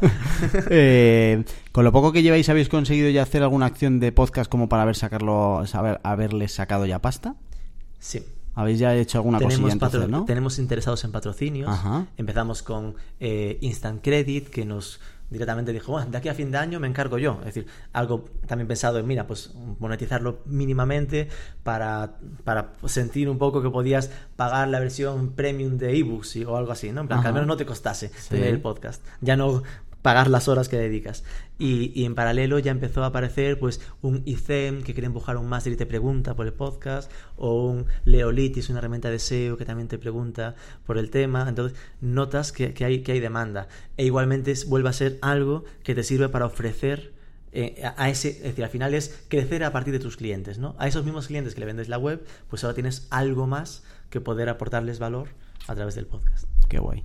Eh, 0.68 1.44
con 1.70 1.84
lo 1.84 1.92
poco 1.92 2.12
que 2.12 2.22
lleváis, 2.22 2.48
¿habéis 2.48 2.68
conseguido 2.68 3.08
ya 3.10 3.22
hacer 3.22 3.42
alguna 3.42 3.66
acción 3.66 4.00
de 4.00 4.10
podcast 4.10 4.50
como 4.50 4.68
para 4.68 4.82
haber 4.82 4.96
sacarlo, 4.96 5.64
saber, 5.66 6.00
haberle 6.02 6.48
sacado 6.48 6.86
ya 6.86 7.00
pasta? 7.00 7.36
Sí. 8.00 8.24
¿Habéis 8.54 8.78
ya 8.78 8.94
hecho 8.94 9.18
alguna 9.18 9.38
tenemos 9.38 9.74
cosilla 9.76 10.06
¿no? 10.08 10.24
Tenemos 10.24 10.58
interesados 10.58 11.04
en 11.04 11.12
patrocinios. 11.12 11.78
Empezamos 12.16 12.62
con 12.62 12.94
Instant 13.20 14.02
Credit, 14.02 14.48
que 14.48 14.64
nos 14.64 14.98
directamente 15.30 15.72
dijo, 15.72 15.92
bueno, 15.92 16.10
de 16.10 16.18
aquí 16.18 16.28
a 16.28 16.34
fin 16.34 16.50
de 16.50 16.58
año 16.58 16.80
me 16.80 16.86
encargo 16.86 17.18
yo. 17.18 17.38
Es 17.40 17.46
decir, 17.46 17.66
algo 17.92 18.24
también 18.46 18.68
pensado 18.68 18.98
en, 18.98 19.06
mira, 19.06 19.26
pues 19.26 19.52
monetizarlo 19.78 20.40
mínimamente 20.46 21.28
para, 21.62 22.18
para 22.44 22.74
sentir 22.86 23.28
un 23.28 23.38
poco 23.38 23.62
que 23.62 23.70
podías 23.70 24.10
pagar 24.36 24.68
la 24.68 24.78
versión 24.78 25.32
premium 25.32 25.78
de 25.78 25.98
ebooks 25.98 26.36
o 26.46 26.56
algo 26.56 26.72
así, 26.72 26.92
¿no? 26.92 27.02
En 27.02 27.08
plan, 27.08 27.22
que 27.22 27.28
al 27.28 27.34
menos 27.34 27.46
no 27.46 27.56
te 27.56 27.66
costase 27.66 28.10
tener 28.28 28.48
el 28.48 28.60
podcast. 28.60 29.04
Ya 29.20 29.36
no 29.36 29.62
pagar 30.06 30.30
las 30.30 30.46
horas 30.46 30.68
que 30.68 30.76
dedicas. 30.76 31.24
Y, 31.58 32.04
en 32.04 32.14
paralelo 32.14 32.60
ya 32.60 32.70
empezó 32.70 33.02
a 33.02 33.06
aparecer 33.06 33.58
pues 33.58 33.80
un 34.02 34.22
ICEM 34.24 34.84
que 34.84 34.92
quiere 34.92 35.08
empujar 35.08 35.36
un 35.36 35.48
máster 35.48 35.72
y 35.72 35.76
te 35.76 35.84
pregunta 35.84 36.36
por 36.36 36.46
el 36.46 36.52
podcast, 36.52 37.10
o 37.36 37.66
un 37.66 37.86
Leolitis, 38.04 38.70
una 38.70 38.78
herramienta 38.78 39.10
de 39.10 39.18
SEO 39.18 39.56
que 39.56 39.64
también 39.64 39.88
te 39.88 39.98
pregunta 39.98 40.54
por 40.86 40.96
el 40.96 41.10
tema. 41.10 41.48
Entonces 41.48 41.76
notas 42.00 42.52
que, 42.52 42.72
hay, 42.84 43.02
que 43.02 43.10
hay 43.10 43.18
demanda. 43.18 43.66
E 43.96 44.04
igualmente 44.04 44.54
vuelve 44.68 44.90
a 44.90 44.92
ser 44.92 45.18
algo 45.22 45.64
que 45.82 45.96
te 45.96 46.04
sirve 46.04 46.28
para 46.28 46.46
ofrecer 46.46 47.12
eh, 47.50 47.82
a 47.96 48.08
ese, 48.08 48.28
es 48.28 48.42
decir, 48.44 48.62
al 48.62 48.70
final 48.70 48.94
es 48.94 49.24
crecer 49.26 49.64
a 49.64 49.72
partir 49.72 49.92
de 49.92 49.98
tus 49.98 50.16
clientes, 50.16 50.58
¿no? 50.58 50.76
A 50.78 50.86
esos 50.86 51.04
mismos 51.04 51.26
clientes 51.26 51.54
que 51.54 51.58
le 51.58 51.66
vendes 51.66 51.88
la 51.88 51.98
web, 51.98 52.24
pues 52.48 52.62
ahora 52.62 52.74
tienes 52.74 53.08
algo 53.10 53.48
más 53.48 53.82
que 54.08 54.20
poder 54.20 54.48
aportarles 54.50 55.00
valor 55.00 55.30
a 55.66 55.74
través 55.74 55.96
del 55.96 56.06
podcast. 56.06 56.46
Qué 56.68 56.78
guay. 56.78 57.02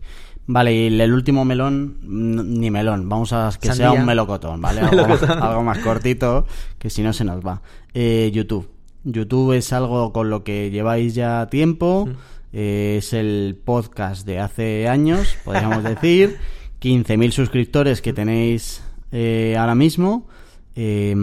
Vale, 0.48 0.74
y 0.74 1.00
el 1.00 1.14
último 1.14 1.46
melón, 1.46 1.98
ni 2.02 2.72
melón, 2.72 3.08
vamos 3.08 3.32
a 3.32 3.50
que 3.60 3.72
sea 3.74 3.92
un 3.92 4.06
melocotón, 4.06 4.60
¿vale? 4.62 4.82
Algo, 5.40 5.64
más 5.64 5.78
cortito, 5.80 6.46
que 6.78 6.90
si 6.90 7.04
no 7.04 7.14
se 7.14 7.24
nos 7.24 7.46
va. 7.46 7.62
Eh, 7.94 8.32
YouTube. 8.34 8.70
YouTube 9.04 9.54
es 9.54 9.74
algo 9.74 10.14
con 10.14 10.30
lo 10.30 10.44
que 10.44 10.70
lleváis 10.70 11.16
ya 11.16 11.48
tiempo, 11.48 12.08
eh, 12.54 12.96
es 13.00 13.14
el 13.14 13.58
podcast 13.64 14.26
de 14.26 14.40
hace 14.40 14.88
años, 14.88 15.38
podríamos 15.44 15.84
decir, 15.84 16.38
15.000 16.82 17.32
suscriptores 17.32 18.02
que 18.02 18.14
tenéis 18.14 18.84
eh, 19.12 19.56
ahora 19.58 19.76
mismo. 19.76 20.28
Eh, 20.74 21.16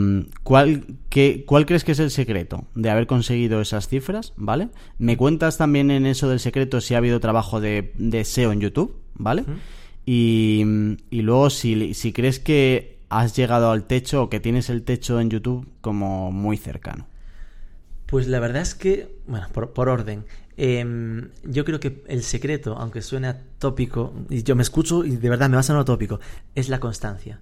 ¿cuál, 0.42 0.84
qué, 1.08 1.44
¿Cuál 1.46 1.64
crees 1.64 1.82
que 1.82 1.92
es 1.92 1.98
el 2.00 2.10
secreto 2.10 2.64
de 2.74 2.90
haber 2.90 3.06
conseguido 3.06 3.60
esas 3.60 3.88
cifras? 3.88 4.34
¿Vale? 4.36 4.68
Me 4.98 5.16
cuentas 5.16 5.56
también 5.56 5.90
en 5.90 6.04
eso 6.04 6.28
del 6.28 6.40
secreto 6.40 6.80
si 6.80 6.94
ha 6.94 6.98
habido 6.98 7.18
trabajo 7.18 7.60
de, 7.60 7.92
de 7.96 8.24
SEO 8.24 8.52
en 8.52 8.60
YouTube, 8.60 8.96
¿vale? 9.18 9.44
y, 10.06 10.64
y, 11.10 11.22
luego 11.22 11.50
si, 11.50 11.92
si 11.94 12.12
crees 12.12 12.38
que 12.40 12.98
has 13.10 13.36
llegado 13.36 13.70
al 13.70 13.84
techo 13.84 14.22
o 14.22 14.30
que 14.30 14.40
tienes 14.40 14.70
el 14.70 14.82
techo 14.82 15.20
en 15.20 15.30
YouTube 15.30 15.68
como 15.80 16.32
muy 16.32 16.56
cercano. 16.56 17.06
Pues 18.06 18.26
la 18.26 18.40
verdad 18.40 18.62
es 18.62 18.74
que, 18.74 19.18
bueno, 19.26 19.48
por, 19.52 19.88
orden, 19.88 20.24
em, 20.56 21.28
yo 21.44 21.66
creo 21.66 21.78
que 21.78 22.02
el 22.06 22.22
secreto, 22.22 22.76
aunque 22.78 23.02
suene 23.02 23.34
tópico, 23.58 24.14
y 24.30 24.42
yo 24.44 24.56
me 24.56 24.62
escucho 24.62 25.04
y 25.04 25.16
de 25.16 25.28
verdad 25.28 25.50
me 25.50 25.56
va 25.56 25.60
a 25.60 25.62
sonar 25.62 25.84
tópico, 25.84 26.20
es 26.54 26.70
la 26.70 26.80
constancia. 26.80 27.40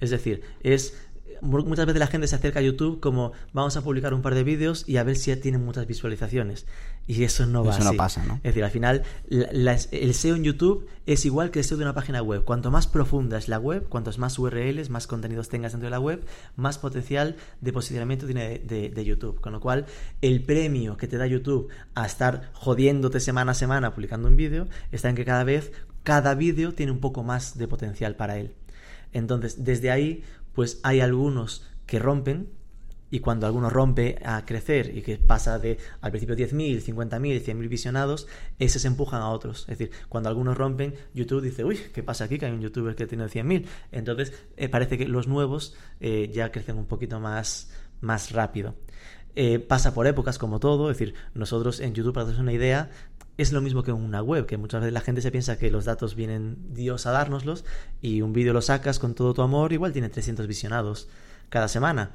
Es 0.00 0.10
decir, 0.10 0.42
es 0.62 0.94
muchas 1.42 1.86
veces 1.86 2.00
la 2.00 2.06
gente 2.06 2.26
se 2.26 2.34
acerca 2.34 2.58
a 2.58 2.62
YouTube 2.62 3.00
como 3.00 3.32
vamos 3.52 3.76
a 3.76 3.82
publicar 3.82 4.12
un 4.14 4.22
par 4.22 4.34
de 4.34 4.44
vídeos 4.44 4.84
y 4.88 4.96
a 4.96 5.04
ver 5.04 5.16
si 5.16 5.30
ya 5.30 5.40
tienen 5.40 5.64
muchas 5.64 5.86
visualizaciones. 5.86 6.66
Y 7.06 7.24
eso 7.24 7.44
no 7.44 7.64
va 7.64 7.74
eso 7.74 7.82
no 7.82 7.96
pasa, 7.96 8.24
¿no? 8.24 8.34
Es 8.36 8.42
decir, 8.42 8.62
al 8.62 8.70
final 8.70 9.02
el 9.28 10.14
SEO 10.14 10.36
en 10.36 10.44
YouTube 10.44 10.86
es 11.06 11.24
igual 11.24 11.50
que 11.50 11.58
el 11.58 11.64
SEO 11.64 11.76
de 11.76 11.84
una 11.84 11.94
página 11.94 12.22
web. 12.22 12.44
Cuanto 12.44 12.70
más 12.70 12.86
profunda 12.86 13.36
es 13.36 13.48
la 13.48 13.58
web, 13.58 13.88
cuantos 13.88 14.18
más 14.18 14.38
URLs, 14.38 14.90
más 14.90 15.08
contenidos 15.08 15.48
tengas 15.48 15.72
dentro 15.72 15.86
de 15.86 15.90
la 15.90 15.98
web, 15.98 16.24
más 16.54 16.78
potencial 16.78 17.36
de 17.60 17.72
posicionamiento 17.72 18.26
tiene 18.26 18.60
de, 18.60 18.90
de 18.90 19.04
YouTube. 19.04 19.40
Con 19.40 19.52
lo 19.52 19.60
cual, 19.60 19.86
el 20.20 20.44
premio 20.44 20.96
que 20.96 21.08
te 21.08 21.16
da 21.16 21.26
YouTube 21.26 21.68
a 21.96 22.06
estar 22.06 22.50
jodiéndote 22.52 23.18
semana 23.18 23.52
a 23.52 23.54
semana 23.54 23.92
publicando 23.92 24.28
un 24.28 24.36
vídeo 24.36 24.68
está 24.92 25.08
en 25.08 25.16
que 25.16 25.24
cada 25.24 25.42
vez, 25.42 25.72
cada 26.04 26.34
vídeo 26.34 26.74
tiene 26.74 26.92
un 26.92 27.00
poco 27.00 27.24
más 27.24 27.58
de 27.58 27.66
potencial 27.66 28.14
para 28.14 28.38
él. 28.38 28.54
Entonces, 29.12 29.64
desde 29.64 29.90
ahí, 29.90 30.22
pues 30.54 30.78
hay 30.84 31.00
algunos 31.00 31.66
que 31.86 31.98
rompen 31.98 32.48
y 33.10 33.20
cuando 33.20 33.46
alguno 33.46 33.70
rompe 33.70 34.18
a 34.24 34.44
crecer 34.44 34.96
y 34.96 35.02
que 35.02 35.18
pasa 35.18 35.58
de 35.58 35.78
al 36.00 36.10
principio 36.10 36.36
10.000, 36.36 36.82
50.000, 36.82 37.44
100.000 37.44 37.68
visionados, 37.68 38.28
esos 38.58 38.84
empujan 38.84 39.20
a 39.20 39.30
otros. 39.30 39.62
Es 39.62 39.78
decir, 39.78 39.90
cuando 40.08 40.28
algunos 40.28 40.56
rompen, 40.56 40.94
YouTube 41.12 41.42
dice, 41.42 41.64
uy, 41.64 41.78
¿qué 41.92 42.02
pasa 42.02 42.24
aquí? 42.24 42.38
Que 42.38 42.46
hay 42.46 42.52
un 42.52 42.60
youtuber 42.60 42.94
que 42.94 43.06
tiene 43.06 43.24
100.000. 43.24 43.66
Entonces, 43.92 44.32
eh, 44.56 44.68
parece 44.68 44.96
que 44.96 45.08
los 45.08 45.26
nuevos 45.26 45.74
eh, 46.00 46.30
ya 46.32 46.52
crecen 46.52 46.78
un 46.78 46.86
poquito 46.86 47.20
más, 47.20 47.70
más 48.00 48.30
rápido. 48.32 48.76
Eh, 49.36 49.58
pasa 49.58 49.94
por 49.94 50.06
épocas 50.06 50.38
como 50.38 50.58
todo, 50.58 50.90
es 50.90 50.98
decir, 50.98 51.14
nosotros 51.34 51.80
en 51.80 51.94
YouTube, 51.94 52.14
para 52.14 52.26
hacer 52.26 52.40
una 52.40 52.52
idea, 52.52 52.90
es 53.38 53.52
lo 53.52 53.60
mismo 53.60 53.82
que 53.82 53.92
una 53.92 54.22
web, 54.22 54.44
que 54.44 54.56
muchas 54.56 54.80
veces 54.80 54.92
la 54.92 55.00
gente 55.00 55.22
se 55.22 55.30
piensa 55.30 55.56
que 55.56 55.70
los 55.70 55.84
datos 55.84 56.14
vienen 56.14 56.74
Dios 56.74 57.06
a 57.06 57.12
dárnoslos 57.12 57.64
y 58.02 58.22
un 58.22 58.32
vídeo 58.32 58.52
lo 58.52 58.60
sacas 58.60 58.98
con 58.98 59.14
todo 59.14 59.32
tu 59.32 59.42
amor, 59.42 59.72
igual 59.72 59.92
tiene 59.92 60.10
300 60.10 60.46
visionados 60.46 61.08
cada 61.48 61.68
semana. 61.68 62.10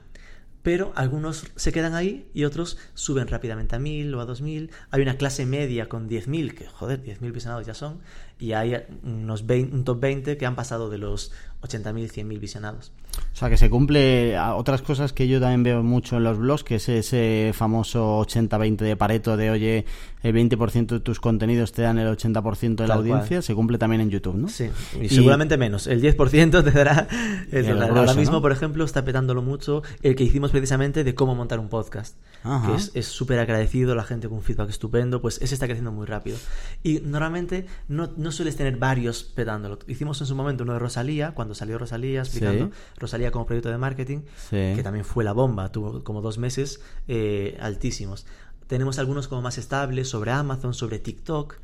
Pero 0.66 0.93
algunos 0.95 1.45
se 1.55 1.72
quedan 1.72 1.93
ahí 1.93 2.28
y 2.34 2.43
otros 2.43 2.80
suben 2.95 3.28
rápidamente 3.28 3.76
a 3.76 3.80
1000 3.80 4.16
o 4.16 4.20
a 4.20 4.26
2000. 4.26 4.72
Hay 4.89 5.01
una 5.03 5.16
clase 5.16 5.45
media 5.45 5.88
con 5.88 6.09
10.000, 6.09 6.55
que 6.55 6.66
joder, 6.66 7.03
10.000 7.03 7.32
visionados 7.32 7.68
ya 7.68 7.76
son, 7.76 7.99
y 8.39 8.53
hay 8.53 8.84
unos 9.03 9.43
un 9.43 9.84
top 9.84 9.99
20 9.99 10.38
que 10.38 10.45
han 10.47 10.55
pasado 10.55 10.89
de 10.89 10.97
los 10.97 11.32
80.000, 11.61 12.11
100.000 12.11 12.39
visionados. 12.39 12.93
O 13.34 13.38
sea, 13.38 13.49
que 13.49 13.57
se 13.57 13.70
cumple 13.70 14.39
otras 14.39 14.82
cosas 14.82 15.11
que 15.11 15.28
yo 15.28 15.39
también 15.39 15.63
veo 15.63 15.84
mucho 15.84 16.18
en 16.18 16.24
los 16.24 16.38
blogs, 16.38 16.63
que 16.63 16.76
es 16.76 16.88
ese 16.88 17.51
famoso 17.53 18.22
80-20 18.22 18.78
de 18.78 18.95
Pareto 18.95 19.36
de, 19.36 19.51
oye, 19.51 19.86
el 20.24 20.34
20% 20.34 20.88
de 20.88 20.99
tus 21.01 21.20
contenidos 21.20 21.72
te 21.72 21.82
dan 21.82 21.99
el 21.99 22.07
80% 22.07 22.76
de 22.76 22.88
la 22.88 22.95
audiencia, 22.95 23.41
se 23.41 23.53
cumple 23.53 23.78
también 23.78 24.01
en 24.01 24.09
YouTube, 24.09 24.36
¿no? 24.36 24.47
Sí, 24.47 24.70
y, 25.01 25.09
seguramente 25.09 25.57
menos. 25.57 25.86
El 25.86 26.01
10% 26.01 26.63
te 26.63 26.72
dará... 26.72 27.07
El, 27.51 27.82
ahora 27.82 28.13
mismo, 28.13 28.41
por 28.41 28.51
ejemplo, 28.51 28.84
está 28.86 29.05
petándolo 29.05 29.41
mucho 29.41 29.84
el 30.01 30.16
que 30.16 30.24
hicimos 30.24 30.51
precisamente 30.51 31.03
de 31.03 31.13
cómo 31.13 31.36
montar 31.36 31.59
un 31.59 31.70
podcast, 31.70 32.18
que 32.43 32.99
es 32.99 33.05
súper 33.05 33.39
agradecido, 33.39 33.95
la 33.95 34.03
gente 34.03 34.28
con 34.28 34.38
un 34.38 34.43
feedback 34.43 34.70
estupendo, 34.70 35.22
pues 35.22 35.41
ese 35.41 35.53
está 35.53 35.68
creciendo 35.68 35.91
muy 35.91 36.05
rápido. 36.05 36.38
Y 36.84 37.01
normalmente 37.01 37.66
no, 37.88 38.11
no 38.18 38.32
sueles 38.32 38.55
tener 38.55 38.78
varios 38.78 39.24
petándolo. 39.24 39.79
Hicimos 39.87 40.20
en 40.21 40.28
su 40.28 40.36
momento 40.36 40.63
uno 40.63 40.74
de 40.74 40.79
Rosalía, 40.79 41.32
cuando 41.32 41.54
salió 41.54 41.78
Rosalía 41.78 42.21
explicando 42.21 42.71
Rosalía 43.05 43.32
como 43.32 43.45
proyecto 43.45 43.69
de 43.69 43.77
marketing, 43.77 44.19
que 44.49 44.82
también 44.83 45.05
fue 45.05 45.23
la 45.23 45.32
bomba, 45.32 45.71
tuvo 45.71 46.03
como 46.03 46.21
dos 46.21 46.37
meses 46.37 46.82
eh, 47.07 47.57
altísimos. 47.61 48.25
Tenemos 48.67 48.97
algunos 48.97 49.27
como 49.27 49.41
más 49.43 49.57
estables 49.59 50.09
sobre 50.09 50.32
Amazon, 50.32 50.73
sobre 50.73 50.97
TikTok, 50.97 51.57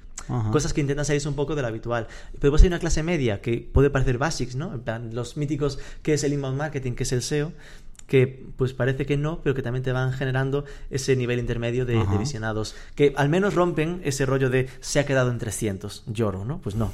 cosas 0.51 0.73
que 0.73 0.81
intentan 0.81 1.05
salirse 1.05 1.27
un 1.27 1.35
poco 1.35 1.55
de 1.55 1.61
lo 1.61 1.67
habitual. 1.67 2.07
Pero 2.39 2.51
pues 2.51 2.61
hay 2.63 2.67
una 2.67 2.79
clase 2.79 3.03
media 3.03 3.41
que 3.41 3.69
puede 3.71 3.89
parecer 3.89 4.17
basics, 4.17 4.55
¿no? 4.55 4.79
los 5.11 5.37
míticos 5.37 5.79
que 6.01 6.13
es 6.13 6.23
el 6.23 6.33
inbound 6.33 6.57
marketing, 6.57 6.93
que 6.93 7.03
es 7.03 7.11
el 7.11 7.21
SEO, 7.21 7.53
que 8.11 8.27
pues 8.57 8.73
parece 8.73 9.05
que 9.05 9.15
no, 9.15 9.39
pero 9.41 9.55
que 9.55 9.61
también 9.61 9.83
te 9.83 9.93
van 9.93 10.11
generando 10.11 10.65
ese 10.89 11.15
nivel 11.15 11.39
intermedio 11.39 11.85
de, 11.85 11.97
visionados, 12.19 12.75
que 12.93 13.13
al 13.15 13.29
menos 13.29 13.53
rompen 13.53 14.01
ese 14.03 14.25
rollo 14.25 14.49
de 14.49 14.67
se 14.81 14.99
ha 14.99 15.05
quedado 15.05 15.31
en 15.31 15.37
300, 15.37 16.03
lloro, 16.07 16.43
¿no? 16.43 16.59
Pues 16.59 16.75
no, 16.75 16.91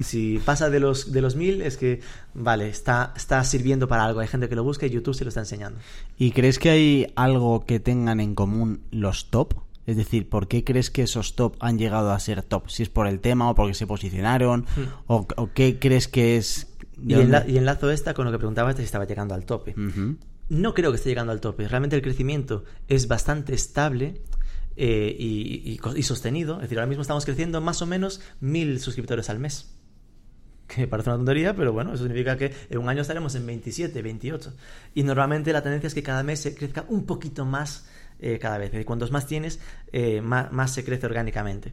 si 0.00 0.40
pasa 0.44 0.68
de 0.68 0.80
los, 0.80 1.12
de 1.12 1.20
los 1.20 1.36
1000 1.36 1.62
es 1.62 1.76
que, 1.76 2.00
vale, 2.34 2.68
está, 2.68 3.14
está 3.16 3.44
sirviendo 3.44 3.86
para 3.86 4.04
algo, 4.04 4.18
hay 4.18 4.26
gente 4.26 4.48
que 4.48 4.56
lo 4.56 4.64
busca 4.64 4.86
y 4.86 4.90
YouTube 4.90 5.14
se 5.14 5.22
lo 5.24 5.28
está 5.28 5.38
enseñando. 5.38 5.78
¿Y 6.18 6.32
crees 6.32 6.58
que 6.58 6.70
hay 6.70 7.12
algo 7.14 7.64
que 7.64 7.78
tengan 7.78 8.18
en 8.18 8.34
común 8.34 8.80
los 8.90 9.30
top? 9.30 9.54
Es 9.86 9.96
decir, 9.96 10.28
¿por 10.28 10.46
qué 10.46 10.62
crees 10.62 10.90
que 10.90 11.02
esos 11.02 11.34
top 11.34 11.56
han 11.60 11.78
llegado 11.78 12.12
a 12.12 12.20
ser 12.20 12.42
top? 12.42 12.68
Si 12.68 12.82
es 12.82 12.88
por 12.88 13.06
el 13.06 13.20
tema 13.20 13.50
o 13.50 13.54
porque 13.54 13.74
se 13.74 13.86
posicionaron, 13.86 14.66
hmm. 14.76 14.82
o, 15.06 15.26
qué 15.54 15.78
crees 15.78 16.06
que 16.06 16.36
es... 16.36 16.68
Y, 17.02 17.14
enlazo 17.14 17.90
esta 17.90 18.12
con 18.14 18.26
lo 18.26 18.32
que 18.32 18.38
preguntabas 18.38 18.76
si 18.76 18.82
estaba 18.82 19.06
llegando 19.06 19.34
al 19.34 19.46
tope 19.46 19.74
no 20.50 20.74
creo 20.74 20.90
que 20.90 20.96
esté 20.96 21.08
llegando 21.08 21.32
al 21.32 21.40
tope. 21.40 21.66
Realmente 21.66 21.96
el 21.96 22.02
crecimiento 22.02 22.64
es 22.88 23.08
bastante 23.08 23.54
estable 23.54 24.20
eh, 24.76 25.16
y, 25.18 25.78
sostenido. 26.02 26.56
Es 26.56 26.62
decir, 26.62 26.78
ahora 26.78 26.88
mismo 26.88 27.02
estamos 27.02 27.24
creciendo 27.24 27.60
más 27.60 27.80
o 27.82 27.86
menos 27.86 28.20
mil 28.40 28.80
suscriptores 28.80 29.30
al 29.30 29.38
mes. 29.38 29.72
que 30.66 30.88
parece 30.88 31.08
una 31.08 31.18
tontería, 31.18 31.54
pero 31.54 31.72
bueno, 31.72 31.94
eso 31.94 32.02
significa 32.02 32.36
que 32.36 32.52
en 32.68 32.78
un 32.78 32.88
año 32.88 33.02
estaremos 33.02 33.34
en 33.36 33.46
27, 33.46 34.02
28. 34.02 34.52
Y 34.94 35.04
normalmente 35.04 35.52
la 35.52 35.62
tendencia 35.62 35.86
es 35.86 35.94
que 35.94 36.02
cada 36.02 36.24
mes 36.24 36.40
se 36.40 36.54
crezca 36.54 36.84
un 36.88 37.06
poquito 37.06 37.44
más 37.44 37.88
eh, 38.22 38.38
cada 38.38 38.58
vez. 38.58 38.70
Cuantos 38.84 39.10
más 39.10 39.26
tienes, 39.26 39.60
eh, 39.92 40.20
más, 40.20 40.72
se 40.72 40.84
crece 40.84 41.06
orgánicamente. 41.06 41.72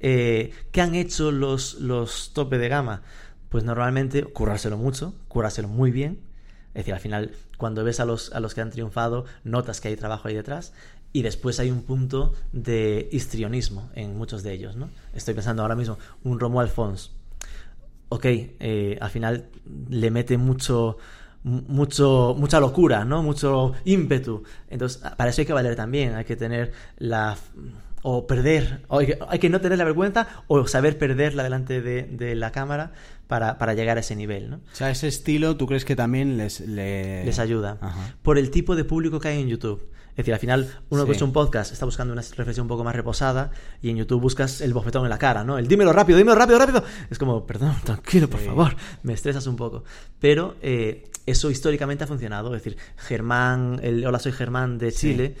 Eh, 0.00 0.52
¿Qué 0.70 0.80
han 0.80 0.94
hecho 0.94 1.30
los, 1.30 1.74
los 1.74 2.32
tope 2.32 2.58
de 2.58 2.68
gama? 2.68 3.02
Pues 3.50 3.64
normalmente 3.64 4.24
currárselo 4.24 4.78
mucho, 4.78 5.14
currárselo 5.28 5.68
muy 5.68 5.90
bien. 5.90 6.20
Es 6.68 6.80
decir, 6.80 6.94
al 6.94 7.00
final, 7.00 7.32
cuando 7.58 7.84
ves 7.84 8.00
a 8.00 8.06
los, 8.06 8.32
a 8.32 8.40
los 8.40 8.54
que 8.54 8.62
han 8.62 8.70
triunfado, 8.70 9.26
notas 9.44 9.82
que 9.82 9.88
hay 9.88 9.96
trabajo 9.96 10.28
ahí 10.28 10.34
detrás. 10.34 10.72
Y 11.12 11.20
después 11.20 11.60
hay 11.60 11.70
un 11.70 11.82
punto 11.82 12.34
de 12.52 13.10
histrionismo 13.12 13.90
en 13.94 14.16
muchos 14.16 14.42
de 14.42 14.54
ellos, 14.54 14.76
¿no? 14.76 14.88
Estoy 15.12 15.34
pensando 15.34 15.60
ahora 15.60 15.76
mismo, 15.76 15.98
un 16.24 16.40
Romo 16.40 16.60
Alfons. 16.60 17.10
Ok, 18.08 18.26
al 18.98 19.10
final 19.10 19.50
le 19.90 20.10
mete 20.10 20.38
mucho, 20.38 20.96
mucho, 21.44 22.34
mucha 22.38 22.60
locura, 22.60 23.04
¿no? 23.04 23.22
Mucho 23.22 23.72
ímpetu. 23.84 24.44
Entonces, 24.68 25.02
para 25.16 25.30
eso 25.30 25.42
hay 25.42 25.46
que 25.46 25.52
valer 25.52 25.76
también, 25.76 26.14
hay 26.14 26.24
que 26.24 26.36
tener 26.36 26.72
la... 26.98 27.36
o 28.02 28.26
perder, 28.26 28.82
o 28.88 28.98
hay, 28.98 29.38
que, 29.38 29.48
no 29.48 29.60
tener 29.60 29.78
la 29.78 29.84
vergüenza 29.84 30.26
o 30.46 30.66
saber 30.66 30.98
perderla 30.98 31.42
delante 31.42 31.80
de, 31.80 32.34
la 32.34 32.52
cámara 32.52 32.92
para, 33.26 33.58
para, 33.58 33.74
llegar 33.74 33.96
a 33.96 34.00
ese 34.00 34.16
nivel, 34.16 34.50
¿no? 34.50 34.56
O 34.56 34.74
sea, 34.74 34.90
ese 34.90 35.08
estilo, 35.08 35.56
¿tú 35.56 35.66
crees 35.66 35.84
que 35.84 35.96
también 35.96 36.36
les... 36.36 36.60
Les 36.60 37.38
ayuda. 37.38 37.78
Por 38.22 38.38
el 38.38 38.50
tipo 38.50 38.76
de 38.76 38.84
público 38.84 39.20
que 39.20 39.28
hay 39.28 39.40
en 39.40 39.48
YouTube. 39.48 39.88
Es 40.12 40.16
decir, 40.18 40.34
al 40.34 40.40
final 40.40 40.70
uno 40.90 41.06
que 41.06 41.12
es 41.12 41.22
un 41.22 41.32
podcast 41.32 41.72
está 41.72 41.86
buscando 41.86 42.12
una 42.12 42.20
reflexión 42.20 42.64
un 42.64 42.68
poco 42.68 42.84
más 42.84 42.94
reposada 42.94 43.50
y 43.80 43.88
en 43.88 43.96
YouTube 43.96 44.20
buscas 44.20 44.60
el 44.60 44.74
bofetón 44.74 45.04
en 45.04 45.08
la 45.08 45.16
cara, 45.16 45.42
¿no? 45.42 45.56
El 45.56 45.66
dímelo 45.66 45.90
rápido, 45.90 46.18
dímelo 46.18 46.38
rápido, 46.38 46.58
rápido. 46.58 46.84
Es 47.08 47.18
como, 47.18 47.46
perdón, 47.46 47.74
tranquilo, 47.84 48.28
por 48.28 48.40
favor, 48.40 48.76
me 49.02 49.14
estresas 49.14 49.46
un 49.46 49.56
poco. 49.56 49.84
Pero 50.20 50.56
eh, 50.60 51.10
eso 51.26 51.50
históricamente 51.50 52.04
ha 52.04 52.06
funcionado. 52.06 52.54
Es 52.54 52.62
decir, 52.62 52.78
Germán, 52.96 53.80
el 53.82 54.04
Hola, 54.06 54.18
soy 54.18 54.32
Germán 54.32 54.78
de 54.78 54.92
Chile. 54.92 55.36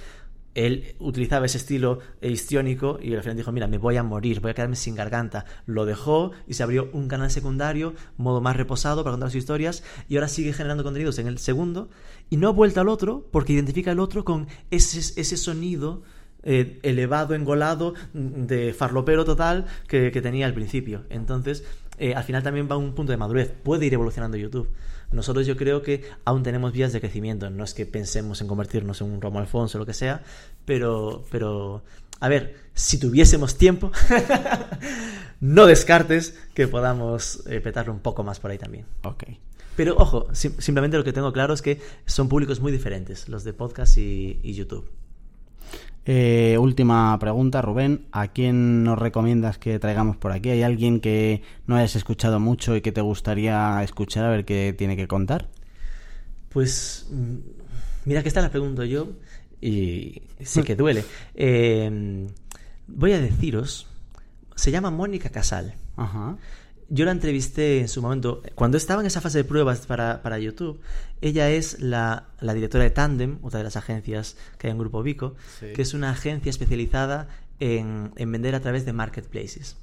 Él 0.54 0.94
utilizaba 0.98 1.46
ese 1.46 1.56
estilo 1.56 2.00
histriónico 2.20 2.98
y 3.00 3.14
al 3.14 3.22
final 3.22 3.38
dijo, 3.38 3.52
mira, 3.52 3.66
me 3.68 3.78
voy 3.78 3.96
a 3.96 4.02
morir, 4.02 4.40
voy 4.40 4.50
a 4.50 4.54
quedarme 4.54 4.76
sin 4.76 4.94
garganta. 4.94 5.46
Lo 5.64 5.86
dejó 5.86 6.32
y 6.46 6.54
se 6.54 6.62
abrió 6.62 6.90
un 6.92 7.08
canal 7.08 7.30
secundario, 7.30 7.94
modo 8.18 8.42
más 8.42 8.56
reposado 8.56 9.02
para 9.02 9.14
contar 9.14 9.30
sus 9.30 9.38
historias 9.38 9.82
y 10.08 10.16
ahora 10.16 10.28
sigue 10.28 10.52
generando 10.52 10.84
contenidos 10.84 11.18
en 11.18 11.26
el 11.26 11.38
segundo 11.38 11.88
y 12.28 12.36
no 12.36 12.48
ha 12.48 12.52
vuelto 12.52 12.82
al 12.82 12.88
otro 12.88 13.26
porque 13.30 13.54
identifica 13.54 13.92
el 13.92 14.00
otro 14.00 14.24
con 14.24 14.46
ese, 14.70 14.98
ese 15.18 15.38
sonido 15.38 16.02
eh, 16.44 16.80
elevado, 16.82 17.34
engolado, 17.34 17.94
de 18.12 18.74
farlopero 18.74 19.24
total 19.24 19.66
que, 19.86 20.10
tenía 20.10 20.46
al 20.46 20.54
principio. 20.54 21.04
Entonces, 21.08 21.64
eh, 21.98 22.14
al 22.14 22.24
final 22.24 22.42
también 22.42 22.68
va 22.68 22.74
a 22.74 22.78
un 22.78 22.94
punto 22.94 23.12
de 23.12 23.16
madurez. 23.16 23.54
Puede 23.62 23.86
ir 23.86 23.94
evolucionando 23.94 24.36
YouTube. 24.36 24.68
Nosotros 25.12 25.46
yo 25.46 25.56
creo 25.56 25.82
que 25.82 26.04
aún 26.24 26.42
tenemos 26.42 26.72
vías 26.72 26.92
de 26.92 27.00
crecimiento. 27.00 27.50
No 27.50 27.64
es 27.64 27.74
que 27.74 27.86
pensemos 27.86 28.40
en 28.40 28.48
convertirnos 28.48 29.00
en 29.00 29.12
un 29.12 29.20
Romo 29.20 29.38
Alfonso 29.38 29.78
o 29.78 29.80
lo 29.80 29.86
que 29.86 29.94
sea, 29.94 30.22
pero, 30.64 31.24
pero 31.30 31.82
a 32.20 32.28
ver, 32.28 32.56
si 32.74 32.98
tuviésemos 32.98 33.56
tiempo, 33.56 33.92
no 35.40 35.66
descartes 35.66 36.38
que 36.54 36.68
podamos 36.68 37.42
eh, 37.46 37.60
petarlo 37.60 37.92
un 37.92 38.00
poco 38.00 38.22
más 38.22 38.40
por 38.40 38.50
ahí 38.50 38.58
también. 38.58 38.86
Ok. 39.02 39.24
Pero 39.76 39.96
ojo, 39.96 40.28
simplemente 40.32 40.98
lo 40.98 41.04
que 41.04 41.12
tengo 41.12 41.32
claro 41.32 41.54
es 41.54 41.62
que 41.62 41.80
son 42.04 42.28
públicos 42.28 42.60
muy 42.60 42.72
diferentes, 42.72 43.28
los 43.28 43.42
de 43.42 43.54
podcast 43.54 43.96
y 43.96 44.52
YouTube. 44.52 44.86
Eh, 46.04 46.56
última 46.58 47.16
pregunta, 47.18 47.62
Rubén. 47.62 48.06
¿A 48.12 48.28
quién 48.28 48.82
nos 48.84 48.98
recomiendas 48.98 49.58
que 49.58 49.78
traigamos 49.78 50.16
por 50.16 50.32
aquí? 50.32 50.50
¿Hay 50.50 50.62
alguien 50.62 51.00
que 51.00 51.42
no 51.66 51.76
hayas 51.76 51.96
escuchado 51.96 52.40
mucho 52.40 52.74
y 52.74 52.80
que 52.80 52.92
te 52.92 53.00
gustaría 53.00 53.82
escuchar 53.82 54.24
a 54.24 54.30
ver 54.30 54.44
qué 54.44 54.74
tiene 54.76 54.96
que 54.96 55.06
contar? 55.06 55.48
Pues 56.48 57.06
mm, 57.10 57.36
mira 58.04 58.22
que 58.22 58.28
esta 58.28 58.42
la 58.42 58.50
pregunto 58.50 58.84
yo 58.84 59.10
y 59.60 60.22
sí 60.40 60.62
que 60.62 60.74
duele. 60.74 61.04
Em, 61.34 62.26
voy 62.88 63.12
a 63.12 63.20
deciros, 63.20 63.86
se 64.56 64.70
llama 64.70 64.90
Mónica 64.90 65.30
Casal. 65.30 65.74
Ajá 65.96 66.36
yo 66.92 67.06
la 67.06 67.12
entrevisté 67.12 67.80
en 67.80 67.88
su 67.88 68.02
momento, 68.02 68.42
cuando 68.54 68.76
estaba 68.76 69.00
en 69.00 69.06
esa 69.06 69.22
fase 69.22 69.38
de 69.38 69.44
pruebas 69.44 69.86
para, 69.86 70.20
para 70.20 70.38
YouTube, 70.38 70.78
ella 71.22 71.50
es 71.50 71.80
la, 71.80 72.28
la, 72.38 72.52
directora 72.52 72.84
de 72.84 72.90
Tandem, 72.90 73.38
otra 73.40 73.58
de 73.58 73.64
las 73.64 73.76
agencias 73.76 74.36
que 74.58 74.66
hay 74.66 74.72
en 74.72 74.78
Grupo 74.78 75.02
Vico, 75.02 75.34
que 75.60 75.80
es 75.80 75.94
una 75.94 76.10
agencia 76.10 76.50
especializada 76.50 77.28
en, 77.60 78.12
en 78.16 78.30
vender 78.30 78.54
a 78.54 78.60
través 78.60 78.84
de 78.84 78.92
marketplaces. 78.92 79.78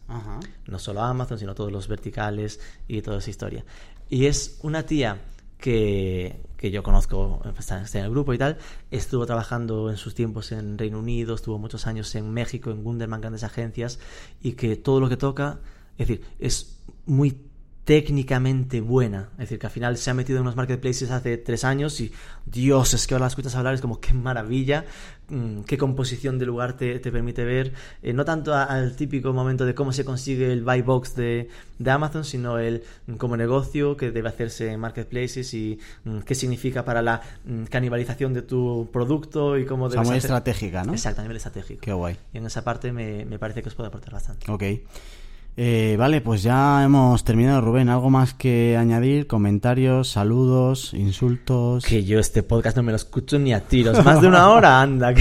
No 0.68 0.77
solo 0.77 1.02
Amazon, 1.02 1.40
sino 1.40 1.56
todos 1.56 1.72
los 1.72 1.88
verticales 1.88 2.60
y 2.88 3.02
toda 3.02 3.18
esa 3.18 3.31
historia. 3.31 3.65
Y 4.07 4.27
es 4.27 4.60
una 4.61 4.84
tía 4.84 5.19
que, 5.57 6.40
que 6.57 6.69
yo 6.69 6.84
conozco, 6.84 7.41
está, 7.57 7.84
en 7.91 8.06
el 8.06 8.11
grupo 8.11 8.36
y 8.36 8.38
tal, 8.38 8.60
estuvo 8.91 9.26
trabajando 9.26 9.90
en 9.90 9.98
sus 9.98 10.14
tiempos 10.14 10.52
en 10.52 10.77
Reino 10.77 10.99
Unido, 10.99 11.34
estuvo 11.34 11.57
muchos 11.57 11.88
años 11.88 12.14
en 12.14 12.31
México, 12.31 12.69
en 12.69 12.84
Gunderman, 12.84 13.19
grandes 13.19 13.44
agencias, 13.44 13.98
y 14.44 14.52
que 14.52 14.76
todo 14.76 14.99
lo 14.99 15.10
que 15.10 15.18
toca, 15.18 15.57
es 15.98 16.07
decir, 16.07 16.23
es 16.38 16.76
muy 17.10 17.36
técnicamente 17.90 18.81
buena. 18.81 19.30
Es 19.34 19.38
decir, 19.40 19.57
que 19.57 19.65
al 19.65 19.72
final 19.72 19.98
se 19.98 20.11
ha 20.11 20.14
metido 20.14 20.38
en 20.38 20.44
unos 20.44 20.56
marketplaces 20.56 21.10
hace 21.10 21.38
tres 21.38 21.64
años 21.64 21.99
y 22.02 22.11
Dios, 22.45 22.94
es 22.94 23.07
que 23.07 23.15
ahora 23.15 23.26
las 23.26 23.31
escuchas 23.31 23.56
hablar 23.56 23.73
es 23.73 23.81
como 23.81 23.99
qué 23.99 24.14
maravilla, 24.14 24.86
mm, 25.30 25.61
qué 25.61 25.80
composición 25.80 26.38
de 26.38 26.45
lugar 26.45 26.77
te, 26.77 26.99
permite 26.99 27.44
ver, 27.44 27.73
eh, 28.03 28.14
no 28.14 28.26
tanto 28.26 28.53
al 28.53 28.95
típico 28.95 29.34
momento 29.34 29.65
de 29.65 29.73
cómo 29.73 29.91
se 29.91 30.06
consigue 30.06 30.53
el 30.53 30.64
buy 30.64 30.84
box 30.84 31.15
de, 31.15 31.49
Amazon, 31.84 32.26
sino 32.26 32.60
el 32.60 32.84
mm, 33.07 33.15
como 33.15 33.36
negocio 33.38 33.98
que 33.98 34.11
debe 34.11 34.30
hacerse 34.30 34.72
en 34.72 34.80
marketplaces 34.80 35.52
y 35.56 35.80
mm, 36.03 36.19
qué 36.19 36.36
significa 36.36 36.86
para 36.86 37.02
la 37.02 37.22
canibalización 37.72 38.36
de 38.36 38.44
tu 38.44 38.88
producto 38.94 39.57
y 39.57 39.65
cómo 39.65 39.90
debe 39.90 40.03
ser. 40.03 40.11
muy 40.11 40.18
estratégica, 40.19 40.84
¿no? 40.84 40.91
Exacto, 40.91 41.22
a 41.22 41.23
nivel 41.23 41.38
estratégico. 41.38 41.81
Qué 41.81 41.91
guay. 41.91 42.18
Y 42.34 42.38
en 42.38 42.45
esa 42.45 42.64
parte 42.64 42.91
me, 42.91 43.26
me 43.26 43.40
parece 43.40 43.64
que 43.64 43.69
os 43.69 43.73
puede 43.73 43.88
aportar 43.88 44.14
bastante. 44.14 44.52
Ok. 44.52 44.64
Eh, 45.61 45.98
vale, 45.98 46.22
pues 46.22 46.41
ya 46.41 46.86
hemos 46.86 47.26
terminado, 47.26 47.60
Rubén. 47.60 47.90
¿Algo 47.90 48.10
más 48.10 48.34
que 48.34 48.77
añadir? 48.77 49.27
¿Comentarios, 49.27 50.07
saludos, 50.07 50.94
insultos? 50.94 51.84
Que 51.84 52.06
yo 52.06 52.18
este 52.18 52.44
podcast 52.44 52.77
no 52.77 52.84
me 52.84 52.94
lo 52.94 52.95
escucho 52.95 53.38
ni 53.38 53.52
a 53.52 53.60
tiros. 53.60 54.02
Más 54.06 54.22
de 54.22 54.30
una 54.30 54.52
hora, 54.52 54.80
anda. 54.81 55.14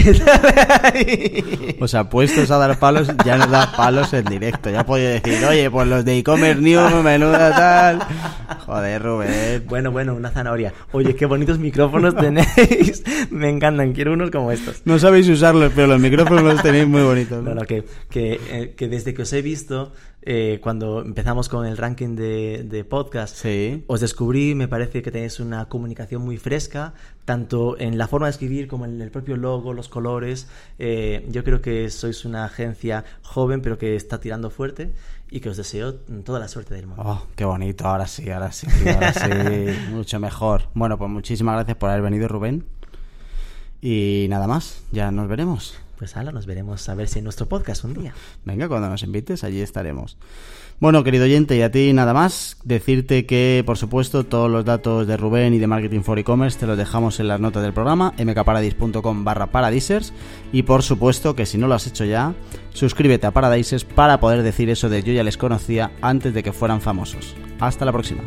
o 1.80 1.88
sea, 1.88 2.08
puestos 2.08 2.52
a 2.52 2.58
dar 2.58 2.78
palos, 2.78 3.10
ya 3.26 3.36
nos 3.36 3.50
da 3.50 3.72
palos 3.76 4.12
en 4.12 4.26
directo. 4.26 4.70
Ya 4.70 4.86
podía 4.86 5.08
decir, 5.08 5.44
oye, 5.44 5.68
pues 5.72 5.88
los 5.88 6.04
de 6.04 6.18
e-commerce 6.18 6.62
news, 6.62 7.02
menuda 7.02 7.50
tal. 7.56 7.98
Joder, 8.64 9.02
Rubén. 9.02 9.64
Bueno, 9.66 9.90
bueno, 9.90 10.14
una 10.14 10.30
zanahoria. 10.30 10.72
Oye, 10.92 11.16
qué 11.16 11.26
bonitos 11.26 11.58
micrófonos 11.58 12.14
tenéis. 12.14 13.02
me 13.30 13.48
encantan, 13.48 13.92
quiero 13.92 14.12
unos 14.12 14.30
como 14.30 14.52
estos. 14.52 14.82
No 14.84 15.00
sabéis 15.00 15.28
usarlos, 15.28 15.72
pero 15.74 15.88
los 15.88 16.00
micrófonos 16.00 16.44
los 16.44 16.62
tenéis 16.62 16.86
muy 16.86 17.02
bonitos. 17.02 17.42
¿no? 17.42 17.60
que, 17.62 17.82
que, 18.08 18.40
eh, 18.52 18.74
que 18.76 18.86
desde 18.86 19.14
que 19.14 19.22
os 19.22 19.32
he 19.32 19.42
visto 19.42 19.90
eh, 20.30 20.60
cuando 20.60 21.00
empezamos 21.00 21.48
con 21.48 21.64
el 21.64 21.78
ranking 21.78 22.14
de, 22.14 22.86
podcast, 22.86 23.46
os 23.86 24.00
descubrí, 24.02 24.54
me 24.54 24.68
parece 24.68 25.00
que 25.00 25.10
tenéis 25.10 25.40
una 25.40 25.70
comunicación 25.70 26.20
muy 26.20 26.36
fresca, 26.36 26.92
tanto 27.24 27.80
en 27.80 27.96
la 27.96 28.08
forma 28.08 28.26
de 28.26 28.32
escribir 28.32 28.68
como 28.68 28.84
en 28.84 29.00
el 29.00 29.10
propio 29.10 29.38
logo, 29.38 29.72
los 29.72 29.88
colores. 29.88 30.46
Eh, 30.78 31.26
yo 31.30 31.44
creo 31.44 31.62
que 31.62 31.88
sois 31.88 32.26
una 32.26 32.44
agencia 32.44 33.06
joven, 33.22 33.62
pero 33.62 33.78
que 33.78 33.96
está 33.96 34.20
tirando 34.20 34.50
fuerte 34.50 34.92
y 35.30 35.40
que 35.40 35.48
os 35.48 35.56
deseo 35.56 35.94
toda 35.94 36.38
la 36.38 36.48
suerte 36.48 36.74
del 36.74 36.88
mundo. 36.88 37.02
Oh, 37.06 37.26
qué 37.34 37.46
bonito, 37.46 37.88
ahora 37.88 38.06
sí, 38.06 38.28
ahora 38.30 38.52
sí, 38.52 38.66
ahora 38.86 39.14
sí, 39.14 39.30
mucho 39.90 40.20
mejor. 40.20 40.64
Bueno, 40.74 40.98
pues 40.98 41.10
muchísimas 41.10 41.54
gracias 41.54 41.78
por 41.78 41.88
haber 41.88 42.02
venido, 42.02 42.28
Rubén. 42.28 42.66
Y 43.80 44.26
nada 44.28 44.46
más, 44.46 44.82
ya 44.92 45.10
nos 45.10 45.26
veremos. 45.26 45.87
Pues 45.98 46.16
ala, 46.16 46.30
nos 46.30 46.46
veremos 46.46 46.88
a 46.88 46.94
ver 46.94 47.08
si 47.08 47.18
en 47.18 47.24
nuestro 47.24 47.46
podcast 47.46 47.82
un 47.82 47.94
día. 47.94 48.14
Venga, 48.44 48.68
cuando 48.68 48.88
nos 48.88 49.02
invites, 49.02 49.42
allí 49.42 49.60
estaremos. 49.60 50.16
Bueno, 50.78 51.02
querido 51.02 51.24
oyente, 51.24 51.56
y 51.56 51.62
a 51.62 51.72
ti 51.72 51.92
nada 51.92 52.14
más, 52.14 52.56
decirte 52.62 53.26
que, 53.26 53.64
por 53.66 53.76
supuesto, 53.78 54.22
todos 54.22 54.48
los 54.48 54.64
datos 54.64 55.08
de 55.08 55.16
Rubén 55.16 55.54
y 55.54 55.58
de 55.58 55.66
Marketing 55.66 56.02
for 56.02 56.20
E-Commerce 56.20 56.56
te 56.56 56.68
los 56.68 56.78
dejamos 56.78 57.18
en 57.18 57.26
las 57.26 57.40
notas 57.40 57.64
del 57.64 57.72
programa, 57.72 58.14
mkparadis.com 58.16 59.24
barra 59.24 59.48
paradisers, 59.48 60.12
y 60.52 60.62
por 60.62 60.84
supuesto 60.84 61.34
que 61.34 61.46
si 61.46 61.58
no 61.58 61.66
lo 61.66 61.74
has 61.74 61.88
hecho 61.88 62.04
ya, 62.04 62.32
suscríbete 62.72 63.26
a 63.26 63.32
Paradisers 63.32 63.84
para 63.84 64.20
poder 64.20 64.44
decir 64.44 64.70
eso 64.70 64.88
de 64.88 65.02
yo 65.02 65.12
ya 65.12 65.24
les 65.24 65.36
conocía 65.36 65.90
antes 66.00 66.32
de 66.32 66.44
que 66.44 66.52
fueran 66.52 66.80
famosos. 66.80 67.34
Hasta 67.58 67.84
la 67.84 67.92
próxima. 67.92 68.22